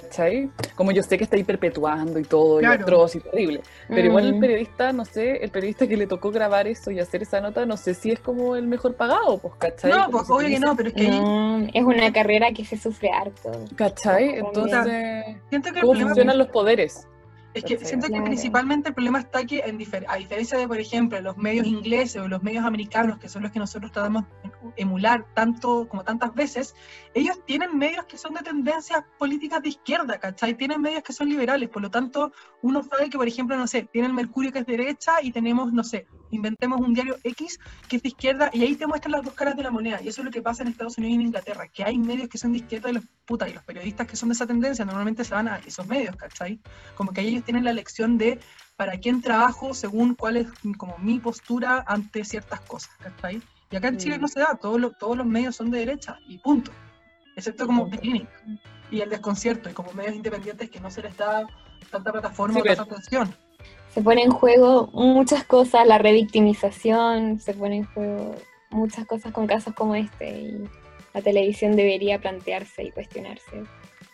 ¿cachai? 0.00 0.50
Como 0.74 0.92
yo 0.92 1.02
sé 1.02 1.18
que 1.18 1.24
está 1.24 1.36
ahí 1.36 1.44
perpetuando 1.44 2.18
y 2.18 2.24
todo, 2.24 2.60
y 2.60 2.64
atroz 2.64 3.16
y 3.16 3.20
terrible, 3.20 3.60
pero 3.88 4.08
igual 4.08 4.26
el 4.26 4.34
mm, 4.34 4.40
periodista, 4.40 4.92
no 4.92 5.04
sé, 5.04 5.36
el 5.42 5.50
periodista 5.50 5.86
que 5.86 5.96
le 5.96 6.06
tocó 6.06 6.30
grabar 6.30 6.66
eso 6.66 6.90
y 6.90 7.00
hacer 7.00 7.22
esa 7.22 7.40
nota, 7.40 7.66
no 7.66 7.76
sé 7.76 7.94
si 7.94 8.10
es 8.10 8.20
como 8.20 8.56
el 8.56 8.66
mejor 8.66 8.94
pagado, 8.94 9.38
pues, 9.38 9.54
¿cachai? 9.58 9.90
no, 9.90 10.06
Como 10.06 10.18
pues 10.18 10.30
obvio 10.30 10.48
que 10.48 10.60
no, 10.60 10.76
pero 10.76 10.88
es 10.88 10.94
que 10.94 11.08
no, 11.08 11.68
es 11.72 11.82
una 11.84 12.12
carrera 12.12 12.52
que 12.52 12.64
se 12.64 12.76
sufre 12.76 13.10
harto. 13.10 13.52
¿Cachai? 13.76 14.38
Entonces, 14.38 15.36
siento 15.48 15.72
que 15.72 15.80
el 15.80 15.86
¿cómo 15.86 16.00
funcionan 16.00 16.38
los 16.38 16.48
poderes? 16.48 17.06
Es 17.54 17.64
que 17.64 17.78
siento 17.84 18.08
que 18.08 18.20
principalmente 18.20 18.88
el 18.88 18.94
problema 18.94 19.20
está 19.20 19.44
que, 19.44 19.60
en 19.60 19.78
difer- 19.78 20.04
a 20.08 20.16
diferencia 20.16 20.58
de, 20.58 20.66
por 20.66 20.78
ejemplo, 20.78 21.20
los 21.20 21.36
medios 21.36 21.66
ingleses 21.66 22.20
o 22.20 22.28
los 22.28 22.42
medios 22.42 22.64
americanos, 22.64 23.18
que 23.18 23.28
son 23.28 23.42
los 23.42 23.52
que 23.52 23.60
nosotros 23.60 23.92
tratamos 23.92 24.24
de 24.42 24.50
emular 24.76 25.24
tanto 25.34 25.88
como 25.88 26.02
tantas 26.02 26.34
veces, 26.34 26.74
ellos 27.14 27.38
tienen 27.46 27.78
medios 27.78 28.06
que 28.06 28.18
son 28.18 28.34
de 28.34 28.40
tendencias 28.40 29.04
políticas 29.18 29.62
de 29.62 29.68
izquierda, 29.68 30.18
¿cachai? 30.18 30.54
Tienen 30.54 30.80
medios 30.80 31.04
que 31.04 31.12
son 31.12 31.28
liberales, 31.28 31.68
por 31.68 31.80
lo 31.82 31.90
tanto, 31.90 32.32
uno 32.62 32.82
sabe 32.82 33.08
que, 33.08 33.16
por 33.16 33.28
ejemplo, 33.28 33.56
no 33.56 33.66
sé, 33.66 33.88
tiene 33.92 34.08
el 34.08 34.14
Mercurio 34.14 34.50
que 34.50 34.58
es 34.58 34.66
derecha 34.66 35.22
y 35.22 35.30
tenemos, 35.30 35.72
no 35.72 35.84
sé, 35.84 36.06
inventemos 36.30 36.80
un 36.80 36.92
diario 36.92 37.16
X 37.22 37.60
que 37.88 37.96
es 37.96 38.02
de 38.02 38.08
izquierda 38.08 38.50
y 38.52 38.62
ahí 38.62 38.74
te 38.74 38.86
muestran 38.88 39.12
las 39.12 39.22
dos 39.22 39.34
caras 39.34 39.56
de 39.56 39.62
la 39.62 39.70
moneda. 39.70 40.00
Y 40.02 40.08
eso 40.08 40.22
es 40.22 40.24
lo 40.24 40.30
que 40.32 40.42
pasa 40.42 40.62
en 40.62 40.68
Estados 40.70 40.98
Unidos 40.98 41.12
y 41.12 41.14
en 41.14 41.20
Inglaterra, 41.20 41.68
que 41.68 41.84
hay 41.84 41.96
medios 41.98 42.28
que 42.28 42.38
son 42.38 42.50
de 42.52 42.58
izquierda 42.58 42.90
y 42.90 42.94
los 42.94 43.04
puta, 43.24 43.48
y 43.48 43.52
los 43.52 43.62
periodistas 43.62 44.06
que 44.06 44.16
son 44.16 44.30
de 44.30 44.34
esa 44.34 44.46
tendencia 44.46 44.84
normalmente 44.84 45.24
se 45.24 45.34
van 45.34 45.48
a 45.48 45.58
esos 45.58 45.86
medios, 45.86 46.16
¿cachai? 46.16 46.58
Como 46.96 47.12
que 47.12 47.20
ellos 47.20 47.43
tienen 47.44 47.64
la 47.64 47.72
lección 47.72 48.18
de 48.18 48.38
para 48.76 48.98
quién 48.98 49.22
trabajo 49.22 49.72
según 49.74 50.14
cuál 50.14 50.36
es 50.36 50.48
como 50.76 50.98
mi 50.98 51.18
postura 51.20 51.84
ante 51.86 52.24
ciertas 52.24 52.60
cosas, 52.62 52.90
¿cachai? 52.98 53.40
Y 53.70 53.76
acá 53.76 53.88
en 53.88 53.98
Chile 53.98 54.18
Mm. 54.18 54.20
no 54.20 54.28
se 54.28 54.40
da, 54.40 54.58
todos 54.60 54.80
los, 54.80 54.96
todos 54.98 55.16
los 55.16 55.26
medios 55.26 55.56
son 55.56 55.70
de 55.70 55.78
derecha 55.78 56.18
y 56.26 56.38
punto. 56.38 56.70
Excepto 57.36 57.66
como 57.66 57.88
Clinic 57.90 58.28
y 58.90 59.00
el 59.00 59.10
desconcierto 59.10 59.68
y 59.68 59.72
como 59.72 59.92
medios 59.92 60.14
independientes 60.14 60.70
que 60.70 60.80
no 60.80 60.90
se 60.90 61.02
les 61.02 61.16
da 61.16 61.46
tanta 61.90 62.12
plataforma 62.12 62.54
Sí, 62.54 62.60
o 62.60 62.64
tanta 62.64 62.82
atención. 62.82 63.34
Se 63.92 64.02
pone 64.02 64.22
en 64.22 64.30
juego 64.30 64.88
muchas 64.92 65.44
cosas, 65.44 65.86
la 65.86 65.98
revictimización, 65.98 67.38
se 67.40 67.54
pone 67.54 67.76
en 67.78 67.84
juego 67.86 68.34
muchas 68.70 69.06
cosas 69.06 69.32
con 69.32 69.46
casos 69.46 69.74
como 69.74 69.94
este 69.94 70.40
y 70.40 70.64
la 71.12 71.22
televisión 71.22 71.76
debería 71.76 72.20
plantearse 72.20 72.84
y 72.84 72.90
cuestionarse. 72.90 73.64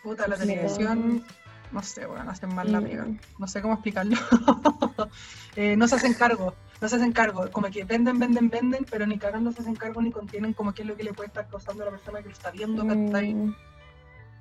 Puta, 0.03 0.27
la 0.27 0.37
televisión, 0.37 1.23
no 1.71 1.81
sé, 1.81 2.05
bueno, 2.05 2.29
hacen 2.29 2.53
mal 2.53 2.71
la 2.71 2.81
pega. 2.81 3.07
No 3.37 3.47
sé 3.47 3.61
cómo 3.61 3.73
explicarlo. 3.73 4.17
Eh, 5.57 5.75
no 5.75 5.85
se 5.85 5.95
hacen 5.95 6.13
cargo, 6.13 6.55
no 6.79 6.87
se 6.87 6.95
hacen 6.95 7.11
cargo. 7.11 7.51
Como 7.51 7.69
que 7.69 7.83
venden, 7.83 8.17
venden, 8.19 8.49
venden, 8.49 8.85
pero 8.89 9.05
ni 9.05 9.17
cagando 9.17 9.51
se 9.51 9.61
hacen 9.61 9.75
cargo 9.75 10.01
ni 10.01 10.09
contienen 10.09 10.53
como 10.53 10.73
qué 10.73 10.83
es 10.83 10.87
lo 10.87 10.95
que 10.95 11.03
le 11.03 11.11
puede 11.11 11.27
estar 11.27 11.45
causando 11.49 11.83
a 11.83 11.87
la 11.87 11.91
persona 11.91 12.19
que 12.19 12.29
lo 12.29 12.31
está 12.31 12.51
viendo. 12.51 12.85
Mm, 12.85 13.53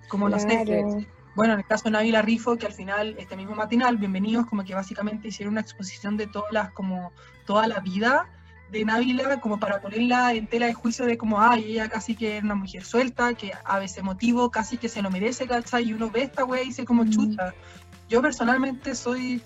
Como 0.08 0.28
no 0.28 0.38
sé, 0.38 0.62
claro. 0.64 1.04
Bueno, 1.34 1.54
en 1.54 1.60
el 1.60 1.66
caso 1.66 1.84
de 1.84 1.92
Návila 1.92 2.22
Rifo, 2.22 2.56
que 2.56 2.66
al 2.66 2.72
final, 2.72 3.16
este 3.18 3.36
mismo 3.36 3.56
matinal, 3.56 3.96
bienvenidos, 3.96 4.46
como 4.46 4.64
que 4.64 4.74
básicamente 4.74 5.28
hicieron 5.28 5.54
una 5.54 5.60
exposición 5.60 6.16
de 6.16 6.28
todas 6.28 6.52
las, 6.52 6.70
como, 6.70 7.12
toda 7.44 7.66
la 7.66 7.80
vida 7.80 8.28
de 8.70 8.84
Návila, 8.84 9.40
como 9.40 9.58
para 9.58 9.80
ponerla 9.80 10.32
en 10.34 10.46
tela 10.46 10.66
de 10.66 10.74
juicio 10.74 11.04
de 11.06 11.18
como, 11.18 11.40
ay, 11.40 11.72
ella 11.72 11.88
casi 11.88 12.14
que 12.14 12.36
era 12.36 12.44
una 12.44 12.54
mujer 12.54 12.84
suelta, 12.84 13.34
que 13.34 13.52
a 13.64 13.78
veces 13.78 14.02
motivo 14.04 14.50
casi 14.50 14.76
que 14.78 14.88
se 14.88 15.02
lo 15.02 15.10
merece, 15.10 15.46
¿cachai? 15.46 15.88
Y 15.88 15.92
uno 15.92 16.10
ve 16.10 16.22
esta 16.22 16.44
wea 16.44 16.62
y 16.62 16.66
dice 16.66 16.84
como, 16.84 17.04
Mm. 17.04 17.10
chucha. 17.10 17.54
Yo 18.08 18.20
personalmente 18.22 18.94
soy 18.94 19.42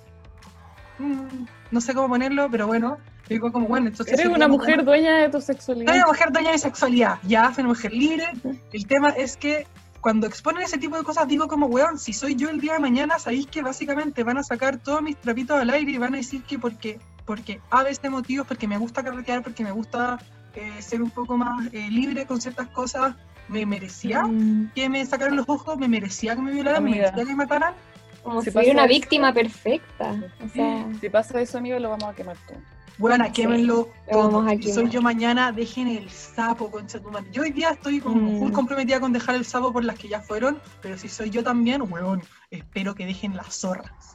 mm, 0.99 1.45
no 1.70 1.81
sé 1.81 1.95
cómo 1.95 2.09
ponerlo, 2.09 2.49
pero 2.51 2.66
bueno, 2.66 2.99
digo 3.29 3.51
como, 3.51 3.66
bueno, 3.66 3.89
entonces... 3.89 4.14
Eres 4.18 4.27
una 4.33 4.47
como- 4.47 4.59
mujer 4.59 4.85
dueña 4.85 5.16
de 5.16 5.29
tu 5.29 5.41
sexualidad. 5.41 5.89
Soy 5.93 5.99
una 5.99 6.07
mujer 6.07 6.33
dueña 6.33 6.53
de 6.53 6.59
sexualidad, 6.59 7.18
ya, 7.25 7.53
soy 7.53 7.62
una 7.62 7.70
mujer 7.70 7.93
libre. 7.93 8.29
El 8.72 8.87
tema 8.87 9.09
es 9.11 9.37
que 9.37 9.66
cuando 10.01 10.27
exponen 10.27 10.62
ese 10.62 10.79
tipo 10.79 10.97
de 10.97 11.03
cosas, 11.03 11.27
digo 11.27 11.49
como, 11.49 11.66
weón, 11.66 11.99
si 11.99 12.12
soy 12.12 12.37
yo 12.37 12.49
el 12.51 12.61
día 12.61 12.75
de 12.75 12.79
mañana, 12.79 13.18
sabéis 13.18 13.47
que 13.47 13.62
básicamente 13.62 14.22
van 14.22 14.39
a 14.39 14.43
sacar 14.45 14.77
todos 14.79 15.01
mis 15.03 15.16
trapitos 15.16 15.59
al 15.59 15.70
aire 15.70 15.93
y 15.93 15.99
van 15.99 16.14
a 16.14 16.18
decir 16.18 16.43
que 16.45 16.59
porque, 16.59 17.01
porque 17.25 17.61
a 17.70 17.83
veces 17.83 18.11
motivos, 18.11 18.47
porque 18.47 18.68
me 18.68 18.77
gusta 18.79 19.03
carretear, 19.03 19.43
porque 19.43 19.64
me 19.64 19.72
gusta 19.72 20.18
eh, 20.55 20.81
ser 20.81 21.03
un 21.03 21.11
poco 21.11 21.37
más 21.37 21.66
eh, 21.72 21.89
libre 21.91 22.27
con 22.27 22.41
ciertas 22.41 22.68
cosas, 22.68 23.14
me 23.49 23.66
merecía 23.66 24.22
Mm, 24.25 24.70
que 24.75 24.89
me 24.89 25.05
sacaran 25.05 25.37
los 25.37 25.49
ojos, 25.49 25.77
me 25.79 25.89
merecía 25.89 26.35
que 26.37 26.43
me 26.43 26.53
violaran, 26.53 26.85
me 26.85 26.91
merecía 26.91 27.25
que 27.25 27.31
me 27.31 27.37
mataran. 27.37 27.75
Como 28.22 28.41
Si 28.41 28.51
fuera 28.51 28.72
una 28.72 28.85
eso- 28.85 28.95
víctima 28.95 29.33
perfecta. 29.35 30.14
O 30.45 30.49
sea, 30.49 30.87
Si 31.01 31.09
pasa 31.11 31.41
eso, 31.41 31.59
amigo, 31.59 31.79
lo 31.79 31.91
vamos 31.91 32.05
a 32.09 32.14
quemar 32.14 32.37
todo. 32.47 32.57
Bueno, 32.97 33.25
Sí, 33.27 33.33
quémenlo 33.33 33.89
lo 34.07 34.12
todo. 34.12 34.31
vamos 34.31 34.53
a 34.53 34.57
Si 34.57 34.72
soy 34.72 34.89
yo 34.89 35.03
mañana, 35.03 35.51
dejen 35.53 35.89
el 35.89 36.09
sapo, 36.09 36.70
concha 36.70 37.01
tu 37.01 37.11
madre. 37.11 37.27
Yo 37.33 37.43
hoy 37.43 37.51
día 37.51 37.70
estoy 37.70 38.01
como 38.01 38.16
Mm. 38.16 38.39
full 38.39 38.53
comprometida 38.53 39.01
con 39.01 39.12
dejar 39.12 39.35
el 39.35 39.45
sapo 39.45 39.72
por 39.72 39.85
las 39.85 39.99
que 39.99 40.09
ya 40.09 40.20
fueron, 40.20 40.59
pero 40.81 40.97
si 40.97 41.09
soy 41.09 41.29
yo 41.29 41.43
también, 41.43 41.83
weón, 41.83 42.22
espero 42.51 42.95
que 42.95 43.05
dejen 43.05 43.37
las 43.37 43.59
zorras. 43.59 44.14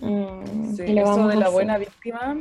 Mm, 0.00 0.74
Sí, 0.76 0.86
lo 0.94 1.02
eso 1.02 1.28
de 1.28 1.36
la 1.36 1.48
buena 1.48 1.78
víctima 1.78 2.36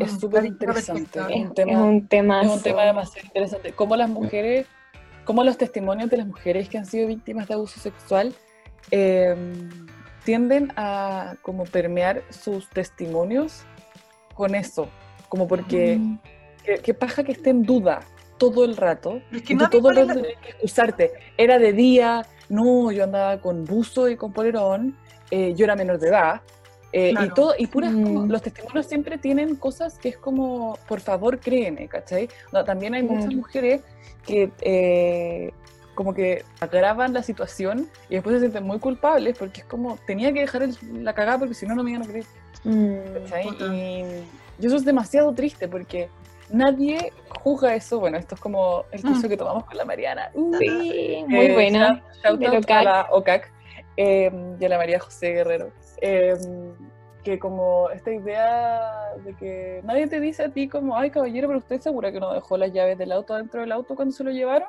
es 0.00 0.12
Mm, 0.14 0.18
súper 0.20 0.42
la 0.44 0.50
víctima 0.50 0.72
interesante. 0.72 1.20
Es, 1.34 1.40
un 1.48 1.54
tema- 1.54 1.72
es 1.72 1.78
un 1.78 2.06
tema. 2.08 2.42
Es 2.42 2.48
un 2.50 2.62
tema 2.62 2.82
demasiado 2.84 3.26
interesante. 3.26 3.72
Cómo 3.72 3.96
las 3.96 4.08
mujeres, 4.10 4.66
cómo 5.24 5.44
los 5.44 5.56
testimonios 5.58 6.10
de 6.10 6.18
las 6.18 6.26
mujeres 6.26 6.68
que 6.68 6.78
han 6.78 6.86
sido 6.86 7.06
víctimas 7.08 7.48
de 7.48 7.54
abuso 7.54 7.80
sexual 7.80 8.34
eh, 8.90 9.34
tienden 10.24 10.72
a 10.76 11.34
como 11.42 11.64
permear 11.64 12.22
sus 12.30 12.68
testimonios 12.70 13.64
con 14.34 14.54
eso. 14.54 14.88
Como 15.28 15.46
porque, 15.48 15.96
Mm. 15.98 16.18
qué 16.64 16.78
qué 16.82 16.94
paja 16.94 17.22
que 17.24 17.32
esté 17.32 17.50
en 17.50 17.62
duda 17.62 18.00
todo 18.38 18.64
el 18.64 18.76
rato. 18.76 19.20
Es 19.32 19.42
que 19.42 19.52
Y 19.54 19.56
tú 19.56 19.64
nadie 19.64 19.78
todo 19.80 19.90
el 19.90 19.96
rato 20.08 20.20
la- 20.20 20.26
que 20.40 20.48
excusarte. 20.50 21.12
Era 21.36 21.58
de 21.58 21.72
día, 21.72 22.24
no, 22.48 22.92
yo 22.92 23.04
andaba 23.04 23.40
con 23.40 23.64
buzo 23.64 24.08
y 24.08 24.16
con 24.16 24.32
polerón, 24.32 24.96
eh, 25.30 25.54
yo 25.56 25.64
era 25.64 25.76
menor 25.76 25.98
de 25.98 26.08
edad. 26.08 26.40
Eh, 26.92 27.12
y 27.20 27.28
todo, 27.30 27.54
y 27.58 27.66
puras 27.66 27.92
como- 27.92 28.22
Mm. 28.26 28.30
los 28.30 28.42
testimonios 28.42 28.86
siempre 28.86 29.18
tienen 29.18 29.56
cosas 29.56 29.98
que 29.98 30.08
es 30.10 30.16
como, 30.16 30.78
por 30.88 31.00
favor, 31.00 31.38
créeme, 31.38 31.86
¿cachai? 31.88 32.28
No, 32.52 32.64
también 32.64 32.94
hay 32.94 33.02
muchas 33.02 33.34
mujeres 33.34 33.82
que 34.26 34.50
eh, 34.60 35.52
como 35.94 36.14
que 36.14 36.44
agravan 36.60 37.12
la 37.12 37.22
situación 37.22 37.88
y 38.08 38.14
después 38.14 38.34
se 38.36 38.40
sienten 38.40 38.62
muy 38.64 38.78
culpables 38.78 39.36
porque 39.36 39.60
es 39.62 39.66
como, 39.66 39.98
tenía 40.06 40.32
que 40.32 40.40
dejar 40.40 40.62
el- 40.62 40.76
la 41.04 41.12
cagada 41.12 41.38
porque 41.40 41.54
si 41.54 41.66
no, 41.66 41.74
no 41.74 41.82
me 41.82 41.90
iban 41.90 42.02
a 42.04 42.06
creer. 42.06 42.24
Mm. 42.64 42.94
Y, 43.72 44.04
y 44.62 44.66
eso 44.66 44.76
es 44.76 44.84
demasiado 44.84 45.32
triste 45.34 45.66
porque 45.68 46.08
nadie 46.50 47.12
juzga 47.42 47.74
eso. 47.74 47.98
Bueno, 48.00 48.16
esto 48.18 48.34
es 48.36 48.40
como 48.40 48.84
el 48.92 49.02
curso 49.02 49.26
Mm. 49.26 49.30
que 49.30 49.36
tomamos 49.36 49.64
con 49.64 49.76
la 49.76 49.84
Mariana. 49.84 50.30
Sí, 50.34 51.24
muy 51.26 51.46
Eh, 51.46 51.52
buena. 51.52 52.02
shout- 52.22 52.40
shout 52.40 52.54
out 52.54 52.70
a 52.70 52.82
la 52.82 53.06
OCAC 53.10 53.50
eh, 53.96 54.30
y 54.60 54.64
a 54.64 54.68
la 54.68 54.78
María 54.78 55.00
José 55.00 55.32
Guerrero. 55.32 55.70
Eh, 56.00 56.36
que 57.24 57.38
como 57.38 57.90
esta 57.90 58.12
idea 58.12 58.90
de 59.24 59.34
que 59.34 59.80
nadie 59.84 60.06
te 60.06 60.20
dice 60.20 60.44
a 60.44 60.48
ti 60.50 60.68
como, 60.68 60.96
ay 60.96 61.10
caballero, 61.10 61.48
pero 61.48 61.58
usted 61.58 61.80
segura 61.80 62.10
que 62.12 62.20
no 62.20 62.32
dejó 62.32 62.56
las 62.56 62.72
llaves 62.72 62.96
del 62.98 63.12
auto 63.12 63.34
dentro 63.34 63.60
del 63.60 63.72
auto 63.72 63.94
cuando 63.96 64.12
se 64.12 64.24
lo 64.24 64.30
llevaron. 64.30 64.68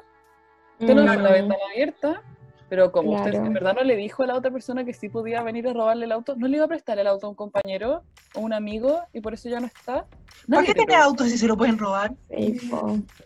Usted 0.79 0.95
no 0.95 1.01
dejó 1.03 1.15
la 1.21 1.29
Mm, 1.29 1.33
ventana 1.33 1.61
abierta, 1.71 2.21
pero 2.69 2.91
como 2.91 3.11
usted 3.13 3.31
Claro. 3.31 3.45
en 3.47 3.53
verdad 3.53 3.75
no 3.75 3.83
le 3.83 3.95
dijo 3.95 4.23
a 4.23 4.27
la 4.27 4.35
otra 4.35 4.49
persona 4.51 4.83
que 4.85 4.93
sí 4.93 5.09
podía 5.09 5.41
venir 5.43 5.67
a 5.67 5.73
robarle 5.73 6.05
el 6.05 6.11
auto, 6.11 6.35
no 6.37 6.47
le 6.47 6.55
iba 6.57 6.65
a 6.65 6.69
prestar 6.69 6.97
el 6.99 7.07
auto 7.07 7.27
a 7.27 7.29
un 7.29 7.35
compañero 7.35 8.03
o 8.35 8.39
un 8.41 8.53
amigo 8.53 9.01
y 9.13 9.21
por 9.21 9.33
eso 9.33 9.47
ya 9.49 9.59
no 9.59 9.67
está. 9.67 10.05
¿Para 10.47 10.61
Nadie 10.61 10.67
qué 10.67 10.73
tiene 10.73 10.95
autos 10.95 11.29
si 11.29 11.37
se 11.37 11.47
lo 11.47 11.55
pueden 11.57 11.77
robar? 11.77 12.13
sí. 12.29 12.59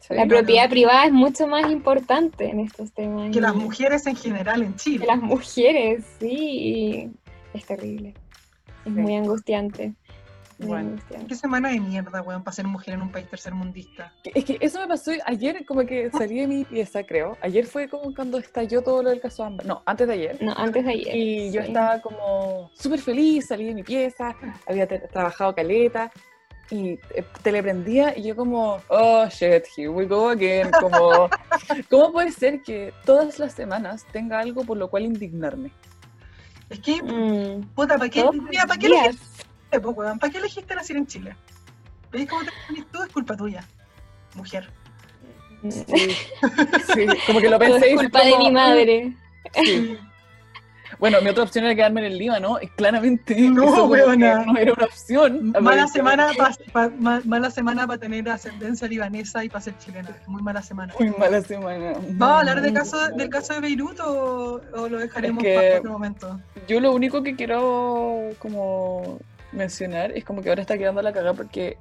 La 0.10 0.26
propiedad 0.26 0.70
privada 0.70 1.06
es 1.06 1.12
mucho 1.14 1.48
más 1.48 1.72
importante 1.72 2.50
en 2.50 2.60
estos 2.60 2.92
temas. 2.94 3.32
Que 3.32 3.40
las 3.42 3.56
mujeres 3.56 4.06
en 4.08 4.16
general 4.16 4.62
en 4.64 4.76
Chile. 4.76 5.00
que 5.06 5.08
las 5.08 5.22
mujeres, 5.22 6.06
sí. 6.20 7.12
Es 7.54 7.66
terrible. 7.66 8.14
Es 8.86 8.94
Sí. 8.94 9.00
muy 9.00 9.16
angustiante. 9.16 9.94
Muy 10.60 10.68
Bueno. 10.68 10.90
angustiante. 10.90 11.28
Qué 11.28 11.36
semana 11.36 11.70
de 11.70 11.80
mierda, 11.80 12.22
weón, 12.22 12.44
para 12.44 12.54
ser 12.54 12.66
mujer 12.68 12.94
en 12.94 13.02
un 13.02 13.12
país 13.12 13.28
tercermundista. 13.30 14.14
Es 14.24 14.46
que 14.46 14.58
eso 14.60 14.80
me 14.80 14.88
pasó 14.88 15.12
ayer, 15.26 15.66
como 15.66 15.86
que 15.86 16.12
salí 16.12 16.40
de 16.42 16.48
mi 16.48 16.64
pieza, 16.64 17.04
creo. 17.04 17.38
Ayer 17.42 17.66
fue 17.66 17.88
como 17.90 18.14
cuando 18.14 18.38
estalló 18.38 18.82
todo 18.84 19.02
lo 19.04 19.10
del 19.10 19.20
caso 19.20 19.44
Amber. 19.44 19.66
No, 19.66 19.82
antes 19.86 20.08
de 20.08 20.14
ayer. 20.14 20.38
No, 20.42 20.54
antes 20.56 20.86
de 20.86 20.92
ayer. 20.92 21.16
Y 21.16 21.52
yo 21.52 21.62
sí. 21.62 21.68
estaba 21.70 22.02
como 22.02 22.70
súper 22.76 23.00
feliz, 23.00 23.48
salí 23.48 23.66
de 23.66 23.74
mi 23.74 23.84
pieza, 23.84 24.36
había 24.68 24.88
trabajado 24.88 25.56
caleta 25.56 26.12
y 26.70 26.92
eh, 27.16 27.24
teleprendía 27.42 28.18
y 28.18 28.24
yo 28.24 28.36
como, 28.36 28.78
oh 28.90 29.26
shit, 29.30 29.64
here 29.76 29.90
we 29.90 30.06
go 30.06 30.30
again. 30.30 30.70
Como, 30.80 31.30
¿cómo 31.90 32.12
puede 32.14 32.32
ser 32.32 32.62
que 32.62 32.94
todas 33.06 33.40
las 33.40 33.54
semanas 33.54 34.06
tenga 34.12 34.40
algo 34.40 34.64
por 34.64 34.78
lo 34.78 34.90
cual 34.90 35.04
indignarme? 35.04 35.72
Es 36.74 36.80
que, 36.80 37.04
Mm, 37.04 37.62
puta, 37.76 37.98
¿para 38.00 38.10
qué, 38.10 38.26
mira, 38.50 38.66
¿para 38.66 38.80
qué 38.80 38.88
elegiste? 38.88 39.80
¿Para 40.20 40.32
qué 40.32 40.38
elegiste 40.40 40.76
nacer 40.76 40.98
en 40.98 41.06
Chile? 41.06 41.36
¿Veis 42.12 42.28
cómo 42.28 42.44
te 42.44 42.52
pones 42.68 42.86
tú? 42.92 43.04
Es 43.04 43.12
culpa 43.12 43.38
tuya, 43.38 43.64
mujer. 44.34 44.70
Sí, 45.70 46.10
sí, 46.94 47.06
como 47.28 47.40
que 47.40 47.50
lo 47.50 47.60
pensé. 47.60 47.92
es 47.94 47.96
culpa 48.02 48.24
de 48.24 48.38
mi 48.40 48.52
madre. 48.52 49.14
Sí. 49.64 49.98
Bueno, 51.00 51.22
mi 51.22 51.30
otra 51.30 51.44
opción 51.44 51.66
era 51.66 51.76
quedarme 51.76 52.02
en 52.06 52.12
el 52.14 52.18
Líbano 52.18 52.58
claramente 52.76 53.36
No, 53.50 53.86
weona. 53.86 54.46
no 54.46 54.58
era 54.58 54.74
una 54.74 54.86
opción. 54.86 55.54
Mala 55.62 55.88
semana 55.88 56.32
mala 57.26 57.52
semana 57.52 57.88
para 57.88 58.00
tener 58.00 58.28
ascendencia 58.30 58.88
libanesa 58.88 59.44
y 59.44 59.50
para 59.50 59.62
ser 59.62 59.78
chilena. 59.78 60.10
Muy 60.28 60.42
mala 60.42 60.62
semana. 60.62 60.94
Muy 61.00 61.10
mala 61.12 61.42
semana. 61.42 61.94
¿Vamos 62.12 62.36
a 62.36 62.40
hablar 62.40 62.62
del 62.62 62.74
caso, 62.74 63.08
del 63.10 63.30
caso 63.30 63.54
de 63.54 63.62
Beirut 63.62 64.00
o, 64.00 64.62
o 64.76 64.88
lo 64.90 65.00
dejaremos 65.00 65.44
Es 65.44 65.50
que- 65.50 65.56
para 65.56 65.80
otro 65.80 65.92
momento? 65.92 66.40
Yo 66.68 66.80
lo 66.80 66.92
único 66.94 67.24
que 67.24 67.36
quiero 67.36 68.30
como 68.40 69.20
mencionar 69.52 70.12
es 70.12 70.24
como 70.24 70.42
que 70.42 70.50
ahora 70.50 70.62
está 70.62 70.78
quedando 70.78 71.02
la 71.02 71.12
cagada 71.14 71.34
porque 71.34 71.78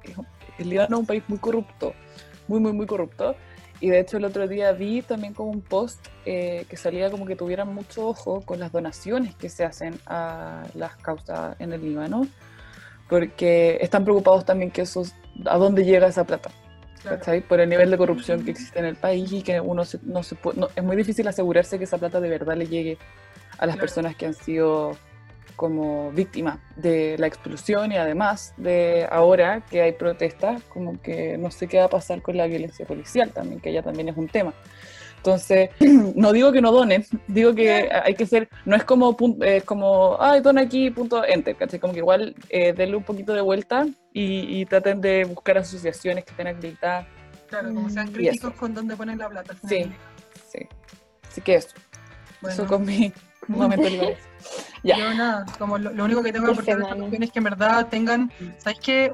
el 0.59 0.69
Líbano 0.69 0.95
es 0.97 0.99
un 0.99 1.05
país 1.05 1.23
muy 1.27 1.39
corrupto, 1.39 1.93
muy, 2.47 2.59
muy, 2.59 2.73
muy 2.73 2.85
corrupto. 2.85 3.35
Y 3.79 3.89
de 3.89 3.99
hecho 3.99 4.17
el 4.17 4.25
otro 4.25 4.47
día 4.47 4.71
vi 4.71 5.01
también 5.01 5.33
como 5.33 5.49
un 5.51 5.61
post 5.61 6.07
eh, 6.25 6.65
que 6.69 6.77
salía 6.77 7.11
como 7.11 7.25
que 7.25 7.35
tuvieran 7.35 7.73
mucho 7.73 8.07
ojo 8.07 8.41
con 8.41 8.59
las 8.59 8.71
donaciones 8.71 9.35
que 9.35 9.49
se 9.49 9.65
hacen 9.65 9.99
a 10.05 10.63
las 10.75 10.95
causas 10.97 11.55
en 11.59 11.73
el 11.73 11.81
Líbano, 11.81 12.25
porque 13.09 13.77
están 13.81 14.03
preocupados 14.03 14.45
también 14.45 14.71
que 14.71 14.81
eso, 14.83 15.03
a 15.45 15.57
dónde 15.57 15.83
llega 15.83 16.07
esa 16.07 16.23
plata. 16.23 16.49
Claro. 17.01 17.19
Por 17.49 17.59
el 17.59 17.67
nivel 17.67 17.91
de 17.91 17.97
corrupción 17.97 18.45
que 18.45 18.51
existe 18.51 18.79
en 18.79 18.85
el 18.85 18.95
país 18.95 19.29
y 19.33 19.41
que 19.41 19.59
uno 19.59 19.83
se- 19.83 19.99
no 20.03 20.23
se 20.23 20.35
puede, 20.35 20.61
no- 20.61 20.69
es 20.73 20.83
muy 20.83 20.95
difícil 20.95 21.27
asegurarse 21.27 21.77
que 21.77 21.83
esa 21.83 21.97
plata 21.97 22.21
de 22.21 22.29
verdad 22.29 22.55
le 22.55 22.65
llegue 22.67 22.97
a 23.57 23.65
las 23.65 23.75
Claro. 23.75 23.79
personas 23.81 24.15
que 24.15 24.25
han 24.27 24.33
sido 24.33 24.95
como 25.55 26.11
víctimas 26.11 26.57
de 26.75 27.15
la 27.19 27.27
explosión 27.27 27.91
y 27.91 27.97
además 27.97 28.53
de 28.57 29.07
ahora 29.11 29.61
que 29.69 29.81
hay 29.81 29.91
protestas, 29.93 30.61
como 30.63 31.01
que 31.01 31.37
no 31.37 31.51
sé 31.51 31.67
qué 31.67 31.77
va 31.77 31.85
a 31.85 31.89
pasar 31.89 32.21
con 32.21 32.37
la 32.37 32.47
violencia 32.47 32.85
policial 32.85 33.29
también, 33.31 33.59
que 33.61 33.71
ya 33.71 33.81
también 33.83 34.09
es 34.09 34.17
un 34.17 34.27
tema. 34.27 34.53
Entonces, 35.17 35.69
no 36.15 36.33
digo 36.33 36.51
que 36.51 36.59
no 36.61 36.71
donen, 36.71 37.05
digo 37.27 37.53
que 37.55 37.89
hay 37.91 38.13
que 38.15 38.25
ser, 38.25 38.49
no 38.65 38.75
es 38.75 38.83
como, 38.83 39.15
pun- 39.15 39.41
es 39.45 39.63
como, 39.63 40.17
ay, 40.19 40.41
dona 40.41 40.61
aquí, 40.61 40.89
punto, 40.91 41.23
enter, 41.23 41.55
¿cachai? 41.55 41.79
Como 41.79 41.93
que 41.93 41.99
igual 41.99 42.35
eh, 42.49 42.73
denle 42.73 42.97
un 42.97 43.03
poquito 43.03 43.33
de 43.33 43.41
vuelta 43.41 43.85
y, 44.11 44.59
y 44.61 44.65
traten 44.65 44.99
de 44.99 45.23
buscar 45.25 45.57
asociaciones 45.59 46.25
que 46.25 46.31
estén 46.31 46.47
acreditadas. 46.47 47.05
Claro, 47.47 47.73
como 47.73 47.89
sean 47.89 48.09
Mm. 48.09 48.13
Críticos 48.13 48.53
con 48.55 48.73
dónde 48.73 48.95
ponen 48.97 49.17
la 49.19 49.29
plata. 49.29 49.53
Sí. 49.69 49.85
Sí. 50.51 50.59
Así 51.29 51.41
que 51.41 51.55
eso, 51.55 51.69
Bueno. 52.41 52.53
eso 52.55 52.65
con 52.67 52.83
mi 52.83 53.13
momento 53.47 53.87
libre. 53.87 54.17
Ya. 54.83 54.97
Yo 54.97 55.13
nada, 55.13 55.45
como 55.57 55.77
lo, 55.77 55.91
lo 55.93 56.05
único 56.05 56.21
que 56.21 56.33
tengo 56.33 56.45
que 56.47 56.51
aportar 56.51 56.97
es 57.11 57.31
que 57.31 57.39
en 57.39 57.43
verdad 57.45 57.87
tengan, 57.87 58.31
¿sabes 58.57 58.79
qué? 58.79 59.11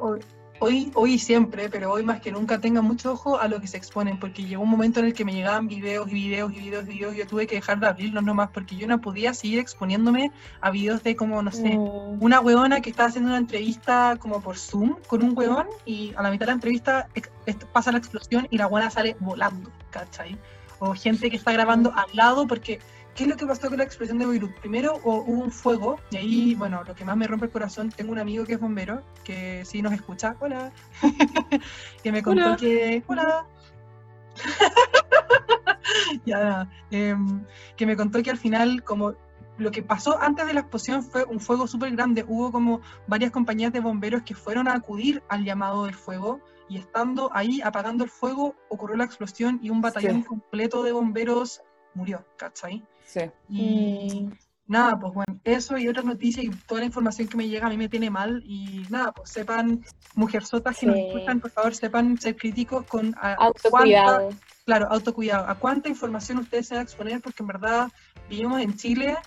Hoy, 0.62 0.92
hoy, 0.94 1.18
siempre, 1.18 1.70
pero 1.70 1.90
hoy 1.90 2.04
más 2.04 2.20
que 2.20 2.34
nunca 2.34 2.60
tengan 2.60 2.84
mucho 2.84 3.14
ojo 3.14 3.40
a 3.40 3.48
lo 3.48 3.62
que 3.62 3.68
se 3.68 3.78
exponen, 3.78 4.20
porque 4.20 4.44
llegó 4.44 4.64
un 4.64 4.70
momento 4.70 5.00
en 5.00 5.06
el 5.06 5.14
que 5.14 5.24
me 5.24 5.32
llegaban 5.32 5.70
videos 5.70 6.10
y 6.10 6.16
videos 6.16 6.52
y 6.52 6.60
videos 6.60 6.86
y 6.90 6.94
videos, 6.96 7.16
y 7.16 7.18
yo 7.20 7.28
tuve 7.28 7.48
que 7.48 7.56
dejar 7.56 7.80
de 7.80 7.88
abrirlos 7.88 8.24
nomás, 8.26 8.50
porque 8.50 8.76
yo 8.76 8.86
no 8.86 9.00
podía 9.00 9.34
seguir 9.34 9.60
exponiéndome 9.60 10.34
a 10.60 10.70
videos 10.72 11.02
de 11.04 11.16
como, 11.16 11.42
no 11.42 11.52
sé, 11.54 11.78
Mm, 11.78 12.22
una 12.22 12.42
huevona 12.42 12.82
que 12.82 12.90
estaba 12.90 13.08
haciendo 13.08 13.30
una 13.30 13.38
entrevista 13.38 14.18
como 14.20 14.42
por 14.42 14.58
Zoom 14.58 14.98
con 15.08 15.24
un 15.24 15.38
huevón 15.38 15.68
y 15.86 16.14
a 16.18 16.24
la 16.24 16.30
mitad 16.30 16.48
de 16.48 16.52
la 16.52 16.56
entrevista 16.56 17.08
pasa 17.72 17.94
la 17.94 18.00
explosión 18.00 18.46
y 18.50 18.58
la 18.58 18.66
huevona 18.66 18.90
sale 18.90 19.16
volando, 19.22 19.72
¿cachai? 19.92 20.38
O 20.80 20.94
gente 20.94 21.30
que 21.30 21.38
está 21.38 21.54
grabando 21.54 21.94
al 21.96 22.10
lado 22.14 22.48
porque, 22.48 22.80
¿qué 23.16 23.24
es 23.24 23.30
lo 23.30 23.36
que 23.36 23.46
pasó 23.46 23.68
con 23.70 23.78
la 23.78 23.84
explosión 23.84 24.18
de 24.18 24.26
Beirut? 24.26 24.54
Primero 24.60 25.00
hubo 25.04 25.22
un 25.24 25.52
fuego 25.52 26.00
y 26.12 26.18
ahí, 26.18 26.56
bueno, 26.56 26.84
lo 26.84 26.96
que 26.96 27.04
más 27.06 27.18
me 27.18 27.28
rompe 27.28 27.46
el 27.46 27.52
corazón, 27.52 27.90
tengo 27.90 28.12
un 28.12 28.20
amigo 28.20 28.46
que 28.46 28.54
es 28.54 28.60
bombero, 28.60 29.02
que 29.24 29.64
sí 29.66 29.82
nos 29.82 29.94
escucha, 29.94 30.36
hola, 30.40 30.72
que 32.04 32.12
me 32.12 32.24
contó 32.24 32.46
Hola. 32.46 32.56
que, 32.58 33.04
hola, 33.08 33.46
ya, 36.26 36.70
em, 36.92 37.44
que 37.76 37.86
me 37.86 37.96
contó 37.96 38.22
que 38.24 38.30
al 38.30 38.38
final, 38.38 38.84
como 38.84 39.14
lo 39.58 39.72
que 39.72 39.84
pasó 39.84 40.18
antes 40.22 40.48
de 40.48 40.54
la 40.54 40.62
explosión 40.62 41.04
fue 41.04 41.26
un 41.26 41.40
fuego 41.42 41.68
súper 41.68 41.92
grande. 41.92 42.24
Hubo 42.26 42.52
como 42.52 42.80
varias 43.08 43.32
compañías 43.32 43.74
de 43.74 43.82
bomberos 43.82 44.22
que 44.24 44.34
fueron 44.34 44.70
a 44.70 44.74
acudir 44.74 45.22
al 45.28 45.44
llamado 45.44 45.86
del 45.86 45.96
fuego 45.96 46.40
y 46.70 46.78
estando 46.78 47.30
ahí 47.34 47.60
apagando 47.62 48.06
el 48.06 48.10
fuego 48.10 48.56
ocurrió 48.70 48.96
la 48.96 49.04
explosión 49.04 49.60
y 49.62 49.70
un 49.70 49.82
batallón 49.82 50.22
Sí. 50.22 50.28
completo 50.28 50.84
de 50.84 50.94
bomberos 50.94 51.62
murió, 51.94 52.24
¿cachai? 52.38 52.86
Sí. 53.10 53.22
Y 53.50 54.22
Mm. 54.26 54.32
nada, 54.68 55.00
pues 55.00 55.14
bueno, 55.16 55.40
eso 55.44 55.78
y 55.80 55.88
otras 55.88 56.06
noticias 56.06 56.46
y 56.46 56.50
toda 56.68 56.82
la 56.82 56.86
información 56.86 57.28
que 57.28 57.38
me 57.38 57.48
llega 57.50 57.66
a 57.66 57.70
mí 57.72 57.78
me 57.78 57.90
tiene 57.90 58.12
mal 58.12 58.44
y 58.46 58.86
nada, 58.90 59.12
pues 59.14 59.32
sepan, 59.32 59.84
mujerzotas 60.16 60.78
que 60.78 60.86
nos 60.86 60.96
Sí. 60.96 61.08
escuchan, 61.08 61.40
por 61.40 61.50
favor, 61.50 61.74
sepan 61.74 62.20
ser 62.20 62.36
críticos 62.36 62.86
con 62.86 63.16
a- 63.20 63.36
cuánta- 63.36 63.44
Autocuidado. 63.46 64.30
claro, 64.66 64.88
autocuidado, 64.92 65.48
a 65.50 65.56
cuánta 65.56 65.90
información 65.90 66.38
ustedes 66.38 66.68
se 66.68 66.76
van 66.76 66.82
a 66.82 66.84
exponer, 66.84 67.20
porque 67.22 67.42
en 67.42 67.48
verdad 67.48 67.90
vivimos 68.30 68.62
en 68.62 68.76
Chile 68.76 69.18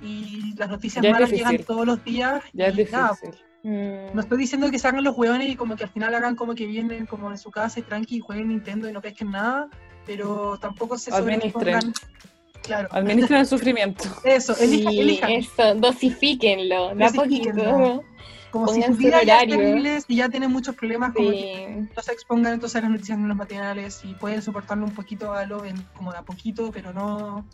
y 0.00 0.54
las 0.56 0.70
noticias 0.70 1.02
Ya 1.02 1.10
es 1.10 1.14
malas 1.14 1.30
llegan 1.30 1.58
todos 1.64 1.84
los 1.86 2.02
días 2.04 2.42
Ya 2.54 2.66
es 2.68 2.78
y 2.78 2.84
nada, 2.90 3.10
difícil. 3.20 3.44
Mm. 3.64 4.14
no 4.14 4.20
estoy 4.20 4.38
diciendo 4.38 4.70
que 4.70 4.78
se 4.78 4.88
hagan 4.88 5.04
los 5.04 5.16
hueones 5.16 5.48
y 5.50 5.56
como 5.56 5.76
que 5.76 5.84
al 5.84 5.90
final 5.90 6.14
hagan 6.14 6.36
como 6.36 6.54
que 6.54 6.66
vienen 6.66 7.04
como 7.04 7.30
en 7.30 7.36
su 7.36 7.50
casa 7.50 7.80
y 7.80 7.82
tranqui 7.82 8.16
y 8.16 8.20
jueguen 8.20 8.48
Nintendo 8.48 8.88
y 8.88 8.92
no 8.92 9.02
pesquen 9.02 9.30
nada, 9.32 9.68
pero 10.06 10.56
tampoco 10.58 10.96
se 10.96 11.10
sobrepongan. 11.10 11.92
Claro, 12.66 12.88
Administren 12.92 13.40
el 13.40 13.46
sufrimiento. 13.46 14.04
eso, 14.24 14.56
elijan, 14.58 14.92
Sí, 14.92 15.00
elijan. 15.00 15.30
eso, 15.30 15.74
dosifíquenlo, 15.76 16.94
de 16.94 17.04
a 17.04 17.08
Dosifíquenlo. 17.10 17.64
poquito. 17.64 18.04
Como 18.50 18.68
si 18.68 18.82
su 18.82 18.94
vida 18.94 19.22
ya 19.22 19.38
es 19.38 19.42
horario. 19.48 19.56
terrible, 19.58 20.00
si 20.00 20.16
ya 20.16 20.28
tienen 20.28 20.50
muchos 20.50 20.74
problemas, 20.76 21.12
como 21.14 21.30
que 21.30 21.76
Sí. 21.80 21.88
no 21.94 22.02
se 22.02 22.12
expongan 22.12 22.54
entonces 22.54 22.76
a 22.76 22.80
las 22.82 22.90
noticias 22.90 23.18
en 23.18 23.28
los 23.28 23.36
matinales 23.36 24.00
y 24.04 24.14
pueden 24.14 24.40
soportarlo 24.40 24.84
un 24.86 24.94
poquito 24.94 25.32
a 25.32 25.44
lo 25.44 25.64
en- 25.64 25.82
como 25.94 26.10
de 26.12 26.18
a 26.18 26.22
poquito, 26.22 26.70
pero 26.72 26.92
no. 26.92 27.44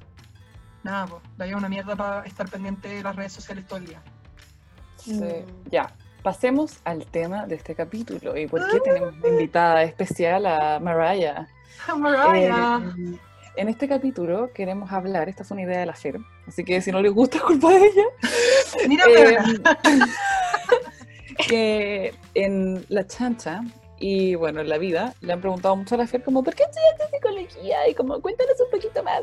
Nada, 0.85 1.07
pues, 1.07 1.49
es 1.51 1.55
una 1.57 1.69
mierda 1.69 1.97
para 1.97 2.25
estar 2.27 2.49
pendiente 2.49 2.89
de 2.89 3.03
las 3.03 3.17
redes 3.17 3.33
sociales 3.33 3.67
todo 3.67 3.79
el 3.79 3.87
día. 3.87 4.03
Sí. 4.97 5.15
Mm. 5.15 5.71
Ya, 5.71 5.93
pasemos 6.23 6.79
al 6.85 7.05
tema 7.07 7.47
de 7.47 7.57
este 7.57 7.75
capítulo. 7.75 8.37
¿Y 8.37 8.47
por 8.47 8.69
qué 8.71 8.79
tenemos 8.81 9.21
de 9.21 9.29
invitada 9.29 9.83
especial 9.83 10.47
a 10.47 10.79
Mariah? 10.79 11.49
Mariah. 11.99 12.81
Eh, 12.97 13.19
en 13.57 13.69
este 13.69 13.89
capítulo 13.89 14.51
queremos 14.53 14.91
hablar, 14.93 15.29
esta 15.29 15.45
fue 15.45 15.57
una 15.57 15.65
idea 15.65 15.81
de 15.81 15.87
la 15.87 15.95
Fer, 15.95 16.19
así 16.47 16.65
que 16.65 16.81
si 16.81 16.91
no 16.91 17.01
les 17.01 17.13
gusta 17.13 17.39
es 17.39 17.43
culpa 17.43 17.71
de 17.71 17.79
ella. 17.79 18.05
Mira, 18.89 19.05
Eh, 19.09 19.39
que 21.49 22.15
en 22.35 22.85
la 22.89 23.07
chancha 23.07 23.63
y 23.99 24.35
bueno, 24.35 24.61
en 24.61 24.69
la 24.69 24.79
vida 24.79 25.15
le 25.21 25.33
han 25.33 25.41
preguntado 25.41 25.77
mucho 25.77 25.95
a 25.95 25.99
la 25.99 26.07
Fer 26.07 26.23
como, 26.23 26.43
¿por 26.43 26.55
qué 26.55 26.65
estudiaste 26.65 27.17
psicología? 27.17 27.89
Y 27.89 27.95
como, 27.95 28.21
cuéntanos 28.21 28.61
un 28.61 28.71
poquito 28.71 29.03
más. 29.03 29.23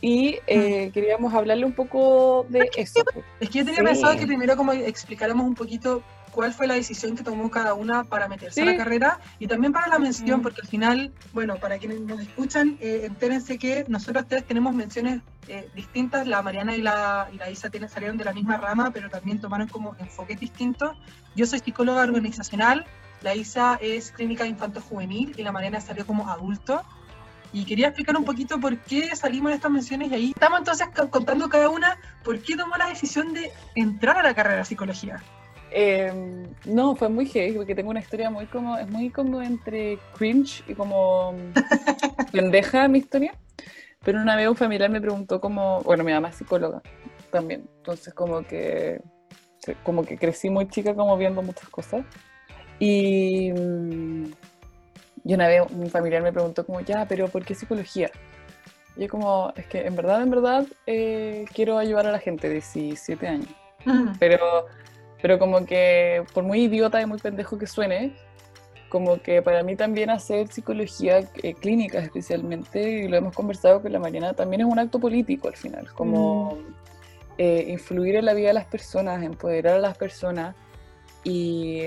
Y 0.00 0.38
eh, 0.46 0.90
queríamos 0.92 1.32
hablarle 1.34 1.66
un 1.66 1.74
poco 1.74 2.46
de 2.48 2.70
eso. 2.76 3.02
es 3.38 3.50
que 3.50 3.58
yo 3.58 3.64
tenía 3.64 3.80
sí. 3.80 3.84
pensado 3.84 4.18
que 4.18 4.26
primero 4.26 4.56
como 4.56 4.72
explicáramos 4.72 5.46
un 5.46 5.54
poquito 5.54 6.02
cuál 6.30 6.52
fue 6.52 6.66
la 6.66 6.74
decisión 6.74 7.16
que 7.16 7.22
tomó 7.22 7.50
cada 7.50 7.74
una 7.74 8.04
para 8.04 8.28
meterse 8.28 8.62
a 8.62 8.64
Sí. 8.64 8.70
la 8.70 8.76
carrera 8.76 9.18
y 9.38 9.46
también 9.46 9.72
para 9.72 9.88
la 9.88 9.98
mención, 9.98 10.42
porque 10.42 10.60
al 10.62 10.68
final, 10.68 11.12
bueno, 11.32 11.56
para 11.56 11.78
quienes 11.78 12.00
nos 12.00 12.20
escuchan, 12.20 12.76
eh, 12.80 13.02
entérense 13.04 13.58
que 13.58 13.84
nosotros 13.88 14.24
tres 14.28 14.44
tenemos 14.46 14.74
menciones 14.74 15.22
eh, 15.48 15.68
distintas, 15.74 16.26
la 16.28 16.42
Mariana 16.42 16.76
y 16.76 16.82
la, 16.82 17.28
y 17.32 17.36
la 17.36 17.50
Isa 17.50 17.70
tienen, 17.70 17.88
salieron 17.88 18.16
de 18.16 18.24
la 18.24 18.32
misma 18.32 18.56
rama, 18.56 18.90
pero 18.92 19.10
también 19.10 19.40
tomaron 19.40 19.66
como 19.68 19.96
enfoques 19.98 20.38
distintos. 20.38 20.96
Yo 21.34 21.44
soy 21.46 21.58
psicóloga 21.58 22.02
organizacional, 22.02 22.86
la 23.22 23.34
Isa 23.34 23.76
es 23.80 24.12
clínica 24.12 24.46
infanto-juvenil 24.46 25.34
y 25.36 25.42
la 25.42 25.50
Mariana 25.52 25.80
salió 25.80 26.06
como 26.06 26.28
adulto. 26.30 26.82
Y 27.52 27.64
quería 27.64 27.88
explicar 27.88 28.16
un 28.16 28.24
poquito 28.24 28.60
por 28.60 28.78
qué 28.78 29.16
salimos 29.16 29.50
de 29.50 29.56
estas 29.56 29.72
menciones 29.72 30.12
y 30.12 30.14
ahí 30.14 30.30
estamos 30.30 30.60
entonces 30.60 30.86
co- 30.94 31.10
contando 31.10 31.48
cada 31.48 31.68
una 31.68 31.98
por 32.22 32.38
qué 32.40 32.56
tomó 32.56 32.76
la 32.76 32.86
decisión 32.86 33.32
de 33.32 33.50
entrar 33.74 34.16
a 34.18 34.22
la 34.22 34.34
carrera 34.34 34.58
de 34.58 34.64
psicología. 34.66 35.20
Eh, 35.70 36.12
no, 36.64 36.96
fue 36.96 37.08
muy 37.08 37.26
heavy 37.26 37.52
porque 37.52 37.74
tengo 37.74 37.90
una 37.90 38.00
historia 38.00 38.30
muy 38.30 38.46
como, 38.46 38.76
es 38.76 38.88
muy 38.88 39.10
como 39.10 39.40
entre 39.40 39.98
cringe 40.16 40.64
y 40.68 40.74
como 40.74 41.34
pendeja 42.32 42.88
mi 42.88 42.98
historia. 42.98 43.34
Pero 44.02 44.20
una 44.20 44.36
vez 44.36 44.48
un 44.48 44.56
familiar 44.56 44.90
me 44.90 45.00
preguntó 45.00 45.40
como, 45.40 45.82
bueno, 45.82 46.04
mi 46.04 46.12
mamá 46.12 46.30
es 46.30 46.36
psicóloga 46.36 46.82
también, 47.30 47.68
entonces 47.76 48.12
como 48.14 48.42
que, 48.42 49.00
como 49.84 50.04
que 50.04 50.16
crecí 50.16 50.50
muy 50.50 50.68
chica 50.68 50.94
como 50.94 51.16
viendo 51.16 51.42
muchas 51.42 51.68
cosas. 51.68 52.04
Y, 52.78 53.52
mm, 53.52 54.24
y 55.24 55.34
una 55.34 55.46
vez 55.48 55.62
un 55.70 55.90
familiar 55.90 56.22
me 56.22 56.32
preguntó 56.32 56.64
como, 56.64 56.80
ya, 56.80 57.06
pero 57.06 57.28
¿por 57.28 57.44
qué 57.44 57.54
psicología? 57.54 58.10
Y 58.96 59.02
yo 59.02 59.08
como, 59.08 59.52
es 59.54 59.66
que 59.66 59.86
en 59.86 59.94
verdad, 59.94 60.22
en 60.22 60.30
verdad, 60.30 60.66
eh, 60.86 61.44
quiero 61.54 61.78
ayudar 61.78 62.06
a 62.06 62.12
la 62.12 62.18
gente 62.18 62.48
de 62.48 62.54
17 62.54 63.28
años 63.28 63.48
pero, 64.18 64.66
pero 65.22 65.38
como 65.38 65.64
que 65.64 66.24
por 66.32 66.44
muy 66.44 66.62
idiota 66.62 67.00
y 67.00 67.06
muy 67.06 67.18
pendejo 67.18 67.58
que 67.58 67.66
suene, 67.66 68.14
como 68.88 69.22
que 69.22 69.40
para 69.40 69.62
mí 69.62 69.76
también 69.76 70.10
hacer 70.10 70.48
psicología 70.48 71.20
eh, 71.42 71.54
clínica 71.54 71.98
especialmente, 72.00 73.04
y 73.04 73.08
lo 73.08 73.16
hemos 73.16 73.34
conversado 73.34 73.80
con 73.80 73.92
la 73.92 73.98
Mariana, 73.98 74.34
también 74.34 74.62
es 74.62 74.66
un 74.66 74.78
acto 74.78 74.98
político 74.98 75.48
al 75.48 75.56
final, 75.56 75.92
como 75.94 76.58
eh, 77.38 77.66
influir 77.68 78.16
en 78.16 78.24
la 78.24 78.34
vida 78.34 78.48
de 78.48 78.54
las 78.54 78.66
personas, 78.66 79.22
empoderar 79.22 79.76
a 79.76 79.78
las 79.78 79.96
personas 79.96 80.56
y 81.22 81.84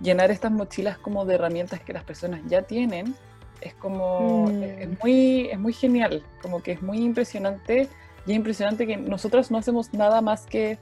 llenar 0.00 0.30
estas 0.30 0.52
mochilas 0.52 0.98
como 0.98 1.24
de 1.24 1.34
herramientas 1.34 1.80
que 1.80 1.92
las 1.92 2.04
personas 2.04 2.42
ya 2.46 2.62
tienen, 2.62 3.14
es 3.60 3.74
como, 3.74 4.46
Mm. 4.46 4.62
es, 4.62 4.80
es 4.82 5.02
muy, 5.02 5.48
es 5.50 5.58
muy 5.58 5.72
genial, 5.72 6.22
como 6.42 6.62
que 6.62 6.72
es 6.72 6.82
muy 6.82 6.98
impresionante 6.98 7.88
y 8.26 8.30
es 8.30 8.36
impresionante 8.36 8.86
que 8.86 8.96
nosotros 8.96 9.50
no 9.50 9.58
hacemos 9.58 9.92
nada 9.94 10.20
más 10.20 10.46
que 10.46 10.78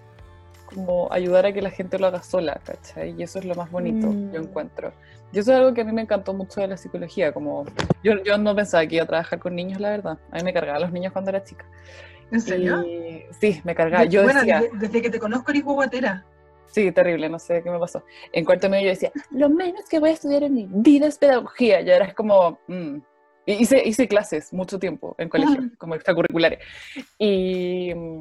como 0.74 1.08
ayudar 1.12 1.46
a 1.46 1.52
que 1.52 1.62
la 1.62 1.70
gente 1.70 1.98
lo 1.98 2.06
haga 2.08 2.22
sola, 2.22 2.60
¿cachai? 2.64 3.14
Y 3.18 3.22
eso 3.22 3.38
es 3.38 3.44
lo 3.44 3.54
más 3.54 3.70
bonito, 3.70 4.08
Mm. 4.08 4.32
yo 4.32 4.40
encuentro. 4.40 4.92
Y 5.32 5.38
eso 5.38 5.52
es 5.52 5.58
algo 5.58 5.72
que 5.74 5.80
a 5.80 5.84
mí 5.84 5.92
me 5.92 6.02
encantó 6.02 6.34
mucho 6.34 6.60
de 6.60 6.68
la 6.68 6.76
psicología, 6.76 7.32
como 7.32 7.64
yo, 8.02 8.22
yo 8.22 8.36
no 8.38 8.54
pensaba 8.54 8.86
que 8.86 8.96
iba 8.96 9.04
a 9.04 9.06
trabajar 9.08 9.38
con 9.38 9.54
niños, 9.54 9.80
la 9.80 9.90
verdad. 9.90 10.18
A 10.30 10.36
mí 10.36 10.42
me 10.44 10.52
cargaban 10.52 10.82
los 10.82 10.92
niños 10.92 11.12
cuando 11.12 11.30
era 11.30 11.42
chica. 11.42 11.64
¿En 12.30 12.40
serio? 12.40 12.82
Y, 12.84 13.24
sí, 13.40 13.60
me 13.64 13.74
cargaba. 13.74 14.04
Yo 14.04 14.22
bueno, 14.22 14.40
decía, 14.40 14.60
desde, 14.60 14.78
desde 14.78 15.02
que 15.02 15.10
te 15.10 15.18
conozco 15.18 15.50
eres 15.50 15.64
guaguatera. 15.64 16.24
sí, 16.66 16.90
terrible, 16.92 17.28
no 17.28 17.38
sé 17.38 17.62
qué 17.62 17.70
me 17.70 17.78
pasó. 17.78 18.02
En 18.32 18.44
cuarto 18.44 18.68
medio 18.68 18.84
yo 18.84 18.90
decía, 18.90 19.12
lo 19.30 19.48
menos 19.48 19.88
que 19.88 19.98
voy 20.00 20.10
a 20.10 20.12
estudiar 20.12 20.42
en 20.44 20.54
mi 20.54 20.66
vida 20.70 21.06
es 21.06 21.18
pedagogía. 21.18 21.80
Y 21.80 21.90
ahora 21.90 22.06
es 22.06 22.14
como, 22.14 22.58
mm. 22.68 22.98
Hice, 23.46 23.86
hice 23.86 24.08
clases 24.08 24.54
mucho 24.54 24.78
tiempo 24.78 25.14
en 25.18 25.28
colegio, 25.28 25.58
Ujú. 25.58 25.76
como 25.76 25.94
extracurriculares. 25.94 26.60
Y 27.18 27.92
mm, 27.94 28.20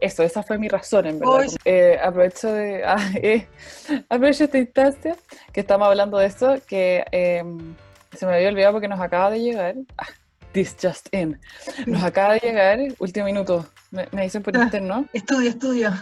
eso, 0.00 0.22
esa 0.22 0.42
fue 0.42 0.58
mi 0.58 0.68
razón, 0.68 1.06
en 1.06 1.18
verdad. 1.18 1.46
Eh, 1.64 1.98
aprovecho 2.02 2.52
de, 2.52 2.82
ah, 2.86 3.10
eh, 3.16 3.46
aprovecho 4.08 4.44
esta 4.44 4.58
instancia 4.58 5.16
que 5.52 5.60
estamos 5.60 5.88
hablando 5.88 6.18
de 6.18 6.26
esto, 6.26 6.56
que 6.66 7.04
eh, 7.12 7.42
se 8.16 8.26
me 8.26 8.34
había 8.34 8.48
olvidado 8.48 8.74
porque 8.74 8.88
nos 8.88 9.00
acaba 9.00 9.30
de 9.30 9.40
llegar. 9.40 9.74
ah, 9.96 10.06
this 10.52 10.76
just 10.80 11.12
in. 11.14 11.38
Nos 11.86 12.02
acaba 12.02 12.34
de 12.34 12.40
llegar, 12.40 12.78
último 12.98 13.26
minuto, 13.26 13.66
me, 13.90 14.08
me 14.12 14.22
dicen 14.22 14.42
por 14.42 14.56
Ah. 14.56 14.62
interno 14.64 15.04
Estudio, 15.12 15.50
estudio. 15.50 15.92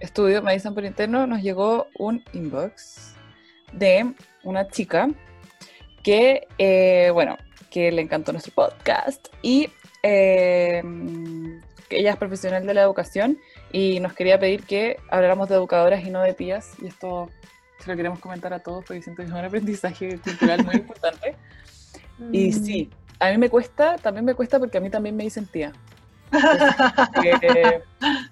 estudio, 0.00 0.42
me 0.42 0.52
dicen 0.54 0.74
por 0.74 0.84
interno, 0.84 1.26
nos 1.26 1.42
llegó 1.42 1.86
un 1.98 2.22
inbox 2.32 3.14
de 3.72 4.12
una 4.44 4.66
chica 4.68 5.08
que, 6.02 6.46
eh, 6.58 7.10
bueno, 7.12 7.36
que 7.70 7.90
le 7.92 8.02
encantó 8.02 8.32
nuestro 8.32 8.52
podcast 8.54 9.28
y 9.42 9.68
eh, 10.02 10.82
que 11.88 11.98
ella 11.98 12.10
es 12.12 12.16
profesional 12.16 12.66
de 12.66 12.74
la 12.74 12.82
educación 12.82 13.38
y 13.72 14.00
nos 14.00 14.12
quería 14.12 14.38
pedir 14.38 14.64
que 14.64 14.98
habláramos 15.10 15.48
de 15.48 15.54
educadoras 15.56 16.04
y 16.04 16.10
no 16.10 16.20
de 16.22 16.34
tías 16.34 16.72
y 16.82 16.86
esto 16.86 17.30
se 17.78 17.90
lo 17.90 17.96
queremos 17.96 18.18
comentar 18.18 18.52
a 18.54 18.58
todos 18.60 18.84
porque 18.84 19.02
siento 19.02 19.22
que 19.22 19.28
es 19.28 19.32
un 19.32 19.44
aprendizaje 19.44 20.18
cultural 20.24 20.64
muy 20.64 20.76
importante. 20.76 21.36
Y 22.32 22.48
Mm. 22.48 22.52
sí, 22.64 22.90
a 23.18 23.30
mí 23.30 23.36
me 23.38 23.50
cuesta, 23.50 23.96
también 23.96 24.24
me 24.24 24.34
cuesta 24.34 24.58
porque 24.58 24.78
a 24.78 24.80
mí 24.80 24.88
también 24.90 25.14
me 25.16 25.24
dicen 25.24 25.46
tía. 25.46 25.72
que 27.22 27.82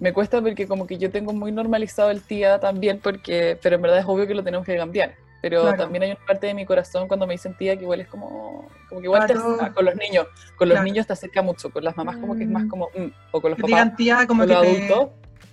me 0.00 0.12
cuesta 0.12 0.40
porque 0.40 0.66
como 0.66 0.86
que 0.86 0.98
yo 0.98 1.10
tengo 1.10 1.32
muy 1.32 1.52
normalizado 1.52 2.10
el 2.10 2.22
tía 2.22 2.58
también 2.58 2.98
porque 3.00 3.58
pero 3.62 3.76
en 3.76 3.82
verdad 3.82 3.98
es 4.00 4.04
obvio 4.06 4.26
que 4.26 4.34
lo 4.34 4.42
tenemos 4.42 4.66
que 4.66 4.76
cambiar 4.76 5.14
pero 5.42 5.62
Claro. 5.62 5.76
también 5.76 6.02
hay 6.04 6.10
una 6.12 6.26
parte 6.26 6.46
de 6.48 6.54
mi 6.54 6.66
corazón 6.66 7.08
cuando 7.08 7.26
me 7.26 7.34
dicen 7.34 7.54
tía 7.56 7.76
que 7.76 7.82
igual 7.82 8.00
es 8.00 8.08
como 8.08 8.68
como 8.88 9.00
que 9.00 9.06
igual 9.06 9.26
Claro. 9.26 9.74
con 9.74 9.84
los 9.84 9.96
niños 9.96 10.26
con 10.56 10.68
los 10.68 10.74
Claro. 10.76 10.84
niños 10.84 11.06
te 11.06 11.12
acerca 11.12 11.42
mucho 11.42 11.70
con 11.70 11.82
las 11.84 11.96
mamás 11.96 12.16
como 12.18 12.36
que 12.36 12.44
es 12.44 12.50
más 12.50 12.64
Mm. 12.64 12.68
como 12.68 12.86
mm, 12.96 13.06
o 13.32 13.40
con 13.40 13.50
los 13.50 13.56
Que 13.56 13.62
papás 13.62 13.68
digan 13.68 13.96
tía 13.96 14.26
como 14.26 14.40
con 14.42 14.48
que 14.48 14.54
los 14.54 14.62
te... 14.62 14.68
adultos 14.92 15.08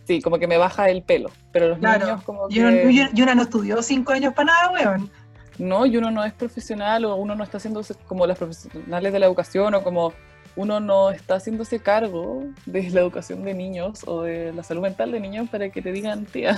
sí 0.05 0.21
como 0.21 0.39
que 0.39 0.47
me 0.47 0.57
baja 0.57 0.89
el 0.89 1.03
pelo 1.03 1.29
pero 1.51 1.69
los 1.69 1.79
niños 1.79 2.23
como 2.23 2.47
que 2.47 2.55
y 2.55 2.59
una- 2.61 3.09
y 3.13 3.21
una 3.21 3.35
no 3.35 3.41
estudió 3.43 3.81
cinco 3.81 4.13
años 4.13 4.33
para 4.33 4.53
nada, 4.53 4.71
weón. 4.71 5.11
no 5.59 5.85
y 5.85 5.97
uno 5.97 6.11
no 6.11 6.23
es 6.23 6.33
profesional 6.33 7.05
o 7.05 7.15
uno 7.15 7.35
no 7.35 7.43
está 7.43 7.57
haciéndose 7.57 7.95
como 8.07 8.25
las 8.27 8.37
profesionales 8.37 9.11
de 9.13 9.19
la 9.19 9.25
educación 9.25 9.73
o 9.75 9.83
como 9.83 10.13
uno 10.55 10.79
no 10.79 11.11
está 11.11 11.35
haciéndose 11.35 11.79
cargo 11.79 12.43
de 12.65 12.89
la 12.89 13.01
educación 13.01 13.43
de 13.43 13.53
niños 13.53 14.01
o 14.07 14.23
de 14.23 14.51
la 14.53 14.63
salud 14.63 14.81
mental 14.81 15.11
de 15.11 15.19
niños 15.19 15.49
para 15.49 15.69
que 15.69 15.81
te 15.83 15.91
digan 15.91 16.25
tía. 16.25 16.57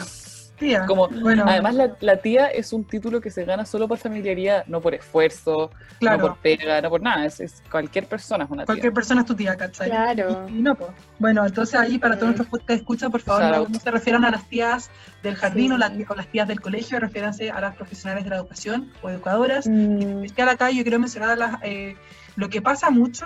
Tía, 0.59 0.85
Como, 0.85 1.07
bueno, 1.07 1.45
Además, 1.47 1.73
la, 1.75 1.95
la 2.01 2.17
tía 2.17 2.47
es 2.47 2.73
un 2.73 2.83
título 2.83 3.21
que 3.21 3.31
se 3.31 3.45
gana 3.45 3.65
solo 3.65 3.87
por 3.87 3.97
familiaridad, 3.97 4.65
no 4.67 4.81
por 4.81 4.93
esfuerzo, 4.93 5.71
no 5.71 5.97
claro, 5.99 6.19
por 6.21 6.37
pega, 6.37 6.81
no 6.81 6.89
por 6.89 7.01
nada. 7.01 7.25
Es, 7.25 7.39
es 7.39 7.63
cualquier 7.71 8.05
persona 8.07 8.43
es 8.43 8.49
una 8.51 8.65
cualquier 8.65 8.91
tía. 8.91 8.95
persona 8.95 9.21
es 9.21 9.27
tu 9.27 9.35
tía, 9.35 9.55
¿cachai? 9.55 9.89
Claro. 9.89 10.45
Y, 10.49 10.57
y 10.57 10.61
no, 10.61 10.75
pues. 10.75 10.91
Bueno, 11.17 11.45
entonces 11.45 11.79
ahí 11.79 11.97
para 11.97 12.15
todos 12.19 12.35
nuestros 12.35 12.63
que 12.65 12.73
escuchan, 12.73 13.09
por 13.09 13.21
favor, 13.21 13.43
Shout 13.43 13.67
no, 13.69 13.73
no 13.73 13.79
se 13.79 13.89
refieran 13.91 14.25
a 14.25 14.31
las 14.31 14.47
tías 14.49 14.91
del 15.23 15.35
jardín 15.35 15.67
Sí. 15.69 15.73
o, 15.73 15.77
la- 15.77 15.91
o 16.09 16.15
las 16.15 16.27
tías 16.27 16.47
del 16.47 16.59
colegio, 16.61 16.99
refiéranse 16.99 17.49
a 17.51 17.61
las 17.61 17.75
profesionales 17.75 18.23
de 18.25 18.29
la 18.29 18.35
educación 18.35 18.91
o 19.01 19.09
educadoras. 19.09 19.65
Mm, 19.67 20.23
especial 20.25 20.49
acá 20.49 20.69
yo 20.71 20.83
quiero 20.83 20.99
mencionar 20.99 21.29
a 21.31 21.35
las, 21.35 21.55
eh, 21.63 21.95
lo 22.35 22.49
que 22.49 22.61
pasa 22.61 22.89
mucho 22.89 23.25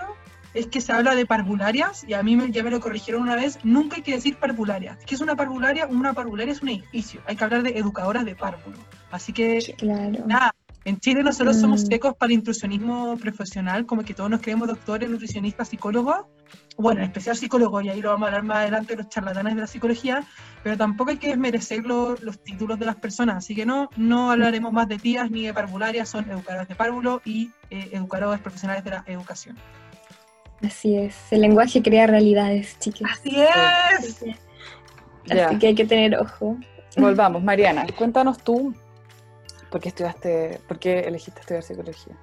es 0.54 0.68
que 0.68 0.82
se 0.82 0.92
habla 0.92 1.16
de 1.16 1.26
parvularias 1.26 2.04
y 2.08 2.14
a 2.14 2.24
mí 2.24 2.36
me- 2.36 2.52
ya 2.52 2.64
me 2.64 2.70
lo 2.72 2.80
corrigieron 2.80 3.22
una 3.24 3.36
vez, 3.36 3.60
nunca 3.64 3.96
hay 3.98 4.02
que 4.04 4.14
decir 4.16 4.38
parvularia. 4.38 4.98
¿Qué 5.06 5.16
es 5.16 5.22
una 5.22 5.36
parvularia? 5.36 5.88
Una 5.88 6.14
parvularia 6.14 6.52
es 6.52 6.62
un 6.62 6.70
edificio, 6.70 7.22
hay 7.26 7.36
que 7.36 7.44
hablar 7.44 7.64
de 7.64 7.78
educadoras 7.78 8.26
de 8.26 8.36
párvulo. 8.36 8.78
Así 9.12 9.34
que 9.34 9.76
claro. 9.78 10.24
nada, 10.28 10.56
en 10.86 11.00
Chile 11.00 11.24
nosotros 11.24 11.58
somos 11.58 11.84
Mm. 11.84 11.88
secos 11.88 12.16
para 12.16 12.28
el 12.28 12.40
intrusionismo 12.40 13.16
profesional, 13.18 13.86
como 13.86 14.04
que 14.04 14.14
todos 14.14 14.30
nos 14.30 14.42
creemos 14.42 14.68
doctores, 14.68 15.10
nutricionistas, 15.10 15.70
psicólogos, 15.70 16.26
bueno, 16.78 17.00
en 17.02 17.06
especial 17.08 17.36
psicólogos, 17.38 17.84
y 17.86 17.90
ahí 17.90 18.02
lo 18.02 18.10
vamos 18.10 18.26
a 18.26 18.28
hablar 18.28 18.44
más 18.44 18.58
adelante, 18.58 18.96
los 18.98 19.08
charlatanes 19.08 19.56
de 19.56 19.62
la 19.62 19.68
psicología, 19.68 20.24
pero 20.64 20.76
tampoco 20.78 21.12
hay 21.12 21.18
que 21.18 21.30
desmerecer 21.30 21.86
lo- 21.86 22.16
los 22.22 22.44
títulos 22.44 22.78
de 22.80 22.86
las 22.86 22.96
personas, 22.98 23.38
así 23.38 23.56
que 23.56 23.66
no, 23.66 23.90
no 23.96 24.32
hablaremos 24.32 24.74
más 24.74 24.88
de 24.88 24.98
tías 24.98 25.32
ni 25.32 25.44
de 25.46 25.54
parvularias, 25.54 26.10
son 26.10 26.30
educadoras 26.30 26.68
de 26.68 26.76
párvulo 26.76 27.22
y 27.24 27.52
eh, 27.70 27.90
educadores 27.94 28.42
profesionales 28.42 28.84
de 28.84 28.90
la 28.92 29.04
educación. 29.08 29.56
Así 30.62 30.96
es. 30.98 31.16
El 31.32 31.42
lenguaje 31.42 31.82
crea 31.82 32.08
realidades, 32.08 32.78
chicas. 32.80 33.12
¡Así 33.12 33.42
es! 33.42 33.50
Así 34.00 34.14
que, 34.26 34.36
Ya, 35.36 35.48
así 35.48 35.58
que 35.60 35.68
hay 35.68 35.76
que 35.76 35.86
tener 35.86 36.18
ojo. 36.18 36.58
volvamos. 36.98 37.44
Mariana, 37.44 37.86
cuéntanos 37.98 38.38
tú, 38.44 38.74
¿por 39.70 39.82
qué 39.82 39.90
estudiaste, 39.90 40.60
por 40.68 40.80
qué 40.80 41.00
elegiste 41.00 41.40
estudiar 41.42 41.64
psicología? 41.64 42.16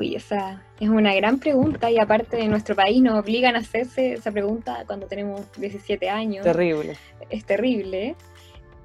Uy, 0.00 0.14
esa 0.16 0.62
es 0.80 0.88
una 0.88 1.14
gran 1.14 1.38
pregunta 1.38 1.90
y 1.90 1.98
aparte 1.98 2.36
de 2.38 2.48
nuestro 2.48 2.74
país 2.74 3.00
nos 3.02 3.18
obligan 3.18 3.54
a 3.56 3.58
hacerse 3.60 4.14
esa 4.14 4.32
pregunta 4.32 4.84
cuando 4.86 5.06
tenemos 5.06 5.42
17 5.58 6.08
años. 6.10 6.44
Terrible. 6.44 6.96
es 7.30 7.44
terrible, 7.44 8.16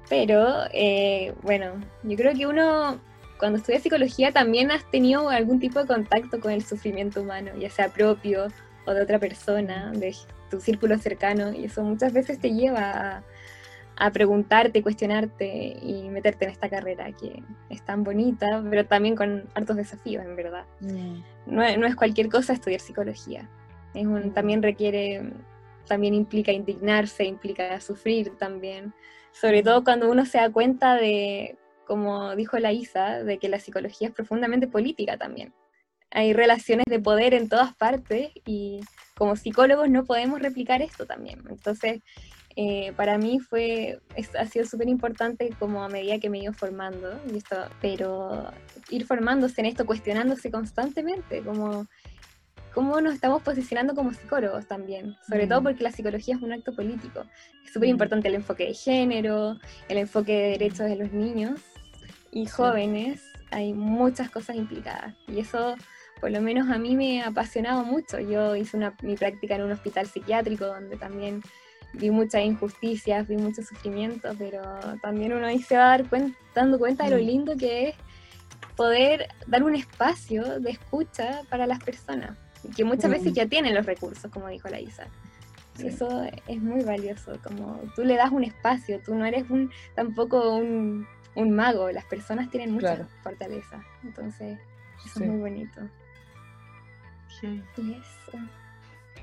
pero 0.08 0.64
eh, 0.72 1.34
bueno, 1.42 1.72
yo 2.02 2.16
creo 2.16 2.34
que 2.34 2.46
uno 2.46 3.00
cuando 3.38 3.58
estudia 3.58 3.80
psicología 3.80 4.32
también 4.32 4.70
has 4.70 4.84
tenido 4.90 5.28
algún 5.30 5.60
tipo 5.60 5.80
de 5.80 5.86
contacto 5.86 6.40
con 6.40 6.52
el 6.52 6.64
sufrimiento 6.64 7.22
humano, 7.22 7.52
ya 7.58 7.70
sea 7.70 7.88
propio 7.88 8.48
o 8.88 8.94
de 8.94 9.02
otra 9.02 9.18
persona, 9.18 9.92
de 9.92 10.14
tu 10.50 10.60
círculo 10.60 10.96
cercano, 10.98 11.52
y 11.52 11.64
eso 11.66 11.82
muchas 11.82 12.12
veces 12.12 12.38
te 12.38 12.52
lleva 12.52 13.16
a, 13.16 13.22
a 13.96 14.10
preguntarte, 14.12 14.82
cuestionarte 14.82 15.76
y 15.82 16.08
meterte 16.08 16.44
en 16.46 16.50
esta 16.52 16.68
carrera 16.68 17.12
que 17.12 17.42
es 17.68 17.82
tan 17.84 18.02
bonita, 18.04 18.62
pero 18.70 18.86
también 18.86 19.14
con 19.16 19.44
hartos 19.54 19.76
desafíos, 19.76 20.24
en 20.24 20.36
verdad 20.36 20.64
no, 21.46 21.62
es- 21.62 21.78
no 21.78 21.86
es 21.86 21.94
cualquier 21.96 22.28
cosa 22.28 22.52
estudiar 22.52 22.80
psicología. 22.80 23.48
Es 23.94 24.06
un, 24.06 24.32
también 24.32 24.62
requiere, 24.62 25.32
también 25.86 26.14
implica 26.14 26.52
indignarse, 26.52 27.24
implica 27.24 27.80
sufrir 27.80 28.36
también. 28.38 28.92
Sobre 29.32 29.62
todo 29.62 29.82
cuando 29.84 30.10
uno 30.10 30.24
se 30.26 30.38
da 30.38 30.50
cuenta 30.50 30.94
de, 30.94 31.56
como 31.86 32.34
dijo 32.36 32.58
la 32.58 32.72
Isa, 32.72 33.22
de 33.24 33.38
que 33.38 33.48
la 33.48 33.58
psicología 33.58 34.08
es 34.08 34.14
profundamente 34.14 34.66
política 34.68 35.16
también. 35.16 35.52
Hay 36.10 36.32
relaciones 36.32 36.84
de 36.88 37.00
poder 37.00 37.34
en 37.34 37.48
todas 37.48 37.74
partes 37.74 38.30
y 38.46 38.80
como 39.16 39.36
psicólogos 39.36 39.90
no 39.90 40.04
podemos 40.04 40.40
replicar 40.40 40.80
esto 40.80 41.06
también. 41.06 41.40
Entonces, 41.50 42.00
eh, 42.56 42.92
para 42.96 43.18
mí 43.18 43.38
fue, 43.40 44.00
es- 44.16 44.34
ha 44.34 44.46
sido 44.46 44.64
súper 44.64 44.88
importante 44.88 45.50
como 45.58 45.82
a 45.84 45.88
medida 45.88 46.18
que 46.18 46.30
me 46.30 46.38
he 46.38 46.42
ido 46.42 46.52
formando, 46.52 47.20
y 47.32 47.36
esto, 47.36 47.56
pero 47.80 48.50
ir 48.88 49.06
formándose 49.06 49.60
en 49.60 49.66
esto, 49.66 49.86
cuestionándose 49.86 50.50
constantemente, 50.50 51.42
como 51.42 51.86
cómo 52.74 53.00
nos 53.00 53.14
estamos 53.14 53.42
posicionando 53.42 53.94
como 53.94 54.12
psicólogos 54.12 54.66
también, 54.66 55.16
sobre 55.28 55.46
todo 55.46 55.60
Mm. 55.60 55.64
porque 55.64 55.82
la 55.82 55.90
psicología 55.90 56.36
es 56.36 56.42
un 56.42 56.52
acto 56.52 56.74
político. 56.74 57.24
Es 57.64 57.72
súper 57.72 57.88
Mm. 57.88 57.92
importante 57.92 58.28
el 58.28 58.34
enfoque 58.36 58.66
de 58.66 58.74
género, 58.74 59.58
el 59.88 59.98
enfoque 59.98 60.32
de 60.32 60.48
derechos 60.50 60.86
de 60.88 60.96
los 60.96 61.12
niños 61.12 61.60
y 62.30 62.46
jóvenes, 62.46 63.22
hay 63.50 63.72
muchas 63.72 64.30
cosas 64.30 64.56
implicadas 64.56 65.14
y 65.26 65.40
eso 65.40 65.74
por 66.20 66.30
lo 66.30 66.40
menos 66.40 66.68
a 66.70 66.78
mí 66.78 66.96
me 66.96 67.22
ha 67.22 67.28
apasionado 67.28 67.84
mucho. 67.84 68.18
Yo 68.18 68.56
hice 68.56 68.76
una, 68.76 68.94
mi 69.02 69.16
práctica 69.16 69.54
en 69.54 69.62
un 69.62 69.72
hospital 69.72 70.06
psiquiátrico 70.06 70.66
donde 70.66 70.96
también 70.96 71.40
vi 71.94 72.10
muchas 72.10 72.42
injusticias, 72.42 73.26
vi 73.28 73.36
mucho 73.36 73.62
sufrimiento, 73.62 74.34
pero 74.38 74.62
también 75.00 75.32
uno 75.32 75.46
ahí 75.46 75.62
se 75.62 75.76
va 75.76 75.96
dar 75.98 76.04
dando 76.54 76.78
cuenta 76.78 77.04
de 77.04 77.10
lo 77.10 77.16
Mm. 77.16 77.26
lindo 77.26 77.56
que 77.56 77.88
es 77.88 77.94
poder 78.76 79.26
dar 79.46 79.62
un 79.64 79.74
espacio 79.74 80.60
de 80.60 80.70
escucha 80.70 81.40
para 81.50 81.66
las 81.66 81.82
personas, 81.82 82.36
que 82.76 82.84
muchas 82.84 83.08
Mm. 83.10 83.12
veces 83.14 83.32
ya 83.32 83.46
tienen 83.46 83.74
los 83.74 83.86
recursos, 83.86 84.30
como 84.30 84.48
dijo 84.48 84.68
la 84.68 84.80
Isa. 84.80 85.06
Sí. 85.74 85.86
Eso 85.88 86.24
es 86.48 86.60
muy 86.60 86.82
valioso, 86.82 87.38
como 87.42 87.80
tú 87.94 88.02
le 88.04 88.16
das 88.16 88.30
un 88.32 88.42
espacio, 88.44 89.00
tú 89.04 89.14
no 89.14 89.24
eres 89.24 89.48
un 89.48 89.70
tampoco 89.94 90.56
un, 90.56 91.06
un 91.36 91.50
mago, 91.54 91.90
las 91.92 92.04
personas 92.06 92.50
tienen 92.50 92.72
mucha 92.72 92.96
Claro. 92.96 93.08
fortaleza, 93.22 93.82
entonces 94.02 94.58
eso 95.06 95.18
Sí. 95.18 95.24
es 95.24 95.30
muy 95.30 95.38
bonito. 95.40 95.80
Sí. 97.40 97.62
Y 97.76 97.92
eso, 97.92 98.38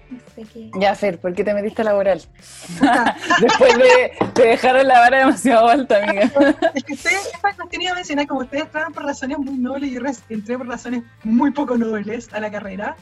no 0.09 0.20
sé 0.36 0.43
qué. 0.53 0.72
Ya, 0.80 0.93
Fer, 0.95 1.20
¿por 1.20 1.34
qué 1.34 1.43
te 1.43 1.53
metiste 1.53 1.82
a 1.82 1.86
laboral? 1.86 2.22
Después 3.41 3.78
de, 3.78 4.11
te 4.34 4.47
dejaron 4.49 4.88
la 4.88 4.99
vara 4.99 5.20
demasiado 5.20 5.68
alta, 5.68 6.03
amiga. 6.03 6.32
Es 6.76 6.84
que 6.84 6.93
ustedes, 6.93 7.32
esta 7.34 7.53
cuestión 7.53 7.82
iba 7.82 7.91
a 7.91 7.95
mencionar, 7.95 8.28
como 8.28 8.41
ustedes 8.41 8.66
entraron 8.66 8.93
por 8.93 9.03
razones 9.03 9.39
muy 9.39 9.57
nobles 9.57 9.89
y 9.89 9.93
yo 9.95 10.01
entré 10.30 10.57
por 10.57 10.68
razones 10.68 11.03
muy 11.24 11.51
poco 11.51 11.78
nobles 11.78 12.32
a 12.34 12.39
la 12.39 12.51
carrera. 12.51 12.95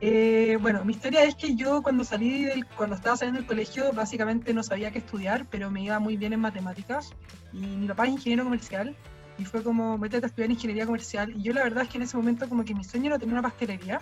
eh, 0.00 0.58
bueno, 0.60 0.84
mi 0.84 0.92
historia 0.92 1.22
es 1.24 1.34
que 1.36 1.54
yo 1.54 1.82
cuando 1.82 2.04
salí 2.04 2.44
del, 2.44 2.66
cuando 2.66 2.96
estaba 2.96 3.16
saliendo 3.16 3.40
del 3.40 3.48
colegio, 3.48 3.92
básicamente 3.92 4.52
no 4.52 4.62
sabía 4.62 4.90
qué 4.90 4.98
estudiar, 4.98 5.46
pero 5.50 5.70
me 5.70 5.82
iba 5.82 5.98
muy 6.00 6.16
bien 6.16 6.32
en 6.32 6.40
matemáticas. 6.40 7.10
Y 7.52 7.58
mi 7.58 7.86
papá 7.86 8.04
es 8.06 8.10
ingeniero 8.10 8.44
comercial. 8.44 8.96
Y 9.38 9.44
fue 9.44 9.62
como, 9.62 9.96
métete 9.98 10.26
a 10.26 10.28
estudiar 10.28 10.50
ingeniería 10.50 10.84
comercial. 10.84 11.32
Y 11.36 11.42
yo 11.42 11.52
la 11.52 11.62
verdad 11.62 11.84
es 11.84 11.88
que 11.88 11.98
en 11.98 12.02
ese 12.02 12.16
momento 12.16 12.48
como 12.48 12.64
que 12.64 12.74
mi 12.74 12.82
sueño 12.82 13.06
era 13.06 13.18
tener 13.20 13.34
una 13.34 13.42
pastelería. 13.42 14.00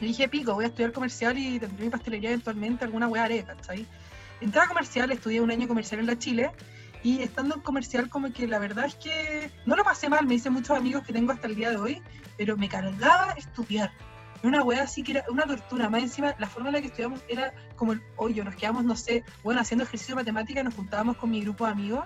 Y 0.00 0.06
dije, 0.06 0.28
pico, 0.28 0.54
voy 0.54 0.64
a 0.64 0.68
estudiar 0.68 0.92
comercial 0.92 1.38
y 1.38 1.58
tendré 1.58 1.84
mi 1.84 1.90
pastelería 1.90 2.30
eventualmente, 2.30 2.84
alguna 2.84 3.08
wea 3.08 3.24
haré, 3.24 3.44
¿cachai? 3.44 3.86
Entré 4.40 4.60
a 4.60 4.66
comercial, 4.66 5.10
estudié 5.10 5.40
un 5.40 5.50
año 5.50 5.66
comercial 5.66 6.00
en 6.00 6.06
la 6.06 6.18
Chile. 6.18 6.50
Y 7.02 7.22
estando 7.22 7.54
en 7.54 7.60
comercial, 7.60 8.08
como 8.08 8.32
que 8.32 8.46
la 8.48 8.58
verdad 8.58 8.86
es 8.86 8.96
que 8.96 9.50
no 9.64 9.76
lo 9.76 9.84
pasé 9.84 10.08
mal, 10.08 10.26
me 10.26 10.34
hice 10.34 10.50
muchos 10.50 10.76
amigos 10.76 11.04
que 11.06 11.12
tengo 11.12 11.32
hasta 11.32 11.46
el 11.46 11.54
día 11.54 11.70
de 11.70 11.76
hoy, 11.76 12.02
pero 12.36 12.56
me 12.56 12.68
cargaba 12.68 13.32
estudiar. 13.32 13.92
Una 14.42 14.62
wea 14.62 14.82
así 14.82 15.02
que 15.02 15.12
era 15.12 15.24
una 15.30 15.46
tortura. 15.46 15.88
Más 15.88 16.02
encima, 16.02 16.34
la 16.38 16.48
forma 16.48 16.68
en 16.68 16.74
la 16.74 16.80
que 16.80 16.88
estudiamos 16.88 17.20
era 17.28 17.54
como 17.76 17.92
el 17.92 18.02
hoyo. 18.16 18.44
Nos 18.44 18.56
quedamos, 18.56 18.84
no 18.84 18.96
sé, 18.96 19.24
bueno, 19.42 19.60
haciendo 19.60 19.84
ejercicio 19.84 20.14
de 20.14 20.22
matemática, 20.22 20.62
nos 20.62 20.74
juntábamos 20.74 21.16
con 21.16 21.30
mi 21.30 21.40
grupo 21.40 21.64
de 21.64 21.72
amigos. 21.72 22.04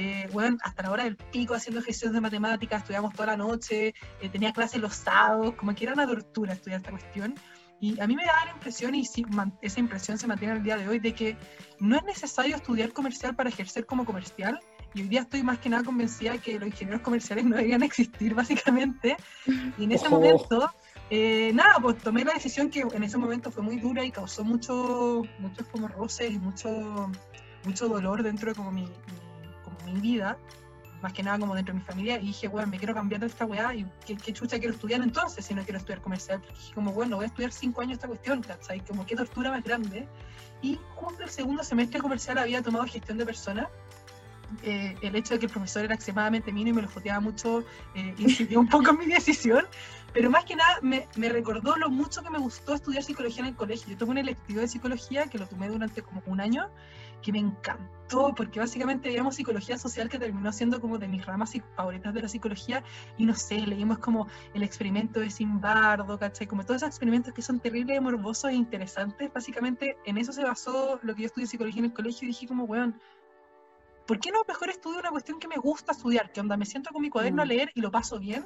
Eh, 0.00 0.28
bueno, 0.32 0.56
hasta 0.62 0.84
la 0.84 0.92
hora 0.92 1.02
del 1.02 1.16
pico 1.16 1.54
haciendo 1.54 1.80
ejercicios 1.80 2.12
de 2.12 2.20
matemática, 2.20 2.76
estudiamos 2.76 3.12
toda 3.14 3.26
la 3.26 3.36
noche, 3.36 3.88
eh, 4.20 4.28
tenía 4.30 4.52
clases 4.52 4.80
los 4.80 4.94
sábados, 4.94 5.54
como 5.56 5.74
que 5.74 5.82
era 5.86 5.92
una 5.92 6.06
tortura 6.06 6.52
estudiar 6.52 6.78
esta 6.78 6.92
cuestión. 6.92 7.34
Y 7.80 7.98
a 8.00 8.06
mí 8.06 8.14
me 8.14 8.24
da 8.24 8.44
la 8.44 8.52
impresión, 8.52 8.94
y 8.94 9.02
esa 9.60 9.80
impresión 9.80 10.16
se 10.16 10.28
mantiene 10.28 10.54
al 10.54 10.62
día 10.62 10.76
de 10.76 10.86
hoy, 10.86 11.00
de 11.00 11.12
que 11.14 11.36
no 11.80 11.96
es 11.96 12.04
necesario 12.04 12.54
estudiar 12.54 12.92
comercial 12.92 13.34
para 13.34 13.48
ejercer 13.50 13.86
como 13.86 14.04
comercial. 14.04 14.60
Y 14.94 15.02
hoy 15.02 15.08
día 15.08 15.22
estoy 15.22 15.42
más 15.42 15.58
que 15.58 15.68
nada 15.68 15.82
convencida 15.82 16.38
que 16.38 16.60
los 16.60 16.68
ingenieros 16.68 17.02
comerciales 17.02 17.44
no 17.44 17.56
deberían 17.56 17.82
existir, 17.82 18.34
básicamente. 18.34 19.16
Y 19.76 19.82
en 19.84 19.90
ese 19.90 20.06
Ojo. 20.06 20.14
momento, 20.20 20.72
eh, 21.10 21.50
nada, 21.54 21.74
pues 21.82 21.98
tomé 21.98 22.24
la 22.24 22.34
decisión 22.34 22.70
que 22.70 22.82
en 22.82 23.02
ese 23.02 23.18
momento 23.18 23.50
fue 23.50 23.64
muy 23.64 23.78
dura 23.80 24.04
y 24.04 24.12
causó 24.12 24.44
mucho, 24.44 25.22
muchos 25.40 25.66
como 25.68 25.88
roces 25.88 26.30
y 26.30 26.38
mucho, 26.38 27.10
mucho 27.64 27.88
dolor 27.88 28.22
dentro 28.22 28.50
de 28.50 28.54
como 28.54 28.70
mi, 28.70 28.82
mi- 28.82 29.27
mi 29.88 30.00
vida, 30.00 30.38
más 31.02 31.12
que 31.12 31.22
nada 31.22 31.38
como 31.38 31.54
dentro 31.54 31.72
de 31.74 31.80
mi 31.80 31.84
familia, 31.84 32.18
y 32.18 32.26
dije, 32.28 32.48
bueno, 32.48 32.68
me 32.68 32.78
quiero 32.78 32.94
cambiar 32.94 33.20
de 33.20 33.28
esta 33.28 33.44
weá, 33.44 33.74
y 33.74 33.86
qué, 34.06 34.16
qué 34.16 34.32
chucha 34.32 34.58
quiero 34.58 34.74
estudiar 34.74 35.00
entonces 35.02 35.44
si 35.44 35.54
no 35.54 35.62
quiero 35.62 35.78
estudiar 35.78 36.00
comercial. 36.00 36.40
Porque 36.40 36.54
dije 36.54 36.74
como, 36.74 36.92
bueno, 36.92 37.16
voy 37.16 37.24
a 37.24 37.28
estudiar 37.28 37.52
cinco 37.52 37.80
años 37.80 37.94
esta 37.94 38.08
cuestión, 38.08 38.42
¿cachai? 38.42 38.80
Como 38.80 39.06
qué 39.06 39.16
tortura 39.16 39.50
más 39.50 39.62
grande. 39.62 40.08
Y 40.62 40.78
justo 40.96 41.22
el 41.22 41.30
segundo 41.30 41.62
semestre 41.62 42.00
comercial 42.00 42.38
había 42.38 42.62
tomado 42.62 42.84
gestión 42.86 43.18
de 43.18 43.26
personas. 43.26 43.68
Eh, 44.62 44.96
el 45.02 45.14
hecho 45.14 45.34
de 45.34 45.40
que 45.40 45.46
el 45.46 45.52
profesor 45.52 45.84
era 45.84 45.94
extremadamente 45.94 46.50
mío 46.52 46.68
y 46.68 46.72
me 46.72 46.80
lo 46.80 46.88
joteaba 46.88 47.20
mucho 47.20 47.64
eh, 47.94 48.14
incidió 48.16 48.58
un 48.58 48.66
poco 48.70 48.90
en 48.90 48.98
mi 48.98 49.04
decisión, 49.04 49.66
pero 50.14 50.30
más 50.30 50.46
que 50.46 50.56
nada 50.56 50.78
me, 50.80 51.06
me 51.16 51.28
recordó 51.28 51.76
lo 51.76 51.90
mucho 51.90 52.22
que 52.22 52.30
me 52.30 52.38
gustó 52.38 52.74
estudiar 52.74 53.02
psicología 53.02 53.40
en 53.40 53.48
el 53.48 53.56
colegio. 53.56 53.90
Yo 53.90 53.98
tomé 53.98 54.12
un 54.12 54.18
electivo 54.18 54.60
de 54.60 54.68
psicología 54.68 55.26
que 55.26 55.36
lo 55.36 55.46
tomé 55.46 55.68
durante 55.68 56.00
como 56.00 56.22
un 56.24 56.40
año, 56.40 56.70
que 57.22 57.32
me 57.32 57.38
encantó, 57.38 58.34
porque 58.34 58.58
básicamente 58.60 59.08
veíamos 59.08 59.34
psicología 59.34 59.76
social 59.76 60.08
que 60.08 60.18
terminó 60.18 60.52
siendo 60.52 60.80
como 60.80 60.98
de 60.98 61.08
mis 61.08 61.26
ramas 61.26 61.54
psic- 61.54 61.64
favoritas 61.76 62.14
de 62.14 62.22
la 62.22 62.28
psicología, 62.28 62.82
y 63.18 63.26
no 63.26 63.34
sé, 63.34 63.58
leímos 63.58 63.98
como 63.98 64.28
el 64.54 64.62
experimento 64.62 65.20
de 65.20 65.30
Simbardo, 65.30 66.18
¿cachai? 66.18 66.46
Como 66.46 66.64
todos 66.64 66.76
esos 66.76 66.88
experimentos 66.88 67.34
que 67.34 67.42
son 67.42 67.60
terribles, 67.60 68.00
morbosos 68.00 68.50
e 68.50 68.54
interesantes, 68.54 69.32
básicamente 69.32 69.96
en 70.06 70.16
eso 70.16 70.32
se 70.32 70.42
basó 70.42 70.98
lo 71.02 71.14
que 71.14 71.22
yo 71.22 71.26
estudié 71.26 71.46
psicología 71.46 71.80
en 71.80 71.86
el 71.86 71.92
colegio, 71.92 72.26
y 72.26 72.28
dije 72.28 72.46
como, 72.46 72.64
weón, 72.64 72.98
¿por 74.06 74.18
qué 74.20 74.30
no 74.30 74.38
mejor 74.48 74.70
estudio 74.70 75.00
una 75.00 75.10
cuestión 75.10 75.38
que 75.38 75.48
me 75.48 75.56
gusta 75.56 75.92
estudiar? 75.92 76.32
Que 76.32 76.40
onda, 76.40 76.56
me 76.56 76.64
siento 76.64 76.90
con 76.92 77.02
mi 77.02 77.10
cuaderno 77.10 77.42
a 77.42 77.44
Mm. 77.44 77.48
leer 77.48 77.70
y 77.74 77.82
lo 77.82 77.90
paso 77.90 78.18
bien. 78.18 78.42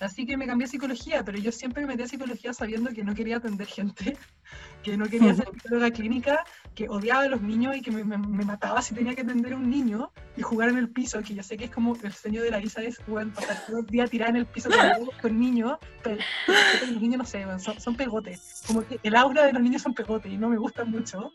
Así 0.00 0.26
que 0.26 0.36
me 0.36 0.46
cambié 0.46 0.66
a 0.66 0.68
psicología, 0.68 1.24
pero 1.24 1.38
yo 1.38 1.50
siempre 1.50 1.82
me 1.82 1.88
metí 1.88 2.02
a 2.04 2.08
psicología 2.08 2.52
sabiendo 2.52 2.90
que 2.92 3.02
no 3.02 3.14
quería 3.14 3.38
atender 3.38 3.66
gente, 3.66 4.16
que 4.82 4.96
no 4.96 5.06
quería 5.06 5.34
ser 5.34 5.48
psicóloga 5.52 5.90
clínica, 5.90 6.44
que 6.74 6.88
odiaba 6.88 7.22
a 7.22 7.28
los 7.28 7.42
niños 7.42 7.76
y 7.76 7.82
que 7.82 7.90
me, 7.90 8.04
me- 8.04 8.16
me 8.18 8.44
mataba 8.44 8.80
si 8.80 8.94
tenía 8.94 9.14
que 9.14 9.22
atender 9.22 9.54
a 9.54 9.56
un 9.56 9.68
niño 9.68 10.12
y 10.36 10.42
jugar 10.42 10.68
en 10.68 10.78
el 10.78 10.88
piso, 10.90 11.20
que 11.22 11.34
yo 11.34 11.42
sé 11.42 11.56
que 11.56 11.64
es 11.64 11.70
como 11.70 11.96
el 12.02 12.12
sueño 12.12 12.42
de 12.42 12.50
la 12.52 12.60
Isa 12.62 12.82
es 12.82 12.98
bueno, 13.08 13.32
pasar 13.34 13.56
todo 13.66 13.80
el 13.80 13.86
día 13.86 14.06
tirada 14.06 14.30
en 14.30 14.36
el 14.36 14.46
piso 14.46 14.70
con, 14.70 14.80
con 15.20 15.38
niños, 15.40 15.78
pero 16.04 16.18
los 16.46 17.00
niños 17.02 17.18
no 17.18 17.24
sé, 17.24 17.44
son, 17.58 17.80
son 17.80 17.96
pegotes, 17.96 18.62
como 18.66 18.86
que 18.86 19.00
el 19.02 19.16
aura 19.16 19.44
de 19.46 19.52
los 19.52 19.62
niños 19.62 19.82
son 19.82 19.94
pegotes 19.94 20.30
y 20.32 20.38
no 20.38 20.48
me 20.48 20.56
gustan 20.58 20.90
mucho. 20.90 21.32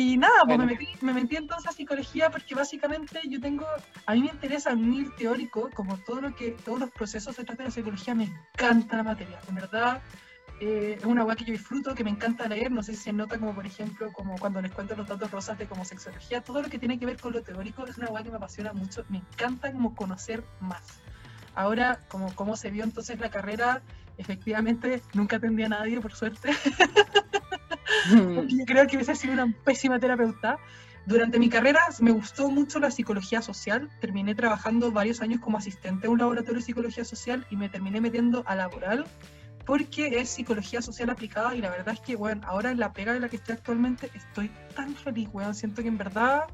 Y 0.00 0.16
nada, 0.16 0.46
pues 0.46 0.56
me, 0.58 0.64
metí, 0.64 0.88
me 1.02 1.12
metí 1.12 1.36
entonces 1.36 1.68
a 1.68 1.72
psicología 1.72 2.30
porque 2.30 2.54
básicamente 2.54 3.20
yo 3.28 3.38
tengo, 3.38 3.66
a 4.06 4.14
mí 4.14 4.22
me 4.22 4.28
interesa 4.28 4.74
muy 4.74 5.00
el 5.00 5.14
teórico, 5.14 5.68
como 5.74 5.98
todo 5.98 6.22
lo 6.22 6.34
que, 6.34 6.52
todos 6.52 6.80
los 6.80 6.90
procesos 6.90 7.36
detrás 7.36 7.58
de 7.58 7.64
la 7.64 7.70
psicología, 7.70 8.14
me 8.14 8.24
encanta 8.24 8.96
la 8.96 9.02
materia, 9.02 9.38
en 9.46 9.54
verdad. 9.56 10.00
eh, 10.62 10.96
es 10.98 11.04
una 11.04 11.22
weá 11.22 11.36
que 11.36 11.44
yo 11.44 11.52
disfruto, 11.52 11.94
que 11.94 12.02
me 12.02 12.08
encanta 12.08 12.48
leer, 12.48 12.72
no 12.72 12.82
sé 12.82 12.94
si 12.94 13.02
se 13.02 13.12
nota 13.12 13.38
como 13.38 13.54
por 13.54 13.66
ejemplo, 13.66 14.10
como 14.14 14.38
cuando 14.38 14.62
les 14.62 14.72
cuento 14.72 14.96
los 14.96 15.06
datos 15.06 15.30
rosas 15.30 15.58
de 15.58 15.66
como 15.66 15.84
sexología, 15.84 16.40
todo 16.40 16.62
lo 16.62 16.70
que 16.70 16.78
tiene 16.78 16.98
que 16.98 17.04
ver 17.04 17.18
con 17.20 17.34
lo 17.34 17.42
teórico 17.42 17.84
es 17.86 17.98
una 17.98 18.08
weá 18.08 18.22
que 18.22 18.30
me 18.30 18.36
apasiona 18.36 18.72
mucho, 18.72 19.04
me 19.10 19.18
encanta 19.18 19.70
como 19.70 19.94
conocer 19.94 20.42
más. 20.60 20.82
Ahora, 21.54 22.00
como 22.08 22.34
cómo 22.34 22.56
se 22.56 22.70
vio 22.70 22.84
entonces 22.84 23.20
la 23.20 23.28
carrera, 23.28 23.82
efectivamente 24.16 25.02
nunca 25.12 25.36
atendí 25.36 25.62
a 25.64 25.68
nadie, 25.68 26.00
por 26.00 26.14
suerte. 26.14 26.52
yo 28.08 28.64
creo 28.66 28.86
que 28.86 28.96
hubiese 28.96 29.14
sido 29.14 29.32
una 29.34 29.52
pésima 29.64 29.98
terapeuta. 29.98 30.58
Durante 31.06 31.38
mi 31.38 31.48
carrera 31.48 31.80
me 32.00 32.10
gustó 32.10 32.50
mucho 32.50 32.78
la 32.78 32.90
psicología 32.90 33.42
social. 33.42 33.90
Terminé 34.00 34.34
trabajando 34.34 34.92
varios 34.92 35.20
años 35.20 35.40
como 35.40 35.58
asistente 35.58 36.06
a 36.06 36.10
un 36.10 36.18
laboratorio 36.18 36.60
de 36.60 36.64
psicología 36.64 37.04
social 37.04 37.46
y 37.50 37.56
me 37.56 37.68
terminé 37.68 38.00
metiendo 38.00 38.44
a 38.46 38.54
laboral 38.54 39.06
porque 39.64 40.20
es 40.20 40.30
psicología 40.30 40.82
social 40.82 41.10
aplicada 41.10 41.54
y 41.54 41.60
la 41.60 41.70
verdad 41.70 41.94
es 41.94 42.00
que, 42.00 42.16
bueno, 42.16 42.42
ahora 42.46 42.70
en 42.70 42.80
la 42.80 42.92
pega 42.92 43.12
de 43.12 43.20
la 43.20 43.28
que 43.28 43.36
estoy 43.36 43.54
actualmente 43.54 44.10
estoy 44.14 44.50
tan 44.74 44.94
feliz, 44.94 45.28
weón. 45.32 45.54
Siento 45.54 45.82
que 45.82 45.88
en 45.88 45.98
verdad 45.98 46.44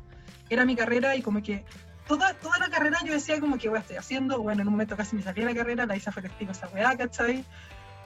era 0.51 0.65
mi 0.65 0.77
carrera 0.77 1.17
y 1.17 1.23
como 1.23 1.43
que 1.43 1.65
toda, 2.07 2.35
toda 2.35 2.59
la 2.59 2.69
carrera 2.69 2.99
yo 3.05 3.13
decía 3.13 3.41
como 3.41 3.59
que, 3.59 3.69
weón, 3.69 3.83
estoy 3.83 3.97
haciendo, 3.97 4.41
bueno, 4.43 4.63
en 4.63 4.69
un 4.69 4.75
momento 4.75 4.97
casi 4.97 5.17
me 5.17 5.23
salía 5.23 5.45
la 5.45 5.55
carrera, 5.55 5.87
la 5.87 5.97
hice 5.97 6.13
fue 6.13 6.23
testigo 6.23 6.53
esa 6.53 6.69
weá, 6.69 6.97
¿cachai? 6.97 7.45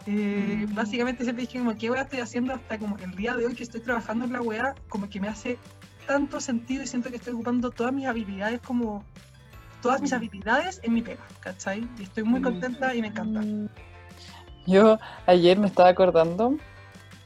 Eh, 0.07 0.67
Mm. 0.69 0.75
Básicamente 0.75 1.25
siempre 1.25 1.45
dije 1.47 1.59
como, 1.59 1.77
¿qué 1.77 1.91
weá 1.91 2.03
estoy 2.03 2.21
haciendo 2.21 2.55
hasta 2.55 2.79
como 2.79 2.97
el 2.99 3.15
día 3.15 3.35
de 3.35 3.47
hoy 3.47 3.55
que 3.55 3.63
estoy 3.63 3.81
trabajando 3.81 4.25
en 4.25 4.33
la 4.33 4.41
weá? 4.41 4.75
Como 4.89 5.09
que 5.09 5.21
me 5.21 5.29
hace 5.29 5.59
tanto 6.07 6.41
sentido 6.41 6.83
y 6.83 6.87
siento 6.87 7.11
que 7.11 7.17
estoy 7.17 7.35
ocupando 7.35 7.71
todas 7.71 7.93
mis 7.93 8.07
habilidades 8.07 8.61
como 8.61 9.05
todas 9.83 10.01
mis 10.03 10.13
habilidades 10.13 10.81
en 10.83 10.93
mi 10.95 11.03
pega, 11.03 11.23
¿cachai? 11.41 11.87
Y 11.99 12.03
estoy 12.03 12.25
muy 12.25 12.41
Mm. 12.41 12.45
contenta 12.45 12.95
y 12.95 13.01
me 13.03 13.09
encanta. 13.09 13.41
Yo 14.67 14.99
ayer 15.27 15.59
me 15.59 15.67
estaba 15.67 15.89
acordando 15.89 16.57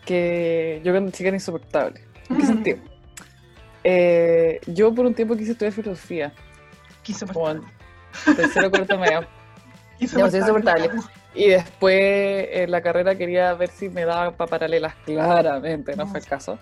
que 0.05 0.81
yo 0.85 0.93
cuando 0.93 1.11
chica 1.13 1.29
era 1.29 1.37
insoportable. 1.37 2.01
¿En 2.29 2.37
qué 2.39 2.47
sentido? 2.47 2.79
Eh, 3.83 4.61
yo 4.67 4.95
por 4.95 5.05
un 5.07 5.15
tiempo 5.15 5.37
quise 5.37 5.53
estudiar 5.53 5.73
filosofía, 5.73 6.33
insoportable. 7.07 7.63
en 8.27 8.37
tercero 8.37 8.71
cuarto 8.71 8.99
medio. 8.99 9.27
demasiado 10.01 10.39
insoportable. 10.39 10.91
Y 11.35 11.49
después 11.49 12.49
en 12.53 12.71
la 12.71 12.81
carrera 12.81 13.17
quería 13.17 13.53
ver 13.55 13.69
si 13.71 13.89
me 13.89 14.05
daba 14.05 14.31
para 14.33 14.49
paralelas, 14.51 14.95
claramente, 15.05 15.97
no 15.97 16.07
fue 16.07 16.21
el 16.21 16.27
caso. 16.27 16.59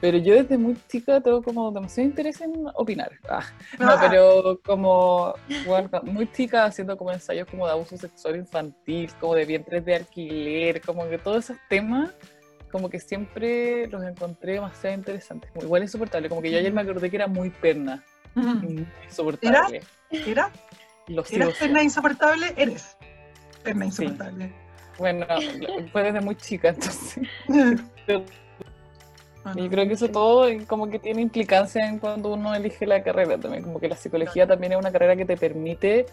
Pero 0.00 0.16
yo 0.18 0.34
desde 0.34 0.56
muy 0.56 0.76
chica 0.88 1.20
tengo 1.20 1.42
como 1.42 1.72
demasiado 1.72 2.08
interés 2.08 2.40
en 2.40 2.52
opinar. 2.74 3.10
Ah, 3.28 3.44
no, 3.80 3.90
Ah. 3.90 3.98
pero 4.00 4.60
como 4.64 5.34
bueno, 5.66 5.90
muy 6.04 6.30
chica 6.30 6.64
haciendo 6.64 6.96
como 6.96 7.10
ensayos 7.12 7.48
como 7.48 7.66
de 7.66 7.72
abuso 7.72 7.96
sexual 7.96 8.36
infantil, 8.36 9.10
como 9.20 9.34
de 9.34 9.44
vientres 9.44 9.84
de 9.84 9.96
alquiler, 9.96 10.80
como 10.82 11.08
que 11.08 11.18
todos 11.18 11.44
esos 11.44 11.56
temas 11.68 12.14
como 12.70 12.88
que 12.90 13.00
siempre 13.00 13.86
los 13.88 14.02
encontré 14.04 14.52
demasiado 14.52 14.94
interesantes. 14.94 15.50
Igual 15.60 15.82
insoportable, 15.82 16.28
como 16.28 16.42
que 16.42 16.50
yo 16.52 16.58
ayer 16.58 16.72
me 16.72 16.82
acordé 16.82 17.10
que 17.10 17.16
era 17.16 17.26
muy 17.26 17.50
perna, 17.50 18.04
Mm. 18.34 18.84
insoportable. 19.06 19.80
¿Era? 20.10 20.50
Lo 21.08 21.24
sigo 21.24 21.44
¿Eras 21.46 21.58
perna 21.58 21.82
insoportable? 21.82 22.52
Eres. 22.56 22.96
Sí. 23.90 24.06
Bueno, 24.98 25.26
fue 25.92 26.02
desde 26.02 26.20
muy 26.20 26.34
chica, 26.36 26.68
entonces. 26.70 27.20
Y 29.54 29.68
creo 29.68 29.86
que 29.86 29.94
eso 29.94 30.08
todo 30.08 30.46
como 30.66 30.88
que 30.90 30.98
tiene 30.98 31.22
implicancia 31.22 31.88
en 31.88 31.98
cuando 31.98 32.32
uno 32.34 32.54
elige 32.54 32.86
la 32.86 33.02
carrera 33.02 33.38
también, 33.38 33.62
como 33.62 33.80
que 33.80 33.88
la 33.88 33.96
psicología 33.96 34.46
también 34.46 34.72
es 34.72 34.78
una 34.78 34.90
carrera 34.92 35.16
que 35.16 35.24
te 35.24 35.36
permite 35.36 36.06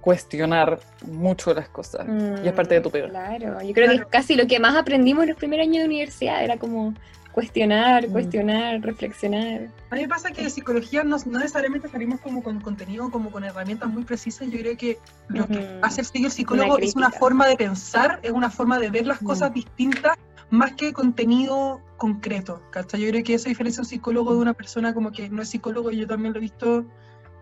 cuestionar 0.00 0.78
mucho 1.06 1.52
las 1.54 1.68
cosas 1.68 2.06
y 2.44 2.46
es 2.46 2.52
parte 2.54 2.74
de 2.74 2.80
tu 2.80 2.90
pega. 2.90 3.08
Mm, 3.08 3.10
Claro, 3.10 3.62
yo 3.62 3.72
creo 3.74 3.90
que 3.90 4.04
casi 4.06 4.36
lo 4.36 4.46
que 4.46 4.60
más 4.60 4.76
aprendimos 4.76 5.24
en 5.24 5.30
los 5.30 5.38
primeros 5.38 5.64
años 5.66 5.78
de 5.78 5.84
universidad 5.86 6.44
era 6.44 6.56
como 6.56 6.94
cuestionar, 7.38 8.08
Mm. 8.08 8.12
cuestionar, 8.12 8.80
reflexionar. 8.80 9.68
A 9.90 9.94
mí 9.94 10.00
me 10.02 10.08
pasa 10.08 10.30
que 10.32 10.42
de 10.42 10.50
psicología 10.50 11.04
no, 11.04 11.16
no 11.24 11.38
necesariamente 11.38 11.88
salimos 11.88 12.20
como 12.20 12.42
con 12.42 12.60
contenido, 12.60 13.10
como 13.10 13.30
con 13.30 13.44
herramientas 13.44 13.88
muy 13.90 14.02
precisas. 14.02 14.48
Yo 14.50 14.58
creo 14.58 14.76
que 14.76 14.98
lo 15.28 15.46
que 15.46 15.78
hace 15.82 16.00
el 16.00 16.30
psicólogo 16.32 16.74
Una 16.74 16.84
es 16.84 16.96
una 16.96 17.10
forma 17.12 17.46
de 17.46 17.56
pensar, 17.56 18.18
es 18.24 18.32
una 18.32 18.50
forma 18.50 18.80
de 18.80 18.90
ver 18.90 19.06
las 19.06 19.18
cosas 19.20 19.54
distintas, 19.54 20.16
más 20.50 20.72
que 20.72 20.92
contenido 20.92 21.80
concreto. 21.96 22.60
¿cachai? 22.70 23.02
Yo 23.02 23.08
creo 23.10 23.22
que 23.22 23.34
eso 23.34 23.48
diferencia 23.48 23.80
a 23.80 23.84
un 23.84 23.88
psicólogo 23.88 24.34
de 24.34 24.40
una 24.40 24.54
persona 24.54 24.92
como 24.92 25.12
que 25.12 25.28
no 25.28 25.42
es 25.42 25.48
psicólogo, 25.48 25.92
yo 25.92 26.06
también 26.08 26.32
lo 26.32 26.38
he 26.38 26.42
visto 26.42 26.84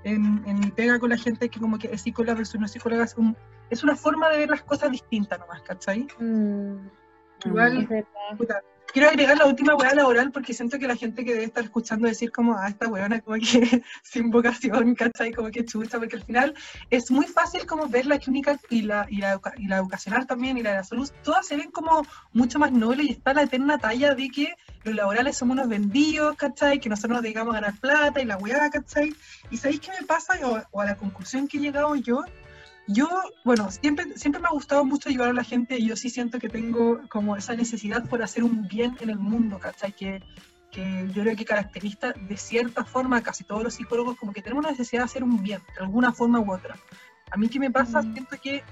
en, 0.04 0.42
en 0.46 0.60
mi 0.60 0.70
pega 0.72 0.98
con 0.98 1.08
la 1.08 1.16
gente 1.16 1.48
que 1.48 1.58
como 1.58 1.78
que 1.78 1.88
es 1.90 2.02
psicóloga 2.02 2.34
versus 2.36 2.60
no 2.60 2.66
es 2.66 2.72
psicóloga, 2.72 3.04
es, 3.04 3.16
un- 3.16 3.34
es 3.70 3.82
una 3.82 3.96
forma 3.96 4.28
de 4.28 4.38
ver 4.40 4.50
las 4.50 4.62
cosas 4.62 4.90
distintas 4.90 5.38
nomás, 5.38 5.62
¿cachai? 5.62 6.06
Mm, 6.20 6.76
Igual. 7.46 7.88
Puta, 8.38 8.60
Quiero 8.96 9.10
agregar 9.10 9.36
la 9.36 9.44
última 9.44 9.74
weá 9.74 9.94
laboral 9.94 10.32
porque 10.32 10.54
siento 10.54 10.78
que 10.78 10.86
la 10.88 10.96
gente 10.96 11.22
que 11.22 11.34
debe 11.34 11.44
estar 11.44 11.62
escuchando 11.62 12.08
decir 12.08 12.32
como, 12.32 12.56
ah, 12.56 12.66
esta 12.66 12.88
weona 12.88 13.20
como 13.20 13.36
que 13.36 13.82
sin 14.02 14.30
vocación, 14.30 14.94
¿cachai? 14.94 15.34
Como 15.34 15.50
que 15.50 15.66
chucha, 15.66 15.98
porque 15.98 16.16
al 16.16 16.22
final 16.22 16.54
es 16.88 17.10
muy 17.10 17.26
fácil 17.26 17.66
como 17.66 17.88
ver 17.88 18.06
la 18.06 18.18
clínica 18.18 18.58
y 18.70 18.80
la, 18.80 19.06
y 19.10 19.18
la, 19.18 19.38
y 19.58 19.66
la 19.66 19.76
educacional 19.76 20.26
también 20.26 20.56
y 20.56 20.62
la 20.62 20.70
de 20.70 20.76
la 20.76 20.84
salud, 20.84 21.10
todas 21.22 21.46
se 21.46 21.58
ven 21.58 21.70
como 21.70 22.06
mucho 22.32 22.58
más 22.58 22.72
nobles 22.72 23.08
y 23.08 23.12
está 23.12 23.34
la 23.34 23.42
eterna 23.42 23.76
talla 23.76 24.14
de 24.14 24.30
que 24.30 24.54
los 24.84 24.94
laborales 24.94 25.36
somos 25.36 25.56
unos 25.56 25.68
vendidos, 25.68 26.34
¿cachai? 26.36 26.80
Que 26.80 26.88
nosotros 26.88 27.16
nos 27.16 27.22
dedicamos 27.22 27.54
a 27.54 27.60
ganar 27.60 27.78
plata 27.78 28.22
y 28.22 28.24
la 28.24 28.38
weá, 28.38 28.70
¿cachai? 28.70 29.14
Y 29.50 29.58
¿sabéis 29.58 29.80
qué 29.80 29.90
me 30.00 30.06
pasa? 30.06 30.38
O, 30.42 30.62
o 30.70 30.80
a 30.80 30.86
la 30.86 30.96
conclusión 30.96 31.48
que 31.48 31.58
he 31.58 31.60
llegado 31.60 31.94
yo, 31.96 32.22
yo, 32.88 33.08
bueno, 33.44 33.70
siempre, 33.70 34.16
siempre 34.16 34.40
me 34.40 34.48
ha 34.48 34.52
gustado 34.52 34.84
mucho 34.84 35.08
ayudar 35.08 35.30
a 35.30 35.32
la 35.32 35.44
gente 35.44 35.78
y 35.78 35.88
yo 35.88 35.96
sí 35.96 36.10
siento 36.10 36.38
que 36.38 36.48
tengo 36.48 37.00
como 37.08 37.36
esa 37.36 37.54
necesidad 37.54 38.08
por 38.08 38.22
hacer 38.22 38.44
un 38.44 38.66
bien 38.68 38.96
en 39.00 39.10
el 39.10 39.18
mundo, 39.18 39.58
¿cachai? 39.58 39.92
Que, 39.92 40.22
que 40.70 41.08
yo 41.12 41.22
creo 41.22 41.36
que 41.36 41.44
caracteriza 41.44 42.12
de 42.12 42.36
cierta 42.36 42.84
forma 42.84 43.18
a 43.18 43.22
casi 43.22 43.44
todos 43.44 43.62
los 43.64 43.74
psicólogos 43.74 44.16
como 44.16 44.32
que 44.32 44.42
tenemos 44.42 44.64
la 44.64 44.70
necesidad 44.70 45.00
de 45.02 45.06
hacer 45.06 45.24
un 45.24 45.42
bien, 45.42 45.60
de 45.74 45.84
alguna 45.84 46.12
forma 46.12 46.38
u 46.38 46.52
otra. 46.52 46.76
A 47.30 47.36
mí 47.36 47.48
qué 47.48 47.58
me 47.58 47.70
pasa, 47.70 48.02
Mm. 48.02 48.12
siento 48.12 48.36
que 48.40 48.62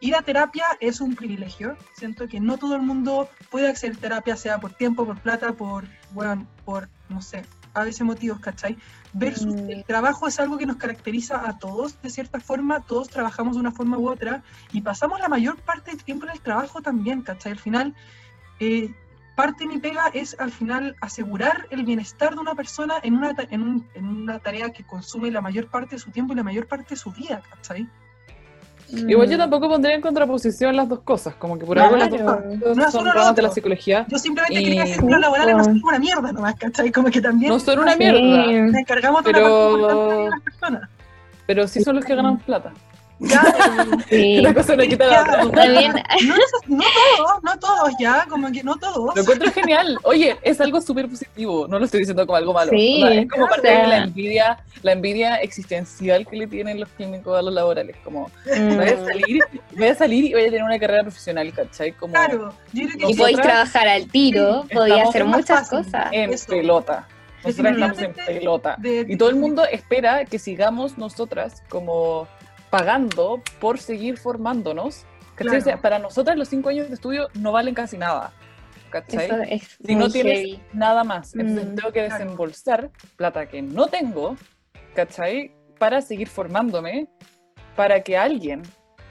ir 0.00 0.16
a 0.16 0.22
terapia 0.22 0.64
es 0.80 1.00
un 1.00 1.14
privilegio, 1.14 1.76
siento 1.94 2.26
que 2.26 2.40
no 2.40 2.56
todo 2.56 2.74
el 2.74 2.82
mundo 2.82 3.28
puede 3.50 3.68
acceder 3.68 3.96
a 3.96 4.00
terapia, 4.00 4.36
sea 4.36 4.58
por 4.58 4.72
tiempo, 4.72 5.04
por 5.04 5.20
plata, 5.20 5.52
por, 5.52 5.84
bueno, 6.12 6.46
por, 6.64 6.88
no 7.08 7.20
sé, 7.22 7.44
a 7.74 7.84
veces 7.84 8.02
motivos, 8.02 8.40
¿cachai? 8.40 8.76
Versus 9.12 9.54
Mm. 9.54 9.70
el 9.70 9.84
trabajo 9.84 10.26
es 10.28 10.38
algo 10.40 10.56
que 10.58 10.66
nos 10.66 10.76
caracteriza 10.76 11.48
a 11.48 11.58
todos, 11.58 12.00
de 12.02 12.10
cierta 12.10 12.40
forma, 12.40 12.80
todos 12.80 13.08
trabajamos 13.08 13.54
de 13.54 13.60
una 13.60 13.72
forma 13.72 13.98
u 13.98 14.08
otra 14.08 14.42
y 14.72 14.80
pasamos 14.80 15.20
la 15.20 15.28
mayor 15.28 15.56
parte 15.56 15.90
del 15.92 16.02
tiempo 16.04 16.26
en 16.26 16.32
el 16.32 16.40
trabajo 16.40 16.80
también, 16.82 17.22
¿cachai? 17.22 17.52
Al 17.52 17.58
final, 17.58 17.94
eh, 18.60 18.94
parte 19.36 19.64
de 19.64 19.70
mi 19.74 19.78
pega 19.78 20.08
es 20.12 20.36
al 20.38 20.50
final 20.52 20.96
asegurar 21.00 21.66
el 21.70 21.84
bienestar 21.84 22.34
de 22.34 22.40
una 22.40 22.54
persona 22.54 22.94
en 23.02 23.14
una, 23.14 23.34
en, 23.50 23.62
un- 23.62 23.88
en 23.94 24.06
una 24.06 24.38
tarea 24.38 24.70
que 24.70 24.84
consume 24.84 25.30
la 25.30 25.40
mayor 25.40 25.68
parte 25.68 25.96
de 25.96 25.98
su 26.00 26.10
tiempo 26.10 26.32
y 26.32 26.36
la 26.36 26.42
mayor 26.42 26.66
parte 26.66 26.90
de 26.90 26.96
su 26.96 27.10
vida, 27.10 27.40
¿cachai? 27.48 27.88
Igual 28.92 29.28
yo 29.28 29.36
Mm, 29.36 29.40
tampoco 29.40 29.68
pondría 29.68 29.94
en 29.94 30.00
contraposición 30.00 30.74
las 30.76 30.88
dos 30.88 31.00
cosas, 31.00 31.34
como 31.36 31.58
que 31.58 31.64
por 31.64 31.76
Claro. 31.76 31.94
algo 31.94 31.96
las 31.98 32.10
dos 32.10 32.20
cosas 32.22 32.76
No 32.76 32.90
son 32.90 33.06
ramas 33.06 33.34
de 33.36 33.42
la 33.42 33.50
psicología. 33.50 34.06
Yo 34.08 34.18
simplemente 34.18 34.60
Y- 34.60 34.64
quería 34.64 34.82
decir 34.84 35.00
que 35.04 35.10
los 35.10 35.20
laborales 35.20 35.56
no 35.56 35.64
son 35.64 35.80
una 35.84 35.98
mierda 35.98 36.32
nomás, 36.32 36.54
¿cachai? 36.56 36.90
Como 36.90 37.08
que 37.10 37.20
también 37.20 37.52
No 37.52 37.58
son 37.60 37.78
una 37.78 37.92
Sí. 37.92 37.98
mierda, 37.98 38.20
nos 38.20 38.74
encargamos 38.74 39.24
de 39.24 39.30
una 39.30 39.38
Pero- 39.38 39.76
la 39.76 40.14
de 40.24 40.30
las 40.30 40.40
personas. 40.40 40.90
pero 41.46 41.68
sí 41.68 41.82
son 41.82 41.96
los 41.96 42.04
que 42.04 42.14
ganan 42.14 42.38
plata. 42.38 42.72
Ya, 43.20 43.42
Sí. 44.08 44.38
Una 44.38 44.54
cosa 44.54 44.74
no 44.76 44.82
quita 44.84 45.06
la 45.06 45.20
otra. 45.22 45.50
También- 45.50 45.92
No, 46.68 46.84
todos, 47.16 47.42
no 47.42 47.58
todos 47.58 47.90
ya, 48.00 48.26
como 48.28 48.50
que 48.50 48.62
no 48.64 48.76
todos. 48.76 49.14
Lo 49.14 49.22
encuentro 49.22 49.50
genial. 49.52 49.98
Oye, 50.04 50.36
es 50.42 50.60
algo 50.60 50.80
súper 50.80 51.08
positivo. 51.08 51.66
No 51.68 51.78
lo 51.78 51.84
estoy 51.84 52.00
diciendo 52.00 52.26
como 52.26 52.36
algo 52.36 52.52
malo. 52.54 52.70
Sí, 52.70 53.02
O 53.02 53.06
sea, 53.06 53.20
es 53.20 53.28
como 53.30 53.46
parte 53.46 53.68
sea- 53.68 53.82
de 53.82 53.86
la 53.88 53.96
envidia, 54.04 54.58
la 54.82 54.92
envidia 54.92 55.36
existencial 55.36 56.26
que 56.26 56.36
le 56.36 56.46
tienen 56.46 56.80
los 56.80 56.88
clínicos 56.90 57.38
a 57.38 57.42
los 57.42 57.52
laborales. 57.52 57.96
Como 58.02 58.30
Mm. 58.46 58.76
voy 58.76 58.88
a 58.88 59.04
salir, 59.04 59.44
voy 59.76 59.86
a 59.88 59.94
salir 59.94 60.24
y 60.24 60.32
voy 60.32 60.42
a 60.42 60.46
tener 60.46 60.62
una 60.62 60.78
carrera 60.78 61.02
profesional, 61.02 61.52
¿cachai? 61.52 61.92
Como 61.92 62.14
Claro, 62.14 62.54
yo 62.72 62.86
creo 62.86 62.98
que 63.08 63.12
Y 63.12 63.16
podéis 63.16 63.40
trabajar 63.40 63.86
al 63.86 64.06
tiro, 64.08 64.64
sí, 64.68 64.74
podéis 64.74 65.02
hacer 65.08 65.24
muchas 65.24 65.68
fácil. 65.68 65.78
cosas. 65.84 66.08
en 66.12 66.32
eso. 66.32 66.46
pelota. 66.48 67.06
Nosotras 67.44 67.72
estamos 67.72 67.98
en 68.02 68.12
pelota. 68.12 68.76
de- 68.78 69.06
Y 69.08 69.16
todo 69.16 69.30
el 69.30 69.36
mundo 69.36 69.64
espera 69.64 70.24
que 70.26 70.38
sigamos 70.38 70.98
nosotras 70.98 71.62
como 71.70 72.28
pagando 72.70 73.42
por 73.60 73.78
seguir 73.78 74.16
formándonos. 74.18 75.04
Claro. 75.34 75.80
Para 75.80 75.98
nosotras 75.98 76.36
los 76.36 76.48
cinco 76.48 76.68
años 76.68 76.88
de 76.88 76.94
estudio 76.94 77.28
no 77.34 77.52
valen 77.52 77.74
casi 77.74 77.96
nada. 77.98 78.32
¿cachai? 78.90 79.30
Es 79.54 79.78
si 79.86 79.94
no 79.94 80.10
tienes 80.10 80.38
heavy. 80.40 80.60
nada 80.72 81.04
más, 81.04 81.32
entonces 81.36 81.68
Mm. 81.68 81.74
tengo 81.76 81.92
que 81.92 82.06
Claro. 82.06 82.24
desembolsar 82.24 82.90
plata 83.16 83.46
que 83.46 83.62
no 83.62 83.86
tengo, 83.86 84.36
¿cachai? 84.96 85.52
Para 85.78 86.02
seguir 86.02 86.28
formándome, 86.28 87.06
para 87.76 88.02
que 88.02 88.16
alguien 88.18 88.62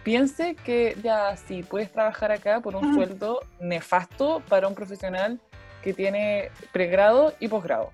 piense 0.04 0.56
que 0.56 0.98
ya 1.02 1.36
sí 1.38 1.64
puedes 1.64 1.92
trabajar 1.94 2.30
acá 2.34 2.60
por 2.60 2.76
un 2.76 2.94
sueldo 2.94 3.40
nefasto 3.62 4.42
para 4.50 4.68
un 4.68 4.76
profesional 4.76 5.40
que 5.82 5.94
tiene 5.94 6.50
pregrado 6.74 7.34
y 7.40 7.48
posgrado. 7.48 7.92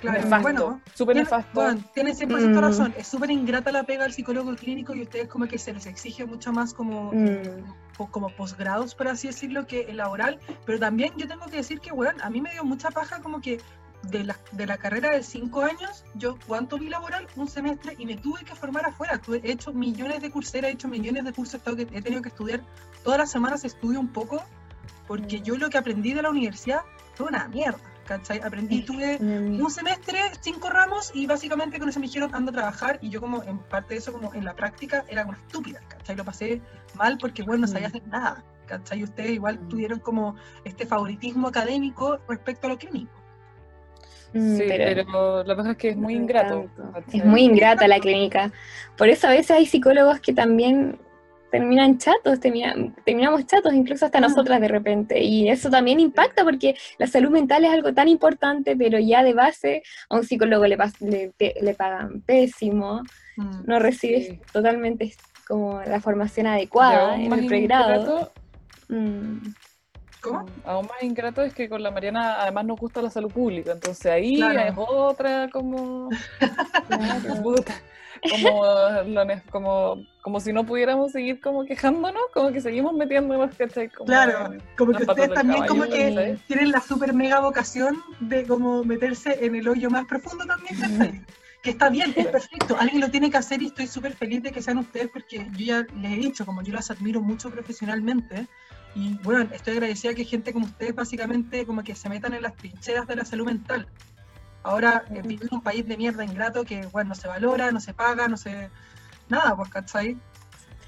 Claro, 0.00 0.18
nefasto, 0.20 0.42
bueno, 0.42 0.80
súper 0.94 1.16
nefasto. 1.16 1.50
bueno, 1.54 1.80
tiene 1.94 2.14
100% 2.14 2.58
Mm. 2.58 2.62
razón. 2.62 2.94
Es 2.98 3.06
súper 3.08 3.30
ingrata 3.30 3.72
la 3.72 3.82
pega 3.84 4.04
al 4.04 4.12
psicólogo 4.12 4.54
clínico 4.54 4.94
y 4.94 5.02
ustedes 5.02 5.28
como 5.28 5.46
que 5.46 5.58
se 5.58 5.72
les 5.72 5.86
exige 5.86 6.26
mucho 6.26 6.52
más 6.52 6.74
como, 6.74 7.12
Mm. 7.12 8.06
como 8.10 8.28
posgrados, 8.30 8.94
por 8.94 9.08
así 9.08 9.28
decirlo, 9.28 9.66
que 9.66 9.82
el 9.82 9.96
laboral. 9.96 10.38
Pero 10.66 10.78
también 10.78 11.12
yo 11.16 11.26
tengo 11.26 11.46
que 11.46 11.56
decir 11.56 11.80
que, 11.80 11.92
weón, 11.92 12.20
a 12.20 12.28
mí 12.30 12.40
me 12.40 12.52
dio 12.52 12.64
mucha 12.64 12.90
paja 12.90 13.20
como 13.22 13.40
que 13.40 13.60
de 14.02 14.22
la, 14.22 14.36
de 14.52 14.66
la 14.66 14.76
carrera 14.76 15.10
de 15.10 15.22
cinco 15.22 15.62
años, 15.62 16.04
yo 16.14 16.36
cuánto 16.46 16.78
vi 16.78 16.88
laboral 16.90 17.26
un 17.34 17.48
semestre 17.48 17.94
y 17.98 18.04
me 18.06 18.16
tuve 18.16 18.44
que 18.44 18.54
formar 18.54 18.84
afuera. 18.86 19.18
Tuve, 19.18 19.40
he 19.42 19.50
hecho 19.52 19.72
millones 19.72 20.20
de 20.20 20.30
curseras, 20.30 20.70
he 20.70 20.74
hecho 20.74 20.86
millones 20.88 21.24
de 21.24 21.32
cursos, 21.32 21.60
que- 21.62 21.82
he 21.90 22.02
tenido 22.02 22.20
que 22.22 22.28
estudiar. 22.28 22.60
Todas 23.02 23.18
las 23.18 23.30
semanas 23.30 23.64
estudio 23.64 23.98
un 23.98 24.08
poco 24.08 24.42
porque 25.08 25.38
Mm. 25.40 25.42
yo 25.42 25.56
lo 25.56 25.70
que 25.70 25.78
aprendí 25.78 26.12
de 26.12 26.22
la 26.22 26.30
universidad 26.30 26.80
fue 27.14 27.26
una 27.26 27.48
mierda. 27.48 27.78
¿Cachai? 28.06 28.40
Aprendí, 28.40 28.82
tuve 28.82 29.18
Mm. 29.20 29.60
un 29.60 29.70
semestre, 29.70 30.18
cinco 30.40 30.70
ramos, 30.70 31.10
y 31.14 31.26
básicamente 31.26 31.78
con 31.78 31.88
eso 31.88 32.00
me 32.00 32.06
dijeron 32.06 32.34
ando 32.34 32.50
a 32.50 32.54
trabajar, 32.54 32.98
y 33.02 33.10
yo 33.10 33.20
como 33.20 33.42
en 33.42 33.58
parte 33.58 33.94
de 33.94 33.98
eso, 33.98 34.12
como 34.12 34.32
en 34.34 34.44
la 34.44 34.54
práctica, 34.54 35.04
era 35.08 35.24
una 35.26 35.36
estúpida, 35.36 35.80
¿cachai? 35.88 36.16
Lo 36.16 36.24
pasé 36.24 36.60
mal 36.94 37.18
porque, 37.18 37.42
bueno, 37.42 37.62
no 37.62 37.66
sabía 37.66 37.88
Mm. 37.88 37.90
hacer 37.90 38.06
nada, 38.08 38.44
¿cachai? 38.66 39.00
Y 39.00 39.04
ustedes 39.04 39.30
igual 39.32 39.58
Mm. 39.60 39.68
tuvieron 39.68 39.98
como 39.98 40.36
este 40.64 40.86
favoritismo 40.86 41.48
académico 41.48 42.18
respecto 42.28 42.66
a 42.66 42.70
lo 42.70 42.78
clínico. 42.78 43.12
Sí, 44.32 44.64
pero- 44.68 45.06
pero 45.06 45.44
la 45.44 45.54
verdad 45.54 45.72
es 45.72 45.78
que 45.78 45.88
es 45.90 45.96
muy 45.96 46.14
ingrato. 46.14 46.68
Es 47.12 47.24
muy 47.24 47.42
ingrata 47.42 47.88
la 47.88 48.00
clínica. 48.00 48.52
Por 48.96 49.08
eso 49.08 49.28
a 49.28 49.30
veces 49.30 49.52
hay 49.52 49.64
psicólogos 49.66 50.20
que 50.20 50.34
también 50.34 50.98
terminan 51.50 51.98
chatos, 51.98 52.40
termina- 52.40 52.74
terminamos 53.04 53.46
chatos, 53.46 53.72
incluso 53.74 54.04
hasta 54.06 54.18
Ah. 54.18 54.22
nosotras 54.22 54.60
de 54.60 54.68
repente. 54.68 55.22
Y 55.22 55.48
eso 55.48 55.70
también 55.70 56.00
impacta 56.00 56.44
porque 56.44 56.76
la 56.98 57.06
salud 57.06 57.30
mental 57.30 57.64
es 57.64 57.70
algo 57.72 57.92
tan 57.94 58.08
importante, 58.08 58.76
pero 58.76 58.98
ya 58.98 59.22
de 59.22 59.32
base 59.34 59.82
a 60.08 60.16
un 60.16 60.24
psicólogo 60.24 60.66
le, 60.66 60.76
le, 61.00 61.32
le 61.60 61.74
pagan 61.74 62.20
pésimo, 62.22 63.02
Mm. 63.36 63.66
no 63.66 63.78
recibes 63.78 64.26
Sí. 64.28 64.40
totalmente 64.52 65.14
como 65.46 65.80
la 65.82 66.00
formación 66.00 66.46
adecuada 66.46 67.16
en 67.20 67.32
el 67.32 67.46
pregrado. 67.46 68.32
Mm, 68.88 69.38
¿Cómo? 70.22 70.44
Aún 70.64 70.86
más 70.86 71.02
ingrato 71.02 71.42
es 71.42 71.52
que 71.54 71.68
con 71.68 71.82
la 71.82 71.90
Mariana 71.92 72.42
además 72.42 72.64
nos 72.64 72.80
gusta 72.80 73.00
la 73.02 73.10
salud 73.10 73.30
pública, 73.30 73.72
entonces 73.72 74.06
ahí 74.06 74.36
Claro. 74.36 74.58
es 74.60 74.74
otra 74.76 75.48
como, 75.52 76.08
como, 78.30 78.62
como, 79.50 80.06
como 80.22 80.40
si 80.40 80.52
no 80.52 80.64
pudiéramos 80.64 81.12
seguir 81.12 81.40
como 81.40 81.64
quejándonos, 81.64 82.22
como 82.32 82.52
que 82.52 82.60
seguimos 82.60 82.92
metiéndonos, 82.94 83.54
¿cachai? 83.56 83.88
Como 83.88 84.06
Claro, 84.06 84.52
en 84.52 84.62
como 84.76 84.92
que 84.92 85.04
ustedes 85.04 85.32
también 85.32 85.66
caballo, 85.66 85.68
como 85.68 85.84
que 85.84 86.38
tienen 86.46 86.72
la 86.72 86.80
super 86.80 87.12
mega 87.12 87.40
vocación 87.40 87.96
de 88.20 88.46
como 88.46 88.84
meterse 88.84 89.44
en 89.44 89.54
el 89.54 89.68
hoyo 89.68 89.90
más 89.90 90.06
profundo 90.06 90.44
también, 90.46 90.80
¿cachai? 90.80 91.22
Que 91.62 91.70
está 91.70 91.88
bien, 91.88 92.14
es 92.16 92.26
perfecto, 92.28 92.76
alguien 92.78 93.00
lo 93.00 93.10
tiene 93.10 93.30
que 93.30 93.38
hacer 93.38 93.60
y 93.60 93.66
estoy 93.66 93.86
súper 93.88 94.12
feliz 94.12 94.42
de 94.42 94.52
que 94.52 94.62
sean 94.62 94.78
ustedes 94.78 95.08
porque 95.12 95.48
yo 95.56 95.64
ya 95.64 95.86
les 96.00 96.12
he 96.12 96.16
dicho, 96.16 96.46
como 96.46 96.62
yo 96.62 96.72
las 96.72 96.90
admiro 96.90 97.20
mucho 97.20 97.50
profesionalmente 97.50 98.46
y 98.94 99.18
bueno, 99.22 99.48
estoy 99.52 99.74
agradecida 99.74 100.14
que 100.14 100.24
gente 100.24 100.52
como 100.52 100.66
ustedes 100.66 100.94
básicamente 100.94 101.66
como 101.66 101.84
que 101.84 101.94
se 101.94 102.08
metan 102.08 102.34
en 102.34 102.42
las 102.42 102.56
trincheras 102.56 103.06
de 103.06 103.16
la 103.16 103.24
salud 103.24 103.46
mental. 103.46 103.86
Ahora 104.66 105.04
eh, 105.10 105.22
vivir 105.22 105.42
en 105.50 105.54
un 105.54 105.62
país 105.62 105.86
de 105.86 105.96
mierda 105.96 106.24
ingrato 106.24 106.64
que 106.64 106.86
bueno, 106.86 107.10
no 107.10 107.14
se 107.14 107.28
valora, 107.28 107.70
no 107.70 107.80
se 107.80 107.94
paga, 107.94 108.26
no 108.28 108.36
se... 108.36 108.68
Nada, 109.28 109.54
pues, 109.56 109.68
¿cachai? 109.70 110.16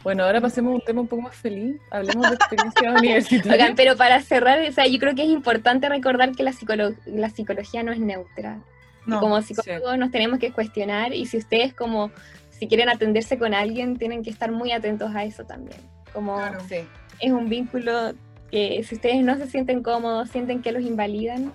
Bueno, 0.03 0.25
ahora 0.25 0.41
pasemos 0.41 0.73
a 0.73 0.75
un 0.77 0.81
tema 0.83 1.01
un 1.01 1.09
poco 1.09 1.23
más 1.23 1.35
feliz, 1.37 1.77
hablemos 1.91 2.29
de 2.29 2.35
experiencia 2.37 2.93
universitaria. 2.99 3.53
Oigan, 3.53 3.77
pero 3.77 3.97
para 3.97 4.21
cerrar, 4.21 4.61
o 4.69 4.73
sea, 4.73 4.87
yo 4.87 4.99
creo 4.99 5.15
que 5.15 5.23
es 5.23 5.29
importante 5.29 5.89
recordar 5.89 6.33
que 6.33 6.43
la, 6.45 6.53
psicolo- 6.53 6.97
la 7.07 7.31
psicología 7.31 7.83
no 7.83 7.93
es 7.93 7.99
neutra. 8.01 8.59
No, 9.07 9.21
como 9.21 9.41
psicólogos 9.43 9.97
nos 9.99 10.11
tenemos 10.11 10.39
que 10.39 10.53
cuestionar 10.53 11.15
y 11.15 11.27
si 11.27 11.39
ustedes 11.39 11.73
como, 11.75 12.11
si 12.51 12.69
quieren 12.69 12.89
atenderse 12.91 13.39
con 13.39 13.55
alguien, 13.55 13.97
tienen 13.97 14.23
que 14.23 14.31
estar 14.31 14.53
muy 14.53 14.71
atentos 14.73 15.15
a 15.15 15.25
eso 15.25 15.45
también. 15.45 15.81
Como 16.13 16.37
Claro. 16.37 16.61
Sí. 16.69 16.77
es 17.21 17.33
un 17.33 17.49
vínculo 17.49 18.13
que 18.51 18.83
si 18.85 18.95
ustedes 18.97 19.23
no 19.25 19.37
se 19.37 19.47
sienten 19.47 19.83
cómodos, 19.83 20.29
sienten 20.31 20.63
que 20.63 20.73
los 20.73 20.83
invalidan, 20.83 21.53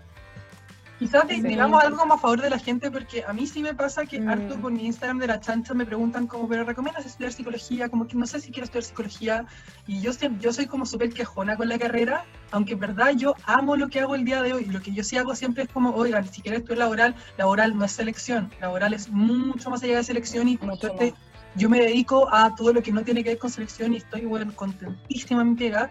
Quizás 1.04 1.26
Sí. 1.28 1.42
digamos 1.42 1.84
algo 1.84 1.98
como 1.98 2.14
a 2.14 2.18
favor 2.18 2.42
de 2.42 2.50
la 2.50 2.58
gente, 2.58 2.90
porque 2.90 3.26
a 3.28 3.34
mí 3.34 3.46
sí 3.46 3.62
me 3.62 3.74
pasa 3.74 4.06
que 4.06 4.22
Mm. 4.22 4.30
harto 4.30 4.62
por 4.62 4.72
mi 4.72 4.86
Instagram 4.86 5.20
de 5.20 5.28
la 5.28 5.40
chancha 5.40 5.74
me 5.74 5.86
preguntan 5.86 6.28
como, 6.28 6.48
pero 6.48 6.64
¿recomiendas 6.64 7.06
estudiar 7.06 7.34
psicología? 7.34 7.90
Como 7.90 8.08
que 8.08 8.16
no 8.16 8.26
sé 8.26 8.40
si 8.40 8.52
quiero 8.52 8.64
estudiar 8.64 8.84
psicología. 8.86 9.46
Y 9.86 10.00
yo, 10.00 10.12
yo 10.40 10.54
soy 10.54 10.66
como 10.66 10.86
súper 10.86 11.14
quejona 11.14 11.58
con 11.58 11.68
la 11.68 11.78
carrera, 11.78 12.24
aunque 12.52 12.74
en 12.74 12.80
verdad 12.80 13.12
yo 13.18 13.36
amo 13.46 13.76
lo 13.76 13.90
que 13.90 14.00
hago 14.00 14.16
el 14.16 14.24
día 14.24 14.42
de 14.42 14.54
hoy. 14.54 14.66
Lo 14.66 14.80
que 14.80 14.94
yo 14.94 15.04
sí 15.04 15.18
hago 15.18 15.36
siempre 15.36 15.64
es 15.64 15.70
como, 15.70 15.90
oigan, 15.94 16.26
si 16.26 16.42
quieres 16.42 16.62
estudiar 16.62 16.80
laboral, 16.80 17.16
laboral 17.38 17.78
no 17.78 17.84
es 17.84 17.92
selección, 17.92 18.50
laboral 18.62 18.94
es 18.94 19.10
mucho 19.10 19.70
más 19.70 19.84
allá 19.84 19.98
de 19.98 20.04
selección 20.06 20.48
y 20.48 20.58
más. 20.60 20.80
yo 21.56 21.70
me 21.70 21.80
dedico 21.80 22.34
a 22.34 22.56
todo 22.56 22.72
lo 22.74 22.82
que 22.82 22.92
no 22.92 23.04
tiene 23.04 23.24
que 23.24 23.32
ver 23.32 23.38
con 23.40 23.50
selección 23.50 23.94
y 23.94 23.98
estoy 23.98 24.26
bueno, 24.26 24.56
contentísima 24.56 25.42
en 25.42 25.50
mi 25.50 25.56
pega. 25.56 25.90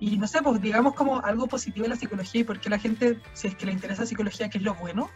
Y 0.00 0.16
no 0.16 0.26
sé, 0.28 0.40
pues 0.42 0.60
digamos 0.60 0.94
como 0.94 1.20
algo 1.24 1.46
positivo 1.46 1.84
de 1.84 1.90
la 1.90 1.96
psicología 1.96 2.42
y 2.42 2.44
por 2.44 2.60
qué 2.60 2.70
la 2.70 2.78
gente, 2.78 3.18
si 3.32 3.48
es 3.48 3.56
que 3.56 3.66
le 3.66 3.72
interesa 3.72 4.06
psicología, 4.06 4.48
que 4.48 4.58
es 4.58 4.64
lo 4.64 4.74
bueno. 4.74 5.10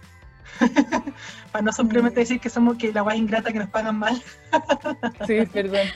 Para 1.52 1.62
no 1.62 1.72
simplemente 1.72 2.20
decir 2.20 2.40
que 2.40 2.50
somos 2.50 2.76
que 2.76 2.92
la 2.92 3.02
guay 3.02 3.18
ingrata 3.18 3.52
que 3.52 3.58
nos 3.60 3.68
pagan 3.68 3.98
mal. 3.98 4.20
Sí, 5.26 5.46
perdón. 5.52 5.86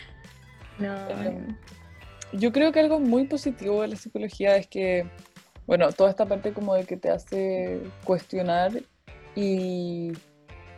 no, 0.79 0.95
Eh, 1.09 1.47
Yo 2.33 2.53
creo 2.53 2.73
que 2.73 2.81
algo 2.81 3.01
muy 3.01 3.27
positivo 3.27 3.83
de 3.83 3.89
la 3.89 3.97
psicología 3.97 4.57
es 4.57 4.69
que, 4.69 5.09
bueno, 5.67 5.91
toda 5.93 6.11
esta 6.11 6.27
parte 6.27 6.53
como 6.53 6.75
de 6.75 6.85
que 6.85 6.97
te 6.97 7.11
hace 7.11 7.81
cuestionar 8.05 8.73
y 9.35 10.13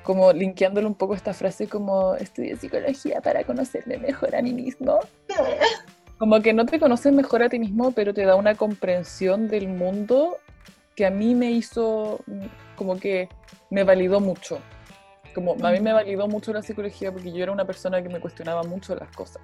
como 0.02 0.32
linkeándole 0.32 0.86
un 0.86 0.94
poco 0.94 1.14
esta 1.14 1.34
frase 1.34 1.68
como 1.68 2.14
estudié 2.14 2.56
psicología 2.56 3.20
para 3.20 3.44
conocerme 3.44 3.98
mejor 3.98 4.34
a 4.34 4.40
mí 4.40 4.54
mismo. 4.54 4.98
Como 6.19 6.41
que 6.43 6.53
no 6.53 6.66
te 6.66 6.81
conoces 6.81 7.12
mejor 7.12 7.43
a 7.43 7.49
ti 7.49 7.59
mismo, 7.59 7.93
pero 7.93 8.12
te 8.12 8.25
da 8.25 8.35
una 8.35 8.55
comprensión 8.55 9.49
del 9.49 9.69
mundo 9.69 10.37
que 10.97 11.07
a 11.07 11.11
mí 11.11 11.35
me 11.35 11.53
hizo, 11.53 12.21
mm, 12.27 12.47
como 12.77 12.99
que 12.99 13.29
me 13.71 13.85
validó 13.85 14.19
mucho. 14.21 14.59
Como 15.35 15.53
a 15.64 15.71
mí 15.71 15.81
me 15.81 15.93
validó 15.93 16.27
mucho 16.27 16.53
la 16.53 16.62
psicología 16.62 17.12
porque 17.12 17.31
yo 17.31 17.43
era 17.43 17.53
una 17.53 17.64
persona 17.64 18.03
que 18.03 18.09
me 18.09 18.19
cuestionaba 18.19 18.64
mucho 18.64 18.97
las 18.97 19.09
cosas. 19.14 19.43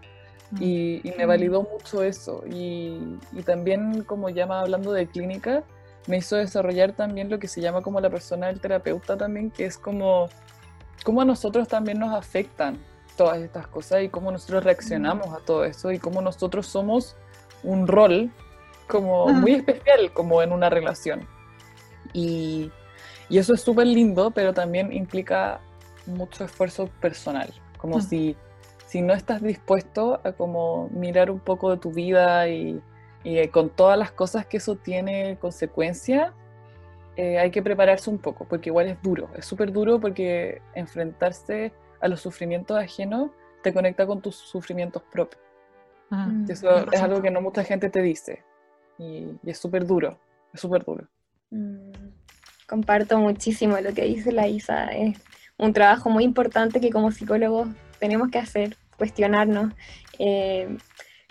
Y, 0.60 1.00
y 1.04 1.12
me 1.16 1.24
Mm. 1.24 1.28
validó 1.28 1.62
mucho 1.62 2.02
eso. 2.02 2.42
Y, 2.50 3.18
y 3.32 3.42
también, 3.44 4.02
como 4.02 4.28
más 4.28 4.50
hablando 4.50 4.92
de 4.92 5.06
clínica, 5.06 5.62
me 6.06 6.18
hizo 6.18 6.36
desarrollar 6.36 6.92
también 6.92 7.30
lo 7.30 7.38
que 7.38 7.48
se 7.48 7.60
llama 7.60 7.82
como 7.82 8.00
la 8.00 8.10
persona 8.10 8.48
del 8.48 8.60
terapeuta 8.60 9.16
también, 9.16 9.50
que 9.50 9.64
es 9.64 9.78
como 9.78 10.28
cómo 11.04 11.22
a 11.22 11.24
nosotros 11.24 11.68
también 11.68 11.98
nos 11.98 12.12
afectan 12.14 12.78
todas 13.16 13.38
estas 13.38 13.66
cosas 13.66 14.02
y 14.02 14.08
cómo 14.08 14.30
nosotros 14.30 14.64
reaccionamos 14.64 15.28
a 15.34 15.44
todo 15.44 15.64
eso 15.64 15.92
y 15.92 15.98
cómo 15.98 16.20
nosotros 16.20 16.66
somos 16.66 17.16
un 17.62 17.86
rol 17.86 18.30
como 18.86 19.28
muy 19.28 19.52
especial 19.52 20.12
como 20.12 20.42
en 20.42 20.52
una 20.52 20.70
relación. 20.70 21.26
Y, 22.12 22.70
y 23.28 23.38
eso 23.38 23.54
es 23.54 23.60
súper 23.60 23.86
lindo, 23.86 24.30
pero 24.30 24.52
también 24.52 24.92
implica 24.92 25.60
mucho 26.06 26.44
esfuerzo 26.44 26.88
personal, 27.00 27.52
como 27.78 28.00
si, 28.00 28.36
si 28.86 29.00
no 29.00 29.14
estás 29.14 29.42
dispuesto 29.42 30.20
a 30.22 30.32
como 30.32 30.88
mirar 30.90 31.30
un 31.30 31.40
poco 31.40 31.70
de 31.70 31.78
tu 31.78 31.92
vida 31.92 32.48
y, 32.48 32.80
y, 33.24 33.38
eh, 33.38 33.50
con 33.50 33.70
todas 33.70 33.98
las 33.98 34.12
cosas 34.12 34.46
que 34.46 34.58
eso 34.58 34.76
tiene 34.76 35.38
consecuencia, 35.40 36.32
eh, 37.16 37.38
hay 37.38 37.50
que 37.50 37.62
prepararse 37.62 38.10
un 38.10 38.18
poco, 38.18 38.44
porque 38.44 38.70
igual 38.70 38.88
es 38.88 39.00
duro, 39.02 39.28
es 39.36 39.46
súper 39.46 39.72
duro 39.72 40.00
porque 40.00 40.60
enfrentarse 40.74 41.72
a 42.04 42.08
los 42.08 42.20
sufrimientos 42.20 42.76
ajenos 42.76 43.30
te 43.62 43.72
conecta 43.72 44.06
con 44.06 44.20
tus 44.20 44.36
sufrimientos 44.36 45.02
propios. 45.10 45.42
Mm. 46.10 46.44
Y 46.46 46.52
eso 46.52 46.92
es 46.92 47.00
algo 47.00 47.22
que 47.22 47.30
no 47.30 47.40
mucha 47.40 47.64
gente 47.64 47.88
te 47.88 48.02
dice. 48.02 48.44
Y, 48.98 49.38
y 49.42 49.50
es 49.50 49.58
súper 49.58 49.86
duro, 49.86 50.18
es 50.52 50.60
súper 50.60 50.84
duro. 50.84 51.08
Mm, 51.50 51.92
Comparto 52.68 53.18
muchísimo 53.18 53.78
lo 53.80 53.94
que 53.94 54.04
dice 54.04 54.32
la 54.32 54.48
Isa. 54.48 54.86
Es 54.88 55.18
un 55.56 55.72
trabajo 55.72 56.10
muy 56.10 56.24
importante 56.24 56.78
que 56.78 56.90
como 56.90 57.10
psicólogos 57.10 57.68
tenemos 57.98 58.30
que 58.30 58.38
hacer, 58.38 58.76
cuestionarnos. 58.98 59.72
Eh, 60.18 60.76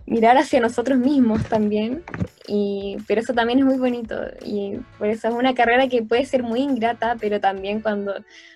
mirar 0.06 0.38
hacia 0.38 0.60
nosotros 0.60 0.98
mismos 0.98 1.44
también, 1.46 2.04
y, 2.48 2.98
pero 3.08 3.22
eso 3.22 3.34
también 3.34 3.60
es 3.60 3.66
muy 3.66 3.78
bonito 3.78 4.16
y 4.46 4.78
por 4.98 5.08
eso 5.08 5.30
es 5.30 5.34
una 5.34 5.54
carrera 5.54 5.88
que 5.88 6.04
puede 6.04 6.26
ser 6.26 6.44
muy 6.44 6.60
ingrata, 6.62 7.16
pero 7.20 7.40
también 7.40 7.80
cuando 7.80 8.14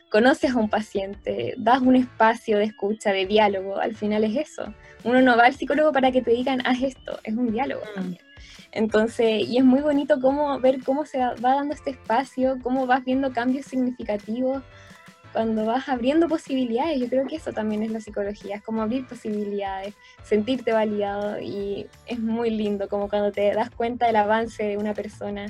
conoces 0.09 0.51
a 0.51 0.57
un 0.57 0.69
paciente, 0.69 1.53
das 1.57 1.81
un 1.81 1.95
espacio 1.95 2.57
de 2.57 2.65
escucha, 2.65 3.11
de 3.11 3.25
diálogo, 3.25 3.77
al 3.77 3.95
final 3.95 4.23
es 4.23 4.35
eso. 4.35 4.73
Uno 5.03 5.21
no 5.21 5.37
va 5.37 5.45
al 5.45 5.53
psicólogo 5.53 5.91
para 5.91 6.11
que 6.11 6.21
te 6.21 6.31
digan, 6.31 6.61
haz 6.65 6.81
esto, 6.81 7.19
es 7.23 7.33
un 7.35 7.51
diálogo 7.51 7.81
Mm. 7.91 7.95
también. 7.95 8.21
Entonces, 8.71 9.47
y 9.47 9.57
es 9.57 9.63
muy 9.63 9.81
bonito 9.81 10.19
cómo 10.21 10.59
ver 10.59 10.83
cómo 10.83 11.05
se 11.05 11.17
va 11.17 11.33
dando 11.35 11.73
este 11.73 11.91
espacio, 11.91 12.57
cómo 12.61 12.85
vas 12.85 13.03
viendo 13.05 13.31
cambios 13.31 13.65
significativos 13.65 14.61
cuando 15.37 15.65
vas 15.67 15.87
abriendo 15.87 16.27
posibilidades, 16.27 16.99
yo 16.99 17.07
creo 17.09 17.27
que 17.27 17.35
eso 17.35 17.53
también 17.53 17.83
es 17.83 17.91
la 17.91 17.99
psicología, 18.01 18.55
es 18.55 18.63
como 18.63 18.81
abrir 18.81 19.05
posibilidades, 19.05 19.93
sentirte 20.23 20.71
validado 20.73 21.39
y 21.39 21.85
es 22.07 22.17
muy 22.19 22.49
lindo 22.49 22.89
como 22.89 23.07
cuando 23.07 23.31
te 23.31 23.53
das 23.53 23.69
cuenta 23.69 24.07
del 24.07 24.15
avance 24.15 24.63
de 24.63 24.77
una 24.77 24.95
persona, 24.95 25.45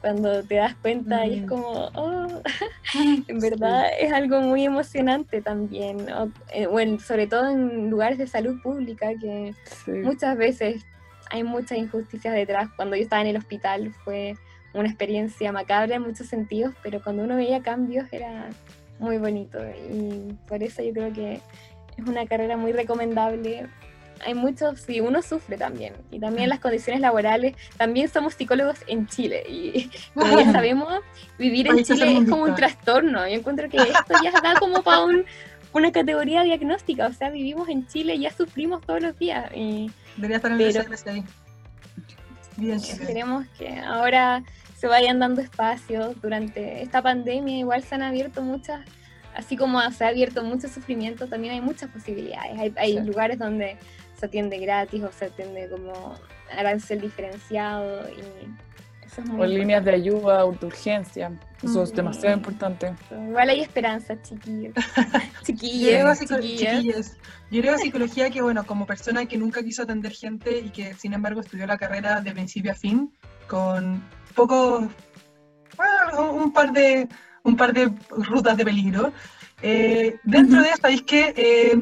cuando 0.00 0.42
te 0.42 0.54
das 0.54 0.74
cuenta 0.76 1.26
y 1.26 1.34
es 1.34 1.42
Mm. 1.42 1.46
como, 1.48 1.68
oh, 1.96 2.42
en 3.28 3.38
verdad 3.40 3.84
es 4.00 4.10
algo 4.10 4.40
muy 4.40 4.64
emocionante 4.64 5.42
también, 5.42 6.10
o, 6.10 6.32
eh, 6.54 6.66
o 6.66 6.80
en- 6.80 6.98
sobre 6.98 7.26
todo 7.26 7.50
en 7.50 7.90
lugares 7.90 8.16
de 8.16 8.26
salud 8.26 8.58
pública 8.62 9.10
que 9.20 9.52
Sí. 9.84 9.90
muchas 10.02 10.34
veces 10.38 10.82
hay 11.30 11.42
muchas 11.42 11.76
injusticias 11.76 12.32
detrás. 12.32 12.70
Cuando 12.74 12.96
yo 12.96 13.02
estaba 13.02 13.20
en 13.20 13.28
el 13.28 13.36
hospital 13.36 13.92
fue 14.02 14.32
una 14.72 14.88
experiencia 14.88 15.52
macabra 15.52 15.96
en 15.96 16.02
muchos 16.04 16.26
sentidos, 16.26 16.74
pero 16.82 17.02
cuando 17.02 17.22
uno 17.22 17.36
veía 17.36 17.60
cambios 17.60 18.06
era 18.12 18.48
muy 18.98 19.18
bonito 19.18 19.58
y 19.90 20.32
por 20.46 20.62
eso 20.62 20.82
yo 20.82 20.92
creo 20.92 21.12
que 21.12 21.40
es 21.96 22.06
una 22.06 22.26
carrera 22.26 22.56
muy 22.56 22.72
recomendable. 22.72 23.66
Hay 24.24 24.32
muchos, 24.32 24.80
sí, 24.80 25.00
uno 25.00 25.20
sufre 25.20 25.58
también 25.58 25.92
y 26.10 26.18
también 26.18 26.48
las 26.48 26.60
condiciones 26.60 27.02
laborales, 27.02 27.54
también 27.76 28.08
somos 28.08 28.34
psicólogos 28.34 28.78
en 28.86 29.06
Chile 29.06 29.42
y 29.46 29.90
como 30.14 30.38
ya 30.38 30.52
sabemos, 30.52 31.00
vivir 31.38 31.68
en 31.68 31.84
Chile 31.84 32.18
es 32.18 32.28
como 32.28 32.44
un 32.44 32.54
trastorno. 32.54 33.26
Yo 33.28 33.34
encuentro 33.34 33.68
que 33.68 33.76
esto 33.76 34.14
ya 34.22 34.32
da 34.40 34.54
como 34.58 34.82
para 34.82 35.04
un, 35.04 35.24
una 35.72 35.92
categoría 35.92 36.42
diagnóstica, 36.42 37.06
o 37.06 37.12
sea, 37.12 37.28
vivimos 37.30 37.68
en 37.68 37.86
Chile 37.86 38.14
y 38.14 38.20
ya 38.20 38.32
sufrimos 38.32 38.80
todos 38.80 39.02
los 39.02 39.18
días 39.18 39.50
y 39.54 39.90
Debería 40.16 40.36
estar 40.36 40.52
en 40.52 40.60
el 40.60 40.72
CLSI. 40.72 41.24
Bien. 42.56 42.78
Esperemos 42.78 43.46
que 43.58 43.78
ahora 43.80 44.42
se 44.76 44.86
vayan 44.86 45.18
dando 45.18 45.40
espacios 45.40 46.20
durante 46.20 46.82
esta 46.82 47.02
pandemia. 47.02 47.58
Igual 47.58 47.82
se 47.82 47.94
han 47.94 48.02
abierto 48.02 48.42
muchas, 48.42 48.80
así 49.34 49.56
como 49.56 49.80
se 49.90 50.04
ha 50.04 50.08
abierto 50.08 50.42
mucho 50.44 50.68
sufrimiento, 50.68 51.26
también 51.26 51.54
hay 51.54 51.60
muchas 51.60 51.90
posibilidades. 51.90 52.58
Hay, 52.58 52.74
hay 52.76 52.92
Sí. 52.98 53.00
lugares 53.00 53.38
donde 53.38 53.76
se 54.18 54.26
atiende 54.26 54.58
gratis 54.58 55.02
o 55.02 55.10
se 55.12 55.26
atiende 55.26 55.68
como 55.68 56.14
arancel 56.56 57.00
diferenciado 57.00 58.08
y 58.10 58.20
eso 59.06 59.20
es 59.20 59.28
muy 59.28 59.40
O 59.40 59.46
líneas 59.46 59.84
de 59.84 59.92
ayuda 59.92 60.44
o 60.44 60.52
de 60.52 60.66
urgencia. 60.66 61.32
Eso 61.62 61.82
es 61.82 61.94
demasiado 61.94 62.36
importante. 62.36 62.88
importante. 62.88 63.28
Igual 63.30 63.48
hay 63.50 63.60
esperanza, 63.60 64.20
chiquillos. 64.22 64.74
Yo 64.74 64.82
Chiquillos, 65.42 66.18
chiquillas, 66.18 67.16
yo 67.50 67.60
creo 67.62 67.78
psicología 67.78 68.30
que, 68.30 68.42
bueno, 68.42 68.66
como 68.66 68.86
persona 68.86 69.24
que 69.26 69.38
nunca 69.38 69.62
quiso 69.62 69.82
atender 69.82 70.12
gente 70.12 70.58
y 70.58 70.70
que, 70.70 70.94
sin 70.94 71.12
embargo, 71.14 71.40
estudió 71.40 71.66
la 71.66 71.78
carrera 71.78 72.20
de 72.20 72.32
principio 72.32 72.72
a 72.72 72.74
fin, 72.74 73.12
con 73.46 74.02
poco, 74.36 74.88
bueno, 75.76 76.32
un 76.32 76.52
par 76.52 76.72
de, 76.72 77.08
un 77.42 77.56
par 77.56 77.72
de 77.72 77.90
rutas 78.10 78.56
de 78.56 78.64
peligro. 78.64 79.12
eh, 79.62 80.16
dentro 80.22 80.62
de 80.62 80.68
esta, 80.68 80.88
es 80.90 81.02
que 81.02 81.34
eh, 81.36 81.80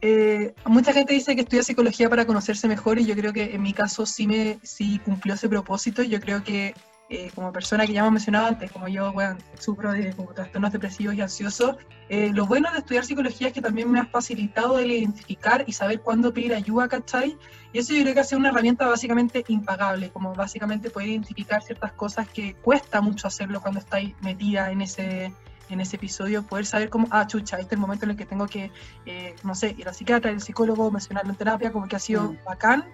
eh, 0.00 0.54
mucha 0.64 0.92
gente 0.92 1.12
dice 1.12 1.34
que 1.34 1.42
estudia 1.42 1.62
psicología 1.62 2.08
para 2.08 2.24
conocerse 2.24 2.66
mejor 2.68 2.98
y 2.98 3.04
yo 3.04 3.14
creo 3.14 3.32
que 3.32 3.54
en 3.54 3.62
mi 3.62 3.72
caso 3.72 4.06
sí, 4.06 4.26
me, 4.26 4.58
sí 4.62 5.00
cumplió 5.04 5.34
ese 5.34 5.48
propósito. 5.48 6.02
Yo 6.02 6.20
creo 6.20 6.42
que 6.42 6.74
eh, 7.12 7.30
como 7.34 7.52
persona 7.52 7.86
que 7.86 7.92
ya 7.92 8.00
hemos 8.00 8.12
mencionado 8.12 8.46
antes, 8.46 8.72
como 8.72 8.88
yo, 8.88 9.12
bueno, 9.12 9.36
sufro 9.58 9.92
de 9.92 10.14
como 10.16 10.32
trastornos 10.32 10.72
depresivos 10.72 11.14
y 11.14 11.20
ansiosos, 11.20 11.76
eh, 12.08 12.30
lo 12.32 12.46
bueno 12.46 12.72
de 12.72 12.78
estudiar 12.78 13.04
psicología 13.04 13.48
es 13.48 13.52
que 13.52 13.60
también 13.60 13.90
me 13.90 14.00
ha 14.00 14.06
facilitado 14.06 14.78
el 14.78 14.90
identificar 14.90 15.62
y 15.66 15.72
saber 15.74 16.00
cuándo 16.00 16.32
pedir 16.32 16.54
ayuda, 16.54 16.88
¿cachai? 16.88 17.36
Y 17.74 17.78
eso 17.80 17.92
yo 17.92 18.00
creo 18.00 18.14
que 18.14 18.20
ha 18.20 18.24
sido 18.24 18.38
una 18.38 18.48
herramienta 18.48 18.86
básicamente 18.86 19.44
impagable, 19.48 20.08
como 20.10 20.34
básicamente 20.34 20.88
poder 20.88 21.10
identificar 21.10 21.62
ciertas 21.62 21.92
cosas 21.92 22.28
que 22.30 22.54
cuesta 22.54 23.02
mucho 23.02 23.28
hacerlo 23.28 23.60
cuando 23.60 23.80
estáis 23.80 24.14
metida 24.22 24.70
en 24.70 24.80
ese, 24.80 25.34
en 25.68 25.80
ese 25.80 25.96
episodio, 25.96 26.42
poder 26.44 26.64
saber 26.64 26.88
cómo, 26.88 27.08
ah, 27.10 27.26
chucha, 27.26 27.56
este 27.56 27.74
es 27.74 27.76
el 27.76 27.78
momento 27.80 28.06
en 28.06 28.12
el 28.12 28.16
que 28.16 28.24
tengo 28.24 28.46
que, 28.46 28.70
eh, 29.04 29.34
no 29.42 29.54
sé, 29.54 29.74
ir 29.76 29.86
al 29.86 29.94
psiquiatra, 29.94 30.30
ir 30.30 30.36
al 30.36 30.42
psicólogo, 30.42 30.90
mencionarlo 30.90 31.30
en 31.32 31.36
terapia, 31.36 31.72
como 31.72 31.86
que 31.88 31.96
ha 31.96 31.98
sido 31.98 32.32
Mm. 32.32 32.38
bacán. 32.46 32.84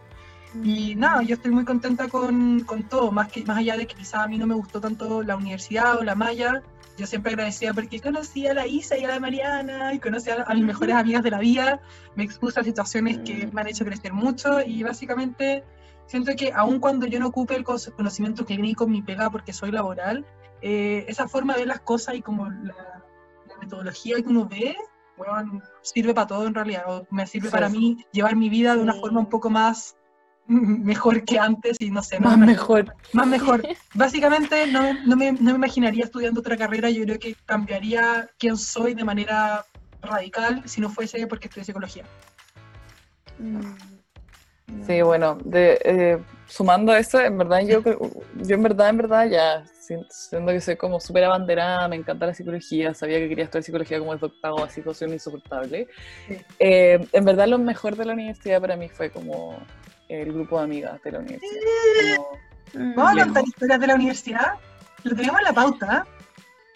Y 0.65 0.95
nada, 0.95 1.23
yo 1.23 1.35
estoy 1.35 1.51
muy 1.51 1.65
contenta 1.65 2.09
con, 2.09 2.61
con 2.61 2.83
todo, 2.85 3.13
más, 3.13 3.31
que, 3.31 3.45
más 3.45 3.59
allá 3.59 3.77
de 3.77 3.87
que 3.87 3.95
quizá 3.95 4.23
a 4.23 4.29
mí 4.29 4.39
no 4.39 4.47
me 4.47 4.55
gustó 4.55 4.81
tanto 4.81 5.23
la 5.23 5.37
universidad 5.37 5.99
o 5.99 6.03
la 6.05 6.15
malla, 6.15 6.63
yo 6.97 7.07
siempre 7.07 7.33
agradecía 7.33 7.73
porque 7.75 8.01
conocí 8.01 8.47
a 8.47 8.55
la 8.55 8.67
Isa 8.67 8.97
y 8.97 9.05
a 9.05 9.09
la 9.09 9.21
Mariana 9.21 9.93
y 9.95 10.01
conocí 10.01 10.31
a, 10.31 10.43
a 10.43 10.55
mis 10.55 10.65
mejores 10.65 10.97
amigas 10.97 11.23
de 11.23 11.31
la 11.31 11.39
vida, 11.39 11.81
me 12.17 12.25
expuse 12.25 12.59
a 12.59 12.65
situaciones 12.65 13.19
que 13.19 13.49
me 13.53 13.61
han 13.61 13.69
hecho 13.69 13.85
crecer 13.85 14.13
mucho 14.13 14.61
y 14.63 14.83
básicamente 14.83 15.65
siento 16.07 16.33
que 16.35 16.51
aun 16.55 16.81
cuando 16.81 17.07
yo 17.07 17.21
no 17.21 17.29
ocupe 17.29 17.55
el 17.55 17.63
conocimiento 17.65 18.45
clínico 18.47 18.85
en 18.85 18.91
mi 18.91 19.03
pega 19.03 19.31
porque 19.31 19.53
soy 19.53 19.71
laboral, 19.71 20.25
eh, 20.63 21.05
esa 21.09 21.29
forma 21.29 21.53
de 21.53 21.61
ver 21.61 21.69
las 21.69 21.81
cosas 21.81 22.17
y 22.17 22.23
como 22.23 22.49
la, 22.49 22.75
la 23.47 23.57
metodología 23.61 24.17
que 24.17 24.29
uno 24.29 24.49
ve, 24.49 24.75
bueno, 25.17 25.61
sirve 25.83 26.15
para 26.15 26.27
todo 26.27 26.47
en 26.47 26.55
realidad, 26.55 26.85
o 26.89 27.07
me 27.11 27.27
sirve 27.27 27.49
Sí. 27.49 27.53
para 27.53 27.69
mí 27.69 28.05
llevar 28.13 28.35
mi 28.35 28.49
vida 28.49 28.75
de 28.75 28.83
una 28.83 28.95
Sí. 28.95 29.01
forma 29.01 29.21
un 29.21 29.29
poco 29.29 29.51
más 29.51 29.97
mejor 30.85 31.25
que 31.25 31.39
antes 31.39 31.77
y 31.81 31.91
no 31.91 32.03
sé, 32.03 32.19
no 32.19 32.29
Más 32.31 32.39
me- 32.39 32.47
mejor. 32.47 32.95
más 33.13 33.27
mejor. 33.27 33.63
Básicamente 33.95 34.67
no, 34.67 34.83
me- 34.83 35.01
no, 35.05 35.17
me, 35.17 35.33
no 35.33 35.51
me 35.51 35.57
imaginaría 35.57 36.05
estudiando 36.05 36.41
otra 36.41 36.57
carrera, 36.57 36.91
yo 36.91 37.05
creo 37.05 37.19
que 37.19 37.37
cambiaría 37.47 38.29
quién 38.39 38.57
soy 38.57 38.95
de 38.95 39.05
manera 39.05 39.65
radical 40.03 40.63
si 40.67 40.81
no 40.81 40.89
fuese 40.91 41.27
porque 41.27 41.49
estudié 41.49 41.65
psicología. 41.65 42.05
Mm. 43.39 43.73
Sí, 44.87 45.01
bueno, 45.03 45.39
de, 45.45 45.79
eh, 45.85 46.19
sumando 46.47 46.93
a 46.93 46.99
eso, 46.99 47.21
en 47.21 47.39
verdad 47.39 47.61
yo, 47.67 47.83
creo- 47.83 47.99
yo 48.35 48.55
en 48.55 48.63
verdad, 48.63 48.91
en 48.91 48.97
verdad 48.99 49.27
ya, 49.29 49.65
si- 49.67 49.97
siendo 50.11 50.53
que 50.53 50.61
soy 50.61 50.77
como 50.77 51.01
súper 51.01 51.25
abanderada, 51.25 51.89
me 51.89 51.97
encanta 51.97 52.27
la 52.27 52.35
psicología, 52.35 52.93
sabía 52.95 53.19
que 53.19 53.29
quería 53.29 53.45
estudiar 53.45 53.65
psicología 53.65 53.99
como 53.99 54.15
es 54.15 54.23
octavo, 54.23 54.63
así 54.63 54.77
situación 54.77 55.13
insoportable. 55.13 55.89
Sí. 56.27 56.37
Eh, 56.59 57.07
en 57.13 57.25
verdad 57.25 57.49
lo 57.49 57.59
mejor 57.59 57.97
de 57.97 58.05
la 58.05 58.13
universidad 58.13 58.61
para 58.61 58.77
mí 58.77 58.89
fue 58.89 59.11
como 59.11 59.59
el 60.09 60.33
grupo 60.33 60.59
de 60.59 60.65
amigas 60.65 61.03
de 61.03 61.13
la 61.13 61.19
universidad. 61.19 62.17
Como. 62.73 62.95
¿Vamos 62.95 63.21
a 63.21 63.25
contar 63.25 63.45
historias 63.47 63.81
de 63.81 63.87
la 63.87 63.95
universidad? 63.95 64.53
Lo 65.05 65.17
tenemos 65.17 65.39
en 65.41 65.45
la 65.45 65.53
pauta. 65.53 66.07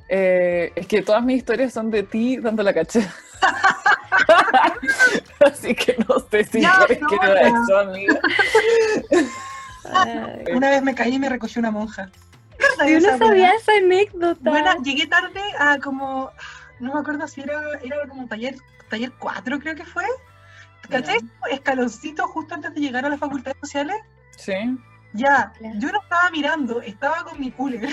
eh, 0.08 0.72
es 0.74 0.86
que 0.86 1.02
todas 1.02 1.22
mis 1.24 1.38
historias 1.38 1.72
son 1.72 1.90
de 1.90 2.02
ti 2.02 2.36
dando 2.38 2.62
la 2.62 2.72
caché. 2.72 3.06
Así 5.40 5.74
que 5.74 5.96
no 6.08 6.18
sé 6.30 6.44
si 6.44 6.60
Ya, 6.60 6.76
quieres 6.86 6.98
que 7.08 7.16
no, 7.16 7.22
era 7.24 7.48
eso, 7.48 7.78
amiga. 7.78 8.20
Una 10.54 10.70
vez 10.70 10.82
me 10.82 10.94
caí 10.94 11.14
y 11.14 11.18
me 11.18 11.28
recogió 11.28 11.60
una 11.60 11.70
monja. 11.70 12.10
Yo 12.86 13.00
no 13.00 13.18
sabía 13.18 13.52
esa 13.54 13.72
anécdota. 13.76 14.50
Bueno, 14.50 14.82
llegué 14.82 15.06
tarde 15.06 15.40
a 15.58 15.78
como, 15.78 16.30
no 16.78 16.94
me 16.94 17.00
acuerdo 17.00 17.26
si 17.26 17.40
era, 17.40 17.60
era 17.82 18.06
como 18.08 18.26
taller, 18.28 18.54
taller 18.88 19.12
4 19.18 19.58
creo 19.58 19.74
que 19.74 19.84
fue. 19.84 20.04
¿Cachai? 20.88 21.18
Escaloncito 21.50 22.26
justo 22.28 22.54
antes 22.54 22.74
de 22.74 22.80
llegar 22.80 23.04
a 23.04 23.08
las 23.08 23.18
facultades 23.20 23.56
sociales. 23.60 23.96
Sí. 24.36 24.52
Ya, 25.14 25.52
Claro. 25.58 25.74
yo 25.78 25.92
no 25.92 26.00
estaba 26.02 26.30
mirando, 26.30 26.80
estaba 26.80 27.22
con 27.24 27.38
mi 27.38 27.50
cooler. 27.50 27.88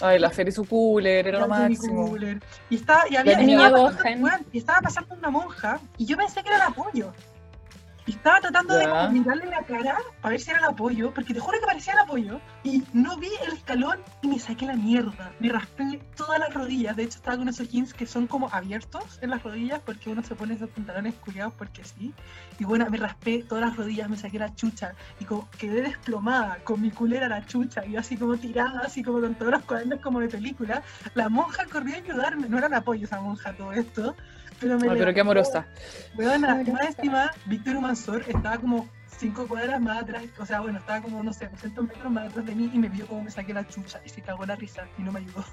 Ay, 0.00 0.18
la 0.18 0.28
Fer 0.30 0.48
y 0.48 0.52
su 0.52 0.64
cooler, 0.66 1.26
era 1.26 1.40
lo 1.40 1.48
máximo. 1.48 2.08
cooler. 2.08 2.42
Y 2.68 2.76
estaba, 2.76 3.04
y 3.08 3.16
había, 3.16 3.40
estaba, 3.40 3.90
pasando, 3.90 4.28
y 4.52 4.58
estaba 4.58 4.80
pasando 4.80 5.14
una 5.14 5.30
monja 5.30 5.80
y 5.96 6.04
yo 6.04 6.16
pensé 6.16 6.42
que 6.42 6.48
era 6.50 6.56
el 6.58 6.62
apoyo. 6.72 7.12
Y 8.06 8.12
estaba 8.12 8.40
tratando 8.40 8.74
de 8.74 8.84
Ya. 8.84 8.90
como 8.90 9.10
mirarle 9.10 9.46
la 9.46 9.62
cara 9.64 9.98
para 10.20 10.30
ver 10.30 10.40
si 10.40 10.50
era 10.50 10.60
el 10.60 10.66
apoyo, 10.66 11.12
porque 11.12 11.34
te 11.34 11.40
juro 11.40 11.58
que 11.58 11.66
parecía 11.66 11.92
el 11.94 11.98
apoyo. 11.98 12.40
Y 12.62 12.84
no 12.92 13.16
vi 13.16 13.28
el 13.44 13.52
escalón 13.52 13.98
y 14.22 14.28
me 14.28 14.38
saqué 14.38 14.66
la 14.66 14.74
mierda. 14.76 15.32
Me 15.40 15.48
raspé 15.48 16.00
todas 16.16 16.38
las 16.38 16.54
rodillas. 16.54 16.94
De 16.94 17.02
hecho, 17.02 17.18
estaba 17.18 17.36
con 17.36 17.48
esos 17.48 17.68
jeans 17.68 17.92
que 17.92 18.06
son 18.06 18.28
como 18.28 18.48
abiertos 18.52 19.18
en 19.22 19.30
las 19.30 19.42
rodillas 19.42 19.80
porque 19.84 20.08
uno 20.10 20.22
se 20.22 20.36
pone 20.36 20.54
esos 20.54 20.70
pantalones 20.70 21.14
cuidados 21.14 21.52
porque 21.58 21.82
sí. 21.84 22.14
Y 22.60 22.64
bueno, 22.64 22.86
me 22.90 22.96
raspé 22.96 23.42
todas 23.42 23.64
las 23.64 23.76
rodillas, 23.76 24.08
me 24.08 24.16
saqué 24.16 24.38
la 24.38 24.54
chucha 24.54 24.94
y 25.18 25.24
como 25.24 25.48
quedé 25.58 25.82
desplomada 25.82 26.58
con 26.62 26.80
mi 26.80 26.90
culera 26.92 27.28
la 27.28 27.44
chucha 27.44 27.84
y 27.84 27.96
así 27.96 28.16
como 28.16 28.36
tirada, 28.36 28.82
así 28.84 29.02
como 29.02 29.20
con 29.20 29.34
todos 29.34 29.50
los 29.50 29.64
cuadernos 29.64 30.00
como 30.00 30.20
de 30.20 30.28
película. 30.28 30.82
La 31.14 31.28
monja 31.28 31.64
corrió 31.70 31.94
a 31.96 31.98
ayudarme, 31.98 32.48
no 32.48 32.58
era 32.58 32.68
el 32.68 32.74
apoyo 32.74 33.04
esa 33.04 33.20
monja 33.20 33.52
todo 33.52 33.72
esto, 33.72 34.14
pero 34.60 34.78
me 34.78 34.90
Ay, 34.90 34.98
pero 34.98 35.14
qué 35.14 35.20
amorosa. 35.20 35.66
Weona, 36.16 36.54
más 36.54 36.86
encima, 36.86 37.30
Víctor 37.46 37.76
Humansor 37.76 38.24
estaba 38.26 38.58
como 38.58 38.88
cinco 39.18 39.46
cuadras 39.46 39.80
más 39.80 40.02
atrás, 40.02 40.24
o 40.38 40.46
sea, 40.46 40.60
bueno, 40.60 40.78
estaba 40.78 41.00
como, 41.00 41.22
no 41.22 41.32
sé, 41.32 41.48
200 41.48 41.86
metros 41.86 42.12
más 42.12 42.28
atrás 42.28 42.46
de 42.46 42.54
mí 42.54 42.70
y 42.72 42.78
me 42.78 42.88
vio 42.88 43.06
como 43.06 43.22
me 43.22 43.30
saqué 43.30 43.54
la 43.54 43.66
chucha 43.66 44.00
y 44.04 44.08
se 44.08 44.20
cagó 44.20 44.44
la 44.44 44.56
risa 44.56 44.86
y 44.98 45.02
no 45.02 45.12
me 45.12 45.20
ayudó. 45.20 45.44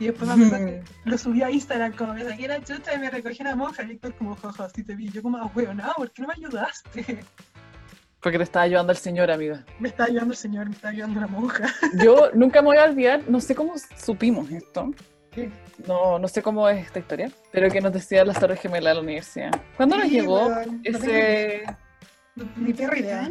Y 0.00 0.06
después 0.06 0.28
me 0.28 0.46
acuerdo 0.46 0.64
que 0.64 0.82
lo 1.04 1.18
subí 1.18 1.42
a 1.42 1.50
Instagram 1.50 1.92
como 1.92 2.14
me 2.14 2.24
saqué 2.24 2.48
la 2.48 2.62
chucha 2.62 2.94
y 2.94 2.98
me 2.98 3.10
recogió 3.10 3.42
una 3.42 3.56
monja 3.56 3.82
y 3.82 3.86
Víctor 3.86 4.14
como, 4.16 4.36
jaja, 4.36 4.64
así 4.64 4.84
te 4.84 4.94
vi. 4.94 5.10
Yo 5.10 5.22
como, 5.22 5.38
ah, 5.38 5.50
weona, 5.54 5.92
¿por 5.96 6.10
qué 6.12 6.22
no 6.22 6.28
me 6.28 6.34
ayudaste? 6.34 7.24
Porque 8.20 8.38
te 8.38 8.44
estaba 8.44 8.64
ayudando 8.64 8.92
el 8.92 8.98
señor, 8.98 9.30
amiga. 9.30 9.64
Me 9.78 9.88
está 9.88 10.04
ayudando 10.04 10.32
el 10.32 10.38
señor, 10.38 10.66
me 10.66 10.74
está 10.74 10.88
ayudando 10.88 11.20
la 11.20 11.28
monja. 11.28 11.66
Yo 11.94 12.30
nunca 12.34 12.62
me 12.62 12.66
voy 12.66 12.76
a 12.76 12.84
olvidar, 12.84 13.22
no 13.28 13.40
sé 13.40 13.54
cómo 13.54 13.74
supimos 13.96 14.50
esto. 14.50 14.92
¿Qué? 15.46 15.50
No, 15.86 16.18
no 16.18 16.28
sé 16.28 16.42
cómo 16.42 16.68
es 16.68 16.86
esta 16.86 16.98
historia, 16.98 17.30
pero 17.52 17.70
que 17.70 17.80
nos 17.80 17.92
decía 17.92 18.24
las 18.24 18.38
torres 18.40 18.60
gemelas 18.60 18.90
de 18.90 18.94
la 18.96 19.00
universidad. 19.00 19.50
¿Cuándo 19.76 19.96
nos 19.96 20.08
llegó 20.08 20.46
weón, 20.46 20.82
no 20.82 20.98
ese...? 20.98 21.64
Ni 22.56 22.70
idea. 22.70 23.28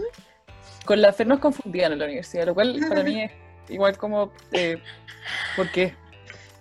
Con 0.86 1.02
la 1.02 1.12
Fer 1.14 1.28
nos 1.28 1.40
confundían 1.40 1.92
en 1.94 2.00
la 2.00 2.06
universidad, 2.06 2.46
lo 2.46 2.54
cual 2.54 2.80
para 2.88 3.04
mí 3.04 3.22
es 3.24 3.32
igual 3.70 3.98
como... 3.98 4.32
Eh, 4.52 4.82
¿Por 5.56 5.70
qué? 5.72 5.94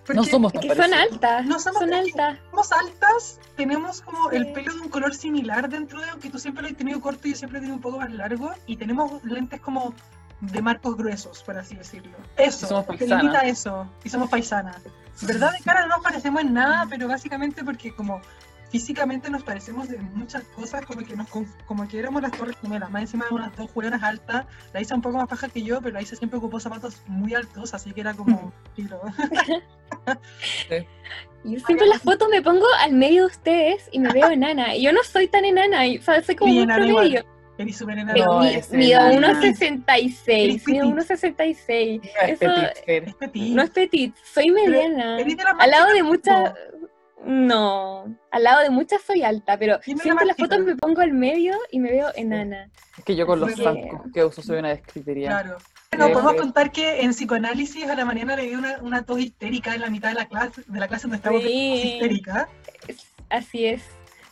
No 0.09 0.15
Porque 0.15 0.31
somos 0.31 0.53
Es 0.53 0.59
tan 0.61 0.61
que 0.61 0.75
son 0.75 0.77
parecidos. 0.91 1.11
altas, 1.13 1.45
No 1.45 1.59
somos 1.59 1.79
son 1.81 1.93
altas. 1.93 2.39
somos 2.49 2.71
altas, 2.71 3.39
tenemos 3.57 4.01
como 4.01 4.31
el 4.31 4.53
pelo 4.53 4.73
de 4.73 4.79
un 4.81 4.89
color 4.89 5.13
similar 5.13 5.67
dentro 5.69 5.99
de 5.99 6.07
que 6.21 6.29
tú 6.29 6.39
siempre 6.39 6.63
lo 6.63 6.69
has 6.69 6.75
tenido 6.77 7.01
corto 7.01 7.27
y 7.27 7.31
yo 7.31 7.37
siempre 7.37 7.57
he 7.59 7.61
tenido 7.61 7.75
un 7.75 7.81
poco 7.81 7.99
más 7.99 8.11
largo 8.11 8.51
y 8.65 8.77
tenemos 8.77 9.21
lentes 9.25 9.59
como 9.59 9.93
de 10.41 10.61
marcos 10.61 10.95
gruesos, 10.97 11.41
por 11.43 11.57
así 11.57 11.75
decirlo. 11.75 12.15
Eso, 12.37 12.67
somos 12.67 12.99
limita 12.99 13.39
a 13.39 13.47
eso 13.47 13.89
y 14.03 14.09
somos 14.09 14.29
paisanas. 14.29 14.81
¿Verdad? 15.21 15.51
De 15.53 15.59
cara 15.63 15.81
no 15.81 15.95
nos 15.95 16.03
parecemos 16.03 16.41
en 16.41 16.53
nada, 16.53 16.85
pero 16.89 17.07
básicamente 17.07 17.63
porque 17.63 17.93
como 17.95 18.21
físicamente 18.69 19.29
nos 19.31 19.43
parecemos 19.43 19.87
de 19.87 19.97
muchas 19.97 20.43
cosas, 20.55 20.85
como 20.85 21.01
que 21.01 21.15
nos 21.15 21.27
conf- 21.29 21.55
como 21.65 21.87
que 21.87 21.97
éramos 21.99 22.21
las 22.21 22.31
torres 22.33 22.55
gemelas, 22.61 22.91
más 22.91 23.01
encima 23.03 23.25
de 23.27 23.33
unas 23.33 23.55
dos 23.55 23.71
jugadoras 23.71 24.03
altas, 24.03 24.45
la 24.73 24.81
Isa 24.81 24.93
un 24.93 25.01
poco 25.01 25.17
más 25.17 25.27
baja 25.29 25.47
que 25.49 25.63
yo, 25.63 25.81
pero 25.81 25.93
la 25.93 26.01
Isa 26.01 26.15
siempre 26.17 26.37
ocupó 26.37 26.59
zapatos 26.59 27.01
muy 27.07 27.33
altos, 27.33 27.73
así 27.73 27.93
que 27.93 28.01
era 28.01 28.13
como. 28.13 28.51
Yo 31.43 31.59
siempre 31.59 31.85
en 31.85 31.89
las 31.91 32.01
fotos 32.01 32.27
me 32.29 32.41
pongo 32.41 32.65
al 32.79 32.91
medio 32.93 33.21
de 33.23 33.27
ustedes 33.27 33.89
y 33.91 33.99
me 33.99 34.11
veo 34.11 34.29
enana. 34.31 34.75
Y 34.75 34.83
yo 34.83 34.91
no 34.91 35.01
soy 35.03 35.27
tan 35.27 35.45
enana, 35.45 35.85
y, 35.87 35.97
o 35.97 36.01
sea, 36.01 36.21
soy 36.21 36.35
como 36.35 36.51
Sí, 36.51 36.57
muy 36.59 36.67
promedio. 36.67 36.91
igual. 37.19 37.25
Eres 37.57 37.77
súper 37.77 37.97
enana. 37.97 38.13
Me- 38.13 38.19
No, 38.25 38.39
mi- 38.39 38.53
es 38.55 38.71
Mido 38.71 38.99
enana. 38.99 39.41
1,66. 39.41 40.23
Eres 40.27 40.67
Mido 40.67 40.85
petit. 40.85 40.93
1,66. 40.95 42.01
No 42.01 42.21
es 42.21 42.29
Eso 42.29 42.39
petit, 43.19 43.55
no 43.55 43.61
es 43.63 43.69
petit, 43.71 44.15
soy 44.33 44.51
mediana. 44.51 45.19
eres 45.19 45.37
de 45.37 45.43
la 45.43 45.51
Al 45.51 45.71
lado 45.71 45.93
de 45.93 46.03
muchas. 46.03 46.53
No, 47.25 48.15
al 48.31 48.43
lado 48.43 48.61
de 48.61 48.69
muchas 48.69 49.01
soy 49.01 49.23
alta, 49.23 49.57
pero 49.57 49.73
la 49.73 49.81
siempre 49.81 50.21
en 50.21 50.27
las 50.27 50.37
fotos 50.37 50.59
me 50.59 50.75
pongo 50.75 51.01
al 51.01 51.11
medio 51.11 51.57
y 51.71 51.79
me 51.79 51.91
veo 51.91 52.09
enana. 52.15 52.69
Es 52.97 53.03
que 53.03 53.15
yo 53.15 53.25
con 53.25 53.39
los 53.39 53.53
zancos 53.55 54.01
que 54.13 54.23
uso 54.23 54.41
soy 54.41 54.59
una 54.59 54.69
descritería. 54.69 55.29
Claro. 55.29 55.57
Bueno, 55.91 56.07
Sí, 56.07 56.13
podemos 56.13 56.31
sí. 56.33 56.37
contar 56.39 56.71
que 56.71 57.01
en 57.01 57.09
psicoanálisis 57.11 57.87
a 57.89 57.95
la 57.95 58.05
Mariana 58.05 58.35
le 58.35 58.43
dio 58.43 58.57
una, 58.59 58.77
una 58.81 59.03
tos 59.03 59.19
histérica 59.19 59.73
en 59.73 59.81
la 59.81 59.89
mitad 59.89 60.09
de 60.09 60.15
la 60.15 60.25
clase, 60.27 60.61
de 60.67 60.79
la 60.79 60.87
clase 60.87 61.03
donde 61.03 61.17
estábamos 61.17 61.43
Sí. 61.43 61.81
histérica. 61.95 62.47
Así 63.29 63.65
es. 63.65 63.81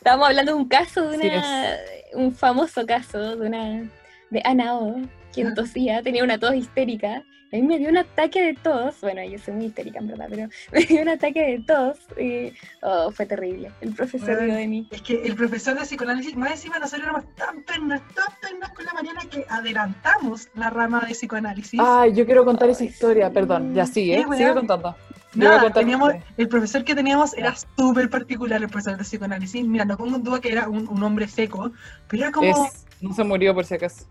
Estábamos 0.06 0.28
hablando 0.30 0.52
de 0.52 0.58
un 0.60 0.68
caso, 0.68 1.10
de 1.10 1.18
una, 1.18 1.78
un 2.14 2.32
famoso 2.32 2.86
caso 2.86 3.36
de 3.38 3.48
una 3.48 3.90
de 4.30 4.42
Ana 4.46 4.76
O, 4.78 4.98
quien 5.34 5.48
Ah. 5.48 5.54
tosía, 5.56 6.04
tenía 6.04 6.24
una 6.24 6.38
tos 6.38 6.54
histérica. 6.54 7.24
A 7.52 7.56
mí 7.56 7.64
me 7.64 7.80
dio 7.80 7.90
un 7.90 7.98
ataque 7.98 8.40
de 8.44 8.54
tos, 8.54 9.02
bueno, 9.02 9.24
yo 9.24 9.40
soy 9.40 9.56
muy 9.56 9.66
histérica 9.66 9.98
en 9.98 10.10
verdad, 10.10 10.28
pero 10.30 10.48
me 10.74 10.82
dio 10.82 11.02
un 11.02 11.10
ataque 11.10 11.42
de 11.42 11.60
tos 11.66 11.98
y 12.22 12.54
oh, 12.84 13.10
fue 13.10 13.26
terrible. 13.26 13.72
El 13.82 13.96
profesor 13.96 14.30
Bueno. 14.36 14.42
rió 14.44 14.54
de 14.58 14.68
mí. 14.68 14.88
Es 14.92 15.02
que 15.02 15.24
el 15.24 15.36
profesor 15.36 15.74
de 15.74 15.82
psicoanálisis, 15.82 16.36
más 16.36 16.52
encima 16.52 16.78
nosotros 16.78 17.02
éramos 17.02 17.24
tan 17.34 17.64
pernas, 17.64 18.02
tan 18.14 18.28
pernas 18.40 18.70
con 18.74 18.86
la 18.86 18.94
Mariana 18.94 19.22
que 19.32 19.44
adelantamos 19.50 20.50
la 20.54 20.70
rama 20.70 21.04
de 21.08 21.14
psicoanálisis. 21.16 21.80
Ay, 21.84 22.14
yo 22.14 22.28
quiero 22.28 22.46
contar 22.46 22.70
esa 22.70 22.84
historia, 22.84 23.30
sí. 23.30 23.34
perdón, 23.34 23.74
ya 23.74 23.88
sigue, 23.88 24.18
Sí, 24.18 24.38
sigue 24.38 24.54
contando. 24.54 24.96
Nada, 25.36 25.70
teníamos, 25.72 26.14
el 26.38 26.48
profesor 26.48 26.84
que 26.84 26.96
teníamos 26.96 27.34
era 27.36 27.54
súper 27.78 28.10
particular, 28.10 28.62
el 28.62 28.70
profesor 28.70 28.98
de 28.98 29.04
psicoanálisis. 29.04 29.66
Mira, 29.68 29.86
no 29.86 29.98
pongo 29.98 30.16
en 30.16 30.24
duda 30.24 30.40
que 30.40 30.52
era 30.52 30.68
un, 30.68 30.88
un 30.88 31.04
hombre 31.04 31.28
seco, 31.28 31.72
pero 32.08 32.24
era 32.24 32.32
como... 32.32 32.66
Es, 32.66 32.86
no 33.02 33.14
se 33.14 33.24
murió 33.24 33.54
por 33.54 33.66
si 33.66 33.76
acaso. 33.76 34.06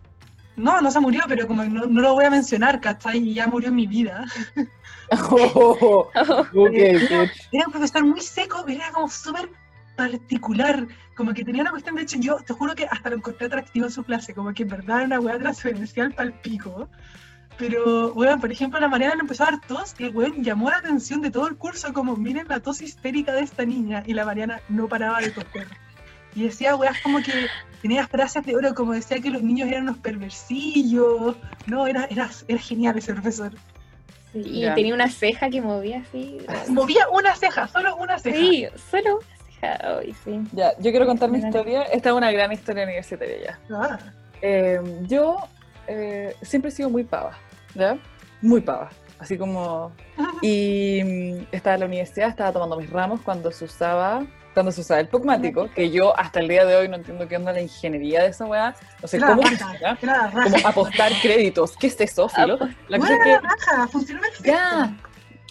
No, 0.57 0.81
no 0.81 0.91
se 0.91 1.01
murió, 1.01 1.23
pero 1.27 1.47
como 1.49 1.65
no, 1.65 1.87
no 1.87 2.01
lo 2.01 2.15
voy 2.15 2.25
a 2.25 2.31
mencionar, 2.31 2.81
¿cachai? 2.81 3.19
Y 3.19 3.35
ya 3.35 3.47
murió 3.49 3.69
en 3.69 3.77
mi 3.77 3.87
vida. 3.87 4.25
Oh, 5.11 6.09
ok, 6.55 6.71
bitch. 6.71 7.49
Era 7.53 7.67
un 7.67 7.73
profesor 7.73 8.05
muy 8.07 8.23
seco, 8.23 8.63
pero 8.65 8.81
era 8.81 8.91
como 8.91 9.09
súper 9.11 9.51
particular. 9.97 10.87
Como 11.15 11.35
que 11.35 11.45
tenía 11.45 11.61
una 11.61 11.73
cuestión, 11.73 11.95
de 11.95 12.03
hecho, 12.03 12.19
yo 12.19 12.37
te 12.37 12.55
juro 12.55 12.75
que 12.75 12.87
hasta 12.87 13.11
lo 13.11 13.17
encontré 13.17 13.47
atractivo 13.47 13.85
en 13.85 13.93
su 13.93 14.03
clase, 14.03 14.35
como 14.35 14.55
que 14.55 14.63
en 14.63 14.71
verdad 14.71 15.03
era 15.03 15.07
una 15.07 15.21
weá 15.21 15.39
transferencial 15.39 16.13
para 16.15 16.29
el 16.29 16.35
pico. 16.41 16.89
Pero, 17.59 18.13
weón, 18.15 18.41
por 18.41 18.51
ejemplo, 18.51 18.81
la 18.81 18.89
Mariana 18.89 19.15
le 19.15 19.21
empezó 19.21 19.45
a 19.45 19.53
dar 19.53 19.61
tos 19.61 19.95
y 19.99 20.05
el 20.05 20.17
weón 20.17 20.43
llamó 20.43 20.71
la 20.71 20.79
atención 20.79 21.21
de 21.21 21.31
todo 21.31 21.47
el 21.47 21.57
curso, 21.57 21.93
como 21.93 22.17
miren 22.17 22.49
la 22.49 22.61
tos 22.61 22.83
histérica 22.83 23.33
de 23.33 23.43
esta 23.43 23.65
niña. 23.65 24.03
Y 24.07 24.13
la 24.15 24.25
Mariana 24.25 24.61
no 24.69 24.89
paraba 24.89 25.21
de 25.21 25.31
toser. 25.31 25.67
Y 26.35 26.43
decía, 26.45 26.75
weas, 26.75 26.99
como 27.01 27.19
que 27.19 27.47
tenía 27.81 28.09
frases 28.09 28.45
de 28.45 28.57
oro, 28.57 28.75
como 28.75 28.93
decía 28.93 29.21
que 29.21 29.31
los 29.31 29.43
niños 29.43 29.69
eran 29.69 29.85
unos 29.85 29.99
perversillos. 29.99 31.37
No, 31.67 31.87
era, 31.87 32.07
era, 32.11 32.29
era 32.49 32.59
genial 32.61 32.99
ese 32.99 33.13
profesor. 33.13 33.53
Sí, 34.33 34.41
y 34.45 34.61
Ya. 34.63 34.75
tenía 34.75 34.95
una 34.95 35.09
ceja 35.09 35.49
que 35.49 35.61
movía 35.61 35.99
así. 36.01 36.39
Movía 36.69 37.09
una 37.13 37.37
ceja, 37.37 37.69
solo 37.69 37.95
una 37.97 38.19
ceja. 38.19 38.37
Sí, 38.37 38.67
solo 38.91 39.19
una 39.19 39.27
ceja. 39.61 39.99
Ay, 40.01 40.15
sí. 40.25 40.41
Ya, 40.53 40.73
yo 40.79 40.91
quiero 40.91 41.07
contar 41.07 41.31
mi 41.31 41.39
historia. 41.39 41.85
Esta 41.85 42.09
es 42.11 42.15
una 42.17 42.33
gran 42.33 42.51
historia 42.53 42.83
universitaria 42.83 43.37
ya. 43.45 43.59
Ah, 43.71 43.99
Eh, 44.43 44.81
yo 45.03 45.37
eh, 45.87 46.35
siempre 46.43 46.71
he 46.71 46.73
sido 46.73 46.91
muy 46.91 47.05
pava, 47.05 47.39
¿ya? 47.75 47.99
Muy 48.43 48.61
pava. 48.61 48.91
Así 49.19 49.39
como... 49.39 49.93
Y 50.43 51.01
mm, 51.03 51.47
estaba 51.53 51.75
en 51.75 51.81
la 51.81 51.87
universidad, 51.87 52.29
estaba 52.29 52.53
tomando 52.53 52.77
mis 52.77 52.91
ramos 52.91 53.21
cuando 53.23 53.51
se 53.51 53.65
usaba... 53.65 54.27
Cuando 54.53 54.71
se 54.71 54.83
usaba 54.83 55.01
el 55.01 55.09
pugmático, 55.09 55.69
que 55.75 55.91
yo 55.91 56.17
hasta 56.17 56.39
el 56.39 56.47
día 56.47 56.65
de 56.65 56.77
hoy 56.77 56.89
no 56.89 56.95
entiendo 56.95 57.27
qué 57.27 57.37
onda 57.37 57.53
la 57.53 57.61
ingeniería 57.61 58.23
de 58.23 58.29
esa 58.29 58.47
weá. 58.47 58.73
No 59.03 59.09
sé 59.09 59.19
cómo 59.19 59.43
raja, 59.43 59.99
raja. 60.01 60.45
Como 60.45 60.69
apostar 60.69 61.11
créditos. 61.21 61.77
¿Qué 61.77 61.89
es 61.89 62.01
eso, 62.01 62.29
Filo? 62.29 62.59
La 62.87 62.99
Bueno, 62.99 63.17
cosa 63.19 63.35
es 63.83 64.41
que. 64.41 64.49
Ya. 64.49 64.97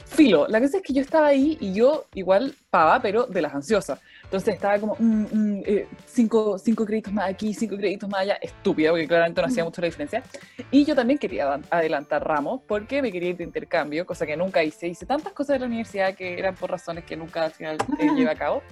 Filo, 0.06 0.48
la 0.48 0.62
cosa 0.62 0.78
es 0.78 0.84
que 0.84 0.94
yo 0.94 1.02
estaba 1.02 1.28
ahí 1.28 1.58
y 1.60 1.74
yo 1.74 2.06
igual 2.14 2.56
pava, 2.70 3.02
pero 3.02 3.26
de 3.26 3.42
las 3.42 3.54
ansiosas. 3.54 4.00
Entonces 4.34 4.56
estaba 4.56 4.80
como, 4.80 4.96
mm, 4.98 5.26
mm, 5.32 5.64
eh, 5.64 5.88
cinco, 6.08 6.58
cinco 6.58 6.88
créditos 6.88 7.14
más 7.14 7.30
aquí, 7.30 7.54
cinco 7.54 7.78
créditos 7.78 8.10
más 8.10 8.22
allá, 8.22 8.34
estúpida, 8.42 8.90
porque 8.90 9.08
claramente 9.08 9.40
no 9.40 9.46
hacía 9.46 9.64
mucho 9.64 9.80
la 9.80 9.86
diferencia. 9.86 10.24
Y 10.72 10.86
yo 10.86 10.96
también 10.96 11.20
quería 11.20 11.62
adelantar 11.70 12.28
ramos 12.28 12.62
porque 12.68 13.04
me 13.04 13.12
quería 13.12 13.30
ir 13.30 13.38
de 13.38 13.44
intercambio, 13.44 14.08
cosa 14.08 14.26
que 14.26 14.36
nunca 14.36 14.64
hice. 14.64 14.88
Hice 14.88 15.06
tantas 15.06 15.34
cosas 15.34 15.54
de 15.54 15.60
la 15.60 15.66
universidad 15.68 16.16
que 16.16 16.40
eran 16.40 16.56
por 16.56 16.72
razones 16.72 17.04
que 17.04 17.16
nunca 17.16 17.44
al 17.44 17.52
final 17.52 17.78
eh, 18.00 18.10
llevé 18.16 18.32
a 18.32 18.36
cabo. 18.36 18.64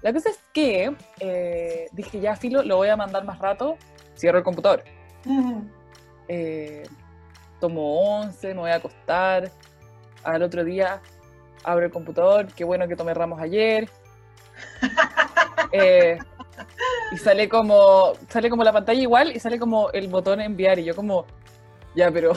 La 0.00 0.10
cosa 0.14 0.30
es 0.30 0.42
que 0.54 0.96
eh, 1.18 1.88
dije, 1.92 2.18
ya, 2.18 2.34
Filo, 2.34 2.62
lo 2.62 2.76
voy 2.76 2.88
a 2.88 2.96
mandar 2.96 3.22
más 3.26 3.38
rato, 3.40 3.76
cierro 4.16 4.38
el 4.38 4.44
computador. 4.44 4.84
Eh, 6.28 6.84
tomo 7.60 8.20
11, 8.22 8.54
me 8.54 8.60
voy 8.60 8.70
a 8.70 8.76
acostar. 8.76 9.50
Al 10.24 10.42
otro 10.42 10.64
día 10.64 11.02
abro 11.62 11.84
el 11.84 11.92
computador, 11.92 12.46
qué 12.56 12.64
bueno 12.64 12.88
que 12.88 12.96
tomé 12.96 13.12
ramos 13.12 13.38
ayer. 13.38 13.86
Eh, 15.72 16.18
y 17.12 17.16
sale 17.18 17.48
como, 17.48 18.14
sale 18.28 18.50
como 18.50 18.64
la 18.64 18.72
pantalla 18.72 19.00
igual 19.00 19.30
y 19.30 19.38
sale 19.38 19.56
como 19.56 19.90
el 19.92 20.08
botón 20.08 20.40
enviar 20.40 20.80
y 20.80 20.84
yo 20.84 20.96
como, 20.96 21.26
ya, 21.94 22.10
pero 22.10 22.32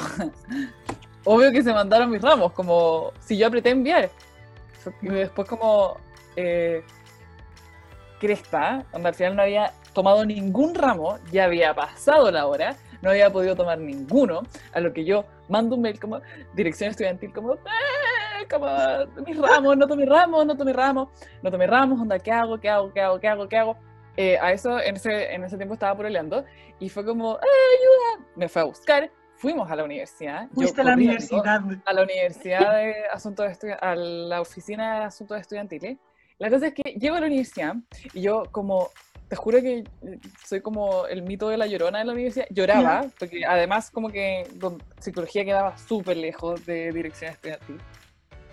obvio 1.23 1.51
que 1.51 1.63
se 1.63 1.73
mandaron 1.73 2.11
mis 2.11 2.21
ramos, 2.21 2.51
como 2.51 3.11
si 3.19 3.35
yo 3.37 3.47
apreté 3.47 3.71
enviar. 3.71 4.11
Y 5.01 5.07
después 5.07 5.47
como, 5.47 5.97
eh, 6.35 6.83
cresta, 8.19 8.85
donde 8.93 9.09
al 9.09 9.15
final 9.15 9.35
no 9.35 9.41
había 9.41 9.73
tomado 9.93 10.25
ningún 10.25 10.75
ramo, 10.75 11.17
ya 11.31 11.45
había 11.45 11.73
pasado 11.73 12.31
la 12.31 12.47
hora, 12.47 12.75
no 13.01 13.09
había 13.09 13.29
podido 13.31 13.55
tomar 13.55 13.79
ninguno, 13.79 14.43
a 14.73 14.79
lo 14.79 14.93
que 14.93 15.03
yo 15.05 15.25
mando 15.49 15.75
un 15.75 15.81
mail 15.81 15.99
como 15.99 16.21
dirección 16.53 16.89
estudiantil, 16.89 17.33
como, 17.33 17.55
"Eh, 17.55 17.57
como 18.47 18.67
mis 19.25 19.37
ramos, 19.37 19.77
no 19.77 19.87
tomé 19.87 20.05
ramos, 20.05 20.45
no 20.45 20.55
tomé 20.55 20.73
ramos, 20.73 21.09
no 21.41 21.51
tomé 21.51 21.67
ramos, 21.67 21.99
onda, 21.99 22.19
¿qué 22.19 22.31
hago? 22.31 22.59
¿Qué 22.59 22.69
hago? 22.69 22.91
¿Qué 22.93 23.01
hago? 23.01 23.19
¿Qué 23.19 23.27
hago? 23.27 23.47
¿Qué 23.49 23.57
hago? 23.57 23.77
Eh, 24.15 24.37
a 24.39 24.51
eso, 24.51 24.79
en 24.79 24.95
ese, 24.95 25.33
en 25.33 25.43
ese 25.43 25.57
tiempo 25.57 25.73
estaba 25.73 25.95
pololeando 25.97 26.45
y 26.79 26.89
fue 26.89 27.03
como, 27.03 27.35
"Eh, 27.35 27.39
ayuda! 27.39 28.27
Me 28.35 28.47
fue 28.47 28.61
a 28.61 28.65
buscar, 28.65 29.09
fuimos 29.37 29.69
a 29.71 29.75
la 29.75 29.83
universidad. 29.83 30.47
Fuiste 30.53 30.81
a 30.81 30.83
la 30.83 30.93
universidad. 30.93 31.61
a 31.85 31.93
la 31.93 32.03
Universidad 32.03 32.75
de 32.75 32.93
Asuntos 33.11 33.49
Estudiantiles, 33.49 33.89
a 33.91 33.95
la 33.95 34.41
Oficina 34.41 34.99
de 34.99 35.05
Asuntos 35.05 35.39
Estudiantiles. 35.39 35.97
La 36.37 36.49
cosa 36.49 36.67
es 36.67 36.73
que 36.73 36.83
llego 36.93 37.15
a 37.15 37.19
la 37.21 37.25
universidad 37.27 37.75
y 38.13 38.21
yo 38.21 38.43
como, 38.51 38.89
te 39.29 39.35
juro 39.35 39.61
que 39.61 39.83
soy 40.45 40.61
como 40.61 41.07
el 41.07 41.23
mito 41.23 41.49
de 41.49 41.57
la 41.57 41.65
llorona 41.67 41.99
de 41.99 42.05
la 42.05 42.13
universidad, 42.13 42.45
lloraba, 42.51 43.05
porque 43.17 43.45
además 43.45 43.89
como 43.89 44.09
que 44.09 44.47
psicología 44.99 45.43
quedaba 45.43 45.75
súper 45.77 46.17
lejos 46.17 46.65
de 46.65 46.91
dirección 46.91 47.31
estudiantil. 47.31 47.79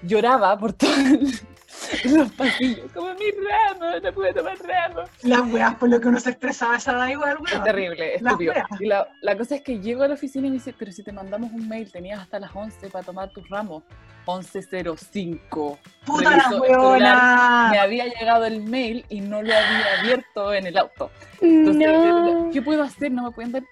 Lloraba 0.02 0.58
por 0.58 0.72
todos 0.72 0.94
los 2.04 2.32
pasillos, 2.32 2.90
como 2.92 3.08
mi 3.14 3.30
ramo, 3.30 3.98
no 4.02 4.12
pude 4.12 4.32
tomar 4.34 4.56
ramo. 4.58 5.00
Las 5.22 5.40
weas 5.52 5.74
por 5.76 5.88
lo 5.88 6.00
que 6.00 6.08
uno 6.08 6.18
se 6.20 6.30
expresaba 6.30 6.76
esa 6.76 6.92
da 6.94 7.10
igual, 7.10 7.38
Es 7.46 7.52
weón. 7.52 7.64
terrible, 7.64 8.18
La 8.20 8.30
estúpido. 8.30 8.52
Y 8.80 8.86
la, 8.86 9.08
la 9.22 9.36
cosa 9.36 9.56
es 9.56 9.62
que 9.62 9.78
llego 9.80 10.02
a 10.02 10.08
la 10.08 10.14
oficina 10.14 10.46
y 10.46 10.50
me 10.50 10.54
dice, 10.56 10.74
pero 10.78 10.90
si 10.92 11.02
te 11.02 11.12
mandamos 11.12 11.52
un 11.52 11.68
mail, 11.68 11.90
tenías 11.92 12.20
hasta 12.20 12.38
las 12.40 12.50
11 12.54 12.88
para 12.90 13.04
tomar 13.04 13.30
tus 13.30 13.48
ramos. 13.48 13.82
11.05. 14.26 15.78
Puta 16.06 16.30
Reviso 16.30 16.50
la 16.50 16.60
weona. 16.60 17.68
Me 17.70 17.78
había 17.78 18.06
llegado 18.06 18.44
el 18.46 18.62
mail 18.62 19.04
y 19.08 19.20
no 19.20 19.42
lo 19.42 19.52
había 19.52 20.00
abierto 20.00 20.52
en 20.52 20.66
el 20.66 20.76
auto. 20.78 21.10
Entonces, 21.40 21.88
No. 21.88 22.50
¿qué 22.52 22.62
puedo 22.62 22.82
hacer? 22.82 23.10
No 23.12 23.24
me 23.24 23.30
pueden 23.30 23.52
dar 23.52 23.62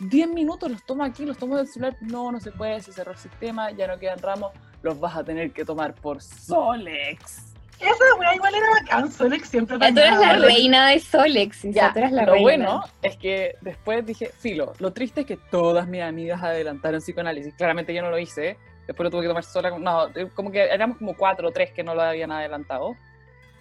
10 0.00 0.28
minutos, 0.28 0.70
los 0.70 0.84
tomo 0.84 1.04
aquí, 1.04 1.24
los 1.24 1.38
tomo 1.38 1.56
del 1.56 1.68
celular. 1.68 1.96
No, 2.00 2.32
no 2.32 2.40
se 2.40 2.50
puede, 2.50 2.80
se 2.80 2.92
cerró 2.92 3.12
el 3.12 3.18
sistema, 3.18 3.70
ya 3.70 3.86
no 3.86 3.98
quedan 3.98 4.18
ramos, 4.18 4.52
los 4.82 4.98
vas 5.00 5.16
a 5.16 5.24
tener 5.24 5.52
que 5.52 5.64
tomar 5.64 5.94
por 5.94 6.20
Solex. 6.22 7.48
Esa 7.80 8.14
weá 8.18 8.34
igual 8.36 8.54
era 8.54 8.66
bacán, 8.80 9.10
Solex 9.10 9.48
siempre 9.48 9.76
Ya 9.80 9.92
tú 9.92 9.98
eres 9.98 10.18
la 10.20 10.36
reina 10.38 10.88
de 10.88 11.00
Solex. 11.00 11.62
Ya, 11.62 11.70
Ya, 11.72 11.92
tú 11.92 11.98
eres 11.98 12.12
la 12.12 12.22
lo 12.24 12.32
reina. 12.34 12.42
bueno 12.42 12.84
es 13.02 13.16
que 13.16 13.56
después 13.60 14.06
dije, 14.06 14.30
filo, 14.38 14.72
lo 14.78 14.92
triste 14.92 15.22
es 15.22 15.26
que 15.26 15.36
todas 15.36 15.88
mis 15.88 16.00
amigas 16.02 16.40
adelantaron 16.42 17.00
psicoanálisis. 17.00 17.54
Claramente 17.54 17.92
yo 17.92 18.02
no 18.02 18.10
lo 18.10 18.18
hice, 18.20 18.56
después 18.86 19.04
lo 19.04 19.10
tuve 19.10 19.22
que 19.22 19.28
tomar 19.28 19.42
sola. 19.44 19.76
No, 19.78 20.06
eh, 20.14 20.28
como 20.34 20.52
que 20.52 20.62
éramos 20.62 20.98
como 20.98 21.16
cuatro 21.16 21.48
o 21.48 21.50
tres 21.52 21.72
que 21.72 21.82
no 21.82 21.94
lo 21.96 22.02
habían 22.02 22.30
adelantado. 22.30 22.94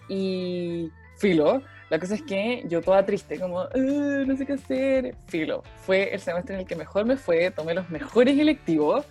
Y 0.08 0.92
filo, 1.18 1.62
la 1.90 2.00
cosa 2.00 2.16
es 2.16 2.22
que 2.22 2.64
yo 2.68 2.82
toda 2.82 3.04
triste, 3.06 3.40
como, 3.40 3.64
"Eh, 3.74 4.24
no 4.28 4.36
sé 4.38 4.46
qué 4.46 4.54
hacer. 4.54 5.16
Filo, 5.28 5.64
fue 5.86 6.14
el 6.14 6.20
semestre 6.20 6.56
en 6.56 6.62
el 6.62 6.68
que 6.68 6.76
mejor 6.76 7.06
me 7.06 7.18
fue, 7.18 7.50
tomé 7.52 7.74
los 7.74 7.90
mejores 7.90 8.38
electivos 8.38 9.06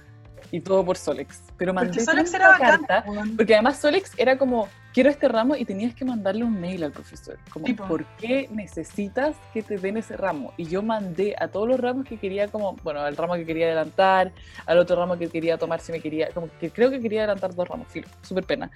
y 0.51 0.61
todo 0.61 0.85
por 0.85 0.97
Solex. 0.97 1.43
Pero 1.57 1.73
mandé 1.73 1.91
Porque 1.91 2.05
Solex 2.05 2.35
era 2.35 2.57
carta, 2.59 3.05
porque 3.37 3.55
además 3.55 3.79
Solex 3.79 4.13
era 4.17 4.39
como, 4.39 4.69
quiero 4.93 5.11
este 5.11 5.29
ramo 5.29 5.57
y 5.57 5.65
tenías 5.65 5.95
que 5.95 6.05
mandarle 6.05 6.45
un 6.45 6.61
mail 6.61 6.85
al 6.85 6.93
profesor. 6.93 7.39
Como, 7.53 7.67
Tipo. 7.67 7.87
¿por 7.87 8.05
qué 8.17 8.49
necesitas 8.51 9.37
que 9.53 9.63
te 9.63 9.79
den 9.79 9.97
ese 9.97 10.17
ramo? 10.17 10.53
Y 10.57 10.65
yo 10.65 10.83
mandé 10.83 11.35
a 11.39 11.49
todos 11.49 11.69
los 11.69 11.81
ramos 11.81 12.07
que 12.07 12.19
quería, 12.19 12.49
como, 12.49 12.75
bueno, 12.83 13.01
al 13.01 13.17
ramo 13.17 13.35
que 13.35 13.47
quería 13.47 13.67
adelantar, 13.67 14.33
al 14.67 14.79
otro 14.79 14.97
ramo 14.97 15.19
que 15.19 15.29
quería 15.29 15.59
tomar 15.59 15.81
si 15.81 15.93
me 15.93 16.01
quería, 16.01 16.31
como 16.31 16.49
que 16.59 16.71
creo 16.71 16.91
que 16.91 17.01
quería 17.01 17.21
adelantar 17.21 17.55
dos 17.55 17.69
ramos, 17.69 17.89
filo, 17.89 18.09
súper 18.23 18.45
pena. 18.45 18.71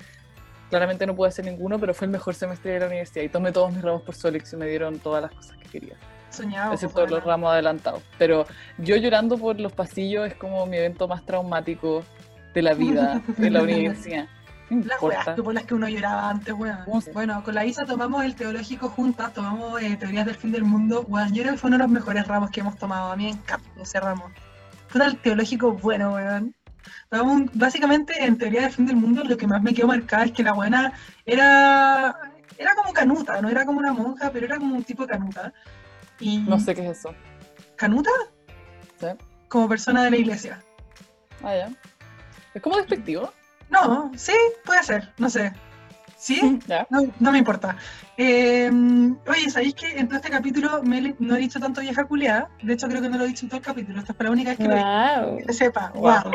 Claramente 0.71 1.07
no 1.07 1.15
pude 1.15 1.29
hacer 1.29 1.45
ninguno, 1.45 1.79
pero 1.79 1.95
fue 1.95 2.07
el 2.07 2.11
mejor 2.11 2.35
semestre 2.35 2.73
de 2.73 2.81
la 2.81 2.87
universidad 2.87 3.23
y 3.23 3.29
tomé 3.29 3.53
todos 3.53 3.73
mis 3.73 3.83
ramos 3.83 4.03
por 4.03 4.15
Solex 4.15 4.53
y 4.53 4.57
me 4.57 4.67
dieron 4.67 4.99
todas 4.99 5.23
las 5.23 5.33
cosas 5.33 5.57
que 5.59 5.69
quería, 5.69 5.95
Soñaba. 6.35 6.75
excepto 6.75 7.07
los 7.07 7.25
ramos 7.25 7.53
adelantados. 7.53 8.03
Pero 8.19 8.47
yo 8.79 8.97
llorando 8.97 9.39
por 9.39 9.59
los 9.61 9.73
pasillos 9.73 10.27
es 10.27 10.35
como 10.35 10.67
mi 10.67 10.77
evento 10.77 11.09
más 11.09 11.25
traumático 11.25 12.05
de 12.55 12.63
la 12.63 12.75
vida, 12.75 13.21
de 13.37 13.51
la 13.51 13.63
universidad. 13.63 14.27
Las 14.71 15.01
weas 15.03 15.29
que 15.37 15.43
por 15.43 15.55
las 15.55 15.65
que 15.65 15.75
uno 15.75 15.89
lloraba 15.89 16.31
antes, 16.31 16.55
weón. 16.55 16.79
¿Cómo 16.85 17.01
se- 17.01 17.13
Bueno, 17.13 17.43
con 17.45 17.55
la 17.55 17.65
Isa 17.67 17.85
tomamos 17.85 18.25
el 18.25 18.35
teológico 18.35 18.89
juntas, 18.89 19.33
tomamos 19.35 19.81
eh, 19.83 19.97
teorías 19.97 20.25
del 20.27 20.35
fin 20.37 20.53
del 20.53 20.65
mundo. 20.65 21.05
Weón, 21.07 21.33
yo 21.35 21.43
creo 21.43 21.53
que 21.55 21.59
fue 21.59 21.69
uno 21.69 21.77
de 21.79 21.85
los 21.85 21.91
mejores 21.93 22.27
ramos 22.27 22.51
que 22.51 22.61
hemos 22.61 22.77
tomado. 22.77 23.13
A 23.13 23.17
mí 23.17 23.25
me 23.25 23.31
encanta 23.31 23.69
ese 23.81 24.01
ramo. 24.01 24.31
Fue 24.89 25.05
el 25.05 25.19
teológico 25.19 25.73
bueno, 25.75 26.15
weón. 26.15 26.55
Un- 27.13 27.51
básicamente 27.55 28.15
en 28.25 28.37
teoría 28.39 28.63
del 28.63 28.71
fin 28.73 28.87
del 28.87 28.97
mundo 28.97 29.23
lo 29.25 29.37
que 29.37 29.47
más 29.47 29.63
me 29.63 29.73
quedó 29.75 29.87
marcada 29.87 30.25
es 30.25 30.33
que 30.33 30.43
la 30.43 30.53
buena 30.55 30.93
era, 31.25 32.17
era 32.59 32.75
como 32.75 32.93
canuta, 32.93 33.41
no 33.41 33.49
era 33.49 33.65
como 33.65 33.79
una 33.79 33.93
monja, 33.93 34.31
pero 34.33 34.47
era 34.47 34.57
como 34.59 34.75
un 34.77 34.83
tipo 34.85 35.03
de 35.07 35.13
canuta. 35.13 35.53
Y 36.21 36.39
No 36.39 36.59
sé 36.59 36.75
qué 36.75 36.89
es 36.89 36.99
eso. 36.99 37.15
¿Canuta? 37.77 38.11
Sí. 39.01 39.07
Como 39.49 39.69
persona 39.69 40.05
de 40.05 40.11
la 40.11 40.17
iglesia. 40.17 40.63
Ah, 41.43 41.55
ya. 41.55 41.71
Es 42.55 42.63
como 42.63 42.77
despectivo. 42.77 43.33
No, 43.71 44.13
sí, 44.17 44.33
puede 44.65 44.83
ser, 44.83 45.13
no 45.19 45.29
sé. 45.29 45.53
¿Sí? 46.17 46.59
Ya. 46.67 46.87
No, 46.91 47.01
no 47.21 47.33
me 47.33 47.39
importa. 47.39 47.77
Eh, 48.17 48.71
oye, 49.27 49.51
¿sabéis 49.51 49.75
que 49.75 49.99
en 49.99 50.07
todo 50.07 50.17
este 50.19 50.31
capítulo 50.31 50.83
me 50.85 50.99
he- 50.99 51.17
no 51.19 51.35
he 51.35 51.41
dicho 51.41 51.59
tanto 51.59 51.81
vieja 51.81 52.05
culiada? 52.05 52.49
De 52.63 52.73
hecho, 52.75 52.89
creo 52.89 53.03
que 53.03 53.09
no 53.09 53.19
lo 53.19 53.25
he 53.25 53.29
dicho 53.29 53.45
en 53.45 53.51
todo 53.51 53.59
el 53.59 53.65
capítulo. 53.67 53.99
Esta 53.99 54.15
fue 54.15 54.25
la 54.25 54.31
única 54.31 54.51
vez 54.51 54.59
que 54.59 54.69
lo 54.69 54.75
dije. 54.75 54.87
Wow. 55.21 55.37
Que 55.39 55.45
se 55.47 55.53
sepa, 55.53 55.91
Guau. 55.95 56.25
wow. 56.25 56.33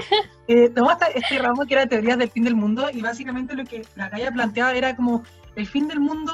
Eh, 0.50 0.70
tomamos 0.70 1.02
este, 1.02 1.20
este 1.20 1.40
ramo 1.40 1.66
que 1.66 1.74
era 1.74 1.86
teorías 1.88 2.18
del 2.18 2.30
fin 2.30 2.44
del 2.44 2.56
mundo 2.56 2.90
y 2.92 3.02
básicamente 3.02 3.56
lo 3.56 3.64
que 3.64 3.86
la 3.96 4.10
calle 4.10 4.32
planteaba 4.32 4.74
era 4.74 4.96
como 4.96 5.24
el 5.56 5.66
fin 5.66 5.88
del 5.88 6.02
mundo 6.02 6.34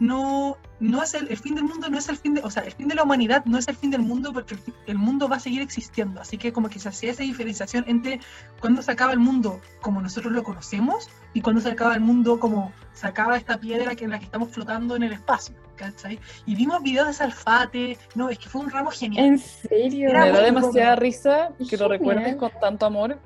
no, 0.00 0.56
no 0.80 1.02
es 1.02 1.14
el, 1.14 1.28
el 1.28 1.36
fin 1.36 1.54
del 1.54 1.64
mundo 1.64 1.88
no 1.88 1.98
es 1.98 2.08
el 2.08 2.16
fin 2.16 2.34
de, 2.34 2.42
o 2.42 2.50
sea, 2.50 2.62
el 2.62 2.72
fin 2.72 2.88
de 2.88 2.94
la 2.94 3.02
humanidad 3.02 3.44
no 3.46 3.58
es 3.58 3.66
el 3.68 3.76
fin 3.76 3.90
del 3.90 4.02
mundo 4.02 4.32
porque 4.32 4.54
el, 4.54 4.60
el 4.86 4.98
mundo 4.98 5.28
va 5.28 5.36
a 5.36 5.40
seguir 5.40 5.60
existiendo. 5.62 6.20
Así 6.20 6.38
que 6.38 6.52
como 6.52 6.68
que 6.68 6.78
se 6.78 6.88
hacía 6.88 7.10
esa 7.10 7.22
diferenciación 7.22 7.84
entre 7.88 8.20
cuando 8.60 8.82
se 8.82 8.92
acaba 8.92 9.12
el 9.12 9.18
mundo 9.18 9.60
como 9.80 10.00
nosotros 10.00 10.32
lo 10.32 10.42
conocemos 10.42 11.08
y 11.34 11.40
cuando 11.40 11.60
se 11.60 11.70
acaba 11.70 11.94
el 11.94 12.00
mundo 12.00 12.38
como 12.38 12.72
se 12.92 13.06
acaba 13.06 13.36
esta 13.36 13.58
piedra 13.58 13.94
que 13.96 14.04
en 14.04 14.10
la 14.10 14.18
que 14.18 14.24
estamos 14.26 14.50
flotando 14.50 14.96
en 14.96 15.02
el 15.02 15.12
espacio. 15.12 15.54
¿cachai? 15.76 16.18
Y 16.44 16.56
vimos 16.56 16.82
videos 16.82 17.06
de 17.06 17.12
Salfate, 17.12 17.98
no, 18.16 18.28
es 18.30 18.38
que 18.38 18.48
fue 18.48 18.60
un 18.62 18.70
ramo 18.70 18.90
genial. 18.90 19.26
¿En 19.26 19.38
serio? 19.38 20.08
Era 20.10 20.24
Me 20.24 20.32
da 20.32 20.40
demasiada 20.40 20.88
bueno. 20.96 21.00
risa 21.00 21.50
que 21.56 21.76
lo 21.76 21.88
Genial. 21.88 21.90
recuerdes 21.90 22.36
con 22.36 22.50
tanto 22.60 22.86
amor. 22.86 23.18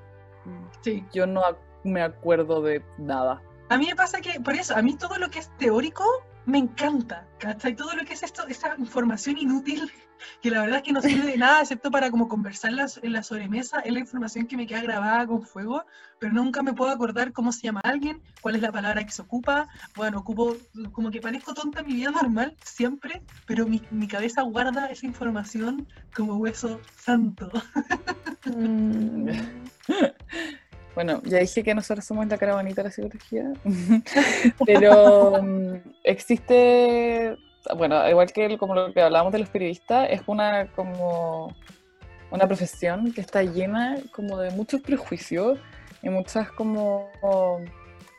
Sí. 0.82 1.05
Yo 1.15 1.27
no 1.27 1.43
me 1.85 2.03
acuerdo 2.03 2.61
de 2.62 2.82
nada. 2.99 3.43
A 3.70 3.78
mí 3.78 3.86
me 3.86 3.97
pasa 3.97 4.20
que, 4.20 4.39
por 4.40 4.55
eso, 4.55 4.77
a 4.77 4.82
mí 4.82 4.97
todo 4.97 5.16
lo 5.16 5.31
que 5.31 5.39
es 5.39 5.49
teórico 5.57 6.05
me 6.47 6.59
encanta, 6.59 7.27
¿cachai? 7.39 7.74
Todo 7.77 7.94
lo 7.94 8.05
que 8.05 8.14
es 8.14 8.23
esto, 8.23 8.47
esa 8.48 8.74
información 8.78 9.39
inútil, 9.39 9.90
que 10.40 10.51
la 10.51 10.62
verdad 10.62 10.78
es 10.78 10.82
que 10.82 10.93
no 10.93 11.01
sirve 11.01 11.32
de 11.32 11.36
nada, 11.36 11.60
excepto 11.60 11.90
para 11.90 12.10
como 12.10 12.28
conversar 12.28 12.70
en 12.70 12.77
la, 12.77 12.86
en 13.02 13.12
la 13.12 13.23
sobremesa, 13.23 13.81
es 13.81 13.93
la 13.93 14.01
información 14.01 14.47
que 14.47 14.56
me 14.56 14.66
queda 14.66 14.82
grabada 14.82 15.27
con 15.27 15.43
fuego, 15.43 15.85
pero 16.19 16.32
nunca 16.32 16.62
me 16.62 16.73
puedo 16.73 16.90
acordar 16.90 17.32
cómo 17.32 17.52
se 17.52 17.62
llama 17.62 17.81
alguien, 17.85 18.23
cuál 18.40 18.56
es 18.56 18.62
la 18.62 18.73
palabra 18.73 19.05
que 19.05 19.10
se 19.10 19.23
ocupa, 19.23 19.69
bueno, 19.97 20.19
ocupo, 20.19 20.56
como 20.93 21.10
que 21.10 21.20
parezco 21.20 21.55
tonta 21.55 21.81
en 21.81 21.86
mi 21.86 21.94
vida 21.94 22.10
normal, 22.10 22.56
siempre, 22.64 23.23
pero 23.47 23.66
mi, 23.66 23.82
mi 23.90 24.09
cabeza 24.09 24.43
guarda 24.43 24.86
esa 24.86 25.06
información 25.06 25.86
como 26.14 26.36
hueso 26.36 26.81
santo. 26.97 27.51
Mm. 28.47 29.28
Bueno, 30.94 31.23
ya 31.24 31.39
dije 31.39 31.62
que 31.62 31.74
nosotros 31.74 32.05
somos 32.05 32.27
la 32.27 32.36
cara 32.36 32.55
bonita 32.55 32.82
de 32.82 32.89
la 32.89 32.93
psicología, 32.93 33.51
pero 34.66 35.43
mm, 35.43 35.77
existe, 36.05 37.36
bueno, 37.77 38.09
igual 38.09 38.31
que 38.31 38.59
como 38.59 38.74
lo 38.74 38.93
que 38.93 39.01
hablábamos 39.01 39.32
de 39.32 39.39
los 39.39 39.48
periodistas, 39.48 40.09
es 40.10 40.20
una 40.27 40.66
como 40.73 41.55
una 42.31 42.47
profesión 42.47 43.12
que 43.12 43.20
está 43.20 43.43
llena 43.43 43.98
como 44.12 44.39
de 44.39 44.51
muchos 44.51 44.81
prejuicios 44.81 45.59
y 46.02 46.10
muchas 46.10 46.51
como 46.51 47.09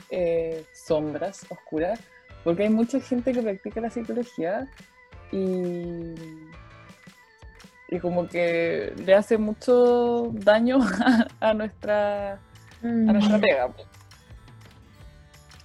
eh, 0.10 0.66
sombras 0.74 1.46
oscuras, 1.50 2.00
porque 2.44 2.64
hay 2.64 2.70
mucha 2.70 3.00
gente 3.00 3.34
que 3.34 3.42
practica 3.42 3.82
la 3.82 3.90
psicología 3.90 4.68
y, 5.32 6.14
y 7.90 8.00
como 8.00 8.28
que 8.28 8.94
le 8.98 9.14
hace 9.14 9.38
mucho 9.38 10.30
daño 10.34 10.80
a 11.40 11.54
nuestra 11.54 12.40
a 12.84 13.14
nuestra 13.14 13.38
Mm. 13.38 13.42
pega. 13.42 13.70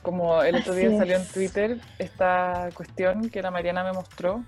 Como 0.03 0.43
el 0.43 0.57
otro 0.57 0.74
día 0.74 0.97
salió 0.97 1.16
en. 1.16 1.27
Twitter 1.27 1.78
esta 1.99 2.70
cuestión 2.74 3.28
que 3.31 3.43
la 3.43 3.51
Mariana 3.51 3.85
me 3.85 3.93
mostró 3.93 4.43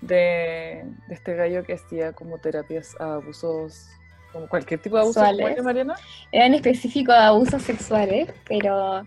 de, 0.00 0.84
de 1.08 1.14
este 1.14 1.34
gallo 1.34 1.62
que 1.64 1.74
hacía 1.74 2.12
como 2.12 2.38
terapias 2.38 2.96
a 3.00 3.14
abusos, 3.14 3.86
como 4.32 4.48
cualquier 4.48 4.80
tipo 4.80 4.96
de 4.96 5.02
abuso. 5.02 5.20
¿cómo 5.20 5.30
Sexuales. 5.30 5.54
era, 5.56 5.62
Mariana? 5.62 5.94
Era 6.32 6.46
en 6.46 6.54
específico 6.54 7.12
abusos 7.12 7.62
sexuales, 7.62 8.28
pero 8.48 9.04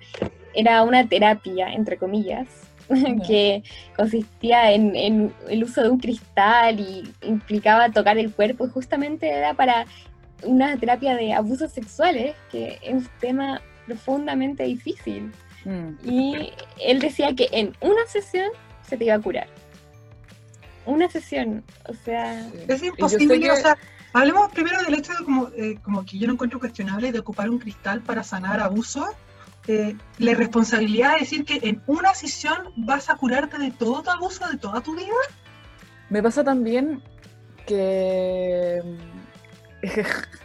era 0.54 0.84
una 0.84 1.08
terapia, 1.08 1.74
entre 1.74 1.98
comillas, 1.98 2.48
que 3.28 3.64
consistía 3.98 4.72
en, 4.72 4.96
en 4.96 5.34
el 5.50 5.64
uso 5.64 5.84
de 5.84 5.90
un 5.90 6.00
cristal 6.00 6.80
y 6.80 7.12
implicaba 7.22 7.90
tocar 7.90 8.18
el 8.18 8.32
cuerpo 8.32 8.66
y 8.66 8.70
justamente 8.70 9.30
era 9.30 9.56
para 9.56 9.86
una 10.44 10.78
terapia 10.78 11.16
de 11.16 11.34
abusos 11.34 11.72
sexuales, 11.72 12.36
que 12.52 12.80
es 12.82 12.94
un 12.94 13.10
tema 13.20 13.62
profundamente 13.86 14.64
difícil. 14.64 15.32
Mm. 15.66 15.90
Y 16.04 16.54
él 16.80 17.00
decía 17.00 17.34
que 17.36 17.50
en 17.52 17.76
una 17.82 18.06
sesión 18.08 18.50
se 18.88 18.98
te 18.98 19.06
iba 19.06 19.16
a 19.16 19.20
curar. 19.20 19.48
Una 20.86 21.10
sesión, 21.10 21.64
o 21.90 21.94
sea. 21.94 22.50
Es 22.68 22.82
imposible, 22.84 23.40
que- 23.40 23.52
o 23.52 23.56
sea, 23.56 23.78
hablemos 24.14 24.52
primero 24.52 24.82
del 24.84 24.94
hecho 24.94 25.12
de 25.14 25.26
como, 25.26 25.50
eh, 25.58 25.78
como 25.84 26.06
que 26.06 26.18
yo 26.18 26.28
no 26.28 26.34
encuentro 26.34 26.60
cuestionable 26.60 27.12
de 27.12 27.20
ocupar 27.20 27.50
un 27.50 27.60
cristal 27.60 28.02
para 28.02 28.24
sanar 28.24 28.60
abuso. 28.60 29.06
Eh, 29.68 29.98
la 30.20 30.34
responsabilidad 30.34 31.16
de 31.16 31.20
decir 31.20 31.44
que 31.44 31.60
en 31.62 31.82
una 31.88 32.14
sesión 32.14 32.72
vas 32.78 33.10
a 33.10 33.16
curarte 33.16 33.58
de 33.58 33.72
todo 33.72 34.02
tu 34.02 34.10
abuso, 34.10 34.48
de 34.48 34.58
toda 34.58 34.80
tu 34.80 34.96
vida. 34.96 35.12
Me 36.10 36.24
pasa 36.24 36.42
también 36.42 37.04
que... 37.66 38.82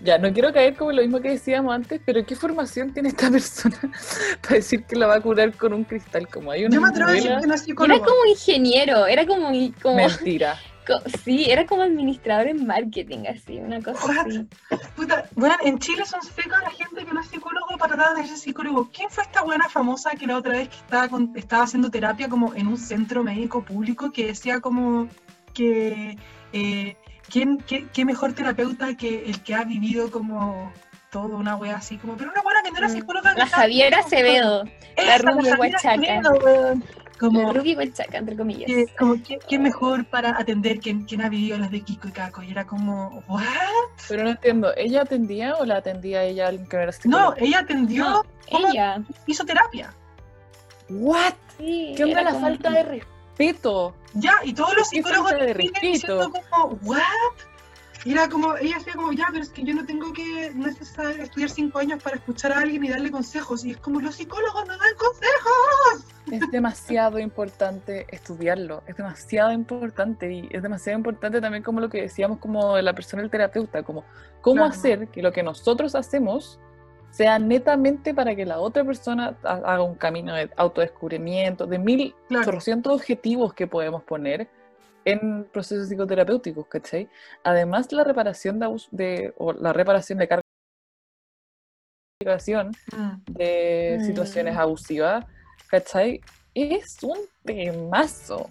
Ya, 0.00 0.18
no 0.18 0.32
quiero 0.32 0.52
caer 0.52 0.74
como 0.74 0.90
lo 0.90 1.02
mismo 1.02 1.20
que 1.20 1.30
decíamos 1.30 1.72
antes, 1.74 2.00
pero 2.04 2.26
¿qué 2.26 2.34
formación 2.34 2.92
tiene 2.92 3.10
esta 3.10 3.30
persona 3.30 3.78
para 4.42 4.56
decir 4.56 4.84
que 4.84 4.96
la 4.96 5.06
va 5.06 5.16
a 5.16 5.20
curar 5.20 5.52
con 5.56 5.72
un 5.72 5.84
cristal? 5.84 6.26
Como 6.28 6.50
hay 6.50 6.64
una 6.64 6.74
Yo 6.74 6.80
me 6.80 6.88
atrevo 6.88 7.10
a 7.10 7.12
decir 7.12 7.28
que 7.28 7.34
no 7.34 7.38
es 7.38 7.44
era 7.46 7.56
psicólogo. 7.58 8.04
como 8.04 8.24
ingeniero, 8.26 9.06
era 9.06 9.24
como, 9.24 9.50
como, 9.80 9.96
Mentira. 9.96 10.58
co- 10.86 11.00
sí, 11.24 11.46
era 11.48 11.64
como 11.64 11.82
administrador 11.82 12.48
en 12.48 12.66
marketing, 12.66 13.24
así, 13.28 13.58
una 13.58 13.80
cosa 13.80 14.04
What? 14.04 14.26
así. 14.26 14.46
Puta, 14.96 15.28
bueno, 15.36 15.54
en 15.62 15.78
Chile 15.78 16.04
son 16.06 16.22
secas 16.22 16.60
la 16.62 16.70
gente 16.70 17.04
que 17.04 17.12
no 17.14 17.20
es 17.20 17.28
psicólogo 17.28 17.78
para 17.78 17.94
tratar 17.94 18.16
de 18.16 18.26
ser 18.26 18.36
psicólogo. 18.38 18.90
¿Quién 18.92 19.10
fue 19.10 19.22
esta 19.22 19.42
buena 19.42 19.68
famosa 19.68 20.10
que 20.18 20.26
la 20.26 20.38
otra 20.38 20.52
vez 20.54 20.68
que 20.70 20.76
estaba, 20.76 21.08
con- 21.08 21.32
estaba 21.36 21.62
haciendo 21.64 21.88
terapia 21.90 22.28
como 22.28 22.52
en 22.54 22.66
un 22.66 22.76
centro 22.78 23.22
médico 23.22 23.62
público 23.64 24.10
que 24.10 24.26
decía 24.26 24.60
como 24.60 25.08
que 25.54 26.16
eh, 26.52 26.96
¿quién, 27.32 27.58
qué, 27.66 27.86
qué 27.92 28.04
mejor 28.04 28.34
terapeuta 28.34 28.94
que 28.96 29.24
el 29.24 29.42
que 29.42 29.54
ha 29.54 29.64
vivido 29.64 30.10
como 30.10 30.70
todo 31.10 31.36
una 31.36 31.56
wea 31.56 31.76
así 31.76 31.96
como 31.98 32.16
pero 32.16 32.30
una 32.30 32.42
buena 32.42 32.62
que 32.62 32.70
no 32.70 32.78
era 32.78 32.88
Mm. 32.88 32.92
psicóloga 32.92 33.34
La 33.34 33.46
Javiera 33.46 33.98
Acevedo. 34.00 34.64
Esa, 34.96 35.18
rubia 35.18 35.56
weón. 35.58 36.84
como, 37.18 37.52
Rubí 37.52 37.74
Huachaca, 37.76 38.18
entre 38.18 38.36
comillas. 38.36 38.66
que, 38.66 38.86
como 38.98 39.14
¿qué, 39.22 39.38
qué 39.48 39.58
mejor 39.58 40.04
para 40.06 40.30
atender 40.38 40.80
que, 40.80 41.06
que 41.06 41.16
ha 41.22 41.28
vivido 41.28 41.56
las 41.58 41.70
de 41.70 41.80
Kiko 41.82 42.08
y 42.08 42.12
Kako? 42.12 42.42
Y 42.42 42.50
era 42.50 42.66
como, 42.66 43.22
¿what? 43.28 43.42
Pero 44.08 44.24
no 44.24 44.30
entiendo, 44.30 44.74
¿ella 44.76 45.02
atendía 45.02 45.54
o 45.56 45.64
la 45.64 45.76
atendía 45.78 46.24
ella 46.24 46.48
alguien 46.48 46.66
que 46.68 46.76
no 46.76 46.82
era 46.82 46.92
No, 46.92 46.98
psicólogo? 47.00 47.34
ella 47.38 47.58
atendió, 47.60 48.04
No, 48.04 48.22
ella. 48.68 49.02
hizo 49.26 49.44
terapia. 49.44 49.94
¿What? 50.90 51.34
Sí, 51.58 51.94
¿Qué 51.96 52.04
onda 52.04 52.22
la 52.22 52.30
como- 52.32 52.46
falta 52.46 52.70
de 52.70 52.82
respeto? 52.82 53.94
Ya, 54.14 54.34
y 54.44 54.52
todos 54.52 54.74
los 54.76 54.88
psicólogos 54.88 55.32
de 55.32 55.54
diciendo 55.80 56.30
como, 56.50 56.78
¿what? 56.82 57.00
Y 58.04 58.12
era 58.12 58.28
como, 58.28 58.56
ella 58.56 58.78
hacía 58.78 58.94
como, 58.94 59.12
ya, 59.12 59.26
pero 59.30 59.44
es 59.44 59.50
que 59.50 59.62
yo 59.62 59.74
no 59.74 59.86
tengo 59.86 60.12
que 60.12 60.50
necesario 60.54 61.22
estudiar 61.22 61.50
cinco 61.50 61.78
años 61.78 62.02
para 62.02 62.16
escuchar 62.16 62.50
a 62.52 62.58
alguien 62.58 62.84
y 62.84 62.88
darle 62.88 63.12
consejos. 63.12 63.64
Y 63.64 63.70
es 63.70 63.76
como, 63.76 64.00
los 64.00 64.16
psicólogos 64.16 64.66
no 64.66 64.76
dan 64.76 64.94
consejos. 64.98 66.06
Es 66.32 66.50
demasiado 66.50 67.18
importante 67.20 68.06
estudiarlo, 68.08 68.82
es 68.86 68.96
demasiado 68.96 69.52
importante 69.52 70.32
y 70.32 70.48
es 70.50 70.62
demasiado 70.62 70.98
importante 70.98 71.40
también 71.40 71.62
como 71.62 71.80
lo 71.80 71.88
que 71.88 72.02
decíamos 72.02 72.38
como 72.38 72.74
de 72.76 72.82
la 72.82 72.92
persona 72.92 73.22
del 73.22 73.30
terapeuta, 73.30 73.82
como 73.82 74.04
cómo 74.40 74.62
Claro. 74.62 74.70
hacer 74.70 75.08
que 75.08 75.22
lo 75.22 75.32
que 75.32 75.42
nosotros 75.42 75.94
hacemos 75.94 76.58
sea 77.12 77.38
netamente 77.38 78.12
para 78.14 78.34
que 78.34 78.44
la 78.44 78.58
otra 78.58 78.82
persona 78.84 79.36
ha- 79.44 79.52
haga 79.72 79.82
un 79.82 79.94
camino 79.94 80.34
de 80.34 80.50
autodescubrimiento, 80.56 81.66
de 81.66 81.78
mil 81.78 82.14
Claro. 82.26 82.44
objetivos 82.94 83.54
que 83.54 83.66
podemos 83.68 84.02
poner 84.02 84.48
en 85.04 85.44
procesos 85.52 85.88
psicoterapéuticos, 85.88 86.66
¿cachai? 86.68 87.08
Además, 87.44 87.92
la 87.92 88.02
reparación 88.02 88.58
de, 88.58 88.66
abus- 88.66 88.88
de 88.90 89.34
o 89.36 89.52
la 89.52 89.72
reparación 89.72 90.18
de 90.18 90.26
carga 90.28 90.42
de 93.26 93.98
Mm. 94.00 94.04
situaciones 94.04 94.56
abusivas, 94.56 95.26
¿cachai? 95.68 96.20
Es 96.54 97.02
un 97.02 97.18
temazo. 97.44 98.48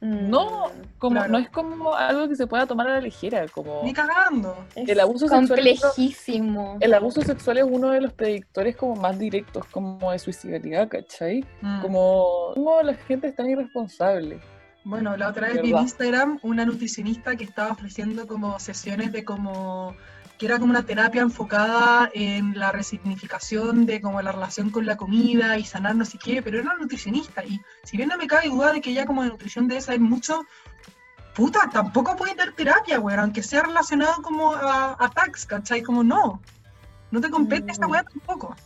No, 0.00 0.68
Mm, 0.68 0.98
como, 0.98 1.16
Claro. 1.16 1.32
no 1.32 1.38
es 1.38 1.50
como 1.50 1.94
algo 1.94 2.26
que 2.28 2.34
se 2.36 2.46
pueda 2.46 2.66
tomar 2.66 2.88
a 2.88 2.92
la 2.94 3.00
ligera, 3.00 3.46
como 3.48 3.82
Ni 3.84 3.92
cagando. 3.92 4.56
es 4.74 4.88
el 4.88 4.98
abuso 5.00 5.28
sexual 5.28 5.58
es 5.66 5.78
uno- 5.80 5.90
complejísimo. 5.90 6.76
el 6.80 6.94
abuso 6.94 7.20
sexual 7.22 7.58
es 7.58 7.64
uno 7.64 7.90
de 7.90 8.00
los 8.00 8.12
predictores 8.14 8.76
como 8.76 8.96
más 8.96 9.18
directos 9.18 9.66
como 9.66 10.10
de 10.10 10.18
suicidalidad, 10.18 10.88
¿cachai? 10.88 11.44
Mm. 11.60 11.82
Como, 11.82 12.52
como 12.54 12.80
la 12.82 12.94
gente 12.94 13.26
es 13.28 13.36
tan 13.36 13.50
irresponsable. 13.50 14.40
Bueno, 14.84 15.14
la 15.18 15.28
otra 15.28 15.48
vez 15.48 15.60
vi 15.60 15.72
en. 15.72 15.78
Instagram 15.78 16.38
una 16.42 16.64
nutricionista 16.64 17.36
que 17.36 17.44
estaba 17.44 17.70
ofreciendo 17.72 18.26
como 18.26 18.58
sesiones 18.58 19.12
de 19.12 19.24
como 19.26 19.94
que 20.40 20.46
era 20.46 20.58
como 20.58 20.70
una 20.70 20.84
terapia 20.86 21.20
enfocada 21.20 22.10
en 22.14 22.58
la 22.58 22.72
resignificación 22.72 23.84
de 23.84 24.00
como 24.00 24.22
la 24.22 24.32
relación 24.32 24.70
con 24.70 24.86
la 24.86 24.96
comida 24.96 25.58
y 25.58 25.64
sanar 25.64 25.94
no 25.94 26.06
sé 26.06 26.16
qué, 26.16 26.40
pero 26.40 26.58
era 26.58 26.64
una 26.72 26.78
nutricionista 26.80 27.44
y 27.44 27.60
si 27.84 27.98
bien 27.98 28.08
no 28.08 28.16
me 28.16 28.26
cabe 28.26 28.48
duda 28.48 28.72
de 28.72 28.80
que 28.80 28.88
ella 28.90 29.04
como 29.04 29.22
de 29.22 29.28
nutrición 29.28 29.68
debe 29.68 29.82
saber 29.82 30.00
mucho, 30.00 30.46
puta, 31.34 31.68
tampoco 31.70 32.16
puede 32.16 32.34
dar 32.36 32.52
terapia, 32.52 32.96
güey, 32.96 33.18
aunque 33.18 33.42
sea 33.42 33.64
relacionado 33.64 34.22
como 34.22 34.54
a, 34.54 34.96
a 34.98 35.10
tax, 35.10 35.44
¿cachai? 35.44 35.82
Como 35.82 36.02
no, 36.02 36.40
no 37.10 37.20
te 37.20 37.28
compete 37.28 37.72
esa 37.72 37.86
Mm. 37.86 37.90
weá 37.90 38.02
tampoco. 38.02 38.56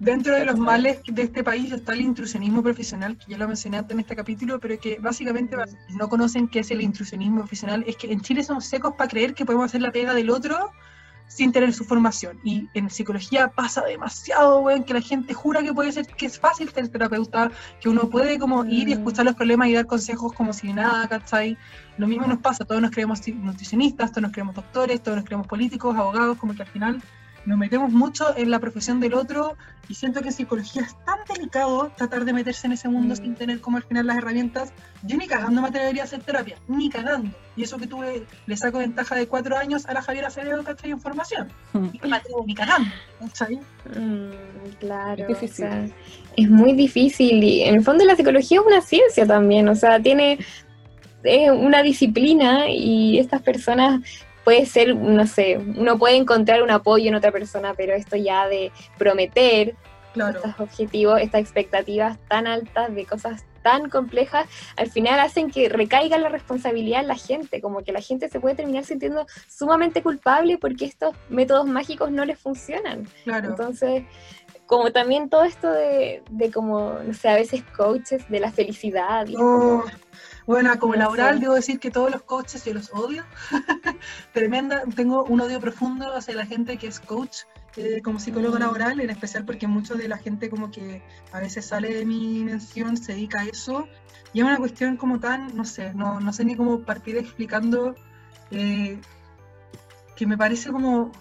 Dentro 0.00 0.34
de 0.34 0.46
los 0.46 0.58
males 0.58 0.98
de 1.06 1.22
este 1.22 1.44
país 1.44 1.70
está 1.70 1.92
el 1.92 2.00
intrusionismo 2.00 2.60
profesional, 2.60 3.16
que 3.16 3.30
ya 3.30 3.38
lo 3.38 3.46
mencioné 3.46 3.76
antes 3.78 3.94
en 3.94 4.00
este 4.00 4.16
capítulo, 4.16 4.58
pero 4.58 4.80
que 4.80 4.98
básicamente 4.98 5.54
quienes 5.54 5.76
no 5.90 6.08
conocen 6.08 6.48
qué 6.48 6.60
es 6.60 6.72
el 6.72 6.80
intrusionismo 6.80 7.40
profesional, 7.40 7.84
es 7.86 7.96
que 7.96 8.10
en 8.10 8.20
Chile 8.20 8.42
somos 8.42 8.64
secos 8.64 8.94
para 8.96 9.08
creer 9.08 9.32
que 9.34 9.44
podemos 9.44 9.66
hacer 9.66 9.82
la 9.82 9.92
pega 9.92 10.12
del 10.12 10.30
otro 10.30 10.72
sin 11.30 11.52
tener 11.52 11.72
su 11.72 11.84
formación. 11.84 12.40
Y 12.42 12.68
en 12.74 12.90
psicología 12.90 13.48
pasa 13.48 13.82
demasiado, 13.82 14.60
weón, 14.60 14.82
que 14.82 14.94
la 14.94 15.00
gente 15.00 15.32
jura 15.32 15.62
que 15.62 15.72
puede 15.72 15.92
ser, 15.92 16.06
que 16.06 16.26
es 16.26 16.38
fácil 16.38 16.68
ser 16.70 16.88
terapeuta, 16.88 17.52
que 17.80 17.88
uno 17.88 18.10
puede 18.10 18.38
como 18.38 18.64
ir 18.64 18.88
y 18.88 18.92
escuchar 18.92 19.24
los 19.24 19.36
problemas 19.36 19.68
y 19.68 19.74
dar 19.74 19.86
consejos 19.86 20.32
como 20.32 20.52
si 20.52 20.72
nada, 20.72 21.08
¿cachai? 21.08 21.56
Lo 21.98 22.08
mismo 22.08 22.26
nos 22.26 22.38
pasa, 22.38 22.64
todos 22.64 22.82
nos 22.82 22.90
creemos 22.90 23.26
nutricionistas, 23.28 24.10
todos 24.10 24.22
nos 24.22 24.32
creemos 24.32 24.56
doctores, 24.56 25.00
todos 25.02 25.18
nos 25.18 25.24
creemos 25.24 25.46
políticos, 25.46 25.96
abogados, 25.96 26.36
como 26.36 26.54
que 26.54 26.62
al 26.62 26.68
final 26.68 27.02
nos 27.50 27.58
metemos 27.58 27.90
mucho 27.90 28.24
en 28.36 28.48
la 28.48 28.60
profesión 28.60 29.00
del 29.00 29.14
otro 29.14 29.56
y 29.88 29.94
siento 29.94 30.20
que 30.20 30.28
en 30.28 30.32
psicología 30.32 30.82
es 30.82 30.94
tan 31.04 31.18
delicado 31.28 31.90
tratar 31.96 32.24
de 32.24 32.32
meterse 32.32 32.68
en 32.68 32.74
ese 32.74 32.88
mundo 32.88 33.14
Mm. 33.14 33.16
sin 33.16 33.34
tener 33.34 33.60
como 33.60 33.76
al 33.78 33.82
final 33.82 34.06
las 34.06 34.18
herramientas. 34.18 34.72
Yo 35.02 35.16
ni 35.16 35.26
cagando 35.26 35.60
me 35.60 35.66
atrevería 35.66 36.02
a 36.02 36.04
hacer 36.04 36.20
terapia, 36.22 36.56
ni 36.68 36.88
cagando. 36.88 37.30
Y 37.56 37.64
eso 37.64 37.76
que 37.76 37.88
tuve, 37.88 38.24
le 38.46 38.56
saco 38.56 38.78
ventaja 38.78 39.16
de 39.16 39.26
cuatro 39.26 39.56
años 39.56 39.84
a 39.86 39.94
la 39.94 40.00
Javiera 40.00 40.28
Acevedo, 40.28 40.62
¿cachai? 40.62 40.92
En 40.92 41.00
formación. 41.00 41.48
Y 41.92 41.98
no 41.98 42.08
me 42.08 42.16
atrevo 42.18 42.44
ni 42.46 42.54
cagando, 42.54 42.88
¿cachai? 43.18 43.56
Mm, 43.96 44.30
claro. 44.78 45.22
Es 45.28 45.40
difícil. 45.40 45.64
o 45.66 45.68
sea, 45.70 45.88
es 46.36 46.48
muy 46.48 46.72
difícil 46.74 47.42
y 47.42 47.62
en 47.64 47.74
el 47.74 47.82
fondo 47.82 48.04
la 48.04 48.14
psicología 48.14 48.60
es 48.60 48.66
una 48.66 48.80
ciencia 48.80 49.26
también, 49.26 49.68
o 49.68 49.74
sea, 49.74 50.00
tiene 50.00 50.38
es 51.24 51.50
una 51.50 51.82
disciplina 51.82 52.70
y 52.70 53.18
estas 53.18 53.42
personas 53.42 54.00
puede 54.50 54.66
ser, 54.66 54.96
no 54.96 55.28
sé, 55.28 55.58
uno 55.58 55.96
puede 55.96 56.16
encontrar 56.16 56.60
un 56.64 56.72
apoyo 56.72 57.06
en 57.06 57.14
otra 57.14 57.30
persona, 57.30 57.72
pero 57.74 57.92
esto 57.94 58.16
ya 58.16 58.48
de 58.48 58.72
prometer 58.98 59.76
Claro. 60.12 60.38
estos 60.38 60.58
objetivos, 60.58 61.20
estas 61.20 61.40
expectativas 61.40 62.18
tan 62.26 62.48
altas 62.48 62.92
de 62.92 63.06
cosas 63.06 63.44
tan 63.62 63.88
complejas, 63.88 64.48
al 64.76 64.90
final 64.90 65.20
hacen 65.20 65.52
que 65.52 65.68
recaiga 65.68 66.18
la 66.18 66.28
responsabilidad 66.30 67.02
en 67.02 67.06
la 67.06 67.14
gente, 67.14 67.60
como 67.60 67.84
que 67.84 67.92
la 67.92 68.00
gente 68.00 68.28
se 68.28 68.40
puede 68.40 68.56
terminar 68.56 68.84
sintiendo 68.84 69.24
sumamente 69.48 70.02
culpable 70.02 70.58
porque 70.58 70.84
estos 70.84 71.14
métodos 71.28 71.66
mágicos 71.66 72.10
no 72.10 72.24
les 72.24 72.36
funcionan. 72.36 73.06
Claro. 73.22 73.50
Entonces, 73.50 74.02
como 74.66 74.90
también 74.90 75.28
todo 75.28 75.44
esto 75.44 75.70
de, 75.70 76.24
de 76.28 76.50
como, 76.50 76.94
no 77.06 77.14
sé, 77.14 77.28
a 77.28 77.36
veces 77.36 77.62
coaches 77.76 78.28
de 78.28 78.40
la 78.40 78.50
felicidad. 78.50 79.28
y 79.28 79.36
Oh, 79.38 79.84
bueno, 80.46 80.78
como 80.78 80.94
No 80.94 81.00
laboral, 81.00 81.34
sé. 81.36 81.40
debo 81.40 81.54
decir 81.54 81.78
que 81.80 81.90
todos 81.90 82.10
los 82.10 82.22
coaches 82.22 82.64
yo 82.64 82.74
los 82.74 82.92
odio. 82.92 83.24
Tremenda, 84.32 84.82
tengo 84.94 85.24
un 85.24 85.40
odio 85.40 85.60
profundo 85.60 86.14
hacia 86.14 86.34
la 86.34 86.46
gente 86.46 86.76
que 86.76 86.86
es 86.88 87.00
coach 87.00 87.38
eh, 87.76 88.00
como 88.02 88.18
psicólogo 88.18 88.56
Mm. 88.56 88.60
laboral, 88.60 89.00
en 89.00 89.10
especial 89.10 89.44
porque 89.44 89.66
mucho 89.66 89.94
de 89.94 90.08
la 90.08 90.18
gente 90.18 90.50
como 90.50 90.70
que 90.70 91.02
a 91.32 91.40
veces 91.40 91.66
sale 91.66 91.94
de 91.94 92.04
mi 92.04 92.42
mención, 92.44 92.96
se 92.96 93.12
dedica 93.12 93.40
a 93.40 93.44
eso. 93.44 93.86
Y 94.32 94.40
es 94.40 94.44
una 94.44 94.56
cuestión 94.58 94.96
como 94.96 95.18
tan, 95.20 95.56
no 95.56 95.64
sé, 95.64 95.92
no, 95.94 96.20
no 96.20 96.32
sé 96.32 96.44
ni 96.44 96.54
cómo 96.56 96.80
partir 96.80 97.16
explicando 97.16 97.94
eh, 98.50 98.98
que 100.16 100.26
me 100.26 100.36
parece 100.36 100.70
como... 100.70 101.12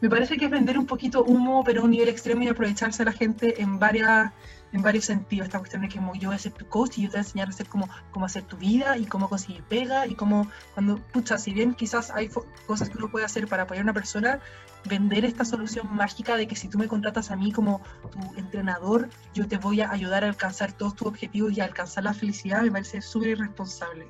Me 0.00 0.08
parece 0.08 0.36
que 0.38 0.46
es 0.46 0.50
vender 0.50 0.78
un 0.78 0.86
poquito 0.86 1.22
humo, 1.24 1.62
pero 1.64 1.82
a 1.82 1.84
un 1.84 1.90
nivel 1.90 2.08
extremo 2.08 2.42
y 2.42 2.48
aprovecharse 2.48 3.02
a 3.02 3.06
la 3.06 3.12
gente 3.12 3.60
en 3.60 3.78
varias 3.78 4.32
en 4.72 4.82
varios 4.82 5.04
sentidos. 5.04 5.46
Esta 5.46 5.58
cuestión 5.58 5.82
de 5.82 5.88
que 5.88 5.96
como 5.96 6.14
yo 6.14 6.28
voy 6.28 6.36
a 6.36 6.38
ser 6.38 6.52
tu 6.52 6.66
coach 6.66 6.98
y 6.98 7.02
yo 7.02 7.08
te 7.08 7.16
voy 7.16 7.18
a 7.18 7.22
enseñar 7.22 7.48
a 7.48 7.50
hacer 7.50 7.66
cómo, 7.68 7.88
cómo 8.10 8.26
hacer 8.26 8.44
tu 8.44 8.56
vida 8.56 8.96
y 8.96 9.06
cómo 9.06 9.28
conseguir 9.28 9.62
pega 9.64 10.06
y 10.06 10.14
cómo, 10.14 10.48
cuando, 10.74 10.98
pucha, 11.12 11.38
si 11.38 11.52
bien 11.52 11.74
quizás 11.74 12.10
hay 12.10 12.30
cosas 12.66 12.88
que 12.88 12.98
uno 12.98 13.10
puede 13.10 13.24
hacer 13.24 13.48
para 13.48 13.64
apoyar 13.64 13.82
a 13.82 13.84
una 13.84 13.94
persona, 13.94 14.40
vender 14.84 15.24
esta 15.24 15.44
solución 15.44 15.94
mágica 15.94 16.36
de 16.36 16.46
que 16.46 16.56
si 16.56 16.68
tú 16.68 16.78
me 16.78 16.88
contratas 16.88 17.30
a 17.30 17.36
mí 17.36 17.52
como 17.52 17.82
tu 18.10 18.38
entrenador, 18.38 19.08
yo 19.34 19.46
te 19.46 19.58
voy 19.58 19.80
a 19.80 19.90
ayudar 19.90 20.24
a 20.24 20.28
alcanzar 20.28 20.72
todos 20.72 20.96
tus 20.96 21.08
objetivos 21.08 21.56
y 21.56 21.60
a 21.60 21.64
alcanzar 21.64 22.04
la 22.04 22.14
felicidad, 22.14 22.62
me 22.62 22.70
parece 22.70 23.02
súper 23.02 23.30
irresponsable. 23.30 24.08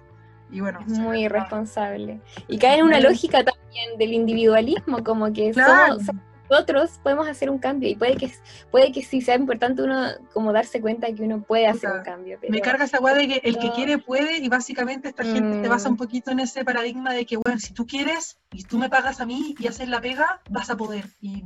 Y 0.53 0.61
bueno, 0.61 0.81
muy 0.89 1.24
irresponsable. 1.24 2.20
Y 2.49 2.59
cae 2.59 2.78
en 2.78 2.85
una 2.85 2.99
lógica 2.99 3.45
también 3.45 3.99
del 3.99 4.12
individualismo, 4.12 5.03
como 5.05 5.32
que 5.32 5.53
Claro. 5.53 5.93
somos, 5.93 6.07
somos 6.07 6.30
nosotros 6.51 6.98
podemos 7.02 7.28
hacer 7.28 7.48
un 7.48 7.59
cambio 7.59 7.89
y 7.89 7.94
puede 7.94 8.16
que 8.16 8.32
puede 8.70 8.90
que 8.90 9.02
sí 9.02 9.20
sea 9.20 9.36
importante 9.36 9.82
uno 9.82 10.09
como 10.35 10.52
darse 10.52 10.81
cuenta 10.81 11.12
que 11.12 11.22
uno 11.22 11.43
puede 11.43 11.68
hacer 11.68 11.90
un 11.90 12.02
cambio. 12.02 12.39
Pero, 12.40 12.52
Me 12.52 12.60
carga 12.60 12.85
esa 12.85 12.98
weá 12.98 13.14
de 13.14 13.28
que 13.28 13.40
el 13.44 13.59
que 13.59 13.70
quiere 13.70 13.98
puede 13.98 14.39
y 14.39 14.48
básicamente 14.48 15.09
esta 15.09 15.24
gente 15.24 15.62
se 15.62 15.68
basa 15.68 15.89
Mm. 15.89 15.93
un 15.93 15.97
poquito 15.97 16.31
en 16.32 16.40
ese 16.40 16.64
paradigma 16.64 17.12
de 17.12 17.24
que, 17.24 17.36
bueno, 17.36 17.59
si 17.60 17.72
tú 17.72 17.86
quieres 17.86 18.39
y 18.52 18.64
tú 18.64 18.78
me 18.78 18.90
pagas 18.90 19.20
a 19.20 19.27
mí 19.27 19.55
y 19.59 19.66
haces 19.68 19.89
la 19.89 20.01
pega, 20.01 20.40
vas 20.51 20.70
a 20.70 20.77
poder. 20.77 21.05
Y 21.20 21.44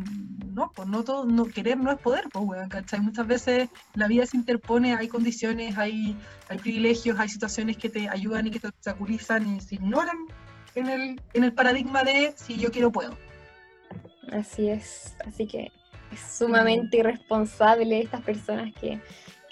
no, 0.52 0.72
pues 0.74 0.88
no 0.88 1.04
todo, 1.04 1.24
no, 1.26 1.44
querer 1.44 1.76
no 1.76 1.92
es 1.92 1.98
poder, 1.98 2.24
pues 2.32 2.44
weón, 2.44 2.68
¿cachai? 2.68 3.00
Muchas 3.00 3.26
veces 3.26 3.68
la 3.94 4.08
vida 4.08 4.24
se 4.24 4.36
interpone, 4.36 4.94
hay 4.94 5.08
condiciones, 5.08 5.76
hay, 5.76 6.16
hay 6.48 6.58
privilegios, 6.58 7.18
hay 7.18 7.28
situaciones 7.28 7.76
que 7.76 7.90
te 7.90 8.08
ayudan 8.08 8.46
y 8.46 8.50
que 8.50 8.60
te 8.60 8.68
obstaculizan 8.68 9.56
y 9.56 9.60
se 9.60 9.74
ignoran 9.74 10.16
en 10.74 10.88
el, 10.88 11.20
en 11.34 11.44
el 11.44 11.52
paradigma 11.52 12.02
de 12.04 12.32
si 12.36 12.56
yo 12.56 12.70
quiero 12.70 12.90
puedo. 12.90 13.16
Así 14.32 14.68
es, 14.68 15.16
así 15.26 15.46
que 15.46 15.70
es 16.12 16.20
sumamente 16.20 16.98
irresponsable 16.98 18.00
estas 18.00 18.22
personas 18.22 18.72
que, 18.80 19.00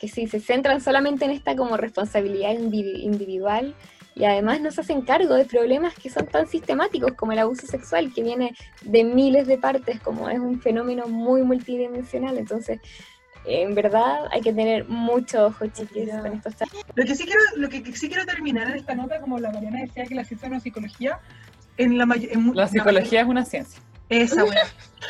que 0.00 0.08
sí 0.08 0.26
se 0.26 0.40
centran 0.40 0.80
solamente 0.80 1.24
en 1.24 1.30
esta 1.30 1.56
como 1.56 1.76
responsabilidad 1.76 2.52
indivi- 2.52 3.00
individual 3.00 3.74
y 4.14 4.24
además 4.24 4.60
no 4.60 4.70
se 4.70 4.82
hacen 4.82 5.02
cargo 5.02 5.34
de 5.34 5.44
problemas 5.46 5.94
que 5.94 6.10
son 6.10 6.26
tan 6.26 6.46
sistemáticos 6.46 7.12
como 7.12 7.32
el 7.32 7.38
abuso 7.38 7.66
sexual, 7.66 8.12
que 8.12 8.22
viene 8.22 8.54
de 8.82 9.04
miles 9.04 9.46
de 9.46 9.56
partes, 9.58 10.00
como 10.00 10.28
es 10.28 10.38
un 10.38 10.60
fenómeno 10.60 11.06
muy 11.08 11.42
multidimensional. 11.42 12.36
Entonces, 12.36 12.78
en 13.44 13.74
verdad 13.74 14.26
hay 14.30 14.42
que 14.42 14.52
tener 14.52 14.86
mucho 14.86 15.46
ojo, 15.46 15.66
chiquis, 15.66 16.10
con 16.10 16.32
estos 16.34 16.54
temas. 16.56 16.74
Lo 16.94 17.04
que 17.04 17.14
sí 17.14 17.24
quiero, 17.24 17.40
lo 17.56 17.68
que 17.68 17.84
sí 17.96 18.08
quiero 18.08 18.26
terminar 18.26 18.70
en 18.70 18.76
esta 18.76 18.94
nota, 18.94 19.20
como 19.20 19.38
la 19.38 19.50
Mariana 19.50 19.80
decía 19.80 20.04
que 20.04 20.14
la 20.14 20.24
ciencia 20.24 20.48
de 20.48 20.56
la 20.56 20.60
psicología, 20.60 21.18
en 21.78 21.96
la, 21.96 22.04
en 22.04 22.54
la 22.54 22.68
psicología 22.68 23.22
es 23.22 23.26
una 23.26 23.44
ciencia. 23.44 23.80
Esa 24.20 24.44
weá. 24.44 24.62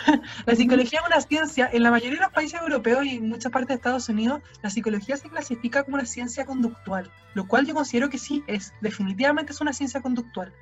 la 0.47 0.55
psicología 0.55 1.01
es 1.01 1.07
una 1.07 1.21
ciencia, 1.21 1.69
en 1.73 1.83
la 1.83 1.91
mayoría 1.91 2.19
de 2.19 2.25
los 2.25 2.33
países 2.33 2.61
europeos 2.61 3.05
y 3.05 3.17
en 3.17 3.29
muchas 3.29 3.53
partes 3.53 3.69
de 3.69 3.75
Estados 3.75 4.09
Unidos, 4.09 4.41
la 4.63 4.71
psicología 4.71 5.17
se 5.17 5.29
clasifica 5.29 5.83
como 5.83 5.97
una 5.97 6.07
ciencia 6.07 6.47
conductual, 6.47 7.11
lo 7.35 7.47
cual 7.47 7.67
yo 7.67 7.75
considero 7.75 8.09
que 8.09 8.19
sí 8.19 8.43
es, 8.47 8.73
definitivamente 8.81 9.53
es 9.53 9.61
una 9.61 9.73
ciencia 9.73 10.01
conductual. 10.01 10.53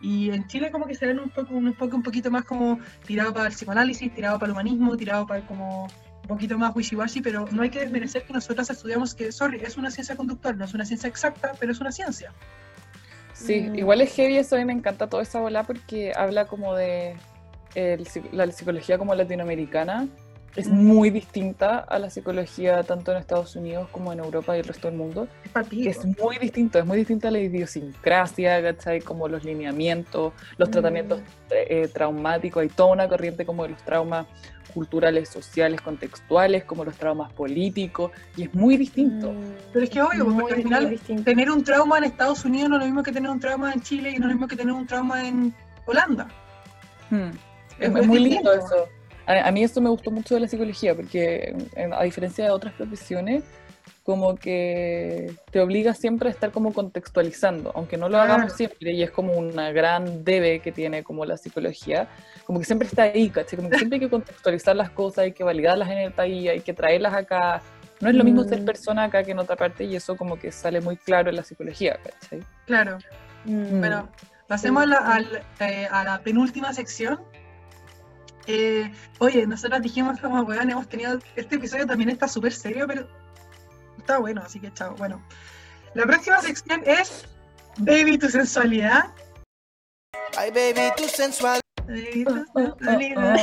Y 0.00 0.30
en 0.30 0.46
Chile 0.46 0.70
como 0.70 0.86
que 0.86 0.94
se 0.94 1.06
ven 1.06 1.18
un 1.18 1.30
poco, 1.30 1.54
un 1.54 1.72
poco, 1.72 1.96
un 1.96 2.04
poquito 2.04 2.30
más 2.30 2.44
como 2.44 2.78
tirado 3.04 3.34
para 3.34 3.48
el 3.48 3.52
psicoanálisis, 3.52 4.14
tirado 4.14 4.38
para 4.38 4.46
el 4.46 4.52
humanismo, 4.52 4.96
tirado 4.96 5.26
para 5.26 5.40
el 5.40 5.46
como 5.46 5.86
un 5.86 6.28
poquito 6.28 6.56
más 6.56 6.72
wishy-washy, 6.74 7.20
pero 7.20 7.46
no 7.50 7.62
hay 7.62 7.70
que 7.70 7.80
desmerecer 7.80 8.22
que 8.24 8.32
nosotros 8.32 8.70
estudiamos 8.70 9.14
que, 9.14 9.32
sorry, 9.32 9.60
es 9.60 9.76
una 9.76 9.90
ciencia 9.90 10.14
conductual, 10.14 10.56
no 10.56 10.64
es 10.66 10.74
una 10.74 10.84
ciencia 10.84 11.08
exacta, 11.08 11.52
pero 11.58 11.72
es 11.72 11.80
una 11.80 11.90
ciencia. 11.90 12.32
Sí, 13.32 13.60
Mm. 13.60 13.74
igual 13.76 14.00
es 14.00 14.12
heavy 14.14 14.36
eso, 14.36 14.56
a 14.56 14.58
mí 14.58 14.64
me 14.64 14.72
encanta 14.72 15.08
toda 15.08 15.22
esa 15.22 15.40
bola 15.40 15.62
porque 15.64 16.12
habla 16.14 16.46
como 16.46 16.74
de 16.74 17.16
el 17.74 18.06
la 18.32 18.50
psicología 18.52 18.98
como 18.98 19.14
latinoamericana. 19.14 20.08
Es 20.56 20.66
muy 20.66 21.10
distinta 21.10 21.78
a 21.78 21.98
la 22.00 22.10
psicología 22.10 22.82
tanto 22.82 23.12
en 23.12 23.18
Estados 23.18 23.54
Unidos 23.54 23.88
como 23.92 24.12
en 24.12 24.18
Europa 24.18 24.56
y 24.56 24.60
el 24.60 24.64
resto 24.66 24.88
del 24.88 24.96
mundo. 24.96 25.28
Es 25.72 25.98
es 25.98 26.18
muy 26.18 26.38
distinto, 26.38 26.78
es 26.80 26.86
muy 26.86 26.98
distinta 26.98 27.28
a 27.28 27.30
la 27.30 27.38
idiosincrasia, 27.38 28.60
¿cachai? 28.62 29.00
Como 29.00 29.28
los 29.28 29.44
lineamientos, 29.44 30.32
los 30.56 30.68
Mm. 30.68 30.72
tratamientos 30.72 31.20
eh, 31.50 31.88
traumáticos, 31.92 32.62
hay 32.62 32.68
toda 32.70 32.92
una 32.92 33.08
corriente 33.08 33.44
como 33.46 33.62
de 33.64 33.68
los 33.70 33.82
traumas 33.84 34.26
culturales, 34.74 35.28
sociales, 35.28 35.80
contextuales, 35.80 36.64
como 36.64 36.84
los 36.84 36.96
traumas 36.96 37.32
políticos, 37.32 38.10
y 38.36 38.44
es 38.44 38.54
muy 38.54 38.76
distinto. 38.76 39.32
Mm, 39.32 39.54
Pero 39.72 39.84
es 39.84 39.90
que 39.90 40.02
obvio, 40.02 40.24
muy, 40.24 40.40
porque 40.42 40.54
al 40.74 40.88
muy 40.88 40.98
final 40.98 41.24
tener 41.24 41.50
un 41.50 41.62
trauma 41.62 41.98
en 41.98 42.04
Estados 42.04 42.44
Unidos 42.44 42.68
no 42.70 42.76
es 42.76 42.80
lo 42.80 42.86
mismo 42.86 43.02
que 43.02 43.12
tener 43.12 43.30
un 43.30 43.40
trauma 43.40 43.72
en 43.72 43.80
Chile 43.82 44.10
y 44.10 44.18
no 44.18 44.26
es 44.26 44.28
lo 44.28 44.34
mismo 44.34 44.48
que 44.48 44.56
tener 44.56 44.74
un 44.74 44.86
trauma 44.86 45.26
en 45.26 45.54
Holanda. 45.86 46.26
Hmm. 47.10 47.30
Es, 47.78 47.90
muy 47.90 48.06
muy 48.06 48.18
lindo 48.20 48.52
eso. 48.52 48.88
A, 49.26 49.48
a 49.48 49.52
mí 49.52 49.62
esto 49.62 49.80
me 49.80 49.90
gustó 49.90 50.10
mucho 50.10 50.34
de 50.34 50.40
la 50.42 50.48
psicología, 50.48 50.94
porque 50.94 51.54
a 51.92 52.02
diferencia 52.04 52.44
de 52.44 52.50
otras 52.50 52.72
profesiones, 52.74 53.44
como 54.02 54.36
que 54.36 55.34
te 55.50 55.60
obliga 55.60 55.92
siempre 55.92 56.28
a 56.30 56.32
estar 56.32 56.50
como 56.50 56.72
contextualizando, 56.72 57.72
aunque 57.74 57.98
no 57.98 58.08
lo 58.08 58.16
Claro. 58.16 58.32
hagamos 58.32 58.54
siempre, 58.54 58.92
y 58.92 59.02
es 59.02 59.10
como 59.10 59.34
una 59.34 59.70
gran 59.70 60.24
debe 60.24 60.60
que 60.60 60.72
tiene 60.72 61.02
como 61.04 61.26
la 61.26 61.36
psicología, 61.36 62.08
como 62.46 62.58
que 62.58 62.64
siempre 62.64 62.88
está 62.88 63.02
ahí, 63.02 63.28
¿cachai? 63.28 63.56
Como 63.58 63.68
que 63.68 63.76
siempre 63.76 63.96
hay 63.96 64.00
que 64.00 64.08
contextualizar 64.08 64.74
las 64.76 64.88
cosas, 64.90 65.18
hay 65.24 65.32
que 65.32 65.44
validarlas 65.44 65.90
en 65.90 65.98
el 65.98 66.12
país, 66.12 66.48
hay 66.48 66.60
que 66.60 66.72
traerlas 66.72 67.12
acá. 67.12 67.60
No 68.00 68.08
es 68.08 68.14
lo 68.14 68.24
mismo 68.24 68.44
ser 68.44 68.62
Mm. 68.62 68.64
persona 68.64 69.04
acá 69.04 69.22
que 69.24 69.32
en 69.32 69.40
otra 69.40 69.56
parte, 69.56 69.84
y 69.84 69.94
eso 69.96 70.16
como 70.16 70.38
que 70.38 70.52
sale 70.52 70.80
muy 70.80 70.96
claro 70.96 71.28
en 71.28 71.36
la 71.36 71.42
psicología, 71.42 71.98
¿cachai? 72.02 72.40
Claro. 72.64 72.96
Mm. 73.44 73.80
Bueno, 73.80 74.08
pasemos 74.46 74.84
a, 74.84 74.86
la, 74.86 74.96
al- 74.98 75.42
eh, 75.60 75.86
a 75.90 76.04
la 76.04 76.18
penúltima 76.20 76.72
sección. 76.72 77.20
Eh, 78.48 78.90
oye, 79.18 79.46
nosotros 79.46 79.80
dijimos 79.82 80.18
como 80.20 80.42
weón, 80.42 80.70
hemos 80.70 80.88
tenido. 80.88 81.18
Este 81.36 81.56
episodio 81.56 81.86
también 81.86 82.10
está 82.10 82.26
súper 82.26 82.52
serio, 82.52 82.86
pero 82.88 83.06
está 83.98 84.18
bueno, 84.18 84.42
así 84.44 84.58
que 84.58 84.72
chao. 84.72 84.94
Bueno, 84.96 85.22
la 85.94 86.04
próxima 86.06 86.40
sección 86.40 86.82
es 86.86 87.28
Baby, 87.78 88.18
tu 88.18 88.28
sensualidad. 88.28 89.04
Ay, 90.36 90.50
baby, 90.50 90.90
tu 90.96 91.04
sensual. 91.04 91.60
Baby, 91.86 92.24
tu 92.24 92.44
sensualidad. 92.54 93.36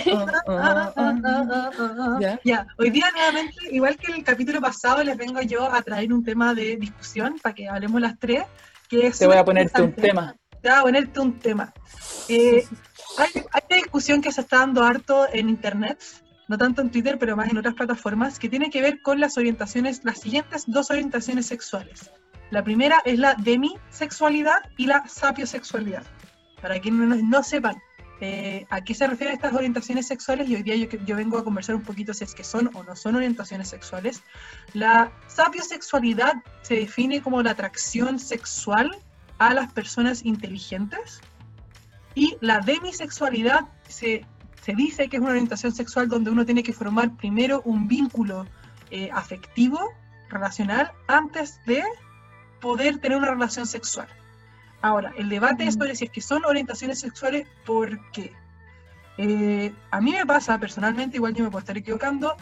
¿Ya? 2.44 2.68
Hoy 2.77 2.90
día 2.90 3.10
nuevamente, 3.11 3.56
igual 3.72 3.95
que 3.95 4.11
el 4.11 4.23
capítulo 4.23 4.60
pasado, 4.60 5.03
les 5.03 5.15
vengo 5.15 5.41
yo 5.41 5.72
a 5.72 5.82
traer 5.82 6.11
un 6.11 6.23
tema 6.23 6.53
de 6.53 6.76
discusión 6.76 7.40
para 7.41 7.56
que 7.56 7.69
hablemos 7.69 8.02
las 8.02 8.19
tres. 8.19 8.44
Que 8.90 9.07
es 9.07 9.18
Te 9.18 9.26
voy 9.26 9.38
a 9.38 9.45
ponerte 9.45 9.82
un 9.82 9.94
tema. 9.94 10.36
te 10.61 10.69
voy 10.69 10.77
a 10.77 10.82
ponerte 10.82 11.19
un 11.19 11.40
tema. 11.40 11.73
Eh, 12.27 12.68
hay, 13.18 13.30
hay 13.52 13.62
una 13.70 13.78
discusión 13.78 14.22
que 14.22 14.32
se 14.32 14.42
está 14.42 14.60
dando 14.60 14.84
harto 14.84 15.28
en 15.32 15.50
internet, 15.50 16.04
no 16.48 16.58
tanto 16.58 16.82
en 16.82 16.92
Twitter, 16.92 17.18
pero 17.18 17.36
más 17.36 17.50
en 17.50 17.58
otras 17.58 17.74
plataformas, 17.74 18.40
que 18.40 18.50
tiene 18.50 18.70
que 18.70 18.82
ver 18.82 19.02
con 19.02 19.20
las 19.20 19.38
orientaciones, 19.38 20.02
las 20.04 20.20
siguientes 20.20 20.66
dos 20.68 20.92
orientaciones 20.92 21.48
sexuales. 21.48 22.12
La 22.52 22.64
primera 22.64 23.02
es 23.06 23.18
la 23.18 23.36
demisexualidad 23.36 24.62
y 24.78 24.86
la 24.86 25.08
sapiosexualidad. 25.08 26.04
Para 26.62 26.80
quienes 26.80 27.08
no, 27.08 27.16
no 27.16 27.44
sepan 27.44 27.76
eh, 28.22 28.66
a 28.70 28.82
qué 28.82 28.94
se 28.94 29.08
refieren 29.08 29.36
estas 29.36 29.54
orientaciones 29.54 30.08
sexuales, 30.08 30.48
y 30.48 30.56
hoy 30.56 30.64
día 30.64 30.76
yo, 30.76 30.88
yo 31.06 31.16
vengo 31.16 31.38
a 31.38 31.44
conversar 31.44 31.76
un 31.76 31.82
poquito 31.82 32.14
si 32.14 32.24
es 32.24 32.34
que 32.34 32.44
son 32.44 32.70
o 32.74 32.84
no 32.84 32.96
son 32.96 33.16
orientaciones 33.16 33.70
sexuales. 33.70 34.22
La 34.74 35.12
sapiosexualidad 35.28 36.36
se 36.62 36.76
define 36.76 37.22
como 37.22 37.42
la 37.42 37.52
atracción 37.52 38.20
sexual 38.20 38.96
a 39.38 39.54
las 39.54 39.74
personas 39.74 40.24
inteligentes 40.24 41.22
y 42.16 42.38
la 42.40 42.62
demisexualidad 42.62 43.66
se, 43.88 44.26
se 44.64 44.74
dice 44.74 45.10
que 45.10 45.18
es 45.18 45.22
una 45.22 45.32
orientación 45.32 45.74
sexual 45.74 46.10
donde 46.10 46.32
uno 46.32 46.46
tiene 46.46 46.64
que 46.64 46.74
formar 46.74 47.16
primero 47.18 47.62
un 47.66 47.88
vínculo 47.88 48.48
eh, 48.90 49.10
afectivo, 49.14 49.80
relacional, 50.30 50.92
antes 51.08 51.60
de 51.66 51.84
poder 52.62 52.98
tener 53.00 53.18
una 53.18 53.32
relación 53.32 53.68
sexual. 53.68 54.08
Ahora, 54.82 55.14
el 55.18 55.30
debate 55.30 55.66
es 55.66 55.76
sobre 55.76 55.96
si 55.96 56.06
es 56.06 56.12
que 56.12 56.22
son 56.22 56.46
orientaciones 56.46 57.00
sexuales, 57.00 57.48
¿por 57.66 58.00
qué? 58.12 58.34
Eh, 59.18 59.74
a 59.92 60.02
mí 60.02 60.12
me 60.12 60.26
pasa 60.26 60.58
personalmente, 60.60 61.18
igual 61.18 61.34
yo 61.34 61.44
me 61.44 61.50
puedo 61.50 61.60
estar 61.60 61.78
equivocando, 61.78 62.36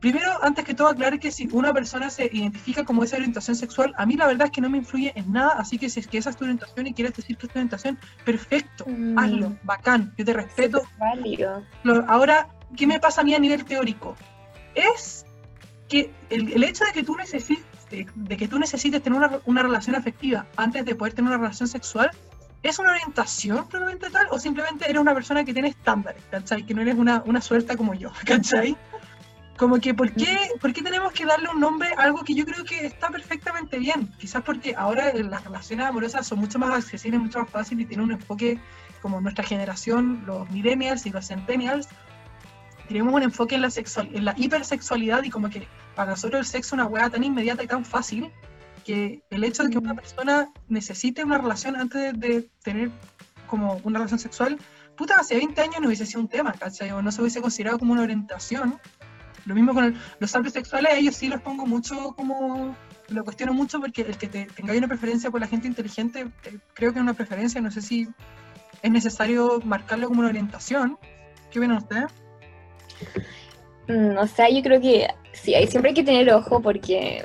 Primero, 0.00 0.30
antes 0.42 0.64
que 0.64 0.72
todo, 0.74 0.88
aclarar 0.88 1.18
que 1.20 1.30
si 1.30 1.46
una 1.52 1.72
persona 1.74 2.08
se 2.08 2.24
identifica 2.32 2.84
como 2.84 3.04
esa 3.04 3.16
orientación 3.16 3.54
sexual, 3.54 3.92
a 3.98 4.06
mí 4.06 4.14
la 4.16 4.26
verdad 4.26 4.46
es 4.46 4.50
que 4.50 4.60
no 4.62 4.70
me 4.70 4.78
influye 4.78 5.12
en 5.14 5.30
nada, 5.30 5.52
así 5.58 5.76
que 5.78 5.90
si 5.90 6.00
es 6.00 6.06
que 6.06 6.16
esa 6.18 6.30
es 6.30 6.36
tu 6.36 6.44
orientación 6.44 6.86
y 6.86 6.94
quieres 6.94 7.14
decir 7.14 7.36
que 7.36 7.46
es 7.46 7.52
tu 7.52 7.58
orientación, 7.58 7.98
perfecto, 8.24 8.84
Mm. 8.88 9.18
hazlo, 9.18 9.56
bacán, 9.62 10.12
yo 10.16 10.24
te 10.24 10.32
respeto. 10.32 10.82
Válido. 10.98 11.62
Ahora, 12.08 12.48
¿qué 12.76 12.86
me 12.86 12.98
pasa 12.98 13.20
a 13.20 13.24
mí 13.24 13.34
a 13.34 13.38
nivel 13.38 13.64
teórico? 13.64 14.16
Es 14.74 15.26
que 15.88 16.10
el, 16.30 16.52
el 16.52 16.64
hecho 16.64 16.84
de 16.84 16.92
que 16.92 17.02
tú 17.02 17.14
necesites, 17.16 17.64
de, 17.90 18.06
de 18.14 18.36
que 18.36 18.48
tú 18.48 18.58
necesites 18.58 19.02
tener 19.02 19.18
una, 19.18 19.40
una 19.44 19.62
relación 19.62 19.96
afectiva 19.96 20.46
antes 20.56 20.84
de 20.84 20.94
poder 20.94 21.12
tener 21.12 21.28
una 21.28 21.38
relación 21.38 21.68
sexual, 21.68 22.10
¿es 22.62 22.78
una 22.78 22.92
orientación 22.92 23.66
probablemente 23.68 24.08
tal 24.10 24.28
o 24.30 24.38
simplemente 24.38 24.84
eres 24.88 25.00
una 25.00 25.12
persona 25.14 25.44
que 25.44 25.52
tiene 25.52 25.68
estándares, 25.68 26.22
¿cachai? 26.30 26.64
Que 26.64 26.72
no 26.74 26.82
eres 26.82 26.94
una, 26.94 27.22
una 27.26 27.40
suelta 27.40 27.76
como 27.76 27.92
yo, 27.94 28.12
¿cachai? 28.24 28.76
Como 29.60 29.78
que, 29.78 29.92
¿por 29.92 30.10
qué, 30.14 30.38
¿por 30.58 30.72
qué 30.72 30.80
tenemos 30.80 31.12
que 31.12 31.26
darle 31.26 31.50
un 31.50 31.60
nombre 31.60 31.90
a 31.98 32.04
algo 32.04 32.24
que 32.24 32.34
yo 32.34 32.46
creo 32.46 32.64
que 32.64 32.86
está 32.86 33.10
perfectamente 33.10 33.78
bien? 33.78 34.10
Quizás 34.18 34.42
porque 34.42 34.74
ahora 34.74 35.12
las 35.12 35.44
relaciones 35.44 35.84
amorosas 35.84 36.26
son 36.26 36.38
mucho 36.38 36.58
más 36.58 36.70
accesibles, 36.70 37.20
mucho 37.20 37.40
más 37.40 37.50
fáciles 37.50 37.84
y 37.84 37.86
tienen 37.86 38.06
un 38.06 38.12
enfoque 38.12 38.58
como 39.02 39.20
nuestra 39.20 39.44
generación, 39.44 40.24
los 40.24 40.48
millennials 40.48 41.04
y 41.04 41.10
los 41.10 41.28
centennials, 41.28 41.88
tenemos 42.88 43.12
un 43.12 43.22
enfoque 43.22 43.56
en 43.56 43.60
la, 43.60 43.68
sexual, 43.68 44.08
en 44.14 44.24
la 44.24 44.34
hipersexualidad 44.34 45.24
y 45.24 45.28
como 45.28 45.50
que 45.50 45.68
para 45.94 46.12
nosotros 46.12 46.40
el 46.40 46.46
sexo 46.46 46.68
es 46.68 46.72
una 46.72 46.86
hueá 46.86 47.10
tan 47.10 47.22
inmediata 47.22 47.62
y 47.62 47.66
tan 47.66 47.84
fácil 47.84 48.32
que 48.86 49.22
el 49.28 49.44
hecho 49.44 49.64
de 49.64 49.68
que 49.68 49.76
una 49.76 49.94
persona 49.94 50.50
necesite 50.68 51.22
una 51.22 51.36
relación 51.36 51.76
antes 51.76 52.00
de, 52.00 52.12
de 52.14 52.48
tener 52.64 52.90
como 53.46 53.78
una 53.84 53.98
relación 53.98 54.20
sexual, 54.20 54.58
puta, 54.96 55.16
hace 55.16 55.36
20 55.36 55.60
años 55.60 55.80
no 55.82 55.88
hubiese 55.88 56.06
sido 56.06 56.22
un 56.22 56.28
tema, 56.28 56.54
¿cachai? 56.54 56.92
O 56.92 57.02
no 57.02 57.12
se 57.12 57.20
hubiese 57.20 57.42
considerado 57.42 57.78
como 57.78 57.92
una 57.92 58.02
orientación. 58.04 58.80
Lo 59.46 59.54
mismo 59.54 59.74
con 59.74 59.96
los 60.18 60.30
sapios 60.30 60.52
sexuales, 60.52 60.92
ellos 60.94 61.16
sí 61.16 61.28
los 61.28 61.40
pongo 61.40 61.66
mucho 61.66 62.14
como, 62.16 62.76
lo 63.08 63.24
cuestiono 63.24 63.54
mucho 63.54 63.80
porque 63.80 64.02
el 64.02 64.16
que 64.16 64.28
te, 64.28 64.46
tenga 64.46 64.74
una 64.74 64.88
preferencia 64.88 65.30
por 65.30 65.40
la 65.40 65.46
gente 65.46 65.66
inteligente, 65.66 66.26
eh, 66.44 66.58
creo 66.74 66.92
que 66.92 66.98
es 66.98 67.02
una 67.02 67.14
preferencia, 67.14 67.60
no 67.60 67.70
sé 67.70 67.82
si 67.82 68.08
es 68.82 68.90
necesario 68.90 69.60
marcarlo 69.64 70.08
como 70.08 70.20
una 70.20 70.28
orientación. 70.28 70.98
¿Qué 71.50 71.58
opinan 71.58 71.78
ustedes? 71.78 72.06
Mm, 73.88 74.16
o 74.16 74.26
sea, 74.26 74.48
yo 74.48 74.62
creo 74.62 74.80
que 74.80 75.08
sí, 75.32 75.54
hay, 75.54 75.66
siempre 75.66 75.90
hay 75.90 75.94
que 75.94 76.04
tener 76.04 76.30
ojo 76.32 76.60
porque 76.60 77.24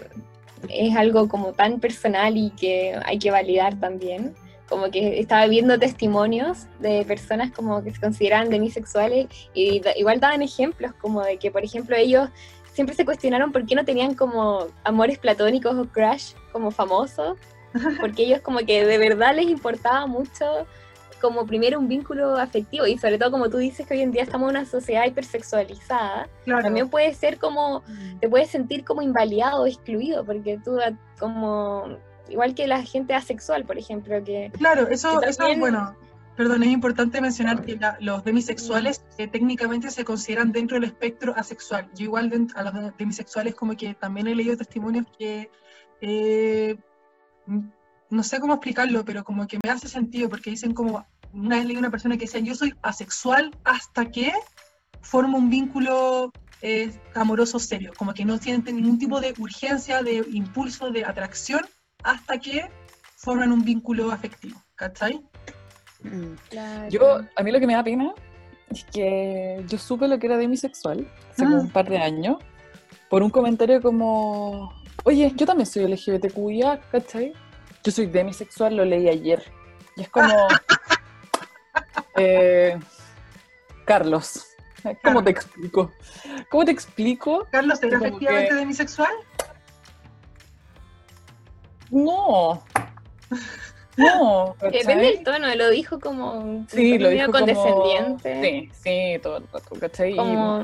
es 0.69 0.95
algo 0.95 1.27
como 1.27 1.53
tan 1.53 1.79
personal 1.79 2.35
y 2.37 2.49
que 2.51 2.99
hay 3.05 3.19
que 3.19 3.31
validar 3.31 3.79
también. 3.79 4.35
Como 4.69 4.89
que 4.89 5.19
estaba 5.19 5.45
viendo 5.47 5.77
testimonios 5.77 6.65
de 6.79 7.05
personas 7.05 7.51
como 7.51 7.83
que 7.83 7.91
se 7.91 7.99
consideran 8.01 8.49
demisexuales 8.49 9.27
y 9.53 9.81
igual 9.95 10.19
daban 10.19 10.41
ejemplos 10.41 10.93
como 10.99 11.21
de 11.21 11.37
que, 11.37 11.51
por 11.51 11.63
ejemplo, 11.63 11.95
ellos 11.95 12.29
siempre 12.73 12.95
se 12.95 13.05
cuestionaron 13.05 13.51
por 13.51 13.65
qué 13.65 13.75
no 13.75 13.85
tenían 13.85 14.15
como 14.15 14.67
amores 14.83 15.17
platónicos 15.19 15.75
o 15.77 15.85
crush 15.85 16.33
como 16.51 16.71
famosos, 16.71 17.37
porque 18.01 18.23
ellos 18.23 18.41
como 18.41 18.59
que 18.59 18.85
de 18.85 18.97
verdad 18.97 19.35
les 19.35 19.47
importaba 19.47 20.07
mucho 20.07 20.65
como 21.21 21.45
primero 21.45 21.79
un 21.79 21.87
vínculo 21.87 22.35
afectivo 22.37 22.85
y 22.85 22.97
sobre 22.97 23.17
todo 23.17 23.31
como 23.31 23.49
tú 23.49 23.57
dices 23.57 23.87
que 23.87 23.93
hoy 23.95 24.01
en 24.01 24.11
día 24.11 24.23
estamos 24.23 24.49
en 24.49 24.57
una 24.57 24.65
sociedad 24.65 25.05
hipersexualizada, 25.05 26.27
Claro. 26.43 26.63
también 26.63 26.89
puede 26.89 27.13
ser 27.13 27.37
como, 27.39 27.83
te 28.19 28.29
puedes 28.29 28.49
sentir 28.49 28.83
como 28.83 29.01
invalidado 29.01 29.63
o 29.63 29.67
excluido, 29.67 30.25
porque 30.25 30.59
tú 30.63 30.77
como, 31.17 31.97
igual 32.29 32.55
que 32.55 32.67
la 32.67 32.83
gente 32.83 33.13
asexual, 33.13 33.65
por 33.65 33.77
ejemplo, 33.77 34.23
que 34.23 34.51
Claro, 34.57 34.87
eso, 34.89 35.19
que 35.19 35.29
eso 35.29 35.37
también- 35.39 35.59
bueno. 35.59 35.95
Perdón, 36.37 36.63
es 36.63 36.69
importante 36.69 37.21
mencionar 37.21 37.61
que 37.61 37.77
la- 37.77 37.95
los 38.01 38.25
demisexuales 38.25 39.01
eh, 39.17 39.27
técnicamente 39.27 39.89
se 39.89 40.03
consideran 40.03 40.51
dentro 40.51 40.75
del 40.75 40.83
espectro 40.83 41.33
asexual. 41.37 41.89
Yo 41.95 42.03
igual 42.03 42.29
dent- 42.29 42.51
a 42.57 42.63
los 42.63 42.73
de- 42.73 42.91
demisexuales 42.97 43.55
como 43.55 43.77
que 43.77 43.93
también 43.93 44.27
he 44.27 44.35
leído 44.35 44.57
testimonios 44.57 45.05
que 45.17 45.49
eh, 46.01 46.75
no 48.09 48.21
sé 48.23 48.39
cómo 48.41 48.55
explicarlo, 48.55 49.05
pero 49.05 49.23
como 49.23 49.47
que 49.47 49.59
me 49.63 49.69
hace 49.71 49.87
sentido 49.87 50.27
porque 50.29 50.49
dicen 50.49 50.73
como, 50.73 51.05
una 51.33 51.55
vez 51.55 51.65
leí 51.65 51.77
una 51.77 51.89
persona 51.89 52.15
que 52.17 52.25
decía, 52.25 52.41
yo 52.41 52.53
soy 52.53 52.73
asexual 52.81 53.51
hasta 53.63 54.11
que 54.11 54.33
formo 55.01 55.37
un 55.37 55.49
vínculo 55.49 56.33
eh, 56.61 56.91
amoroso 57.13 57.59
serio, 57.59 57.91
como 57.97 58.13
que 58.13 58.25
no 58.25 58.37
sienten 58.39 58.75
ningún 58.77 58.97
tipo 58.99 59.21
de 59.21 59.33
urgencia, 59.37 60.01
de 60.03 60.25
impulso, 60.33 60.89
de 60.91 61.05
atracción, 61.05 61.61
hasta 62.05 62.37
que 62.39 62.69
forman 63.17 63.51
un 63.51 63.63
vínculo 63.65 64.11
afectivo, 64.11 64.61
¿cachai? 64.75 65.21
Claro. 66.49 66.89
Yo, 66.89 67.19
a 67.35 67.43
mí 67.43 67.51
lo 67.51 67.59
que 67.59 67.67
me 67.67 67.73
da 67.73 67.83
pena 67.83 68.13
es 68.69 68.83
que 68.85 69.63
yo 69.67 69.77
supe 69.77 70.07
lo 70.07 70.19
que 70.19 70.27
era 70.27 70.37
demisexual 70.37 71.07
hace 71.31 71.43
como 71.43 71.57
Ah. 71.57 71.61
un 71.61 71.69
par 71.71 71.89
de 71.89 71.97
años 71.97 72.37
por 73.09 73.23
un 73.23 73.29
comentario 73.31 73.81
como, 73.81 74.71
oye, 75.03 75.31
yo 75.35 75.45
también 75.45 75.65
soy 75.65 75.83
LGBTQIA, 75.87 76.79
¿cachai? 76.91 77.33
Yo 77.83 77.91
soy 77.91 78.05
demisexual, 78.07 78.75
lo 78.75 78.85
leí 78.85 79.09
ayer. 79.09 79.43
Y 79.95 80.01
es 80.01 80.09
como, 80.09 80.27
eh, 82.17 82.77
Carlos, 83.85 84.45
¿cómo 85.03 85.23
te 85.23 85.31
explico? 85.31 85.91
¿Cómo 86.49 86.65
te 86.65 86.71
explico? 86.71 87.47
Carlos, 87.51 87.81
¿eres 87.81 87.95
Como 87.99 88.05
efectivamente 88.07 88.49
que- 88.49 88.55
demisexual? 88.55 89.11
No. 91.95 92.61
No. 93.97 94.55
Eh. 94.61 94.71
Depende 94.71 95.05
del 95.05 95.23
tono, 95.23 95.55
lo 95.55 95.69
dijo 95.69 95.99
como 96.01 96.65
Sí, 96.67 96.97
lo 96.97 97.09
dijo 97.09 97.27
como... 97.27 97.39
condescendiente. 97.39 98.41
Sí, 98.41 98.69
sí, 98.73 99.19
todo 99.23 99.37
el 99.37 99.47
rato, 99.51 99.75
¿cachai? 99.79 100.11
Y- 100.11 100.15
Como, 100.17 100.63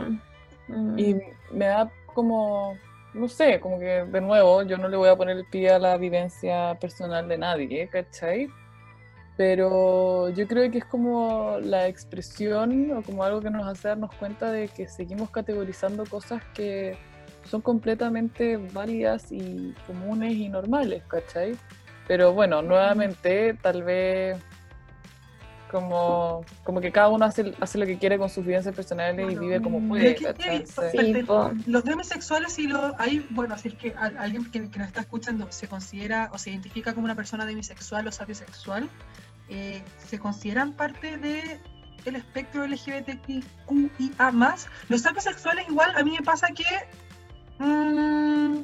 mm, 0.68 1.00
Y 1.00 1.16
me 1.52 1.66
da 1.68 1.90
como, 2.14 2.78
no 3.14 3.30
sé, 3.30 3.62
como 3.62 3.80
que 3.80 4.04
de 4.04 4.20
nuevo 4.22 4.64
yo 4.64 4.78
no 4.78 4.90
le 4.90 4.98
voy 4.98 5.08
a 5.08 5.16
poner 5.16 5.38
el 5.38 5.46
pie 5.46 5.70
a 5.72 5.80
la 5.80 5.96
vivencia 5.98 6.78
personal 6.82 7.28
de 7.30 7.38
nadie, 7.38 7.88
¿cachai? 7.88 8.50
Pero 9.38 10.28
yo 10.30 10.46
creo 10.48 10.70
que 10.70 10.80
es 10.80 10.86
como 10.86 11.58
la 11.62 11.88
expresión 11.88 12.92
o 12.92 13.02
como 13.02 13.24
algo 13.24 13.40
que 13.42 13.50
nos 13.50 13.66
hace 13.66 13.88
darnos 13.88 14.14
cuenta 14.16 14.52
de 14.52 14.68
que 14.68 14.90
seguimos 14.90 15.30
categorizando 15.30 16.04
cosas 16.06 16.44
que 16.54 16.98
son 17.44 17.62
completamente 17.62 18.58
válidas 18.58 19.32
y 19.32 19.74
comunes 19.88 20.34
y 20.34 20.50
normales, 20.50 21.04
¿cachai? 21.08 21.56
Pero 22.08 22.34
bueno, 22.34 22.62
nuevamente 22.62 23.54
tal 23.62 23.84
vez 23.84 24.38
como, 25.70 26.44
como 26.66 26.82
que 26.82 26.92
cada 26.92 27.08
uno 27.10 27.24
hace, 27.26 27.54
hace 27.62 27.78
lo 27.78 27.86
que 27.86 27.98
quiere 27.98 28.18
con 28.18 28.30
sus 28.30 28.46
vivencias 28.46 28.76
personales 28.76 29.32
y 29.32 29.36
vive 29.38 29.62
como 29.62 29.80
puede, 29.88 30.16
¿qué- 30.16 30.34
qué- 30.38 30.64
¿cachai? 30.66 30.66
Sí. 30.92 31.24
Los 31.66 31.84
demisexuales 31.86 32.60
y 32.60 32.68
los 32.68 32.94
hay, 32.98 33.26
bueno, 33.30 33.58
si 33.58 33.70
es 33.70 33.76
que 33.76 33.94
a- 33.98 34.12
alguien 34.22 34.44
que, 34.52 34.70
que 34.70 34.80
nos 34.80 34.88
está 34.90 35.00
escuchando 35.02 35.48
se 35.50 35.68
considera 35.70 36.30
o 36.34 36.38
se 36.38 36.50
identifica 36.50 36.94
como 36.94 37.06
una 37.06 37.16
persona 37.16 37.46
demisexual 37.46 38.06
o 38.08 38.12
sapiosexual, 38.12 38.90
eh, 39.48 39.82
se 40.06 40.20
consideran 40.20 40.74
parte 40.74 41.18
de 41.18 41.62
el 42.04 42.16
espectro 42.18 42.66
LGBTQIA+. 42.66 44.32
Los 44.90 45.02
sapiosexuales 45.02 45.70
igual 45.70 45.92
a 45.96 46.04
mí 46.04 46.12
me 46.20 46.26
pasa 46.26 46.48
que 46.48 46.66
mm, 47.60 48.64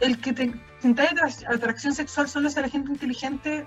el 0.00 0.20
que 0.20 0.32
te 0.32 0.52
atra- 0.82 1.54
atracción 1.54 1.94
sexual 1.94 2.28
solo 2.28 2.48
hacia 2.48 2.62
la 2.62 2.68
gente 2.68 2.90
inteligente. 2.92 3.64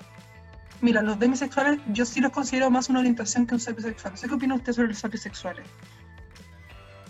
Mira, 0.81 1.01
los 1.01 1.19
demisexuales 1.19 1.79
yo 1.87 2.05
sí 2.05 2.21
los 2.21 2.31
considero 2.31 2.71
más 2.71 2.89
una 2.89 2.99
orientación 2.99 3.45
que 3.45 3.53
un 3.53 3.59
sapiosexual. 3.59 4.13
Qué 4.19 4.33
opina 4.33 4.55
usted 4.55 4.73
sobre 4.73 4.87
los 4.89 4.97
sapiosexuales. 4.97 5.65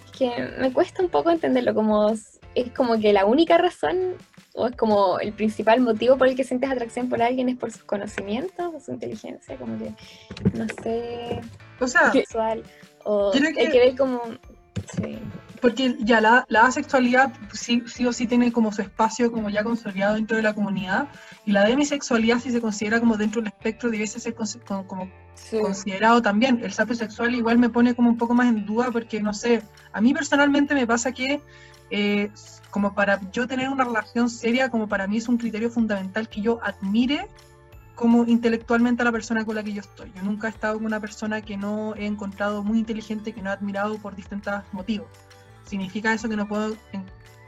Es 0.05 0.11
que 0.17 0.53
me 0.59 0.73
cuesta 0.73 1.01
un 1.01 1.09
poco 1.09 1.29
entenderlo, 1.31 1.73
como 1.73 2.09
es 2.09 2.71
como 2.75 2.99
que 2.99 3.13
la 3.13 3.25
única 3.25 3.57
razón 3.57 4.15
o 4.53 4.67
es 4.67 4.75
como 4.75 5.19
el 5.19 5.31
principal 5.31 5.79
motivo 5.79 6.17
por 6.17 6.27
el 6.27 6.35
que 6.35 6.43
sientes 6.43 6.69
atracción 6.69 7.07
por 7.07 7.21
alguien 7.21 7.47
es 7.47 7.55
por 7.57 7.71
sus 7.71 7.83
conocimientos 7.85 8.73
o 8.75 8.79
su 8.81 8.91
inteligencia, 8.91 9.55
como 9.55 9.77
que 9.77 9.93
no 10.53 10.65
sé, 10.83 11.39
O 11.79 11.87
sea, 11.87 12.11
sexual 12.11 12.61
o 13.05 13.31
hay 13.33 13.41
que- 13.53 13.69
que 13.69 13.79
ver 13.79 13.95
como 13.95 14.21
sí, 14.97 15.17
Porque 15.61 15.95
ya 15.99 16.19
la, 16.21 16.45
la 16.49 16.65
asexualidad 16.65 17.31
sí, 17.53 17.83
sí 17.85 18.05
o 18.07 18.13
sí 18.13 18.25
tiene 18.25 18.51
como 18.51 18.71
su 18.71 18.81
espacio 18.81 19.31
como 19.31 19.49
ya 19.49 19.63
consolidado 19.63 20.15
dentro 20.15 20.35
de 20.37 20.43
la 20.43 20.53
comunidad 20.55 21.07
y 21.45 21.51
la 21.51 21.63
demisexualidad 21.65 22.39
si 22.39 22.51
se 22.51 22.59
considera 22.61 22.99
como 22.99 23.15
dentro 23.15 23.41
del 23.41 23.49
espectro 23.49 23.91
debiese 23.91 24.19
ser 24.19 24.35
consi- 24.35 24.59
como, 24.65 24.87
como 24.87 25.11
Sí. 25.35 25.59
considerado 25.59 26.21
también. 26.21 26.59
El 26.63 26.71
sapio 26.73 26.95
sexual 26.95 27.33
igual 27.35 27.57
me 27.57 27.69
pone 27.69 27.95
como 27.95 28.09
un 28.09 28.17
poco 28.17 28.33
más 28.33 28.47
en 28.47 28.65
duda 28.65 28.89
porque 28.91 29.21
no 29.21 29.33
sé, 29.33 29.61
a 29.93 30.01
mí 30.01 30.13
personalmente 30.13 30.73
me 30.75 30.85
pasa 30.87 31.11
que 31.11 31.41
eh, 31.89 32.31
como 32.69 32.93
para 32.95 33.19
yo 33.31 33.47
tener 33.47 33.69
una 33.69 33.83
relación 33.83 34.29
seria, 34.29 34.69
como 34.69 34.87
para 34.87 35.07
mí 35.07 35.17
es 35.17 35.27
un 35.29 35.37
criterio 35.37 35.69
fundamental 35.69 36.27
que 36.29 36.41
yo 36.41 36.59
admire 36.63 37.27
como 37.95 38.23
intelectualmente 38.25 39.01
a 39.03 39.05
la 39.05 39.11
persona 39.11 39.45
con 39.45 39.55
la 39.55 39.63
que 39.63 39.73
yo 39.73 39.81
estoy. 39.81 40.11
Yo 40.15 40.23
nunca 40.23 40.47
he 40.47 40.49
estado 40.49 40.75
con 40.75 40.85
una 40.85 40.99
persona 40.99 41.41
que 41.41 41.57
no 41.57 41.93
he 41.95 42.05
encontrado 42.05 42.63
muy 42.63 42.79
inteligente, 42.79 43.33
que 43.33 43.41
no 43.41 43.49
he 43.49 43.53
admirado 43.53 43.97
por 43.99 44.15
distintos 44.15 44.63
motivos. 44.71 45.07
Significa 45.75 46.11
eso 46.11 46.27
que 46.27 46.35
no 46.35 46.49
puedo, 46.49 46.75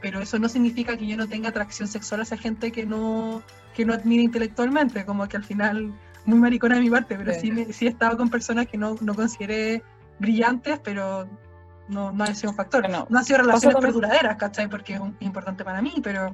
pero 0.00 0.18
eso 0.22 0.38
no 0.38 0.48
significa 0.48 0.96
que 0.96 1.06
yo 1.06 1.14
no 1.14 1.28
tenga 1.28 1.50
atracción 1.50 1.86
sexual 1.86 2.22
hacia 2.22 2.38
gente 2.38 2.72
que 2.72 2.86
no, 2.86 3.42
que 3.76 3.84
no 3.84 3.92
admire 3.92 4.22
intelectualmente, 4.22 5.04
como 5.04 5.28
que 5.28 5.36
al 5.36 5.44
final, 5.44 5.92
muy 6.24 6.38
maricona 6.38 6.76
de 6.76 6.80
mi 6.80 6.88
parte, 6.88 7.16
pero 7.16 7.34
Sí. 7.34 7.40
sí, 7.40 7.50
me- 7.52 7.70
sí 7.70 7.84
he 7.86 7.90
estado 7.90 8.16
con 8.16 8.30
personas 8.30 8.66
que 8.66 8.78
no, 8.78 8.96
no 9.02 9.14
consideré 9.14 9.82
brillantes, 10.18 10.80
pero 10.82 11.28
no, 11.88 12.12
no 12.12 12.24
ha 12.24 12.28
sido 12.34 12.52
un 12.52 12.56
factor. 12.56 12.80
Bueno, 12.80 13.06
no 13.10 13.18
han 13.18 13.26
sido 13.26 13.40
relaciones 13.40 13.74
también- 13.74 13.92
perduraderas, 13.92 14.36
¿cachai? 14.38 14.68
Porque 14.70 14.94
es 14.94 15.00
un- 15.00 15.14
importante 15.20 15.62
para 15.62 15.82
mí, 15.82 15.92
pero 16.02 16.32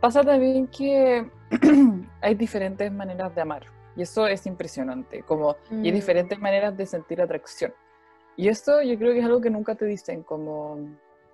Pasa 0.00 0.20
también 0.22 0.66
que 0.66 1.26
hay 2.20 2.34
diferentes 2.34 2.92
maneras 2.92 3.34
de 3.34 3.40
amar 3.40 3.64
y 3.96 4.02
eso 4.02 4.26
es 4.26 4.44
impresionante, 4.44 5.22
como 5.22 5.56
y 5.70 5.86
hay 5.86 5.90
Mm. 5.90 5.94
diferentes 5.94 6.38
maneras 6.38 6.76
de 6.76 6.84
sentir 6.84 7.22
atracción. 7.22 7.72
Y 8.38 8.46
esto 8.46 8.80
yo 8.82 8.96
creo 8.96 9.12
que 9.12 9.18
es 9.18 9.24
algo 9.24 9.40
que 9.40 9.50
nunca 9.50 9.74
te 9.74 9.84
dicen, 9.84 10.22
como, 10.22 10.78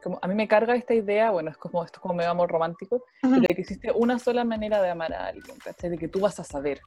como 0.03 0.19
a 0.23 0.27
mí 0.27 0.35
me 0.35 0.49
carga 0.49 0.75
esta 0.75 0.95
idea, 0.95 1.31
bueno, 1.33 1.51
es 1.51 1.57
como 1.59 1.85
esto 1.85 1.99
es 1.99 2.01
como 2.01 2.15
medio 2.15 2.31
amor 2.31 2.51
romántico, 2.51 3.05
de 3.23 3.47
que 3.47 3.61
existe 3.61 3.93
una 3.95 4.19
sola 4.19 4.43
manera 4.43 4.81
de 4.81 4.89
amar 4.89 5.13
a 5.13 5.27
alguien, 5.27 5.61
¿cachai? 5.61 5.91
De 5.91 5.99
que 5.99 6.09
tú 6.09 6.21
vas 6.21 6.41
a 6.41 6.45
saber, 6.45 6.81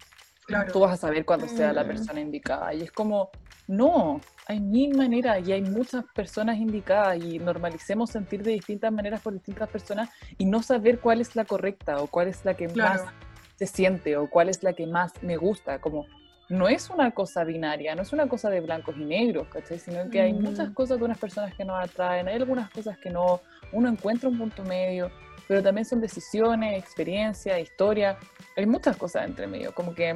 claro. 0.48 0.72
tú 0.72 0.80
vas 0.80 0.94
a 0.94 0.98
saber 0.98 1.24
cuando 1.24 1.48
sea 1.48 1.72
la 1.72 1.84
Mm. 1.84 1.88
persona 1.88 2.20
indicada. 2.20 2.74
Y 2.74 2.82
es 2.82 2.92
como, 2.92 3.30
no, 3.68 4.20
hay 4.48 4.60
mil 4.60 4.98
maneras 4.98 5.48
y 5.48 5.52
hay 5.52 5.62
muchas 5.62 6.04
personas 6.16 6.58
indicadas 6.58 7.18
y 7.20 7.38
normalicemos 7.38 8.10
sentir 8.10 8.42
de 8.44 8.54
distintas 8.54 8.92
maneras 8.92 9.22
por 9.22 9.34
distintas 9.34 9.70
personas 9.70 10.10
y 10.40 10.46
no 10.46 10.64
saber 10.64 11.00
cuál 11.00 11.22
es 11.22 11.36
la 11.36 11.46
correcta 11.46 12.02
o 12.02 12.08
cuál 12.08 12.30
es 12.30 12.44
la 12.44 12.56
que 12.56 12.68
Claro. 12.70 13.04
más 13.04 13.14
se 13.56 13.68
siente 13.68 14.18
o 14.18 14.28
cuál 14.28 14.50
es 14.50 14.64
la 14.64 14.74
que 14.74 14.88
más 14.88 15.14
me 15.22 15.38
gusta. 15.38 15.80
Como, 15.80 16.08
no 16.50 16.68
es 16.70 16.90
una 16.90 17.12
cosa 17.12 17.44
binaria, 17.44 17.94
no 17.96 18.02
es 18.04 18.14
una 18.14 18.28
cosa 18.28 18.50
de 18.50 18.62
blancos 18.62 18.96
y 18.98 19.04
negros, 19.06 19.48
¿cachai? 19.50 19.80
Sino 19.80 20.10
que 20.10 20.22
hay 20.22 20.34
Mm. 20.34 20.42
muchas 20.44 20.70
cosas 20.70 20.98
de 21.00 21.06
unas 21.06 21.18
personas 21.18 21.54
que 21.56 21.66
nos 21.66 21.78
atraen, 21.84 22.28
hay 22.28 22.36
algunas 22.36 22.70
cosas 22.70 22.98
que 22.98 23.10
no, 23.10 23.42
uno 23.74 23.90
encuentra 23.90 24.30
un 24.30 24.38
punto 24.38 24.64
medio, 24.64 25.12
pero 25.48 25.62
también 25.62 25.86
son 25.86 26.00
decisiones, 26.02 26.78
experiencia, 26.78 27.60
historia, 27.60 28.18
hay 28.56 28.66
muchas 28.66 28.96
cosas 28.98 29.26
entre 29.26 29.48
medio, 29.48 29.74
como 29.74 29.94
que 29.94 30.16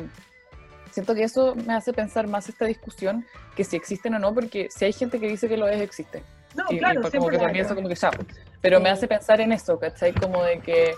siento 0.91 1.15
que 1.15 1.23
eso 1.23 1.55
me 1.55 1.73
hace 1.73 1.93
pensar 1.93 2.27
más 2.27 2.47
esta 2.49 2.65
discusión 2.65 3.25
que 3.55 3.63
si 3.63 3.75
existen 3.75 4.13
o 4.15 4.19
no, 4.19 4.33
porque 4.33 4.67
si 4.69 4.85
hay 4.85 4.93
gente 4.93 5.19
que 5.19 5.27
dice 5.27 5.47
que 5.49 5.57
lo 5.57 5.67
es, 5.67 5.81
existe. 5.81 6.23
No, 6.55 6.65
Y, 6.69 6.79
claro, 6.79 7.01
como 7.01 7.29
que 7.29 7.59
eso 7.59 7.75
como 7.75 7.87
que 7.87 7.95
ya. 7.95 8.11
Pero 8.59 8.79
me 8.81 8.89
hace 8.89 9.07
pensar 9.07 9.39
en 9.39 9.53
eso, 9.53 9.79
¿cachai? 9.79 10.13
Como 10.13 10.43
de 10.43 10.59
que 10.59 10.95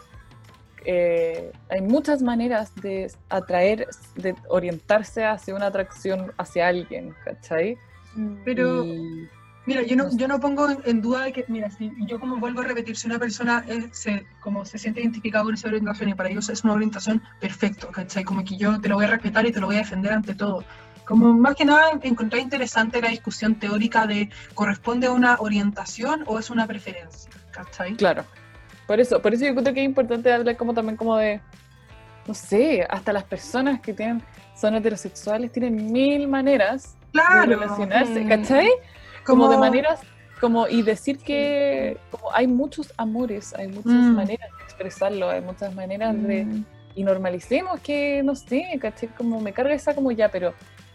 eh, 0.86 1.52
hay 1.70 1.82
muchas 1.82 2.22
maneras 2.22 2.74
de 2.76 3.12
atraer, 3.30 3.88
de 4.16 4.36
orientarse 4.50 5.26
hacia 5.26 5.56
una 5.56 5.68
atracción 5.68 6.32
hacia 6.38 6.68
alguien, 6.68 7.14
¿cachai? 7.24 7.78
Pero- 8.46 8.84
Y- 8.86 9.28
Mira, 9.66 9.82
yo 9.84 9.96
no, 9.96 10.10
yo 10.18 10.28
no 10.28 10.42
pongo 10.42 10.70
en, 10.70 10.80
en 10.84 11.02
duda 11.02 11.24
de 11.24 11.32
que, 11.32 11.46
mira, 11.48 11.70
si 11.72 11.90
yo 12.06 12.20
como 12.20 12.36
vuelvo 12.36 12.60
a 12.60 12.64
repetir, 12.66 12.98
si 12.98 13.08
una 13.08 13.18
persona 13.18 13.64
es- 13.66 13.98
se, 13.98 14.26
como 14.42 14.66
se 14.66 14.78
siente 14.78 15.00
identificada 15.00 15.46
con 15.46 15.54
esa 15.54 15.70
orientación 15.70 16.10
y 16.10 16.14
para 16.16 16.28
ellos 16.30 16.50
es 16.50 16.66
una 16.66 16.74
orientación 16.74 17.22
perfecto, 17.40 17.88
¿cachai? 17.90 18.26
Como 18.26 18.44
que 18.44 18.58
yo 18.58 18.82
te 18.82 18.90
lo 18.90 18.96
voy 18.96 19.06
a 19.06 19.08
respetar 19.08 19.46
y 19.46 19.54
te 19.54 19.62
lo 19.62 19.68
voy 19.68 19.78
a 19.78 19.80
defender 19.80 20.12
ante 20.12 20.36
todo. 20.36 20.66
Como 21.06 21.32
más 21.32 21.56
que 21.56 21.64
nada 21.64 21.92
encontré 22.02 22.42
interesante 22.42 23.02
la 23.02 23.08
discusión 23.08 23.56
teórica 23.56 24.06
de 24.06 24.30
¿corresponde 24.54 25.08
a 25.08 25.12
una 25.12 25.38
orientación 25.40 26.24
o 26.28 26.40
es 26.40 26.50
una 26.50 26.68
preferencia? 26.68 27.32
¿Cachai? 27.52 27.94
Claro. 27.96 28.26
Por 28.94 29.00
eso, 29.00 29.20
por 29.24 29.34
eso 29.34 29.44
yo 29.46 29.56
creo 29.56 29.74
que 29.74 29.80
es 29.82 29.86
importante 29.88 30.32
hablar 30.32 30.56
como 30.56 30.72
también 30.72 30.96
como 30.98 31.18
de, 31.18 31.42
no 32.28 32.36
sé, 32.36 32.86
hasta 32.88 33.12
las 33.12 33.24
personas 33.24 33.82
que 33.82 33.92
tienen, 33.92 34.22
son 34.56 34.76
heterosexuales 34.76 35.52
tienen 35.52 35.92
mil 35.92 36.28
maneras 36.28 36.96
de 37.12 37.12
Claro. 37.14 37.48
relacionarse, 37.48 38.24
Mm. 38.24 38.28
¿cachai? 38.28 38.68
Como 39.26 39.48
de 39.48 39.58
maneras, 39.58 40.00
como 40.40 40.68
y 40.68 40.84
decir 40.84 41.18
que 41.18 41.98
como 42.12 42.32
hay 42.36 42.46
muchos 42.46 42.94
amores, 42.96 43.56
hay 43.56 43.68
muchas 43.68 43.96
Mm. 43.96 44.14
maneras 44.14 44.48
de 44.60 44.64
expresarlo, 44.64 45.28
hay 45.28 45.42
muchas 45.42 45.74
maneras 45.74 46.14
de 46.22 46.46
Mm. 46.46 46.66
y 46.94 47.04
normalicemos 47.04 47.80
que 47.82 48.22
no 48.22 48.36
sé, 48.36 48.78
¿cachai? 48.80 49.10
Como 49.10 49.42
me 49.42 49.54
carga 49.54 49.74
esa 49.74 49.96
como 49.96 50.12
ya, 50.12 50.30
pero 50.30 50.54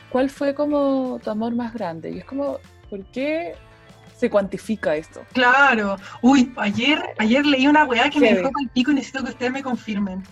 ¿cuál 0.09 0.31
fue 0.31 0.55
como 0.55 1.19
tu 1.25 1.31
amor 1.31 1.53
más 1.53 1.75
grande? 1.75 2.11
Y 2.12 2.19
es 2.19 2.25
como, 2.25 2.59
¿por 2.91 3.05
qué 3.07 3.55
se 4.19 4.28
cuantifica 4.28 4.97
esto? 4.97 5.24
Claro. 5.32 5.97
Uy, 6.23 6.53
ayer, 6.57 7.03
ayer 7.19 7.47
leí 7.47 7.66
una 7.66 7.85
weá 7.85 8.11
que 8.11 8.20
me 8.20 8.35
dejó 8.35 8.51
el 8.61 8.69
pico 8.70 8.90
y 8.90 8.95
necesito 8.95 9.23
que 9.23 9.31
ustedes 9.31 9.53
me 9.53 9.62
confirmen. 9.62 10.24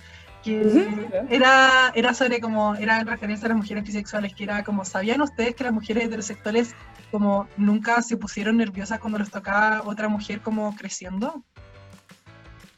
que 0.43 1.09
era, 1.31 1.93
era 1.95 2.15
sobre 2.15 2.41
como, 2.41 2.75
era 2.75 3.01
en 3.01 3.07
referencia 3.07 3.47
a 3.47 3.49
las 3.51 3.59
mujeres 3.59 3.85
bisexuales, 3.85 4.35
que 4.35 4.45
era 4.45 4.65
como, 4.65 4.85
¿sabían 4.85 5.21
ustedes 5.21 5.55
que 5.55 5.65
las 5.65 5.73
mujeres 5.73 6.05
heterosexuales 6.05 6.75
como 7.11 7.49
nunca 7.57 8.03
se 8.03 8.17
pusieron 8.17 8.57
nerviosas 8.57 8.99
cuando 8.99 9.19
les 9.19 9.31
tocaba 9.31 9.83
otra 9.85 10.09
mujer 10.09 10.41
como 10.41 10.75
creciendo? 10.77 11.45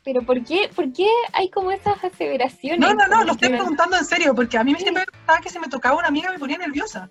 Pero 0.04 0.22
¿por 0.22 0.42
qué, 0.42 0.70
¿por 0.74 0.90
qué 0.92 1.08
hay 1.34 1.50
como 1.50 1.70
esas 1.70 2.02
aseveraciones? 2.02 2.80
No, 2.80 2.94
no, 2.94 3.06
no, 3.08 3.24
lo 3.24 3.32
estoy 3.32 3.50
preguntando 3.50 3.96
en 3.96 4.04
serio, 4.04 4.34
porque 4.34 4.56
a 4.56 4.64
mí 4.64 4.74
siempre 4.74 5.04
me 5.06 5.18
pasaba 5.20 5.40
que 5.40 5.50
si 5.50 5.58
me 5.58 5.68
tocaba 5.68 5.98
una 5.98 6.08
amiga 6.08 6.32
me 6.32 6.38
ponía 6.38 6.56
nerviosa. 6.56 7.10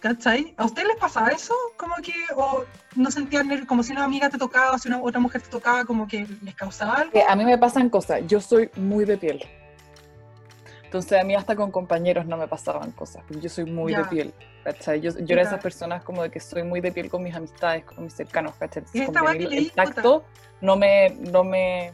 ¿Cachai? 0.00 0.54
¿A 0.56 0.64
ustedes 0.64 0.88
les 0.88 0.96
pasaba 0.96 1.28
eso? 1.28 1.54
Como 1.76 1.94
que, 1.96 2.14
o 2.36 2.64
no 2.94 3.10
sentían 3.10 3.66
como 3.66 3.82
si 3.82 3.92
una 3.92 4.04
amiga 4.04 4.28
te 4.30 4.38
tocaba, 4.38 4.72
o 4.72 4.78
si 4.78 4.88
una 4.88 5.02
otra 5.02 5.20
mujer 5.20 5.42
te 5.42 5.48
tocaba, 5.48 5.84
como 5.84 6.06
que 6.06 6.26
les 6.42 6.54
causaba 6.54 6.94
algo? 6.94 7.18
A 7.28 7.34
mí 7.34 7.44
me 7.44 7.58
pasan 7.58 7.90
cosas, 7.90 8.22
yo 8.26 8.40
soy 8.40 8.70
muy 8.76 9.04
de 9.04 9.16
piel. 9.16 9.44
Entonces 10.84 11.20
a 11.20 11.24
mí 11.24 11.34
hasta 11.34 11.54
con 11.54 11.70
compañeros 11.70 12.24
no 12.26 12.36
me 12.36 12.48
pasaban 12.48 12.92
cosas, 12.92 13.22
porque 13.26 13.42
yo 13.42 13.50
soy 13.50 13.66
muy 13.66 13.94
de 13.94 14.04
piel, 14.04 14.32
¿cachai? 14.64 15.00
Yo, 15.00 15.10
yo 15.18 15.34
era 15.34 15.42
de 15.42 15.48
esas 15.48 15.62
personas 15.62 16.02
como 16.02 16.22
de 16.22 16.30
que 16.30 16.40
soy 16.40 16.62
muy 16.62 16.80
de 16.80 16.92
piel 16.92 17.10
con 17.10 17.22
mis 17.22 17.34
amistades, 17.34 17.84
con 17.84 18.04
mis 18.04 18.14
cercanos, 18.14 18.54
¿cachai? 18.54 18.84
Y 18.94 19.02
esta 19.02 19.20
el 19.32 19.72
tacto 19.72 20.24
no 20.62 20.76
me, 20.76 21.10
no 21.10 21.44
me, 21.44 21.92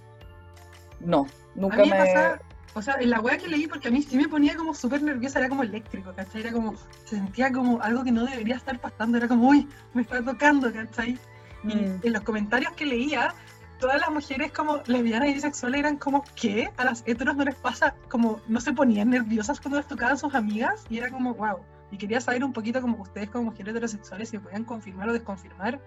no, 1.00 1.22
A 1.22 1.58
nunca 1.58 1.78
mí 1.78 1.90
me 1.90 1.98
me... 1.98 2.53
o 2.74 2.82
sea, 2.82 2.96
en 3.00 3.10
la 3.10 3.20
weá 3.20 3.38
que 3.38 3.48
leí, 3.48 3.66
porque 3.66 3.88
a 3.88 3.90
mí 3.90 4.02
sí 4.02 4.16
me 4.16 4.28
ponía 4.28 4.56
como 4.56 4.74
súper 4.74 5.02
nerviosa, 5.02 5.38
era 5.38 5.48
como 5.48 5.62
eléctrico, 5.62 6.12
¿cachai? 6.14 6.40
Era 6.42 6.52
como, 6.52 6.74
sentía 7.04 7.52
como 7.52 7.80
algo 7.80 8.02
que 8.04 8.12
no 8.12 8.24
debería 8.24 8.56
estar 8.56 8.78
pasando, 8.80 9.16
era 9.18 9.28
como, 9.28 9.48
uy, 9.48 9.68
me 9.92 10.02
está 10.02 10.22
tocando, 10.22 10.72
¿cachai? 10.72 11.18
Y 11.62 11.74
Mm. 11.74 12.00
en 12.02 12.12
los 12.12 12.22
comentarios 12.22 12.72
que 12.72 12.84
leía, 12.84 13.34
todas 13.78 14.00
las 14.00 14.10
mujeres 14.10 14.52
como 14.52 14.82
lesbianas 14.86 15.28
y 15.28 15.34
bisexuales 15.34 15.78
eran 15.80 15.96
como, 15.96 16.24
¿qué? 16.36 16.70
A 16.76 16.84
las 16.84 17.02
heteros 17.06 17.36
no 17.36 17.44
les 17.44 17.54
pasa, 17.54 17.94
como, 18.08 18.40
no 18.48 18.60
se 18.60 18.72
ponían 18.72 19.10
nerviosas 19.10 19.60
cuando 19.60 19.78
les 19.78 19.86
tocaban 19.86 20.18
sus 20.18 20.34
amigas, 20.34 20.84
y 20.90 20.98
era 20.98 21.10
como, 21.10 21.34
wow. 21.34 21.58
Y 21.90 21.96
quería 21.96 22.20
saber 22.20 22.42
un 22.42 22.52
poquito 22.52 22.80
como 22.80 23.00
ustedes 23.00 23.30
como 23.30 23.44
mujeres 23.44 23.70
heterosexuales 23.70 24.28
si 24.28 24.38
podían 24.38 24.64
confirmar 24.64 25.08
o 25.08 25.12
desconfirmar 25.12 25.80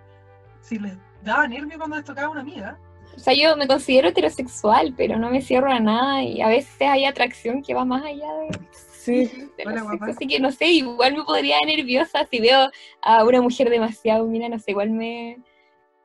si 0.62 0.80
les 0.80 0.98
daba 1.24 1.48
nervio 1.48 1.78
cuando 1.78 1.98
les 1.98 2.06
tocaba 2.06 2.30
una 2.30 2.42
amiga. 2.42 2.78
O 3.18 3.19
sea, 3.19 3.34
yo 3.34 3.57
me 3.57 3.68
considero 3.68 4.10
heterosexual, 4.10 4.94
pero 4.95 5.18
no 5.18 5.31
me 5.31 5.41
cierro 5.41 5.72
a 5.72 5.80
nada 5.80 6.23
y 6.23 6.39
a 6.41 6.48
veces 6.48 6.72
hay 6.81 7.03
atracción 7.03 7.64
que 7.64 7.73
va 7.73 7.84
más 7.84 8.06
allá 8.06 8.31
de, 8.35 8.60
Sí, 9.07 9.23
de 9.57 9.64
Hola, 9.65 9.85
sexos, 9.89 10.10
Así 10.10 10.27
que 10.27 10.39
no 10.39 10.52
sé, 10.52 10.68
igual 10.68 11.15
me 11.15 11.23
podría 11.23 11.57
nerviosa 11.65 12.27
si 12.30 12.39
veo 12.39 12.69
a 13.02 13.23
una 13.23 13.41
mujer 13.41 13.69
demasiado, 13.69 14.27
mira, 14.27 14.49
no 14.49 14.60
sé, 14.60 14.72
igual 14.72 14.91
me... 14.91 15.38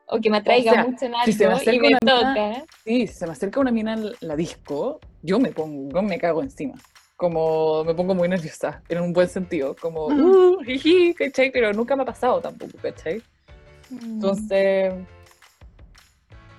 O 0.07 0.19
que 0.19 0.29
me 0.29 0.37
atraiga 0.37 0.71
sea, 0.71 0.85
mucho 0.85 1.05
en 1.05 1.13
si 1.23 1.33
se 1.33 1.47
me 1.47 1.53
algo 1.53 1.63
y 1.63 1.69
acerca 1.69 1.81
me 1.81 1.87
una 1.89 1.99
toca. 1.99 2.65
sí, 2.83 3.07
si 3.07 3.13
se 3.13 3.25
me 3.25 3.31
acerca 3.31 3.59
una 3.59 3.71
mina 3.71 3.93
en 3.93 4.11
la 4.21 4.35
disco, 4.35 4.99
yo 5.21 5.39
me 5.39 5.51
pongo, 5.51 6.01
me 6.01 6.17
cago 6.17 6.41
encima. 6.41 6.75
Como 7.15 7.83
me 7.83 7.93
pongo 7.93 8.15
muy 8.15 8.27
nerviosa, 8.27 8.81
en 8.89 9.01
un 9.01 9.13
buen 9.13 9.29
sentido, 9.29 9.75
como, 9.75 10.07
Ujú. 10.07 10.55
uh, 10.55 10.63
jiji, 10.63 11.13
¿cachai? 11.13 11.51
Pero 11.51 11.73
nunca 11.73 11.95
me 11.95 12.03
ha 12.03 12.05
pasado 12.05 12.41
tampoco, 12.41 12.77
¿cachai? 12.81 13.21
Entonces, 13.91 14.93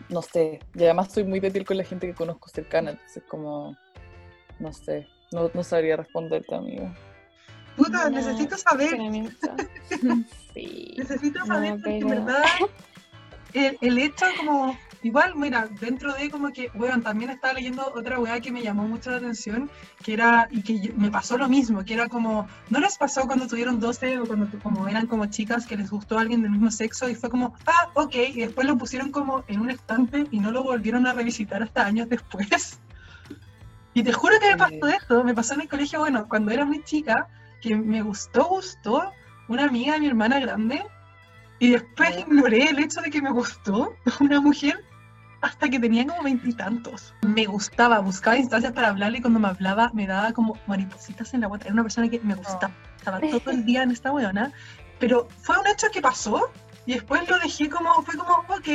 no 0.09 0.22
sé, 0.22 0.60
y 0.74 0.85
además 0.85 1.12
soy 1.12 1.24
muy 1.24 1.40
de 1.40 1.51
piel 1.51 1.64
con 1.64 1.76
la 1.76 1.85
gente 1.85 2.06
que 2.06 2.14
conozco 2.14 2.48
cercana, 2.48 2.90
entonces 2.93 3.22
como, 3.28 3.76
no 4.59 4.72
sé, 4.72 5.09
no, 5.32 5.51
no 5.55 5.62
sabría 5.64 5.97
responderte, 5.97 6.55
amigo. 6.55 6.93
Puta, 7.76 8.05
No, 8.05 8.10
necesito 8.10 8.56
saber. 8.56 8.97
Sí. 10.55 10.94
necesito 10.97 11.40
No, 11.40 11.47
saber 11.47 11.72
porque 11.72 11.98
en 11.98 12.09
pero- 12.09 12.24
verdad 12.24 12.44
el, 13.55 13.76
el 13.81 13.98
hecho 13.98 14.26
como, 14.36 14.78
igual, 15.05 15.36
mira, 15.36 15.68
dentro 15.81 16.12
de 16.14 16.31
como 16.31 16.51
que, 16.51 16.70
bueno, 16.74 17.01
también 17.02 17.31
estaba 17.31 17.55
leyendo 17.55 17.93
otra 17.94 18.18
weá 18.18 18.40
que 18.40 18.51
me 18.51 18.62
llamó 18.62 18.89
mucho 18.89 19.10
la 19.10 19.18
atención, 19.18 19.70
que 20.02 20.14
era, 20.14 20.48
y 20.51 20.62
que 20.62 20.81
yo- 20.81 20.93
me 20.97 21.10
pasó 21.10 21.39
lo 21.39 21.48
mismo, 21.48 21.85
que 21.85 21.94
era 21.94 22.09
como, 22.09 22.48
¿no 22.70 22.81
les 22.81 22.97
pasó 22.98 23.26
cuando 23.26 23.47
tuvieron 23.47 23.78
12 23.78 24.18
o 24.18 24.26
cuando 24.26 24.48
como 24.60 24.89
eran 24.89 25.06
como 25.06 25.26
chicas 25.26 25.66
que 25.66 25.76
les 25.76 25.90
gustó 25.90 26.18
alguien 26.18 26.43
del 26.43 26.51
mismo 26.51 26.70
sexo 26.70 27.09
y 27.09 27.14
fue 27.14 27.31
como, 27.31 27.55
ah, 27.66 27.90
ok, 27.94 28.14
y 28.35 28.40
después 28.40 28.66
lo 28.66 28.76
pusieron 28.76 29.10
como 29.12 29.44
en 29.47 29.60
un 29.60 29.70
estante 29.70 30.26
y 30.31 30.40
no 30.40 30.51
lo 30.51 30.64
volvieron 30.64 31.06
a 31.06 31.12
revisitar 31.12 31.62
hasta 31.62 31.85
años 31.86 32.09
después? 32.09 32.81
Y 33.93 34.02
te 34.02 34.12
juro 34.12 34.35
que 34.40 34.51
me 34.51 34.56
pasó 34.56 34.89
esto, 34.89 35.22
me 35.22 35.35
pasó 35.35 35.55
en 35.55 35.60
el 35.60 35.68
colegio, 35.68 36.01
bueno, 36.01 36.26
cuando 36.28 36.51
era 36.51 36.64
muy 36.64 36.82
chica, 36.82 37.28
que 37.60 37.76
me 37.76 38.02
gustó, 38.02 38.44
gustó 38.47 39.12
una 39.48 39.64
amiga 39.66 39.93
de 39.94 40.01
mi 40.01 40.06
hermana 40.09 40.40
grande 40.40 40.85
y 41.60 41.70
después 41.70 42.18
ignoré 42.18 42.70
el 42.70 42.78
hecho 42.78 43.01
de 43.02 43.10
que 43.10 43.22
me 43.22 43.31
gustó 43.31 43.94
una 44.20 44.40
mujer 44.40 44.82
hasta 45.45 45.69
que 45.69 45.79
tenía 45.79 46.07
como 46.07 46.23
veintitantos. 46.23 47.15
Me 47.23 47.45
gustaba, 47.45 48.01
buscaba 48.01 48.37
instancias 48.37 48.73
para 48.73 48.89
hablarle 48.89 49.19
y 49.19 49.21
cuando 49.21 49.39
me 49.39 49.49
hablaba 49.49 49.91
me 49.93 50.07
daba 50.07 50.33
como 50.33 50.59
maripositas 50.66 51.35
en 51.35 51.43
la 51.43 51.49
guata. 51.49 51.66
Era 51.66 51.75
una 51.75 51.83
persona 51.83 52.09
que 52.09 52.19
me 52.21 52.35
gustaba, 52.35 52.73
estaba 52.97 53.21
todo 53.45 53.51
el 53.51 53.65
día 53.65 53.83
en 53.83 53.91
esta 53.91 54.11
weona, 54.11 54.53
pero 54.99 55.29
fue 55.43 55.59
un 55.59 55.66
hecho 55.66 55.89
que 55.93 56.01
pasó 56.01 56.51
y 56.87 56.95
después 56.95 57.29
lo 57.29 57.39
dejé 57.39 57.69
como, 57.69 57.93
fue 58.03 58.16
como, 58.16 58.33
ok, 58.49 58.69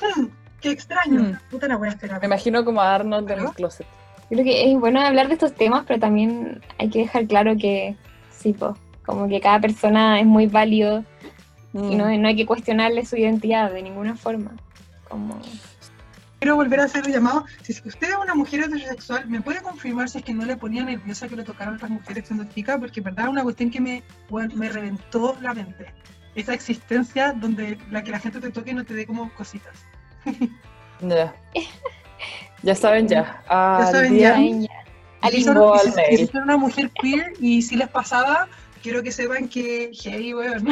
hmm, 0.00 0.26
qué 0.60 0.70
extraño. 0.70 1.20
Hmm. 1.20 1.38
Puta 1.50 1.68
la 1.68 1.76
voy 1.76 1.88
a 1.88 1.92
esperar. 1.92 2.20
Me 2.20 2.26
imagino 2.26 2.64
como 2.64 2.80
a 2.80 2.94
Arnold 2.94 3.30
en 3.30 3.38
el 3.40 3.50
closet. 3.50 3.86
Creo 4.28 4.44
que 4.44 4.70
es 4.72 4.78
bueno 4.78 5.00
hablar 5.00 5.28
de 5.28 5.34
estos 5.34 5.54
temas, 5.54 5.84
pero 5.86 5.98
también 6.00 6.62
hay 6.78 6.88
que 6.88 7.00
dejar 7.00 7.26
claro 7.26 7.56
que 7.56 7.96
sí, 8.30 8.52
po, 8.52 8.76
como 9.04 9.28
que 9.28 9.40
cada 9.40 9.60
persona 9.60 10.20
es 10.20 10.26
muy 10.26 10.46
válido 10.46 11.04
y 11.72 11.94
no, 11.94 12.06
Mm. 12.06 12.20
no 12.20 12.28
hay 12.28 12.36
que 12.36 12.46
cuestionarle 12.46 13.04
su 13.04 13.16
identidad 13.16 13.70
de 13.70 13.82
ninguna 13.82 14.16
forma. 14.16 14.52
Como... 15.08 15.38
Quiero 16.40 16.56
volver 16.56 16.80
a 16.80 16.84
hacer 16.84 17.06
el 17.06 17.12
llamado. 17.12 17.44
Si 17.62 17.72
usted 17.72 18.08
es 18.10 18.16
una 18.16 18.34
mujer 18.34 18.60
heterosexual, 18.60 19.28
¿me 19.28 19.40
puede 19.42 19.60
confirmar 19.60 20.08
si 20.08 20.18
es 20.18 20.24
que 20.24 20.32
no 20.32 20.44
le 20.46 20.56
ponía 20.56 20.82
nerviosa 20.84 21.28
que 21.28 21.36
le 21.36 21.44
tocaran 21.44 21.74
otras 21.74 21.90
mujeres 21.90 22.26
siendo 22.26 22.44
chica? 22.52 22.78
Porque 22.78 23.00
en 23.00 23.04
verdad 23.04 23.26
es 23.26 23.30
una 23.30 23.42
cuestión 23.42 23.70
que 23.70 23.80
me, 23.80 24.02
bueno, 24.30 24.54
me 24.56 24.68
reventó 24.70 25.36
la 25.42 25.52
mente. 25.52 25.92
Esa 26.34 26.54
existencia 26.54 27.32
donde 27.32 27.76
la 27.90 28.02
que 28.02 28.10
la 28.10 28.18
gente 28.20 28.40
te 28.40 28.50
toque 28.50 28.70
y 28.70 28.74
no 28.74 28.84
te 28.84 28.94
dé 28.94 29.06
como 29.06 29.32
cositas. 29.34 29.74
Ya. 31.02 31.34
Ya 32.62 32.74
saben 32.74 33.08
ya. 33.08 33.42
Al 33.48 33.90
saben 33.90 34.18
ya. 34.18 34.38
Ya. 34.38 34.68
Si 35.30 35.48
Al 35.48 35.56
al 35.56 35.80
si- 35.80 35.90
si 35.90 35.96
mail. 35.96 36.28
son 36.30 36.42
una 36.42 36.56
mujer 36.58 36.90
queer 37.00 37.32
y 37.40 37.62
si 37.62 37.76
les 37.76 37.88
pasaba, 37.88 38.48
quiero 38.82 39.02
que 39.02 39.12
sepan 39.12 39.48
que, 39.48 39.90
hey, 40.02 40.34
weón, 40.34 40.68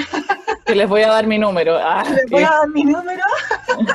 que 0.66 0.74
les 0.74 0.88
voy 0.88 1.02
a 1.02 1.08
dar 1.08 1.26
mi 1.26 1.38
número. 1.38 1.76
Ah, 1.78 2.02
les 2.14 2.30
voy 2.30 2.42
a 2.42 2.50
dar 2.50 2.68
mi 2.68 2.84
número. 2.84 3.22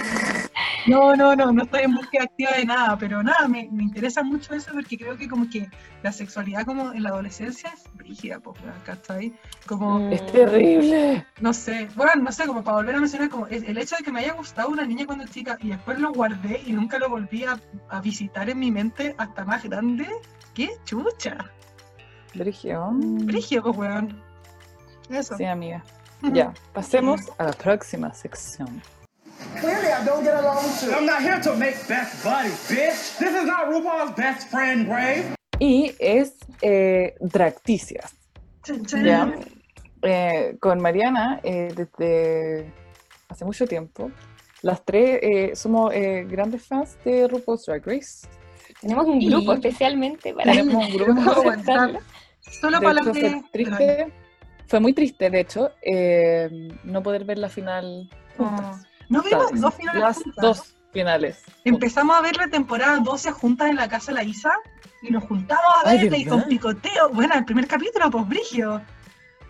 No, 0.86 1.16
no, 1.16 1.34
no, 1.34 1.50
no 1.54 1.64
estoy 1.64 1.84
en 1.84 1.96
búsqueda 1.96 2.24
activa 2.24 2.52
de 2.58 2.66
nada, 2.66 2.98
pero 2.98 3.24
nada, 3.24 3.48
me, 3.48 3.70
me 3.72 3.84
interesa 3.84 4.22
mucho 4.22 4.54
eso 4.54 4.70
porque 4.74 4.98
creo 4.98 5.16
que 5.18 5.30
como 5.30 5.50
que 5.50 5.70
la 6.02 6.12
sexualidad 6.12 6.66
como 6.66 6.92
en 6.92 7.04
la 7.04 7.10
adolescencia 7.10 7.72
es 7.74 7.84
brígida, 7.94 8.42
pues, 8.42 8.58
¿cachai? 8.86 9.34
Como, 9.66 10.00
Mm. 10.00 10.12
es 10.12 10.26
terrible. 10.26 11.26
no 11.40 11.54
sé, 11.54 11.88
bueno, 11.96 12.12
no 12.24 12.32
sé, 12.34 12.46
como 12.48 12.66
para 12.66 12.76
volver 12.78 12.96
a 12.96 13.00
mencionar, 13.00 13.30
como 13.30 13.48
el 13.48 13.78
hecho 13.78 13.96
de 13.96 14.04
que 14.04 14.12
me 14.12 14.20
haya 14.20 14.34
gustado 14.34 14.68
una 14.68 14.86
niña 14.86 15.06
cuando 15.06 15.26
chica 15.26 15.58
y 15.62 15.70
después 15.70 16.00
lo 16.00 16.12
guardé 16.12 16.62
y 16.66 16.74
nunca 16.74 17.00
lo 17.00 17.08
volví 17.08 17.46
a, 17.46 17.58
a 17.90 18.02
visitar 18.02 18.50
en 18.50 18.60
mi 18.60 18.70
mente 18.70 19.16
hasta 19.18 19.46
más 19.46 19.64
grande, 19.64 20.06
qué 20.54 20.70
chucha, 20.84 21.38
Brigio. 22.34 22.90
brígido, 22.94 23.64
pues, 23.64 23.78
weón. 23.78 24.22
Eso. 25.10 25.38
Sí, 25.38 25.46
amiga. 25.46 25.84
Ya, 26.34 26.54
pasemos 26.74 27.20
a 27.38 27.46
la 27.46 27.52
próxima 27.54 28.14
sección. 28.14 28.82
Clearly, 29.60 29.88
I 29.90 30.06
don't 30.06 30.24
get 30.24 30.34
along 30.34 30.64
with 30.64 30.82
you. 30.84 30.92
I'm 30.94 31.06
not 31.06 31.20
here 31.22 31.40
to 31.42 31.54
make 31.56 31.76
best 31.88 32.24
buddies, 32.24 32.66
bitch. 32.70 33.18
This 33.20 33.36
is 33.36 33.46
not 33.46 33.68
RuPaul's 33.68 34.16
best 34.16 34.50
friend 34.50 34.88
grave. 34.88 35.36
Y 35.60 35.94
es 36.00 36.36
eh, 36.62 37.16
Dracticias. 37.20 38.14
Ya. 39.04 39.34
Eh, 40.02 40.56
con 40.60 40.80
Mariana, 40.82 41.40
eh, 41.44 41.74
desde 41.76 42.72
hace 43.30 43.44
mucho 43.46 43.66
tiempo, 43.68 44.10
las 44.62 44.84
tres 44.86 45.20
eh, 45.22 45.56
somos 45.56 45.94
eh, 45.94 46.26
grandes 46.28 46.66
fans 46.66 46.98
de 47.04 47.28
RuPaul's 47.28 47.66
Drag 47.66 47.86
Race. 47.86 48.26
Tenemos 48.80 49.06
un 49.08 49.22
Y- 49.22 49.30
grupo 49.30 49.54
especialmente 49.54 50.34
para 50.34 50.52
Tenemos 50.52 50.86
un 50.88 50.94
grupo 50.94 51.14
Vamos 51.16 51.46
a 51.46 51.50
aceptarlo. 51.52 52.00
Solo 52.50 52.80
De 52.80 52.86
para 52.86 53.02
hecho, 53.02 53.10
las 53.14 53.18
fue 53.20 53.44
triste, 53.52 54.14
fue 54.68 54.80
muy 54.80 54.94
triste, 54.94 55.30
de 55.30 55.40
hecho, 55.40 55.72
eh, 55.82 56.70
no 56.84 57.02
poder 57.04 57.26
ver 57.26 57.38
la 57.38 57.50
final 57.50 58.10
juntas. 58.38 58.86
No 59.10 59.22
vimos 59.22 59.46
¿sabes? 59.46 59.62
dos 59.62 59.74
finales 59.76 60.02
Las 60.02 60.16
juntas. 60.18 60.42
dos 60.42 60.74
finales. 60.92 61.36
juntas. 61.46 61.62
Empezamos 61.66 62.16
a 62.16 62.22
ver 62.22 62.38
la 62.38 62.48
temporada 62.48 62.98
12 62.98 63.32
juntas 63.32 63.70
en 63.70 63.76
la 63.76 63.88
casa 63.88 64.12
de 64.12 64.16
la 64.16 64.24
Isa 64.24 64.52
y 65.02 65.12
nos 65.12 65.24
juntamos 65.24 65.64
a 65.84 65.92
verla 65.94 66.18
y 66.18 66.26
con 66.26 66.44
picoteo. 66.44 67.10
Bueno, 67.10 67.34
el 67.36 67.46
primer 67.46 67.68
capítulo, 67.68 68.10
pues 68.10 68.28
brigio. 68.28 68.82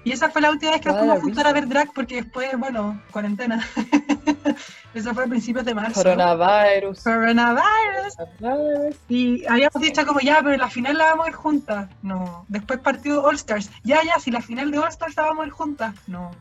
Y 0.04 0.12
esa 0.12 0.30
fue 0.30 0.42
la 0.42 0.52
última 0.52 0.72
vez 0.74 0.82
que 0.82 0.90
nos 0.90 1.00
fuimos 1.00 1.22
juntar 1.22 1.48
a 1.48 1.54
ver 1.54 1.68
drag 1.68 1.94
porque 1.94 2.16
después, 2.16 2.50
bueno, 2.58 3.02
cuarentena. 3.12 3.66
Eso 4.94 5.14
fue 5.14 5.24
a 5.24 5.28
principios 5.28 5.66
de 5.66 5.74
marzo. 5.74 6.04
Coronavirus. 6.04 7.04
Coronavirus. 7.04 8.16
Coronavirus. 8.40 8.96
Y 9.08 9.46
habíamos 9.46 9.82
dicho 9.82 10.06
como 10.06 10.20
ya, 10.20 10.42
pero 10.44 10.58
la 10.58 10.70
final 10.70 10.98
la 10.98 11.06
vamos 11.06 11.26
a 11.26 11.30
ir 11.30 11.36
juntas. 11.36 11.90
No. 12.02 12.46
Después 12.50 12.80
partido 12.80 13.24
All 13.24 13.36
Stars. 13.36 13.72
Ya, 13.84 14.04
ya, 14.04 14.20
si 14.20 14.30
la 14.30 14.42
final 14.42 14.72
de 14.72 14.80
All 14.80 14.90
Stars 14.90 15.16
la 15.16 15.24
vamos 15.24 15.46
a 15.46 15.48
ir 15.48 15.54
juntas. 15.54 15.96
No. 16.08 16.32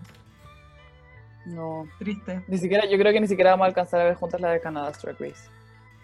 No, 1.45 1.87
Triste. 1.99 2.45
ni 2.47 2.59
siquiera, 2.59 2.85
yo 2.87 2.97
creo 2.99 3.13
que 3.13 3.21
ni 3.21 3.27
siquiera 3.27 3.51
vamos 3.51 3.65
a 3.65 3.69
alcanzar 3.69 4.01
a 4.01 4.05
ver 4.05 4.15
juntas 4.15 4.41
la 4.41 4.51
de 4.51 4.61
Canadá 4.61 4.93
Drag 5.03 5.17
Race. 5.19 5.49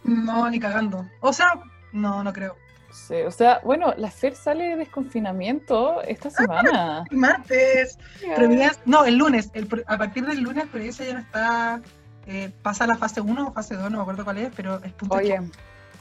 No, 0.05 0.49
ni 0.49 0.59
cagando. 0.59 1.07
O 1.21 1.33
sea, 1.33 1.61
no, 1.93 2.25
no 2.25 2.33
creo. 2.33 2.57
Sí, 2.91 3.15
o 3.27 3.31
sea, 3.31 3.61
bueno, 3.65 3.93
la 3.99 4.11
Fer 4.11 4.35
sale 4.35 4.65
de 4.71 4.77
desconfinamiento 4.77 6.03
esta 6.03 6.31
semana. 6.31 7.05
Martes. 7.11 7.99
Providencia- 8.35 8.81
no, 8.87 9.05
el 9.05 9.17
lunes. 9.19 9.51
el 9.55 9.69
a 9.87 9.99
partir 9.99 10.25
del 10.27 10.41
lunes, 10.41 10.67
Providencia 10.69 11.05
ya 11.07 11.15
no 11.15 11.21
está. 11.21 11.81
eh, 12.27 12.51
pasa 12.63 12.85
a 12.85 12.87
la 12.87 12.97
fase 12.97 13.21
1 13.23 13.47
o 13.49 13.53
fase 13.53 13.75
2, 13.75 13.91
no 13.91 13.97
me 13.99 14.03
acuerdo 14.03 14.23
cuál 14.25 14.37
es, 14.39 14.51
pero 14.55 14.81
punto 14.99 15.19
es 15.19 15.27
que 15.29 15.39
Oye, 15.39 15.51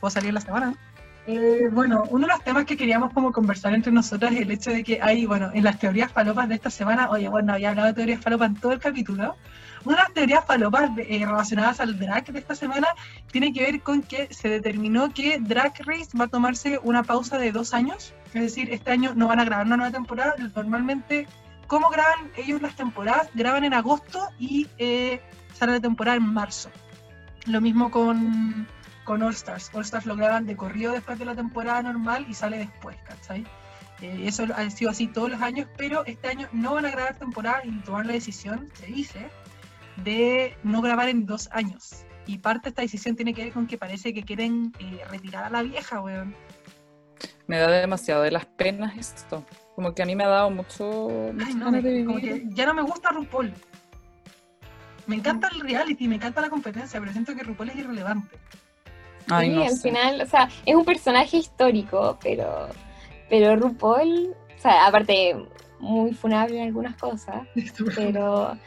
puedo 0.02 0.12
salir 0.12 0.34
la 0.34 0.42
semana. 0.42 0.74
Eh, 1.26 1.70
bueno, 1.72 2.04
uno 2.10 2.28
de 2.28 2.34
los 2.34 2.44
temas 2.44 2.66
que 2.66 2.76
queríamos 2.76 3.14
como 3.14 3.32
conversar 3.32 3.74
entre 3.74 3.92
nosotras 3.94 4.34
es 4.34 4.42
el 4.42 4.52
hecho 4.52 4.72
de 4.72 4.84
que 4.84 5.00
hay, 5.02 5.26
bueno, 5.26 5.52
en 5.54 5.64
las 5.64 5.80
teorías 5.80 6.12
falopas 6.12 6.50
de 6.50 6.56
esta 6.56 6.70
semana, 6.70 7.10
oye, 7.10 7.30
bueno, 7.30 7.54
había 7.54 7.70
hablado 7.70 7.88
de 7.88 7.94
teorías 7.94 8.22
falopas 8.22 8.50
en 8.50 8.56
todo 8.56 8.72
el 8.74 8.80
capítulo. 8.80 9.36
Una 9.86 9.98
de 9.98 10.04
las 10.04 10.14
teorías 10.14 10.46
falopas 10.46 10.92
eh, 10.98 11.26
relacionadas 11.26 11.80
al 11.80 11.98
drag 11.98 12.26
de 12.26 12.40
esta 12.40 12.56
semana 12.56 12.88
tiene 13.32 13.54
que 13.54 13.62
ver 13.62 13.82
con 13.82 14.02
que 14.02 14.34
se 14.34 14.50
determinó 14.50 15.14
que 15.14 15.40
Drag 15.40 15.74
Race 15.86 16.18
va 16.20 16.26
a 16.26 16.28
tomarse 16.28 16.80
una 16.84 17.04
pausa 17.04 17.38
de 17.38 17.52
dos 17.52 17.74
años, 17.74 18.14
es 18.34 18.42
decir, 18.42 18.72
este 18.74 18.92
año 18.92 19.14
no 19.16 19.28
van 19.28 19.40
a 19.40 19.46
grabar 19.46 19.66
una 19.66 19.78
nueva 19.78 19.92
temporada, 19.92 20.36
normalmente, 20.56 21.28
¿cómo 21.68 21.90
graban 21.90 22.32
ellos 22.38 22.62
las 22.62 22.76
temporadas? 22.76 23.30
Graban 23.34 23.64
en 23.64 23.74
agosto 23.74 24.28
y 24.40 24.68
eh, 24.78 25.22
sale 25.54 25.74
la 25.74 25.80
temporada 25.80 26.18
en 26.18 26.34
marzo. 26.34 26.70
Lo 27.46 27.62
mismo 27.62 27.90
con, 27.92 28.68
con 29.06 29.22
All 29.22 29.34
Stars. 29.34 29.72
All 29.74 29.84
Stars 29.84 30.06
lo 30.06 30.16
graban 30.16 30.46
de 30.46 30.58
corrido 30.58 30.92
después 30.92 31.18
de 31.18 31.26
la 31.26 31.36
temporada 31.36 31.82
normal 31.82 32.26
y 32.28 32.34
sale 32.34 32.58
después, 32.58 32.98
¿cachai? 33.06 33.46
Eh, 34.02 34.24
eso 34.26 34.46
ha 34.56 34.70
sido 34.70 34.92
así 34.92 35.08
todos 35.08 35.32
los 35.32 35.42
años, 35.42 35.68
pero 35.78 36.06
este 36.06 36.28
año 36.28 36.48
no 36.52 36.74
van 36.74 36.86
a 36.86 36.92
grabar 36.92 37.16
temporada 37.16 37.62
y 37.64 37.72
tomar 37.80 38.06
la 38.06 38.14
decisión, 38.14 38.70
se 38.74 38.86
dice, 38.88 39.30
de 40.04 40.56
no 40.64 40.82
grabar 40.82 41.10
en 41.10 41.26
dos 41.26 41.50
años. 41.52 42.06
Y 42.26 42.40
parte 42.40 42.64
de 42.66 42.70
esta 42.70 42.82
decisión 42.82 43.16
tiene 43.16 43.34
que 43.34 43.44
ver 43.46 43.54
con 43.54 43.68
que 43.68 43.78
parece 43.78 44.14
que 44.14 44.24
quieren 44.24 44.74
eh, 44.80 45.02
retirar 45.10 45.46
a 45.46 45.50
la 45.50 45.62
vieja, 45.64 46.02
weón. 46.02 46.36
me 47.48 47.58
da 47.58 47.70
demasiado 47.72 48.24
de 48.24 48.32
las 48.32 48.46
penas 48.46 48.98
esto. 48.98 49.46
Como 49.76 49.94
que 49.94 50.02
a 50.04 50.06
mí 50.06 50.16
me 50.16 50.24
ha 50.26 50.28
dado 50.28 50.50
mucho, 50.50 51.10
Ay, 51.40 51.54
no, 51.54 51.66
ganas 51.66 51.84
de 51.84 51.92
me- 52.00 52.06
como 52.06 52.18
vivir. 52.20 52.50
que 52.50 52.56
ya 52.56 52.66
no 52.66 52.74
me 52.74 52.82
gusta 52.82 53.10
RuPaul. 53.12 53.54
Me 55.06 55.16
encanta 55.16 55.48
el 55.54 55.62
reality, 55.62 56.08
me 56.08 56.16
encanta 56.16 56.42
la 56.42 56.50
competencia, 56.50 57.00
pero 57.00 57.12
siento 57.14 57.34
que 57.34 57.44
RuPaul 57.44 57.70
es 57.70 57.78
irrelevante. 57.78 58.36
Ay, 59.30 59.50
sí, 59.50 59.56
no 59.56 59.62
al 59.64 59.70
sé. 59.76 59.90
final, 59.90 60.22
o 60.22 60.26
sea, 60.26 60.50
es 60.66 60.76
un 60.76 60.84
personaje 60.84 61.38
histórico, 61.38 62.18
pero, 62.22 62.68
pero 63.30 63.56
RuPaul, 63.56 64.36
o 64.58 64.62
sea, 64.62 64.86
aparte, 64.88 65.36
muy 65.80 66.14
funable 66.14 66.58
en 66.58 66.68
algunas 66.68 66.96
cosas, 66.98 67.48
pero, 67.96 68.58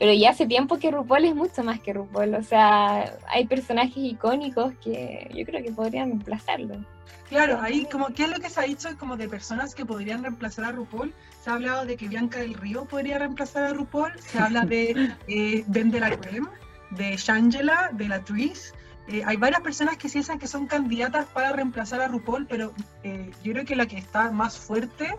pero 0.00 0.14
ya 0.14 0.30
hace 0.30 0.46
tiempo 0.46 0.78
que 0.78 0.90
RuPaul 0.90 1.26
es 1.26 1.34
mucho 1.34 1.62
más 1.62 1.78
que 1.78 1.92
RuPaul, 1.92 2.34
o 2.34 2.42
sea, 2.42 3.18
hay 3.28 3.46
personajes 3.46 3.98
icónicos 3.98 4.72
que 4.82 5.30
yo 5.34 5.44
creo 5.44 5.62
que 5.62 5.72
podrían 5.72 6.08
reemplazarlo. 6.08 6.82
Claro, 7.28 7.60
ahí 7.60 7.84
como, 7.84 8.08
¿qué 8.08 8.22
es 8.22 8.30
lo 8.30 8.40
que 8.40 8.48
se 8.48 8.60
ha 8.60 8.62
dicho 8.62 8.88
como 8.98 9.18
de 9.18 9.28
personas 9.28 9.74
que 9.74 9.84
podrían 9.84 10.22
reemplazar 10.22 10.64
a 10.64 10.72
RuPaul? 10.72 11.12
Se 11.44 11.50
ha 11.50 11.52
hablado 11.52 11.84
de 11.84 11.98
que 11.98 12.08
Bianca 12.08 12.38
del 12.38 12.54
Río 12.54 12.86
podría 12.86 13.18
reemplazar 13.18 13.64
a 13.64 13.74
RuPaul, 13.74 14.18
se 14.18 14.38
habla 14.38 14.62
de 14.62 15.12
eh, 15.28 15.64
Ben 15.66 15.90
de 15.90 16.00
la 16.00 16.18
Creme, 16.18 16.48
de 16.92 17.18
Shangela, 17.18 17.90
de 17.92 18.08
la 18.08 18.24
Tris. 18.24 18.72
Eh, 19.06 19.22
hay 19.26 19.36
varias 19.36 19.60
personas 19.60 19.98
que 19.98 20.08
piensan 20.08 20.38
que 20.38 20.46
son 20.46 20.66
candidatas 20.66 21.26
para 21.26 21.52
reemplazar 21.52 22.00
a 22.00 22.08
RuPaul, 22.08 22.46
pero 22.46 22.72
eh, 23.02 23.32
yo 23.44 23.52
creo 23.52 23.66
que 23.66 23.76
la 23.76 23.84
que 23.84 23.98
está 23.98 24.30
más 24.30 24.58
fuerte 24.58 25.14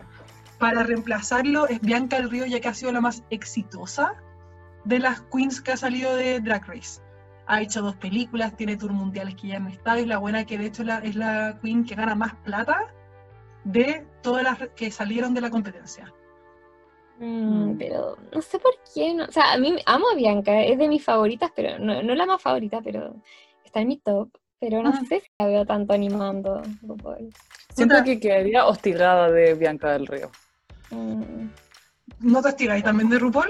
para 0.58 0.82
reemplazarlo 0.82 1.68
es 1.68 1.80
Bianca 1.82 2.16
del 2.16 2.32
Río, 2.32 2.48
ya 2.48 2.60
que 2.60 2.68
ha 2.68 2.74
sido 2.74 2.92
la 2.92 3.00
más 3.00 3.22
exitosa 3.30 4.16
de 4.86 5.00
las 5.00 5.22
queens 5.22 5.62
que 5.62 5.72
ha 5.74 5.78
salido 5.78 6.16
de 6.16 6.40
Drag 6.40 6.66
Race. 6.68 7.02
Ha 7.48 7.62
hecho 7.62 7.82
dos 7.82 7.96
películas, 7.96 8.56
tiene 8.56 8.78
tour 8.78 8.92
mundiales 8.94 9.36
que 9.36 9.48
ya 9.50 9.60
no 9.60 9.70
está, 9.70 9.98
es 10.00 10.08
la 10.08 10.18
buena 10.18 10.46
que 10.46 10.58
de 10.58 10.66
hecho 10.68 10.84
la- 10.84 11.00
es 11.00 11.16
la 11.16 11.60
queen 11.62 11.86
que 11.86 11.96
gana 11.96 12.16
más 12.16 12.36
plata 12.36 12.94
de 13.64 14.06
todas 14.22 14.44
las 14.44 14.58
que 14.76 14.90
salieron 14.92 15.34
de 15.34 15.42
la 15.42 15.50
competencia. 15.50 16.12
Mm, 17.20 17.78
pero 17.78 18.18
no 18.34 18.42
sé 18.42 18.58
por 18.58 18.74
qué, 18.94 19.14
no- 19.14 19.26
o 19.26 19.32
sea, 19.32 19.54
a 19.54 19.58
mí 19.58 19.76
amo 19.86 20.06
a 20.12 20.16
Bianca, 20.16 20.62
es 20.64 20.78
de 20.78 20.88
mis 20.88 21.04
favoritas, 21.04 21.52
pero 21.56 21.78
no, 21.78 22.02
no 22.02 22.16
la 22.16 22.26
más 22.26 22.42
favorita, 22.42 22.82
pero 22.82 23.16
está 23.64 23.82
en 23.82 23.88
mi 23.90 23.98
top, 23.98 24.30
pero 24.60 24.82
no 24.82 24.90
Ah. 24.90 25.02
sé 25.08 25.20
si 25.22 25.28
la 25.40 25.46
veo 25.48 25.66
tanto 25.66 25.94
animando 25.94 26.62
RuPaul. 26.82 27.30
Siento 27.76 28.04
que 28.04 28.20
quedaría 28.20 28.66
hostigada 28.66 29.30
de 29.30 29.54
Bianca 29.54 29.92
del 29.92 30.08
Río. 30.08 30.32
Mm. 30.90 31.48
¿No 32.22 32.42
te 32.42 32.50
estiráis 32.50 32.84
también 32.84 33.10
de 33.10 33.20
RuPaul? 33.20 33.50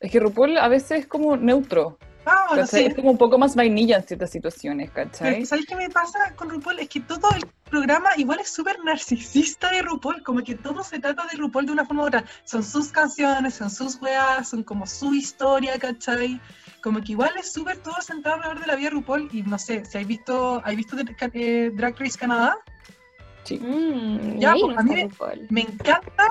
Es 0.00 0.10
que 0.10 0.20
RuPaul 0.20 0.58
a 0.58 0.68
veces 0.68 1.00
es 1.00 1.06
como 1.06 1.36
neutro. 1.36 1.98
Ah, 2.28 2.46
¿cachai? 2.56 2.66
sí. 2.82 2.86
Es 2.86 2.94
como 2.94 3.12
un 3.12 3.18
poco 3.18 3.38
más 3.38 3.54
vainilla 3.54 3.98
en 3.98 4.02
ciertas 4.02 4.30
situaciones, 4.30 4.90
Pero 4.92 5.08
¿cachai? 5.10 5.46
¿sabéis 5.46 5.66
qué 5.66 5.76
me 5.76 5.88
pasa 5.88 6.32
con 6.34 6.50
RuPaul? 6.50 6.80
Es 6.80 6.88
que 6.88 7.00
todo 7.00 7.28
el 7.36 7.46
programa 7.70 8.10
igual 8.16 8.40
es 8.40 8.48
súper 8.50 8.76
narcisista 8.84 9.70
de 9.70 9.82
RuPaul, 9.82 10.24
como 10.24 10.42
que 10.42 10.56
todo 10.56 10.82
se 10.82 10.98
trata 10.98 11.24
de 11.30 11.36
RuPaul 11.38 11.66
de 11.66 11.72
una 11.72 11.84
forma 11.84 12.02
u 12.02 12.06
otra. 12.06 12.24
Son 12.44 12.64
sus 12.64 12.88
canciones, 12.88 13.54
son 13.54 13.70
sus 13.70 14.00
weas, 14.02 14.48
son 14.48 14.64
como 14.64 14.86
su 14.88 15.14
historia, 15.14 15.78
¿cachai? 15.78 16.40
Como 16.82 17.00
que 17.00 17.12
igual 17.12 17.30
es 17.38 17.52
súper 17.52 17.76
todo 17.78 17.94
centrado 18.02 18.38
alrededor 18.38 18.60
de 18.60 18.66
la 18.66 18.74
vida 18.76 18.88
de 18.90 18.96
RuPaul 18.96 19.28
y 19.32 19.42
no 19.42 19.58
sé, 19.58 19.84
si 19.84 19.96
habéis 19.96 20.08
visto, 20.08 20.60
¿habéis 20.64 20.78
visto 20.78 20.96
eh, 21.32 21.70
Drag 21.74 21.96
Race 21.96 22.18
Canadá? 22.18 22.58
Sí. 23.44 23.60
Mm, 23.60 24.40
Ya, 24.40 24.52
pues, 24.60 24.74
no 24.74 24.80
a 24.80 24.82
mí 24.82 24.94
me-. 24.94 25.10
Me 25.50 25.60
encanta 25.60 26.24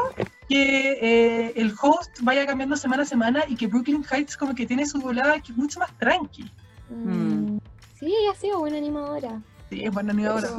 que 0.48 0.92
eh, 1.02 1.54
el 1.56 1.74
host 1.82 2.20
vaya 2.22 2.46
cambiando 2.46 2.76
semana 2.76 3.04
a 3.04 3.06
semana 3.06 3.44
y 3.48 3.56
que 3.56 3.68
Brooklyn 3.68 4.04
Heights 4.10 4.38
como 4.38 4.54
que 4.54 4.66
tiene 4.66 4.86
su 4.86 5.00
volada 5.00 5.40
que 5.40 5.52
es 5.52 5.58
mucho 5.58 5.80
más 5.80 5.92
tranqui. 5.98 6.50
Mm. 6.90 7.58
Sí, 8.00 8.06
ella 8.08 8.32
ha 8.32 8.36
sido 8.36 8.60
buena 8.60 8.78
animadora. 8.78 9.42
Sí, 9.70 9.84
es 9.84 9.92
buena 9.92 10.12
animadora. 10.12 10.50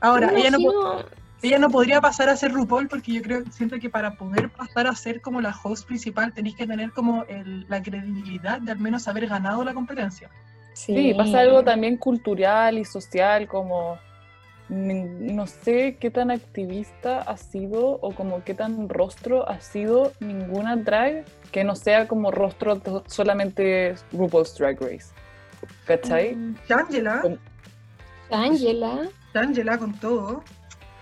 Ahora, 0.00 0.32
ella 0.34 0.50
no, 0.50 1.04
ella 1.42 1.58
no 1.58 1.68
podría 1.70 2.00
pasar 2.00 2.28
a 2.28 2.36
ser 2.36 2.52
RuPaul 2.52 2.88
porque 2.88 3.12
yo 3.12 3.22
creo, 3.22 3.42
siento 3.50 3.78
que 3.78 3.90
para 3.90 4.14
poder 4.14 4.48
pasar 4.50 4.86
a 4.86 4.94
ser 4.94 5.20
como 5.20 5.40
la 5.40 5.54
host 5.62 5.86
principal 5.86 6.32
tenéis 6.32 6.56
que 6.56 6.66
tener 6.66 6.92
como 6.92 7.24
el- 7.24 7.66
la 7.68 7.82
credibilidad 7.82 8.60
de 8.60 8.72
al 8.72 8.78
menos 8.78 9.06
haber 9.08 9.26
ganado 9.26 9.64
la 9.64 9.74
competencia. 9.74 10.30
Sí, 10.72 11.12
pasa 11.14 11.40
algo 11.40 11.62
también 11.62 11.96
cultural 11.98 12.78
y 12.78 12.84
social, 12.84 13.46
como 13.48 13.98
no 14.70 15.46
sé 15.48 15.96
qué 15.98 16.10
tan 16.10 16.30
activista 16.30 17.20
ha 17.22 17.36
sido 17.36 17.98
o 18.00 18.14
como 18.14 18.44
qué 18.44 18.54
tan 18.54 18.88
rostro 18.88 19.48
ha 19.48 19.60
sido 19.60 20.12
ninguna 20.20 20.76
drag 20.76 21.24
que 21.50 21.64
no 21.64 21.74
sea 21.74 22.06
como 22.06 22.30
rostro 22.30 22.80
solamente 23.06 23.96
RuPaul's 24.12 24.56
Drag 24.56 24.80
Race. 24.80 25.08
¿Cachai? 25.86 26.36
Mm. 26.36 26.54
Shangela, 26.68 27.20
Con- 27.20 27.40
Angela, 28.30 29.08
Shangela 29.34 29.76
con 29.78 29.92
todo. 29.98 30.44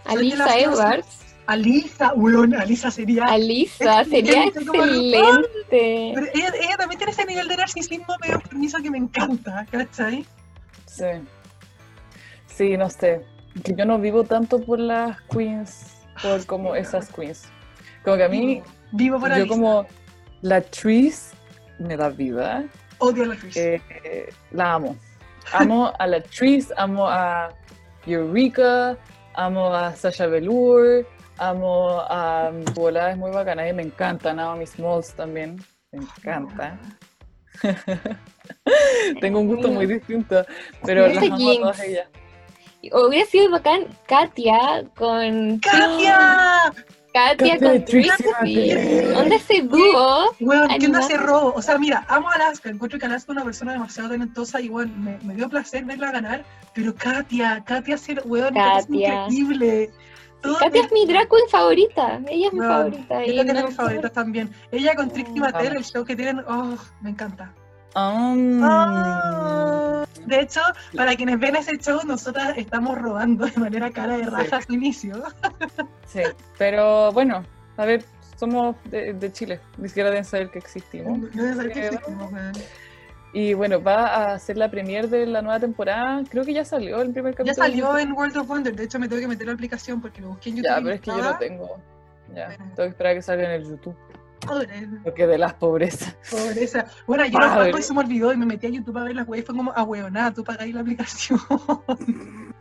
Alisa 0.06 0.46
Shangela, 0.46 0.62
Edwards, 0.72 1.26
Alisa, 1.46 2.12
weón, 2.14 2.54
Alisa 2.54 2.90
sería... 2.90 3.24
Alisa, 3.24 4.02
sería 4.04 4.44
excelente. 4.44 6.12
Pero 6.14 6.26
ella, 6.34 6.52
ella 6.58 6.76
también 6.78 6.98
tiene 6.98 7.12
ese 7.12 7.26
nivel 7.26 7.48
de 7.48 7.56
narcisismo 7.58 8.14
medio 8.22 8.40
permiso 8.40 8.78
que 8.82 8.90
me 8.90 8.98
encanta, 8.98 9.66
¿cachai? 9.70 10.24
Sí. 10.86 11.04
Sí, 12.46 12.76
no 12.76 12.88
sé. 12.88 13.24
Que 13.64 13.74
yo 13.74 13.84
no 13.84 13.98
vivo 13.98 14.24
tanto 14.24 14.60
por 14.60 14.78
las 14.78 15.20
queens, 15.22 15.96
por 16.22 16.44
como 16.46 16.74
esas 16.74 17.08
queens. 17.12 17.44
Como 18.04 18.16
que 18.16 18.24
a 18.24 18.28
mí, 18.28 18.62
Vivo 18.92 19.20
por 19.20 19.36
yo 19.36 19.46
como 19.46 19.86
la 20.40 20.60
Tris 20.60 21.32
me 21.78 21.96
da 21.96 22.08
vida. 22.08 22.64
Odio 22.98 23.24
a 23.24 23.26
la 23.26 23.36
Tris. 23.36 23.56
Eh, 23.56 23.80
eh, 24.04 24.28
la 24.52 24.74
amo. 24.74 24.96
Amo 25.52 25.92
a 25.98 26.06
la 26.06 26.20
Tris, 26.20 26.72
amo 26.76 27.06
a 27.06 27.50
Eureka, 28.06 28.96
amo 29.34 29.74
a 29.74 29.94
Sasha 29.94 30.26
Velour, 30.26 31.06
amo 31.38 32.00
a 32.00 32.50
Bola, 32.74 33.12
es 33.12 33.16
muy 33.16 33.30
bacana 33.30 33.68
y 33.68 33.72
me 33.72 33.82
encanta 33.82 34.32
Naomi 34.32 34.66
Smalls 34.66 35.14
también. 35.14 35.62
Me 35.92 36.02
encanta. 36.02 36.78
Tengo 39.20 39.40
un 39.40 39.48
gusto 39.48 39.68
muy 39.68 39.86
distinto, 39.86 40.44
pero 40.84 41.08
las 41.08 41.24
amo 41.24 41.50
a 41.50 41.54
todas 41.56 41.80
ellas. 41.80 42.08
Hubiera 42.82 43.26
sido 43.26 43.50
bacán 43.50 43.86
Katia 44.06 44.84
con 44.96 45.58
¡Katia! 45.58 46.72
Katia 47.12 47.58
Katia 47.58 47.58
con 47.58 47.84
Trixie. 47.84 48.26
Mattel. 48.30 49.14
¿Dónde 49.14 49.36
ese 49.36 49.62
dúo? 49.62 50.34
Weón, 50.40 50.68
¿qué 50.78 50.86
onda 50.86 51.00
ese 51.00 51.16
robo? 51.16 51.52
O 51.56 51.62
sea, 51.62 51.78
mira, 51.78 52.04
amo 52.08 52.28
a 52.28 52.34
Alaska, 52.34 52.68
encuentro 52.68 52.98
que 52.98 53.06
Alaska 53.06 53.32
es 53.32 53.36
una 53.36 53.44
persona 53.44 53.72
demasiado 53.72 54.10
talentosa 54.10 54.60
y 54.60 54.68
bueno, 54.68 54.92
me, 54.96 55.18
me 55.24 55.34
dio 55.34 55.48
placer 55.48 55.84
verla 55.84 56.12
ganar, 56.12 56.44
pero 56.74 56.94
Katia, 56.94 57.64
Katia 57.66 57.98
ser, 57.98 58.22
weón, 58.24 58.54
Katia 58.54 58.78
es 58.78 58.88
increíble. 58.88 59.90
Todo 60.42 60.58
Katia 60.58 60.82
es 60.82 60.92
mi 60.92 61.06
drag 61.06 61.28
queen 61.28 61.48
favorita. 61.50 62.20
Ella 62.28 62.46
es 62.46 62.52
mi 62.52 62.60
favorita. 62.60 63.24
Ella 63.24 63.42
mis 63.42 63.62
gusta 63.62 63.82
favoritas 63.82 64.12
también. 64.12 64.50
Ella 64.70 64.94
con 64.94 65.10
Trixie 65.10 65.40
Mattel, 65.40 65.68
Vamos. 65.68 65.78
el 65.78 65.84
show 65.84 66.04
que 66.04 66.14
tienen, 66.14 66.44
oh, 66.46 66.76
me 67.00 67.10
encanta. 67.10 67.52
Um, 67.98 68.60
Ah, 68.62 70.04
de 70.26 70.40
hecho, 70.40 70.60
para 70.96 71.16
quienes 71.16 71.38
ven 71.40 71.56
ese 71.56 71.76
show, 71.78 72.00
nosotras 72.06 72.52
estamos 72.56 72.96
robando 72.98 73.46
de 73.46 73.52
manera 73.58 73.90
cara 73.90 74.16
de 74.18 74.24
raja 74.26 74.58
a 74.58 74.62
su 74.62 74.72
inicio. 74.74 75.22
Sí, 76.06 76.20
pero 76.58 77.10
bueno, 77.12 77.44
a 77.76 77.84
ver, 77.84 78.04
somos 78.36 78.76
de, 78.84 79.14
de 79.14 79.32
Chile, 79.32 79.60
ni 79.78 79.88
siquiera 79.88 80.10
deben 80.10 80.24
saber 80.24 80.50
que 80.50 80.58
existimos. 80.58 81.18
No 81.18 81.42
debe 81.42 81.54
saber 81.54 81.72
que 81.72 81.86
existimos. 81.86 82.30
Y 83.34 83.52
bueno, 83.54 83.82
va 83.82 84.32
a 84.32 84.38
ser 84.38 84.56
la 84.56 84.70
premier 84.70 85.08
de 85.08 85.26
la 85.26 85.42
nueva 85.42 85.60
temporada. 85.60 86.22
Creo 86.30 86.44
que 86.44 86.54
ya 86.54 86.64
salió 86.64 87.02
el 87.02 87.12
primer 87.12 87.32
Ya 87.34 87.38
capítulo. 87.38 87.64
de 87.64 87.70
salió 87.70 87.98
en 87.98 88.12
World 88.12 88.36
of 88.38 88.46
Wonder, 88.48 88.74
de 88.74 88.84
hecho 88.84 88.98
me 88.98 89.08
tengo 89.08 89.20
que 89.20 89.28
meter 89.28 89.46
la 89.46 89.52
aplicación 89.52 90.00
porque 90.00 90.20
lo 90.22 90.28
busqué 90.28 90.50
en 90.50 90.56
YouTube. 90.56 90.68
Ya, 90.70 90.76
pero 90.82 90.90
es 90.94 91.00
que 91.00 91.10
yo 91.10 91.18
lo 91.22 91.36
tengo. 91.38 91.76
Ya, 92.34 92.46
Bueno. 92.46 92.64
tengo 92.74 92.76
que 92.76 92.86
esperar 92.88 93.12
a 93.12 93.14
que 93.16 93.22
salga 93.22 93.44
en 93.44 93.50
el 93.62 93.68
YouTube. 93.68 93.96
Pobre- 94.48 94.88
Porque 95.04 95.26
de 95.26 95.38
las 95.38 95.54
pobrezas. 95.54 96.16
Pobreza. 96.30 96.86
Bueno, 97.06 97.24
yo 97.26 97.38
lo 97.38 97.78
y 97.78 97.82
se 97.82 97.94
me 97.94 98.00
olvidó 98.00 98.32
y 98.32 98.36
me 98.36 98.46
metí 98.46 98.66
a 98.66 98.70
YouTube 98.70 98.98
a 98.98 99.04
ver 99.04 99.16
las 99.16 99.28
weas 99.28 99.42
y 99.42 99.46
fue 99.46 99.56
como, 99.56 99.72
ah, 99.74 99.86
nada, 100.10 100.32
tú 100.32 100.44
pagáis 100.44 100.74
la 100.74 100.80
aplicación. 100.80 101.38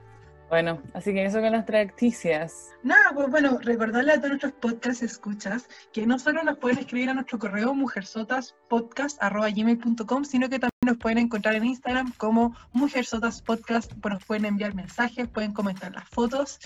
Bueno, 0.50 0.82
así 0.94 1.14
que 1.14 1.26
eso 1.26 1.42
con 1.42 1.52
las 1.52 1.68
noticias. 1.68 2.70
Nada, 2.82 3.12
pues 3.14 3.30
bueno, 3.30 3.60
recordarle 3.62 4.14
a 4.14 4.16
todos 4.16 4.30
nuestros 4.30 4.54
podcast 4.54 5.04
escuchas 5.04 5.68
que 5.92 6.08
no 6.08 6.18
solo 6.20 6.42
nos 6.44 6.58
pueden 6.58 6.78
escribir 6.80 7.10
a 7.10 7.14
nuestro 7.14 7.38
correo 7.38 7.74
mujersotaspodcast.gmail.com, 7.74 10.24
sino 10.24 10.48
que 10.48 10.60
también 10.60 10.72
nos 10.86 10.96
pueden 10.98 11.18
encontrar 11.18 11.56
en 11.56 11.66
Instagram 11.66 12.14
como 12.16 12.56
mujersotaspodcast, 12.72 13.92
pues 14.02 14.14
nos 14.14 14.24
pueden 14.24 14.46
enviar 14.46 14.74
mensajes, 14.74 15.28
pueden 15.28 15.52
comentar 15.52 15.94
las 15.94 16.08
fotos 16.08 16.60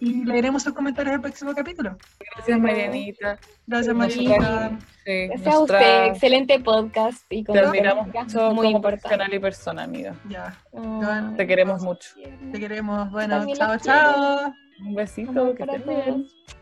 y 0.00 0.24
leeremos 0.24 0.62
sus 0.62 0.72
comentarios 0.72 1.10
en 1.12 1.14
el 1.16 1.20
próximo 1.22 1.54
capítulo. 1.54 1.96
Gracias, 2.34 2.58
Marianita. 2.58 3.38
Gracias, 3.66 3.94
Marita. 3.94 4.78
Sí, 5.04 5.26
Gracias 5.28 5.54
a 5.54 5.58
usted, 5.60 6.04
excelente 6.06 6.58
podcast 6.60 7.24
y 7.30 7.44
con 7.44 7.54
Te 7.54 7.60
admiramos 7.60 8.06
mucho 8.08 8.50
muy 8.52 8.56
como 8.56 8.62
importante. 8.76 9.02
profesional 9.02 9.34
y 9.34 9.38
persona, 9.38 9.82
amiga. 9.84 10.14
Ya, 10.28 10.54
Ah, 10.76 11.32
Te 11.36 11.46
queremos 11.46 11.82
mucho. 11.82 12.10
te 12.52 12.58
queremos. 12.60 13.10
Bueno, 13.10 13.38
También 13.38 13.56
chao, 13.58 13.76
chao. 13.78 14.52
Un 14.80 14.94
besito, 14.94 15.30
amor 15.30 15.54
que 15.56 15.64
bien. 15.64 15.82
todos. 15.84 16.55